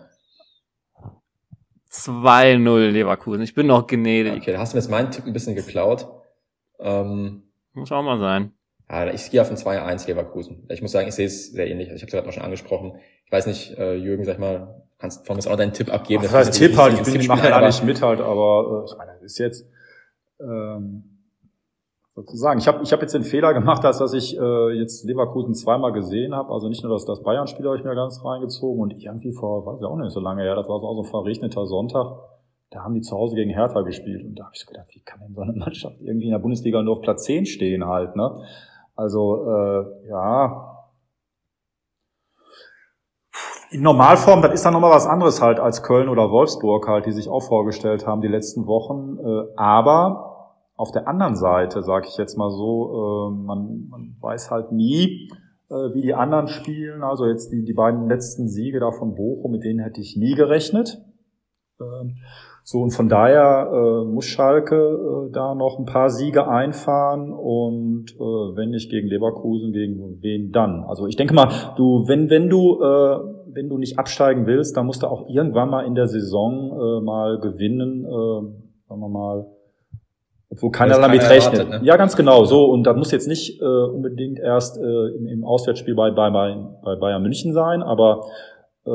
2-0 1.90 2.90
Leverkusen. 2.90 3.42
Ich 3.42 3.54
bin 3.54 3.66
noch 3.66 3.86
gnädig. 3.86 4.34
Okay, 4.34 4.52
da 4.52 4.58
hast 4.58 4.72
du 4.72 4.76
mir 4.76 4.82
jetzt 4.82 4.90
meinen 4.90 5.10
Tipp 5.10 5.26
ein 5.26 5.32
bisschen 5.32 5.54
geklaut. 5.54 6.06
Ähm, 6.78 7.44
muss 7.72 7.90
auch 7.90 8.02
mal 8.02 8.18
sein. 8.18 8.52
Ja, 8.88 9.10
ich 9.12 9.30
gehe 9.30 9.40
auf 9.40 9.50
ein 9.50 9.56
2-1 9.56 10.06
Leverkusen. 10.06 10.66
Ich 10.68 10.82
muss 10.82 10.92
sagen, 10.92 11.08
ich 11.08 11.14
sehe 11.14 11.26
es 11.26 11.52
sehr 11.52 11.68
ähnlich. 11.68 11.88
Ich 11.88 11.94
habe 11.94 12.06
es 12.06 12.12
gerade 12.12 12.26
noch 12.26 12.34
schon 12.34 12.44
angesprochen. 12.44 12.98
Ich 13.24 13.32
weiß 13.32 13.46
nicht, 13.46 13.76
äh, 13.78 13.94
Jürgen, 13.94 14.24
sag 14.24 14.34
ich 14.34 14.38
mal, 14.38 14.85
kannst 14.98 15.26
von 15.26 15.36
uns 15.36 15.46
auch 15.46 15.56
deinen 15.56 15.72
Tipp 15.72 15.92
abgeben. 15.92 16.22
Ach, 16.26 16.32
das 16.32 16.46
heißt 16.48 16.58
Tipp 16.58 16.76
halt, 16.76 16.94
ich 16.94 17.02
bin, 17.02 17.20
ich 17.20 17.28
mache 17.28 17.48
ja 17.48 17.64
nicht 17.64 17.84
mit 17.84 18.02
halt, 18.02 18.20
aber 18.20 18.82
äh, 18.82 18.90
ich 18.90 18.96
meine, 18.96 19.12
das 19.12 19.22
ist 19.22 19.38
jetzt 19.38 19.66
ähm, 20.40 21.16
sozusagen. 22.14 22.58
Ich 22.58 22.66
habe 22.66 22.82
ich 22.82 22.92
hab 22.92 23.02
jetzt 23.02 23.14
den 23.14 23.22
Fehler 23.22 23.52
gemacht, 23.52 23.84
dass, 23.84 23.98
dass 23.98 24.14
ich 24.14 24.38
äh, 24.38 24.70
jetzt 24.78 25.04
Leverkusen 25.04 25.54
zweimal 25.54 25.92
gesehen 25.92 26.34
habe. 26.34 26.52
Also 26.52 26.68
nicht 26.68 26.82
nur 26.82 26.92
das, 26.92 27.04
das 27.04 27.22
Bayern-Spiel 27.22 27.66
habe 27.66 27.76
ich 27.76 27.84
mir 27.84 27.94
ganz 27.94 28.24
reingezogen 28.24 28.80
und 28.80 28.90
irgendwie 28.92 29.32
vor, 29.32 29.66
weiß 29.66 29.80
ich 29.80 29.86
auch 29.86 29.96
nicht 29.96 30.12
so 30.12 30.20
lange 30.20 30.42
her, 30.42 30.56
das 30.56 30.68
war 30.68 30.80
so 30.80 31.02
ein 31.02 31.04
verregneter 31.04 31.66
Sonntag. 31.66 32.18
Da 32.70 32.82
haben 32.82 32.94
die 32.94 33.02
zu 33.02 33.16
Hause 33.16 33.36
gegen 33.36 33.50
Hertha 33.50 33.82
gespielt 33.82 34.24
und 34.24 34.34
da 34.34 34.44
habe 34.44 34.54
ich 34.54 34.60
so 34.60 34.66
gedacht, 34.66 34.88
wie 34.90 35.00
kann 35.00 35.20
denn 35.20 35.34
so 35.34 35.42
eine 35.42 35.52
Mannschaft 35.52 36.00
irgendwie 36.00 36.26
in 36.26 36.32
der 36.32 36.40
Bundesliga 36.40 36.82
nur 36.82 36.94
auf 36.94 37.02
Platz 37.02 37.24
10 37.24 37.46
stehen 37.46 37.86
halt, 37.86 38.16
ne? 38.16 38.42
Also 38.96 39.46
äh, 39.46 40.08
ja, 40.08 40.75
in 43.76 43.82
Normalform, 43.82 44.40
das 44.40 44.54
ist 44.54 44.64
dann 44.64 44.72
nochmal 44.72 44.90
was 44.90 45.06
anderes 45.06 45.42
halt 45.42 45.60
als 45.60 45.82
Köln 45.82 46.08
oder 46.08 46.30
Wolfsburg 46.30 46.88
halt, 46.88 47.04
die 47.04 47.12
sich 47.12 47.28
auch 47.28 47.42
vorgestellt 47.42 48.06
haben 48.06 48.22
die 48.22 48.28
letzten 48.28 48.66
Wochen. 48.66 49.18
Äh, 49.18 49.52
aber 49.56 50.56
auf 50.76 50.92
der 50.92 51.06
anderen 51.06 51.36
Seite, 51.36 51.82
sage 51.82 52.06
ich 52.08 52.16
jetzt 52.16 52.38
mal 52.38 52.50
so, 52.50 53.28
äh, 53.30 53.44
man, 53.44 53.88
man 53.88 54.16
weiß 54.20 54.50
halt 54.50 54.72
nie, 54.72 55.30
äh, 55.68 55.74
wie 55.92 56.00
die 56.00 56.14
anderen 56.14 56.48
spielen. 56.48 57.02
Also 57.02 57.26
jetzt 57.26 57.52
die, 57.52 57.64
die 57.64 57.74
beiden 57.74 58.08
letzten 58.08 58.48
Siege 58.48 58.80
da 58.80 58.92
von 58.92 59.14
Bochum, 59.14 59.52
mit 59.52 59.62
denen 59.62 59.80
hätte 59.80 60.00
ich 60.00 60.16
nie 60.16 60.34
gerechnet. 60.34 60.98
So, 62.68 62.80
und 62.80 62.90
von 62.90 63.08
daher 63.08 63.70
äh, 63.72 64.04
muss 64.12 64.24
Schalke 64.24 64.74
äh, 64.74 65.30
da 65.32 65.54
noch 65.54 65.78
ein 65.78 65.84
paar 65.84 66.10
Siege 66.10 66.48
einfahren 66.48 67.32
und 67.32 68.06
äh, 68.16 68.18
wenn 68.18 68.70
nicht 68.70 68.90
gegen 68.90 69.06
Leverkusen, 69.06 69.72
gegen 69.72 70.20
wen 70.20 70.50
dann? 70.50 70.82
Also 70.82 71.06
ich 71.06 71.14
denke 71.14 71.32
mal, 71.32 71.48
du, 71.76 72.08
wenn, 72.08 72.28
wenn 72.28 72.50
du, 72.50 72.82
äh, 72.82 73.18
wenn 73.52 73.68
du 73.68 73.78
nicht 73.78 74.00
absteigen 74.00 74.48
willst, 74.48 74.76
dann 74.76 74.86
musst 74.86 75.04
du 75.04 75.06
auch 75.06 75.28
irgendwann 75.28 75.70
mal 75.70 75.86
in 75.86 75.94
der 75.94 76.08
Saison 76.08 76.72
äh, 76.72 77.04
mal 77.04 77.38
gewinnen, 77.38 78.04
äh, 78.04 78.88
sagen 78.88 79.00
wir 79.00 79.10
mal, 79.10 79.46
obwohl 80.50 80.72
keiner 80.72 80.98
damit 80.98 81.22
rechnet. 81.22 81.60
Erwartet, 81.60 81.82
ne? 81.82 81.86
Ja, 81.86 81.96
ganz 81.96 82.16
genau, 82.16 82.46
so. 82.46 82.64
Und 82.64 82.82
das 82.82 82.96
muss 82.96 83.12
jetzt 83.12 83.28
nicht 83.28 83.62
äh, 83.62 83.64
unbedingt 83.64 84.40
erst 84.40 84.76
äh, 84.76 85.16
im, 85.16 85.28
im 85.28 85.44
Auswärtsspiel 85.44 85.94
bei, 85.94 86.10
bei, 86.10 86.30
bei 86.30 86.96
Bayern 86.96 87.22
München 87.22 87.52
sein, 87.52 87.84
aber 87.84 88.22
äh, 88.86 88.90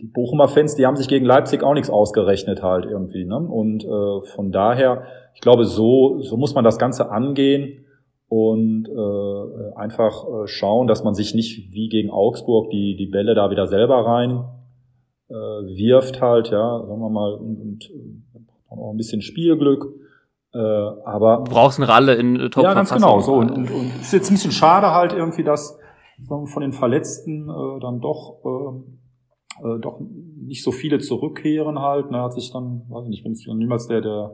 die 0.00 0.06
Bochumer 0.06 0.48
Fans, 0.48 0.74
die 0.74 0.86
haben 0.86 0.96
sich 0.96 1.08
gegen 1.08 1.26
Leipzig 1.26 1.62
auch 1.62 1.74
nichts 1.74 1.90
ausgerechnet 1.90 2.62
halt 2.62 2.84
irgendwie. 2.84 3.24
Ne? 3.24 3.38
Und 3.38 3.84
äh, 3.84 4.26
von 4.34 4.52
daher, 4.52 5.04
ich 5.34 5.40
glaube, 5.40 5.64
so, 5.64 6.20
so 6.20 6.36
muss 6.36 6.54
man 6.54 6.64
das 6.64 6.78
Ganze 6.78 7.10
angehen. 7.10 7.84
und 8.28 8.88
äh, 8.88 9.76
einfach 9.76 10.24
äh, 10.24 10.46
schauen, 10.46 10.86
dass 10.86 11.04
man 11.04 11.14
sich 11.14 11.34
nicht 11.34 11.72
wie 11.72 11.88
gegen 11.88 12.10
Augsburg 12.10 12.70
die, 12.70 12.96
die 12.96 13.06
Bälle 13.06 13.34
da 13.34 13.50
wieder 13.50 13.66
selber 13.66 14.06
rein 14.06 14.44
äh, 15.32 15.34
wirft 15.34 16.20
halt, 16.20 16.50
ja, 16.50 16.80
sagen 16.86 17.00
wir 17.00 17.08
mal, 17.08 17.32
und, 17.34 17.60
und 17.60 17.90
äh, 17.90 18.38
auch 18.68 18.90
ein 18.90 18.96
bisschen 18.96 19.22
Spielglück. 19.22 19.86
Äh, 20.54 20.58
aber 20.58 21.42
du 21.46 21.52
brauchst 21.52 21.78
eine 21.78 21.88
Ralle 21.88 22.14
in 22.14 22.38
äh, 22.38 22.50
Top 22.50 22.64
Ja, 22.64 22.74
ganz 22.74 22.92
genau. 22.92 23.20
So 23.20 23.34
und, 23.34 23.50
und, 23.50 23.70
und 23.70 24.00
ist 24.00 24.12
jetzt 24.12 24.30
ein 24.30 24.34
bisschen 24.34 24.52
schade 24.52 24.90
halt 24.90 25.12
irgendwie, 25.12 25.44
dass 25.44 25.78
von 26.26 26.60
den 26.60 26.72
Verletzten 26.72 27.48
äh, 27.48 27.80
dann 27.80 28.00
doch 28.00 28.38
äh, 28.44 29.01
äh, 29.64 29.80
doch 29.80 30.00
nicht 30.00 30.62
so 30.62 30.72
viele 30.72 30.98
zurückkehren 30.98 31.78
halt. 31.78 32.10
Ne, 32.10 32.22
hat 32.22 32.34
sich 32.34 32.52
dann, 32.52 32.82
weiß 32.88 33.04
ich 33.04 33.10
nicht, 33.10 33.24
wenn 33.24 33.32
es 33.32 33.46
niemals 33.46 33.86
der 33.86 34.00
der, 34.00 34.32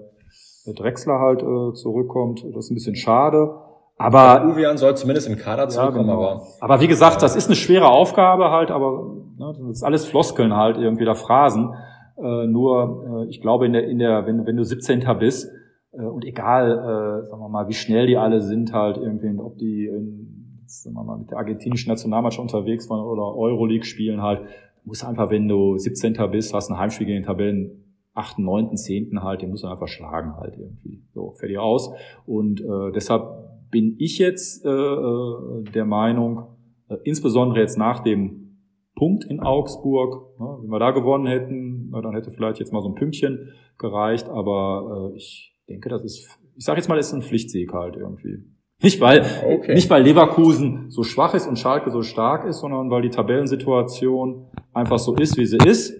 der 0.66 0.74
Drechsler 0.74 1.18
halt 1.18 1.42
äh, 1.42 1.74
zurückkommt, 1.74 2.44
das 2.54 2.66
ist 2.66 2.70
ein 2.70 2.74
bisschen 2.74 2.96
schade. 2.96 3.50
Aber 3.98 4.46
Uwean 4.46 4.78
soll 4.78 4.96
zumindest 4.96 5.28
im 5.28 5.36
Kader 5.36 5.68
zurückkommen. 5.68 6.08
Ja, 6.08 6.14
genau. 6.14 6.24
aber, 6.24 6.42
aber 6.60 6.80
wie 6.80 6.86
gesagt, 6.86 7.20
das 7.20 7.34
ist 7.34 7.46
eine 7.46 7.56
schwere 7.56 7.88
Aufgabe 7.88 8.50
halt, 8.50 8.70
aber 8.70 9.16
ne, 9.36 9.54
das 9.58 9.78
ist 9.78 9.82
alles 9.82 10.06
Floskeln 10.06 10.54
halt, 10.54 10.76
irgendwie 10.78 11.04
da 11.04 11.14
Phrasen. 11.14 11.74
Äh, 12.16 12.46
nur, 12.46 13.24
äh, 13.26 13.28
ich 13.28 13.40
glaube, 13.40 13.66
in 13.66 13.72
der, 13.72 13.88
in 13.88 13.98
der, 13.98 14.26
wenn, 14.26 14.46
wenn 14.46 14.56
du 14.56 14.64
17. 14.64 15.04
bist, 15.18 15.50
äh, 15.92 16.02
und 16.02 16.24
egal, 16.24 16.72
äh, 16.72 17.26
sagen 17.26 17.40
wir 17.40 17.48
mal, 17.48 17.68
wie 17.68 17.74
schnell 17.74 18.06
die 18.06 18.16
alle 18.16 18.40
sind 18.40 18.72
halt 18.72 18.98
irgendwie, 18.98 19.36
ob 19.38 19.58
die 19.58 19.86
in, 19.86 20.62
sagen 20.66 20.96
wir 20.96 21.04
mal, 21.04 21.18
mit 21.18 21.30
der 21.30 21.38
argentinischen 21.38 21.90
Nationalmannschaft 21.90 22.42
unterwegs 22.42 22.88
waren 22.90 23.04
oder 23.04 23.36
Euroleague 23.36 23.84
spielen 23.84 24.22
halt, 24.22 24.42
muss 24.88 25.04
einfach, 25.04 25.30
wenn 25.30 25.46
du 25.46 25.78
17. 25.78 26.14
bist, 26.30 26.52
hast 26.52 26.70
ein 26.70 26.78
Heimspiel 26.78 27.06
gegen 27.06 27.20
den 27.20 27.26
Tabellen 27.26 27.84
8., 28.14 28.40
9., 28.40 28.76
10. 28.76 29.22
halt, 29.22 29.42
den 29.42 29.50
musst 29.50 29.62
du 29.62 29.68
einfach 29.68 29.86
schlagen 29.86 30.36
halt 30.36 30.56
irgendwie. 30.56 31.04
So, 31.14 31.34
fertig 31.38 31.58
aus. 31.58 31.90
Und 32.26 32.60
äh, 32.60 32.90
deshalb 32.92 33.70
bin 33.70 33.94
ich 33.98 34.18
jetzt 34.18 34.64
äh, 34.64 34.68
äh, 34.68 35.62
der 35.72 35.84
Meinung, 35.84 36.56
äh, 36.88 36.96
insbesondere 37.04 37.60
jetzt 37.60 37.78
nach 37.78 38.00
dem 38.00 38.56
Punkt 38.96 39.24
in 39.24 39.40
Augsburg, 39.40 40.38
ne, 40.40 40.58
wenn 40.62 40.70
wir 40.70 40.78
da 40.80 40.90
gewonnen 40.90 41.26
hätten, 41.26 41.90
na, 41.90 42.00
dann 42.00 42.14
hätte 42.14 42.32
vielleicht 42.32 42.58
jetzt 42.58 42.72
mal 42.72 42.82
so 42.82 42.88
ein 42.88 42.96
Pünktchen 42.96 43.52
gereicht, 43.78 44.28
aber 44.28 45.12
äh, 45.12 45.16
ich 45.16 45.56
denke, 45.68 45.88
das 45.88 46.02
ist, 46.02 46.40
ich 46.56 46.64
sage 46.64 46.80
jetzt 46.80 46.88
mal, 46.88 46.96
das 46.96 47.08
ist 47.08 47.14
ein 47.14 47.22
Pflichtsieg 47.22 47.72
halt 47.72 47.96
irgendwie. 47.96 48.42
Nicht 48.80 49.00
weil, 49.00 49.24
okay. 49.44 49.74
nicht 49.74 49.90
weil 49.90 50.02
Leverkusen 50.04 50.86
so 50.88 51.02
schwach 51.02 51.34
ist 51.34 51.48
und 51.48 51.58
Schalke 51.58 51.90
so 51.90 52.02
stark 52.02 52.46
ist, 52.46 52.60
sondern 52.60 52.90
weil 52.90 53.02
die 53.02 53.10
Tabellensituation 53.10 54.46
einfach 54.72 54.98
so 54.98 55.16
ist, 55.16 55.36
wie 55.36 55.46
sie 55.46 55.58
ist. 55.58 55.94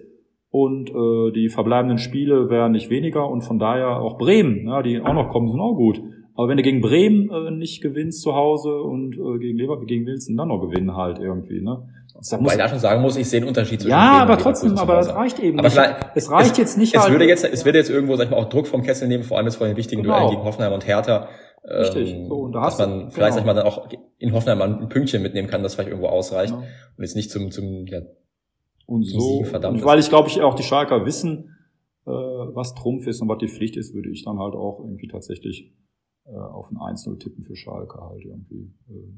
Und 0.51 0.89
äh, 0.89 1.31
die 1.31 1.49
verbleibenden 1.49 1.99
Spiele 1.99 2.49
werden 2.49 2.71
nicht 2.71 2.89
weniger 2.89 3.29
und 3.29 3.41
von 3.41 3.59
daher 3.59 3.99
auch 3.99 4.17
Bremen, 4.17 4.65
ja, 4.67 4.81
die 4.81 4.99
auch 4.99 5.13
noch 5.13 5.29
kommen, 5.29 5.49
sind 5.49 5.59
auch 5.59 5.75
gut. 5.75 6.01
Aber 6.35 6.47
wenn 6.47 6.55
du 6.55 6.63
gegen 6.63 6.79
Bremen 6.79 7.29
äh, 7.29 7.51
nicht 7.51 7.81
gewinnst 7.81 8.21
zu 8.21 8.33
Hause 8.33 8.73
und 8.81 9.13
äh, 9.13 9.39
gegen 9.39 9.57
Lever 9.57 9.77
gegen 9.85 10.05
Wilson 10.05 10.37
dann 10.37 10.47
noch 10.47 10.61
gewinnen 10.61 10.95
halt 10.95 11.19
irgendwie, 11.19 11.61
ne? 11.61 11.83
Da 12.13 12.39
Wobei 12.39 12.53
ich 12.53 12.57
da 12.57 12.67
schon 12.67 12.79
sagen 12.79 13.01
muss, 13.01 13.17
ich 13.17 13.29
sehe 13.29 13.39
einen 13.39 13.49
Unterschied 13.49 13.81
zwischen 13.81 13.91
Ja, 13.91 14.21
aber 14.21 14.37
trotzdem, 14.37 14.77
aber 14.77 14.95
das 14.95 15.13
reicht 15.13 15.39
eben 15.39 15.59
aber 15.59 15.67
nicht. 15.67 15.95
Es 16.15 16.31
reicht 16.31 16.51
es, 16.53 16.57
jetzt 16.57 16.77
nicht 16.77 16.95
es 16.95 17.01
halt. 17.01 17.11
Würde 17.11 17.25
jetzt, 17.25 17.43
es 17.43 17.65
würde 17.65 17.77
jetzt 17.77 17.89
irgendwo, 17.89 18.15
sag 18.15 18.25
ich 18.25 18.31
mal, 18.31 18.37
auch 18.37 18.49
Druck 18.49 18.67
vom 18.67 18.81
Kessel 18.81 19.07
nehmen, 19.07 19.23
vor 19.23 19.37
allem 19.37 19.51
vor 19.51 19.67
den 19.67 19.77
wichtigen 19.77 20.01
genau. 20.01 20.15
Duellen 20.15 20.29
gegen 20.31 20.43
Hoffenheim 20.43 20.73
und 20.73 20.87
Hertha. 20.87 21.27
Richtig. 21.63 22.13
Ähm, 22.13 22.27
so, 22.27 22.35
und 22.35 22.53
da 22.53 22.65
dass 22.65 22.77
man 22.79 23.05
du, 23.05 23.11
vielleicht, 23.11 23.15
genau. 23.15 23.29
sag 23.33 23.39
ich 23.39 23.45
mal, 23.45 23.53
dann 23.53 23.67
auch 23.67 23.89
in 24.17 24.33
Hoffenheim 24.33 24.57
mal 24.57 24.81
ein 24.81 24.89
Pünktchen 24.89 25.21
mitnehmen 25.21 25.47
kann, 25.47 25.63
das 25.63 25.75
vielleicht 25.75 25.89
irgendwo 25.89 26.07
ausreicht. 26.07 26.53
Genau. 26.53 26.65
Und 26.65 27.03
jetzt 27.03 27.15
nicht 27.15 27.31
zum, 27.31 27.51
zum, 27.51 27.85
ja, 27.87 28.01
und 28.85 29.03
zum 29.03 29.19
so, 29.19 29.37
Sieg 29.37 29.47
verdammt 29.47 29.79
und 29.79 29.85
weil 29.85 29.99
ich 29.99 30.09
glaube, 30.09 30.29
ich 30.29 30.41
auch 30.41 30.55
die 30.55 30.63
Schalker 30.63 31.05
wissen, 31.05 31.55
äh, 32.05 32.11
was 32.11 32.73
Trumpf 32.75 33.07
ist 33.07 33.21
und 33.21 33.29
was 33.29 33.37
die 33.37 33.47
Pflicht 33.47 33.77
ist, 33.77 33.93
würde 33.93 34.09
ich 34.09 34.23
dann 34.25 34.39
halt 34.39 34.55
auch 34.55 34.79
irgendwie 34.79 35.07
tatsächlich 35.07 35.73
äh, 36.25 36.31
auf 36.31 36.71
ein 36.71 36.77
1-0 36.77 37.19
tippen 37.19 37.43
für 37.43 37.55
Schalke 37.55 37.99
halt 38.01 38.23
irgendwie. 38.25 38.73
Äh, 38.89 39.13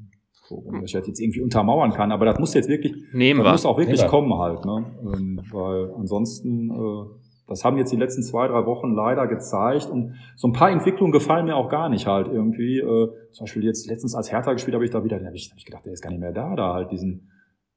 so, 0.48 0.56
und 0.56 0.82
ich 0.82 0.92
jetzt 0.92 1.20
irgendwie 1.20 1.40
untermauern 1.40 1.92
kann, 1.92 2.10
aber 2.10 2.24
das 2.24 2.38
muss 2.38 2.52
jetzt 2.54 2.68
wirklich, 2.68 2.92
Nehmen 3.12 3.40
das 3.40 3.46
wir. 3.46 3.52
muss 3.52 3.66
auch 3.66 3.78
wirklich 3.78 4.00
Nehmen 4.00 4.10
kommen 4.10 4.34
halt, 4.34 4.64
ne? 4.64 4.84
Ähm, 5.14 5.40
weil 5.52 5.92
ansonsten, 5.94 6.70
äh, 6.70 7.04
das 7.46 7.64
haben 7.64 7.76
jetzt 7.76 7.92
die 7.92 7.96
letzten 7.96 8.22
zwei, 8.22 8.48
drei 8.48 8.64
Wochen 8.66 8.92
leider 8.92 9.26
gezeigt 9.26 9.90
und 9.90 10.14
so 10.36 10.48
ein 10.48 10.52
paar 10.52 10.70
Entwicklungen 10.70 11.12
gefallen 11.12 11.46
mir 11.46 11.56
auch 11.56 11.68
gar 11.68 11.88
nicht 11.88 12.06
halt 12.06 12.28
irgendwie. 12.28 12.78
Äh, 12.78 13.08
zum 13.32 13.44
Beispiel 13.44 13.64
jetzt 13.64 13.88
letztens 13.88 14.14
als 14.14 14.30
Hertha 14.30 14.52
gespielt 14.52 14.74
habe 14.74 14.84
ich 14.84 14.90
da 14.90 15.04
wieder, 15.04 15.18
da 15.18 15.26
habe 15.26 15.36
ich, 15.36 15.50
hab 15.50 15.58
ich 15.58 15.64
gedacht, 15.64 15.84
der 15.84 15.92
ist 15.92 16.02
gar 16.02 16.10
nicht 16.10 16.20
mehr 16.20 16.32
da, 16.32 16.54
da 16.54 16.74
halt 16.74 16.90
diesen 16.90 17.28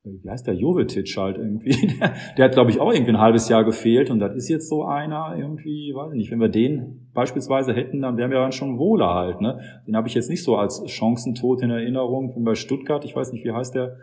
wie 0.06 0.30
heißt 0.30 0.46
der, 0.46 0.54
Jovetic 0.54 1.08
halt 1.18 1.38
irgendwie, 1.38 1.88
der, 2.00 2.14
der 2.38 2.46
hat, 2.46 2.54
glaube 2.54 2.72
ich, 2.72 2.80
auch 2.80 2.94
irgendwie 2.94 3.12
ein 3.12 3.20
halbes 3.20 3.50
Jahr 3.50 3.64
gefehlt 3.64 4.10
und 4.10 4.20
das 4.20 4.36
ist 4.36 4.50
jetzt 4.50 4.70
so 4.70 4.86
einer 4.86 5.36
irgendwie, 5.38 5.94
weiß 5.96 6.12
ich 6.12 6.18
nicht, 6.18 6.32
wenn 6.32 6.40
wir 6.40 6.50
den 6.50 7.10
beispielsweise 7.14 7.74
hätten, 7.74 8.02
dann 8.02 8.18
wären 8.18 8.32
wir 8.32 8.40
dann 8.40 8.52
schon 8.52 8.78
wohler 8.78 9.14
halt, 9.14 9.42
ne? 9.42 9.60
Den 9.88 9.96
habe 9.96 10.08
ich 10.08 10.14
jetzt 10.14 10.30
nicht 10.30 10.44
so 10.44 10.58
als 10.58 10.84
Chancentod 10.88 11.62
in 11.62 11.72
Erinnerung, 11.72 12.34
bin 12.34 12.44
bei 12.44 12.56
Stuttgart, 12.56 13.04
ich 13.06 13.16
weiß 13.16 13.32
nicht, 13.32 13.44
wie 13.44 13.52
heißt 13.52 13.76
der, 13.76 13.98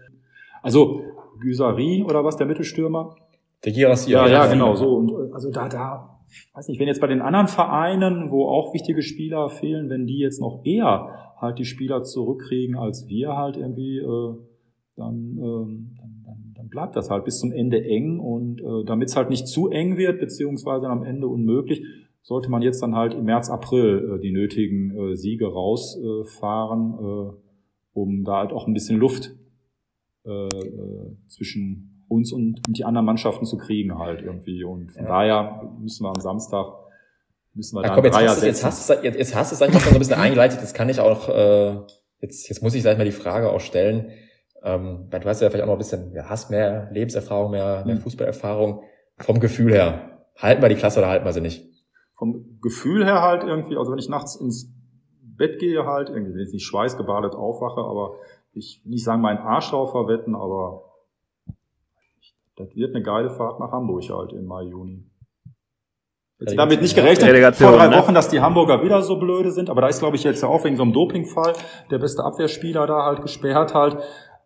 also 0.62 1.02
Güsari 1.40 2.05
oder 2.05 2.24
was, 2.24 2.36
der 2.36 2.47
Mittelstürmer? 2.47 3.14
Der 3.64 3.72
Girassi. 3.72 4.10
Ja, 4.10 4.26
ja, 4.26 4.47
genau, 4.47 4.74
so 4.74 4.97
und 4.97 5.32
also 5.32 5.51
da, 5.51 5.68
da, 5.68 6.20
weiß 6.55 6.68
nicht, 6.68 6.80
wenn 6.80 6.89
jetzt 6.89 7.01
bei 7.01 7.06
den 7.06 7.20
anderen 7.20 7.48
Vereinen, 7.48 8.30
wo 8.30 8.47
auch 8.48 8.74
wichtige 8.74 9.02
Spieler 9.02 9.48
fehlen, 9.51 9.89
wenn 9.89 10.06
die 10.06 10.18
jetzt 10.18 10.40
noch 10.40 10.62
eher 10.64 11.34
halt 11.36 11.59
die 11.59 11.64
Spieler 11.64 12.02
zurückkriegen 12.02 12.76
als 12.76 13.06
wir 13.09 13.36
halt 13.36 13.56
irgendwie, 13.56 13.98
äh, 13.98 14.34
dann, 14.97 15.39
ähm, 15.39 15.97
dann, 16.24 16.55
dann, 16.55 16.68
bleibt 16.68 16.97
das 16.97 17.10
halt 17.10 17.24
bis 17.24 17.39
zum 17.39 17.52
Ende 17.52 17.84
eng 17.84 18.18
und 18.18 18.60
äh, 18.60 18.84
damit 18.86 19.10
es 19.10 19.16
halt 19.16 19.28
nicht 19.28 19.47
zu 19.47 19.68
eng 19.68 19.97
wird, 19.97 20.20
beziehungsweise 20.20 20.86
am 20.86 21.02
Ende 21.02 21.26
unmöglich, 21.26 21.84
sollte 22.22 22.51
man 22.51 22.62
jetzt 22.62 22.82
dann 22.82 22.94
halt 22.94 23.14
im 23.14 23.24
März, 23.24 23.51
April 23.51 24.16
äh, 24.16 24.20
die 24.20 24.32
nötigen 24.32 24.97
äh, 24.97 25.16
Siege 25.16 25.47
rausfahren, 25.47 26.94
äh, 26.94 27.32
um 27.93 28.24
da 28.24 28.39
halt 28.39 28.52
auch 28.52 28.66
ein 28.66 28.74
bisschen 28.74 28.98
Luft 28.98 29.34
äh, 30.24 30.30
äh, 30.30 31.16
zwischen 31.26 31.91
uns 32.12 32.32
und, 32.32 32.60
die 32.68 32.84
anderen 32.84 33.06
Mannschaften 33.06 33.47
zu 33.47 33.56
kriegen 33.56 33.98
halt 33.98 34.22
irgendwie. 34.22 34.64
Und 34.64 34.93
von 34.93 35.05
ja. 35.05 35.09
daher 35.09 35.70
müssen 35.80 36.05
wir 36.05 36.10
am 36.10 36.20
Samstag 36.20 36.66
müssen 37.55 37.76
wir 37.76 37.84
ja, 37.84 37.94
komm, 37.94 38.05
jetzt, 38.05 38.16
hast 38.16 38.43
jetzt, 38.43 38.64
hast 38.64 38.90
du, 38.90 38.94
jetzt, 39.02 39.18
jetzt 39.18 39.34
hast 39.34 39.52
du 39.52 39.56
es 39.56 39.62
eigentlich 39.62 39.82
schon 39.82 39.93
so 39.93 39.97
ein 39.97 39.98
bisschen 39.98 40.18
eingeleitet. 40.18 40.62
Das 40.62 40.74
kann 40.74 40.89
ich 40.89 41.01
auch, 41.01 41.28
äh, 41.28 41.76
jetzt, 42.20 42.48
jetzt 42.48 42.62
muss 42.62 42.74
ich 42.74 42.82
sag 42.82 42.93
ich 42.93 42.98
mal 42.98 43.05
die 43.05 43.12
Frage 43.12 43.51
auch 43.51 43.60
stellen. 43.60 44.10
Ähm, 44.62 45.09
du 45.10 45.24
hast 45.24 45.43
ja 45.43 45.51
vielleicht 45.51 45.64
auch 45.64 45.68
noch 45.68 45.74
ein 45.74 45.78
bisschen, 45.78 46.12
ja, 46.14 46.28
hast 46.28 46.51
mehr 46.51 46.89
Lebenserfahrung, 46.93 47.51
mehr, 47.51 47.84
mehr 47.84 47.97
mhm. 47.97 48.01
Fußballerfahrung. 48.01 48.82
Vom 49.18 49.40
Gefühl 49.40 49.72
her, 49.72 50.24
halten 50.36 50.62
wir 50.62 50.68
die 50.68 50.76
Klasse 50.76 51.01
oder 51.01 51.09
halten 51.09 51.24
wir 51.24 51.32
sie 51.32 51.40
nicht? 51.40 51.68
Vom 52.16 52.59
Gefühl 52.62 53.05
her 53.05 53.20
halt 53.22 53.43
irgendwie, 53.43 53.76
also 53.76 53.90
wenn 53.93 53.98
ich 53.98 54.09
nachts 54.09 54.36
ins 54.36 54.72
Bett 55.20 55.59
gehe 55.59 55.84
halt, 55.84 56.09
irgendwie, 56.09 56.34
wenn 56.34 56.47
ich 56.47 56.52
nicht 56.52 56.66
schweißgebadet 56.66 57.34
aufwache, 57.34 57.80
aber 57.80 58.14
ich 58.52 58.80
will 58.84 58.93
nicht 58.93 59.05
sagen, 59.05 59.22
meinen 59.22 59.39
Arsch 59.39 59.70
drauf 59.70 59.90
verwetten, 59.90 60.34
aber 60.34 60.84
das 62.57 62.74
wird 62.74 62.95
eine 62.95 63.03
geile 63.03 63.31
Fahrt 63.31 63.61
nach 63.61 63.73
Hamburg 63.73 64.03
halt 64.11 64.33
im 64.33 64.47
Mai, 64.47 64.65
Juni. 64.65 65.05
Jetzt 66.41 66.59
damit 66.59 66.83
nicht 66.83 66.97
gerechnet 66.97 67.57
vor 67.57 67.73
drei 67.73 67.89
ne? 67.89 67.97
Wochen, 67.97 68.15
dass 68.15 68.29
die 68.29 68.41
Hamburger 68.41 68.83
wieder 68.83 69.03
so 69.03 69.16
blöde 69.16 69.53
sind, 69.53 69.70
aber 69.70 69.81
da 69.81 69.89
ist, 69.89 70.01
glaube 70.01 70.16
ich, 70.16 70.24
jetzt 70.24 70.43
ja 70.43 70.49
auch 70.49 70.65
wegen 70.65 70.77
so 70.77 70.83
einem 70.83 70.93
Dopingfall 70.93 71.53
der 71.91 71.99
beste 71.99 72.24
Abwehrspieler 72.24 72.87
da 72.87 73.05
halt 73.05 73.23
gesperrt 73.23 73.74
halt. 73.74 73.97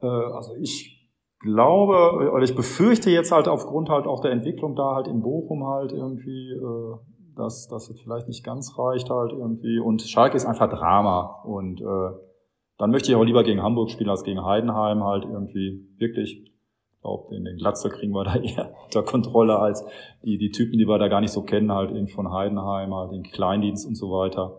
Äh, 0.03 0.07
also 0.07 0.55
ich 0.61 0.97
glaube, 1.41 2.31
oder 2.33 2.43
ich 2.43 2.55
befürchte 2.55 3.11
jetzt 3.11 3.33
halt 3.33 3.49
aufgrund 3.49 3.89
halt 3.89 4.07
auch 4.07 4.21
der 4.21 4.33
Entwicklung 4.33 4.75
da 4.75 4.95
halt 4.95 5.07
in 5.07 5.23
Bochum 5.23 5.67
halt 5.67 5.93
irgendwie, 5.93 6.53
äh, 6.53 6.97
dass 7.37 7.69
das 7.69 7.93
vielleicht 8.03 8.29
nicht 8.29 8.45
ganz 8.45 8.79
reicht 8.79 9.09
halt 9.11 9.33
irgendwie. 9.33 9.79
Und 9.79 10.03
Schalke 10.03 10.37
ist 10.37 10.47
einfach 10.47 10.69
Drama. 10.69 11.43
Und 11.45 11.81
äh, 11.81 12.11
dann 12.79 12.91
möchte 12.91 13.11
ich 13.11 13.17
auch 13.17 13.25
lieber 13.25 13.45
gegen 13.45 13.63
Hamburg 13.63 13.91
spielen 13.91 14.11
als 14.11 14.23
gegen 14.23 14.45
Heidenheim 14.45 15.03
halt 15.05 15.25
irgendwie 15.25 15.89
wirklich. 15.99 16.53
Glaube, 17.07 17.37
in 17.37 17.45
den 17.45 17.57
Glatzel 17.57 17.93
kriegen 17.93 18.13
wir 18.13 18.25
da 18.25 18.35
eher 18.43 18.75
unter 18.85 19.05
Kontrolle 19.05 19.61
als 19.61 19.87
die, 20.25 20.39
die 20.39 20.51
Typen, 20.51 20.77
die 20.77 20.89
wir 20.89 20.99
da 20.99 21.07
gar 21.07 21.21
nicht 21.21 21.31
so 21.31 21.43
kennen, 21.43 21.71
halt 21.71 21.93
irgendwie 21.93 22.13
von 22.13 22.33
Heidenheim, 22.33 22.93
halt 22.93 23.13
den 23.13 23.23
Kleindienst 23.23 23.87
und 23.87 23.95
so 23.95 24.11
weiter. 24.11 24.57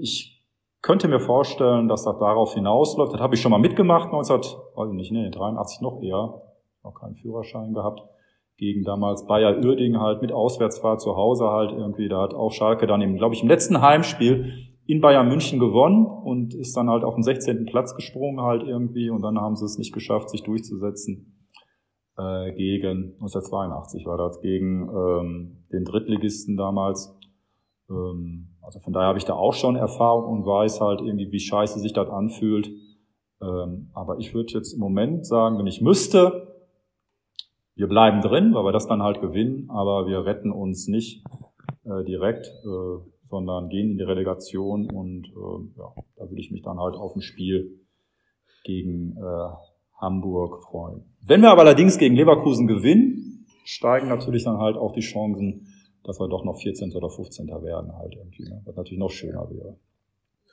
Ich 0.00 0.40
könnte 0.82 1.08
mir 1.08 1.18
vorstellen, 1.18 1.88
dass 1.88 2.04
das 2.04 2.16
darauf 2.18 2.54
hinausläuft. 2.54 3.14
Das 3.14 3.20
habe 3.20 3.34
ich 3.34 3.40
schon 3.40 3.50
mal 3.50 3.58
mitgemacht, 3.58 4.12
19, 4.12 4.36
weiß 4.36 4.88
ich 4.88 4.94
nicht, 4.94 5.10
nee, 5.10 5.30
83 5.30 5.80
noch 5.80 6.00
eher, 6.00 6.42
noch 6.84 6.94
keinen 6.94 7.16
Führerschein 7.16 7.74
gehabt, 7.74 8.02
gegen 8.56 8.84
damals 8.84 9.26
Bayer 9.26 9.56
Uerdingen 9.56 10.00
halt 10.00 10.22
mit 10.22 10.30
Auswärtsfahrt 10.30 11.00
zu 11.00 11.16
Hause 11.16 11.48
halt 11.48 11.72
irgendwie. 11.72 12.08
Da 12.08 12.22
hat 12.22 12.34
auch 12.34 12.52
Schalke 12.52 12.86
dann 12.86 13.02
im, 13.02 13.16
glaube 13.16 13.34
ich, 13.34 13.42
im 13.42 13.48
letzten 13.48 13.80
Heimspiel 13.80 14.52
in 14.86 15.00
Bayern 15.00 15.28
München 15.28 15.58
gewonnen 15.58 16.06
und 16.06 16.54
ist 16.54 16.76
dann 16.76 16.88
halt 16.88 17.02
auf 17.02 17.14
den 17.14 17.24
16. 17.24 17.66
Platz 17.66 17.96
gesprungen 17.96 18.42
halt 18.42 18.62
irgendwie 18.62 19.10
und 19.10 19.22
dann 19.22 19.40
haben 19.40 19.56
sie 19.56 19.64
es 19.64 19.76
nicht 19.76 19.92
geschafft, 19.92 20.30
sich 20.30 20.44
durchzusetzen 20.44 21.36
äh, 22.20 22.52
gegen 22.52 23.14
1982 23.14 24.04
war 24.04 24.18
das, 24.18 24.40
gegen 24.40 24.88
ähm, 24.88 25.64
den 25.72 25.84
Drittligisten 25.84 26.56
damals. 26.56 27.16
Ähm, 27.88 28.48
also 28.60 28.78
von 28.80 28.92
daher 28.92 29.08
habe 29.08 29.18
ich 29.18 29.24
da 29.24 29.34
auch 29.34 29.54
schon 29.54 29.76
Erfahrung 29.76 30.30
und 30.30 30.46
weiß 30.46 30.80
halt 30.80 31.00
irgendwie, 31.00 31.32
wie 31.32 31.40
scheiße 31.40 31.78
sich 31.78 31.92
das 31.92 32.10
anfühlt. 32.10 32.70
Ähm, 33.40 33.90
aber 33.94 34.18
ich 34.18 34.34
würde 34.34 34.52
jetzt 34.52 34.74
im 34.74 34.80
Moment 34.80 35.26
sagen, 35.26 35.58
wenn 35.58 35.66
ich 35.66 35.80
müsste, 35.80 36.48
wir 37.74 37.88
bleiben 37.88 38.20
drin, 38.20 38.52
weil 38.54 38.64
wir 38.64 38.72
das 38.72 38.86
dann 38.86 39.02
halt 39.02 39.22
gewinnen, 39.22 39.70
aber 39.70 40.06
wir 40.06 40.26
retten 40.26 40.52
uns 40.52 40.88
nicht 40.88 41.24
äh, 41.84 42.04
direkt, 42.04 42.46
äh, 42.46 43.10
sondern 43.30 43.70
gehen 43.70 43.92
in 43.92 43.96
die 43.96 44.04
Relegation 44.04 44.90
und 44.90 45.28
äh, 45.28 45.78
ja, 45.78 45.94
da 46.16 46.28
würde 46.28 46.40
ich 46.40 46.50
mich 46.50 46.62
dann 46.62 46.78
halt 46.78 46.96
auf 46.96 47.16
ein 47.16 47.22
Spiel 47.22 47.80
gegen 48.64 49.16
äh, 49.16 49.69
Hamburg 50.00 50.64
freuen. 50.64 51.04
Wenn 51.24 51.42
wir 51.42 51.50
aber 51.50 51.62
allerdings 51.62 51.98
gegen 51.98 52.14
Leverkusen 52.14 52.66
gewinnen, 52.66 53.46
steigen 53.64 54.08
natürlich 54.08 54.44
dann 54.44 54.58
halt 54.58 54.76
auch 54.76 54.92
die 54.92 55.00
Chancen, 55.00 55.66
dass 56.04 56.18
wir 56.18 56.28
doch 56.28 56.44
noch 56.44 56.60
14. 56.60 56.92
oder 56.94 57.10
15. 57.10 57.48
werden 57.48 57.96
halt 57.96 58.14
irgendwie, 58.16 58.44
ne? 58.44 58.62
was 58.64 58.76
natürlich 58.76 58.98
noch 58.98 59.10
schöner 59.10 59.48
wäre. 59.50 59.76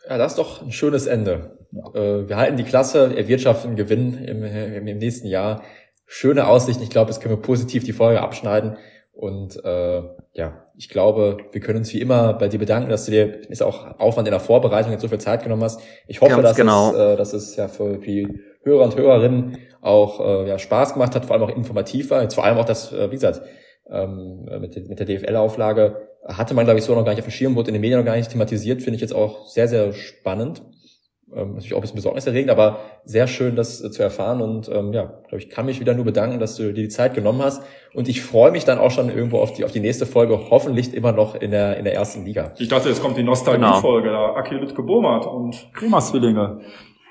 Ja, 0.10 0.18
das 0.18 0.34
ist 0.34 0.38
doch 0.38 0.62
ein 0.62 0.72
schönes 0.72 1.06
Ende. 1.06 1.58
Ja. 1.72 1.94
Äh, 1.94 2.30
wir 2.30 2.38
halten 2.38 2.58
die 2.58 2.64
Klasse, 2.64 3.16
erwirtschaften 3.16 3.76
Gewinn 3.76 4.14
im, 4.24 4.44
im, 4.44 4.88
im 4.88 4.98
nächsten 4.98 5.28
Jahr. 5.28 5.64
Schöne 6.06 6.48
Aussichten. 6.48 6.84
Ich 6.84 6.90
glaube, 6.90 7.12
jetzt 7.12 7.20
können 7.20 7.36
wir 7.36 7.42
positiv 7.42 7.84
die 7.84 7.94
Folge 7.94 8.22
abschneiden. 8.22 8.78
Und 9.12 9.64
äh, 9.66 10.04
ja, 10.34 10.66
ich 10.78 10.90
glaube, 10.90 11.38
wir 11.52 11.60
können 11.60 11.80
uns 11.80 11.92
wie 11.92 12.00
immer 12.00 12.34
bei 12.34 12.48
dir 12.48 12.60
bedanken, 12.60 12.90
dass 12.90 13.06
du 13.06 13.12
dir 13.12 13.50
ist 13.50 13.64
auch 13.64 14.00
Aufwand 14.00 14.28
in 14.28 14.32
der 14.32 14.40
Vorbereitung 14.40 14.92
jetzt 14.92 15.02
so 15.02 15.08
viel 15.08 15.18
Zeit 15.18 15.44
genommen 15.44 15.64
hast. 15.64 15.82
Ich 16.08 16.22
hoffe, 16.22 16.42
dass, 16.42 16.56
genau. 16.56 16.92
es, 16.92 16.96
äh, 16.96 17.16
dass 17.18 17.34
es 17.34 17.56
ja 17.56 17.68
für 17.68 17.98
die 17.98 18.28
Hörer 18.68 18.84
und 18.84 18.96
Hörerinnen 18.96 19.58
auch 19.82 20.20
äh, 20.20 20.50
ja, 20.50 20.60
Spaß 20.60 20.94
gemacht 20.94 21.16
hat, 21.16 21.26
vor 21.26 21.36
allem 21.36 21.44
auch 21.44 21.56
informativ 21.56 22.12
war. 22.12 22.22
Jetzt 22.22 22.36
vor 22.36 22.44
allem 22.44 22.58
auch 22.58 22.66
das, 22.66 22.92
äh, 22.92 23.10
wie 23.10 23.16
gesagt, 23.16 23.42
ähm, 23.90 24.46
mit, 24.60 24.90
mit 24.90 25.00
der 25.00 25.06
DFL-Auflage 25.06 26.08
hatte 26.26 26.54
man, 26.54 26.66
glaube 26.66 26.80
ich, 26.80 26.86
so 26.86 26.94
noch 26.94 27.06
gar 27.06 27.12
nicht 27.12 27.22
auf 27.22 27.28
dem 27.28 27.32
Schirm, 27.32 27.56
wurde 27.56 27.70
in 27.70 27.74
den 27.74 27.82
Medien 27.82 28.00
noch 28.00 28.06
gar 28.06 28.18
nicht 28.18 28.30
thematisiert, 28.30 28.82
finde 28.82 28.96
ich 28.96 29.02
jetzt 29.02 29.16
auch 29.16 29.48
sehr, 29.48 29.68
sehr 29.68 29.94
spannend 29.94 30.62
ähm, 31.36 31.56
natürlich 31.56 31.74
auch 31.74 31.80
ein 31.80 31.82
bisschen 31.82 31.98
besorgniserregend, 31.98 32.50
aber 32.50 32.80
sehr 33.04 33.28
schön, 33.28 33.56
das 33.56 33.84
äh, 33.84 33.92
zu 33.92 34.02
erfahren. 34.02 34.42
Und 34.42 34.70
ähm, 34.70 34.94
ja, 34.94 35.04
glaube 35.28 35.40
ich, 35.40 35.50
kann 35.50 35.66
mich 35.66 35.80
wieder 35.80 35.94
nur 35.94 36.06
bedanken, 36.06 36.40
dass 36.40 36.56
du 36.56 36.72
dir 36.74 36.84
die 36.84 36.88
Zeit 36.88 37.14
genommen 37.14 37.42
hast. 37.42 37.64
Und 37.94 38.08
ich 38.08 38.22
freue 38.22 38.52
mich 38.52 38.64
dann 38.64 38.80
auch 38.80 38.92
schon 38.92 39.10
irgendwo 39.10 39.40
auf 39.40 39.52
die 39.54 39.66
auf 39.66 39.72
die 39.72 39.82
nächste 39.82 40.06
Folge, 40.06 40.40
hoffentlich 40.50 40.94
immer 40.94 41.12
noch 41.12 41.36
in 41.36 41.52
der 41.52 41.78
in 41.78 41.84
der 41.84 41.94
ersten 41.94 42.26
Liga. 42.26 42.54
Ich 42.58 42.70
dachte, 42.70 42.88
jetzt 42.88 43.02
kommt 43.02 43.18
die 43.18 43.24
Nostalgie-Folge, 43.24 44.08
genau. 44.08 44.28
da 44.28 44.36
Aki 44.36 44.56
Lütke 44.56 44.84
Bomert 44.84 45.26
und 45.26 45.70
Krema-Zwillinge. 45.74 46.62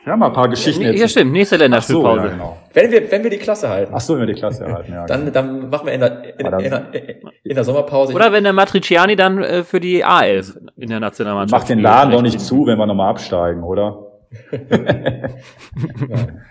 Wir 0.07 0.13
haben 0.13 0.21
mal 0.21 0.29
ein 0.29 0.33
paar 0.35 0.49
Geschichten 0.49 0.83
ja, 0.83 0.93
ja 0.93 1.09
stimmt, 1.09 1.33
nächste 1.33 1.57
Länderspielpause. 1.57 2.21
So, 2.21 2.27
ja, 2.29 2.33
genau. 2.33 2.57
Wenn 2.73 2.93
wir, 2.93 3.11
wenn 3.11 3.25
wir 3.25 3.31
die 3.31 3.39
Klasse 3.39 3.69
halten. 3.69 3.93
Ach 3.93 4.01
so, 4.01 4.15
wenn 4.15 4.21
wir 4.21 4.33
die 4.33 4.39
Klasse 4.39 4.65
halten, 4.73 4.93
ja. 4.93 5.05
dann, 5.09 5.21
genau. 5.23 5.33
dann 5.33 5.69
machen 5.69 5.87
wir 5.87 5.95
in 5.95 6.01
der, 6.01 6.39
in, 6.39 6.47
in, 6.47 6.73
in, 6.93 7.31
in 7.43 7.55
der 7.57 7.65
Sommerpause. 7.65 8.15
Oder 8.15 8.31
wenn 8.31 8.45
der 8.45 8.53
Matriciani 8.53 9.17
dann 9.17 9.43
äh, 9.43 9.65
für 9.65 9.81
die 9.81 10.07
A11 10.07 10.59
in 10.77 10.91
der 10.91 11.01
Nationalmannschaft 11.01 11.61
Macht 11.61 11.71
den 11.71 11.81
Laden 11.81 12.13
doch 12.13 12.23
nicht 12.23 12.41
zu, 12.41 12.67
wenn 12.67 12.79
wir 12.79 12.87
nochmal 12.87 13.11
absteigen, 13.11 13.65
oder? 13.65 14.07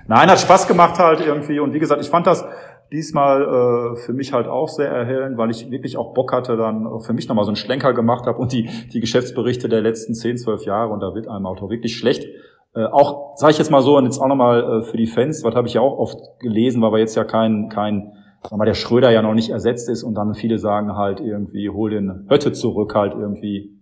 Nein, 0.08 0.30
hat 0.30 0.40
Spaß 0.42 0.68
gemacht 0.68 1.00
halt 1.00 1.22
irgendwie. 1.26 1.62
Und 1.62 1.74
wie 1.74 1.80
gesagt, 1.80 2.02
ich 2.02 2.10
fand 2.10 2.28
das 2.28 2.44
diesmal 2.92 3.42
äh, 3.42 3.96
für 3.96 4.12
mich 4.12 4.34
halt 4.34 4.48
auch 4.48 4.68
sehr 4.68 4.90
erhellend, 4.90 5.38
weil 5.38 5.50
ich 5.50 5.72
wirklich 5.72 5.96
auch 5.96 6.14
Bock 6.14 6.34
hatte, 6.34 6.58
dann 6.58 7.00
für 7.00 7.14
mich 7.14 7.30
nochmal 7.30 7.46
so 7.46 7.52
einen 7.52 7.56
Schlenker 7.56 7.94
gemacht 7.94 8.26
habe 8.26 8.38
und 8.38 8.52
die, 8.52 8.70
die 8.92 9.00
Geschäftsberichte 9.00 9.70
der 9.70 9.80
letzten 9.80 10.14
10, 10.14 10.40
12 10.40 10.66
Jahre 10.66 10.92
und 10.92 11.00
da 11.00 11.16
wird 11.16 11.30
einem 11.30 11.46
Auto 11.46 11.70
wirklich 11.70 11.96
schlecht. 11.96 12.28
Äh, 12.76 12.86
auch, 12.86 13.38
sage 13.38 13.52
ich 13.52 13.58
jetzt 13.58 13.72
mal 13.72 13.82
so, 13.82 13.98
und 13.98 14.06
jetzt 14.06 14.20
auch 14.20 14.28
nochmal 14.28 14.82
äh, 14.82 14.82
für 14.84 14.98
die 14.98 15.08
Fans, 15.08 15.44
was 15.44 15.56
habe 15.56 15.68
ich 15.68 15.74
ja 15.76 15.82
auch 15.82 15.98
oft 15.98 16.40
gelesen, 16.40 16.82
weil 16.82 16.92
wir 16.92 17.00
jetzt 17.00 17.16
ja 17.16 17.24
kein, 17.24 17.70
kein 17.70 18.12
sag 18.44 18.58
mal, 18.58 18.66
der 18.66 18.74
Schröder 18.74 19.12
ja 19.12 19.22
noch 19.22 19.34
nicht 19.34 19.50
ersetzt 19.50 19.90
ist 19.90 20.04
und 20.04 20.16
dann 20.16 20.34
viele 20.34 20.60
sagen 20.60 20.96
halt 20.96 21.20
irgendwie, 21.20 21.70
hol 21.70 21.90
den 21.90 22.28
Hötte 22.30 22.52
zurück 22.52 22.94
halt 22.96 23.14
irgendwie 23.14 23.76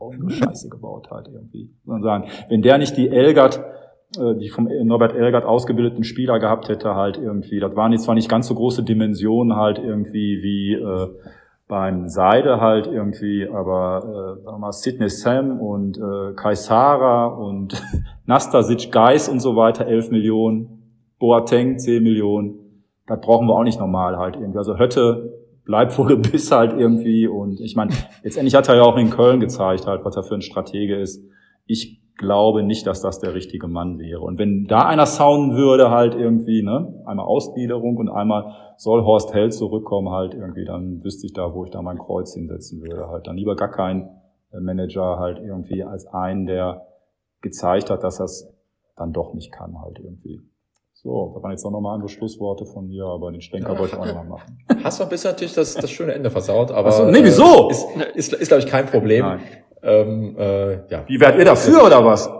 auch 0.00 0.14
nur 0.14 0.30
Scheiße 0.30 0.68
gebaut 0.68 1.10
hat 1.10 1.28
irgendwie. 1.28 1.70
Man 1.84 2.02
sagen, 2.02 2.28
wenn 2.48 2.62
der 2.62 2.78
nicht 2.78 2.96
die 2.96 3.08
Elgert, 3.08 3.62
äh, 4.18 4.34
die 4.34 4.48
vom 4.48 4.68
Norbert 4.84 5.14
Elgert 5.14 5.44
ausgebildeten 5.44 6.04
Spieler 6.04 6.38
gehabt 6.38 6.68
hätte, 6.68 6.94
halt 6.94 7.18
irgendwie, 7.18 7.60
das 7.60 7.76
waren 7.76 7.92
jetzt 7.92 8.04
zwar 8.04 8.14
nicht 8.14 8.28
ganz 8.28 8.46
so 8.46 8.54
große 8.54 8.82
Dimensionen 8.82 9.56
halt 9.56 9.78
irgendwie 9.78 10.42
wie 10.42 10.74
äh, 10.74 11.08
beim 11.70 12.08
Seide 12.08 12.60
halt 12.60 12.88
irgendwie, 12.88 13.48
aber 13.48 14.42
äh, 14.44 14.58
mal, 14.58 14.72
Sidney 14.72 15.08
Sam 15.08 15.60
und 15.60 15.96
äh, 15.96 16.34
Kaisara 16.34 17.26
und 17.26 17.80
Nastasic 18.26 18.92
Geis 18.92 19.28
und 19.28 19.40
so 19.40 19.56
weiter, 19.56 19.86
11 19.86 20.10
Millionen, 20.10 20.82
Boateng 21.18 21.78
10 21.78 22.02
Millionen, 22.02 22.84
das 23.06 23.20
brauchen 23.20 23.46
wir 23.46 23.54
auch 23.54 23.62
nicht 23.62 23.78
normal 23.78 24.18
halt 24.18 24.34
irgendwie. 24.36 24.58
Also 24.58 24.78
Hötte 24.78 25.40
bleib 25.64 25.96
wo 25.96 26.04
du 26.04 26.16
bist 26.30 26.50
halt 26.50 26.72
irgendwie. 26.78 27.28
Und 27.28 27.60
ich 27.60 27.76
meine, 27.76 27.92
letztendlich 28.22 28.54
hat 28.56 28.68
er 28.68 28.76
ja 28.76 28.82
auch 28.82 28.96
in 28.96 29.10
Köln 29.10 29.40
gezeigt 29.40 29.86
halt, 29.86 30.04
was 30.04 30.16
er 30.16 30.24
für 30.24 30.34
ein 30.34 30.42
Stratege 30.42 30.96
ist. 30.96 31.24
Ich 31.66 32.00
glaube 32.20 32.62
nicht, 32.62 32.86
dass 32.86 33.00
das 33.00 33.18
der 33.18 33.34
richtige 33.34 33.66
Mann 33.66 33.98
wäre. 33.98 34.20
Und 34.20 34.38
wenn 34.38 34.66
da 34.66 34.86
einer 34.86 35.06
sounden 35.06 35.56
würde, 35.56 35.90
halt 35.90 36.14
irgendwie, 36.14 36.62
ne, 36.62 37.02
einmal 37.06 37.26
Ausgliederung 37.26 37.96
und 37.96 38.08
einmal 38.08 38.54
soll 38.76 39.02
Horst 39.04 39.34
Held 39.34 39.54
zurückkommen, 39.54 40.10
halt 40.10 40.34
irgendwie, 40.34 40.64
dann 40.64 41.02
wüsste 41.02 41.26
ich 41.26 41.32
da, 41.32 41.52
wo 41.54 41.64
ich 41.64 41.70
da 41.70 41.82
mein 41.82 41.98
Kreuz 41.98 42.34
hinsetzen 42.34 42.82
würde. 42.82 43.08
Halt 43.08 43.26
dann 43.26 43.36
lieber 43.36 43.56
gar 43.56 43.70
kein 43.70 44.10
äh, 44.52 44.60
Manager 44.60 45.18
halt 45.18 45.38
irgendwie 45.38 45.82
als 45.82 46.06
einen, 46.06 46.46
der 46.46 46.86
gezeigt 47.40 47.90
hat, 47.90 48.04
dass 48.04 48.20
es 48.20 48.52
dann 48.96 49.12
doch 49.12 49.32
nicht 49.32 49.50
kann, 49.50 49.80
halt 49.80 49.98
irgendwie. 49.98 50.42
So, 50.92 51.32
da 51.34 51.42
waren 51.42 51.52
jetzt 51.52 51.64
auch 51.64 51.70
nochmal 51.70 51.94
andere 51.94 52.10
Schlussworte 52.10 52.66
von 52.66 52.86
mir, 52.86 53.06
aber 53.06 53.32
den 53.32 53.40
Schlenker 53.40 53.78
wollte 53.78 53.96
ich 53.96 54.00
auch 54.02 54.04
nochmal 54.04 54.26
machen. 54.26 54.58
Hast 54.84 55.00
du 55.00 55.04
ein 55.04 55.08
bisschen 55.08 55.30
natürlich 55.30 55.54
das, 55.54 55.74
das 55.74 55.90
schöne 55.90 56.12
Ende 56.12 56.30
versaut, 56.30 56.70
aber. 56.70 56.92
so, 56.92 57.06
nee, 57.06 57.24
wieso? 57.24 57.70
Äh, 57.70 57.70
ist, 57.70 57.86
ist, 58.14 58.32
ist 58.34 58.48
glaube 58.48 58.62
ich, 58.62 58.66
kein 58.66 58.84
Problem. 58.84 59.24
Nein. 59.24 59.40
Ähm, 59.82 60.36
äh, 60.38 60.72
ja. 60.88 61.04
Wie 61.06 61.20
werdet 61.20 61.38
ihr 61.38 61.44
dafür 61.44 61.86
oder 61.86 62.04
was? 62.04 62.30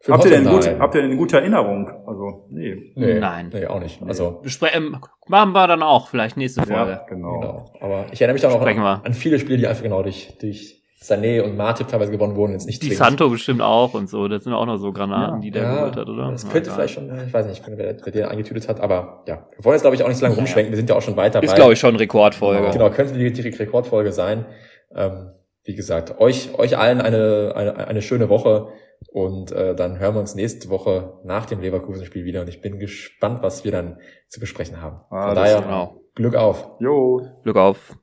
Für 0.00 0.12
habt 0.12 0.24
ihr, 0.24 0.30
denn 0.30 0.44
gut, 0.44 0.68
habt 0.78 0.94
ihr 0.94 1.00
denn 1.00 1.10
eine 1.10 1.18
gute 1.18 1.38
Erinnerung? 1.38 1.90
Also, 2.06 2.46
nee. 2.50 2.92
nee 2.94 3.18
Nein. 3.18 3.50
Nee, 3.52 3.66
auch 3.66 3.80
nicht. 3.80 4.00
Also, 4.06 4.40
nee. 4.44 4.68
ähm, 4.72 4.98
machen 5.26 5.52
wir 5.52 5.66
dann 5.66 5.82
auch 5.82 6.08
vielleicht 6.08 6.36
nächste 6.36 6.62
Folge. 6.62 6.92
Ja, 6.92 7.06
genau. 7.08 7.40
genau. 7.40 7.72
Aber 7.80 8.06
ich 8.12 8.20
erinnere 8.20 8.34
mich 8.34 8.42
dann 8.42 8.52
auch 8.52 8.60
an, 8.60 8.78
an, 8.78 9.14
viele 9.14 9.38
Spiele, 9.40 9.58
die 9.58 9.66
einfach 9.66 9.82
genau 9.82 10.02
durch, 10.04 10.36
durch 10.40 10.84
Sané 11.02 11.42
und 11.42 11.56
Matip 11.56 11.88
teilweise 11.88 12.12
gewonnen 12.12 12.36
wurden, 12.36 12.52
jetzt 12.52 12.66
nicht 12.66 12.82
Die 12.82 12.94
Santo 12.94 13.28
bestimmt 13.30 13.62
auch 13.62 13.94
und 13.94 14.08
so. 14.08 14.28
Das 14.28 14.44
sind 14.44 14.52
auch 14.52 14.66
noch 14.66 14.76
so 14.76 14.92
Granaten, 14.92 15.36
ja, 15.36 15.40
die 15.40 15.50
der 15.50 15.62
ja, 15.62 15.74
geholt 15.74 15.96
hat, 15.96 16.08
oder? 16.08 16.30
Das 16.30 16.48
könnte 16.48 16.68
ja, 16.68 16.74
vielleicht 16.74 16.94
schon, 16.94 17.10
ich 17.26 17.32
weiß 17.32 17.46
nicht, 17.46 17.62
wer, 17.66 17.96
wer 18.02 18.12
den 18.12 18.24
eingetütet 18.26 18.68
hat, 18.68 18.80
aber 18.80 19.24
ja. 19.26 19.46
Wir 19.56 19.64
wollen 19.64 19.74
jetzt, 19.74 19.82
glaube 19.82 19.96
ich, 19.96 20.02
auch 20.04 20.08
nicht 20.08 20.18
so 20.18 20.24
lange 20.24 20.36
rumschwenken. 20.36 20.72
Wir 20.72 20.76
sind 20.76 20.88
ja 20.88 20.96
auch 20.96 21.02
schon 21.02 21.16
weiter 21.16 21.42
Ist, 21.42 21.54
glaube 21.54 21.72
ich, 21.72 21.80
schon 21.80 21.96
Rekordfolge. 21.96 22.70
Genau, 22.70 22.90
könnte 22.90 23.14
die, 23.14 23.32
die 23.32 23.48
Rekordfolge 23.48 24.12
sein. 24.12 24.46
Ähm, 24.94 25.32
wie 25.66 25.74
gesagt, 25.74 26.18
euch, 26.18 26.58
euch 26.58 26.78
allen 26.78 27.00
eine, 27.00 27.52
eine, 27.54 27.88
eine 27.88 28.02
schöne 28.02 28.28
Woche 28.28 28.68
und 29.08 29.52
äh, 29.52 29.74
dann 29.74 29.98
hören 29.98 30.14
wir 30.14 30.20
uns 30.20 30.34
nächste 30.34 30.68
Woche 30.68 31.20
nach 31.24 31.46
dem 31.46 31.60
Leverkusen-Spiel 31.60 32.24
wieder 32.24 32.40
und 32.40 32.48
ich 32.48 32.60
bin 32.60 32.78
gespannt, 32.78 33.42
was 33.42 33.64
wir 33.64 33.72
dann 33.72 33.98
zu 34.28 34.40
besprechen 34.40 34.80
haben. 34.80 35.00
Von 35.08 35.18
ah, 35.18 35.34
daher, 35.34 35.60
genau. 35.60 36.00
Glück 36.14 36.34
auf. 36.34 36.70
Jo. 36.80 37.20
Glück 37.42 37.56
auf. 37.56 37.96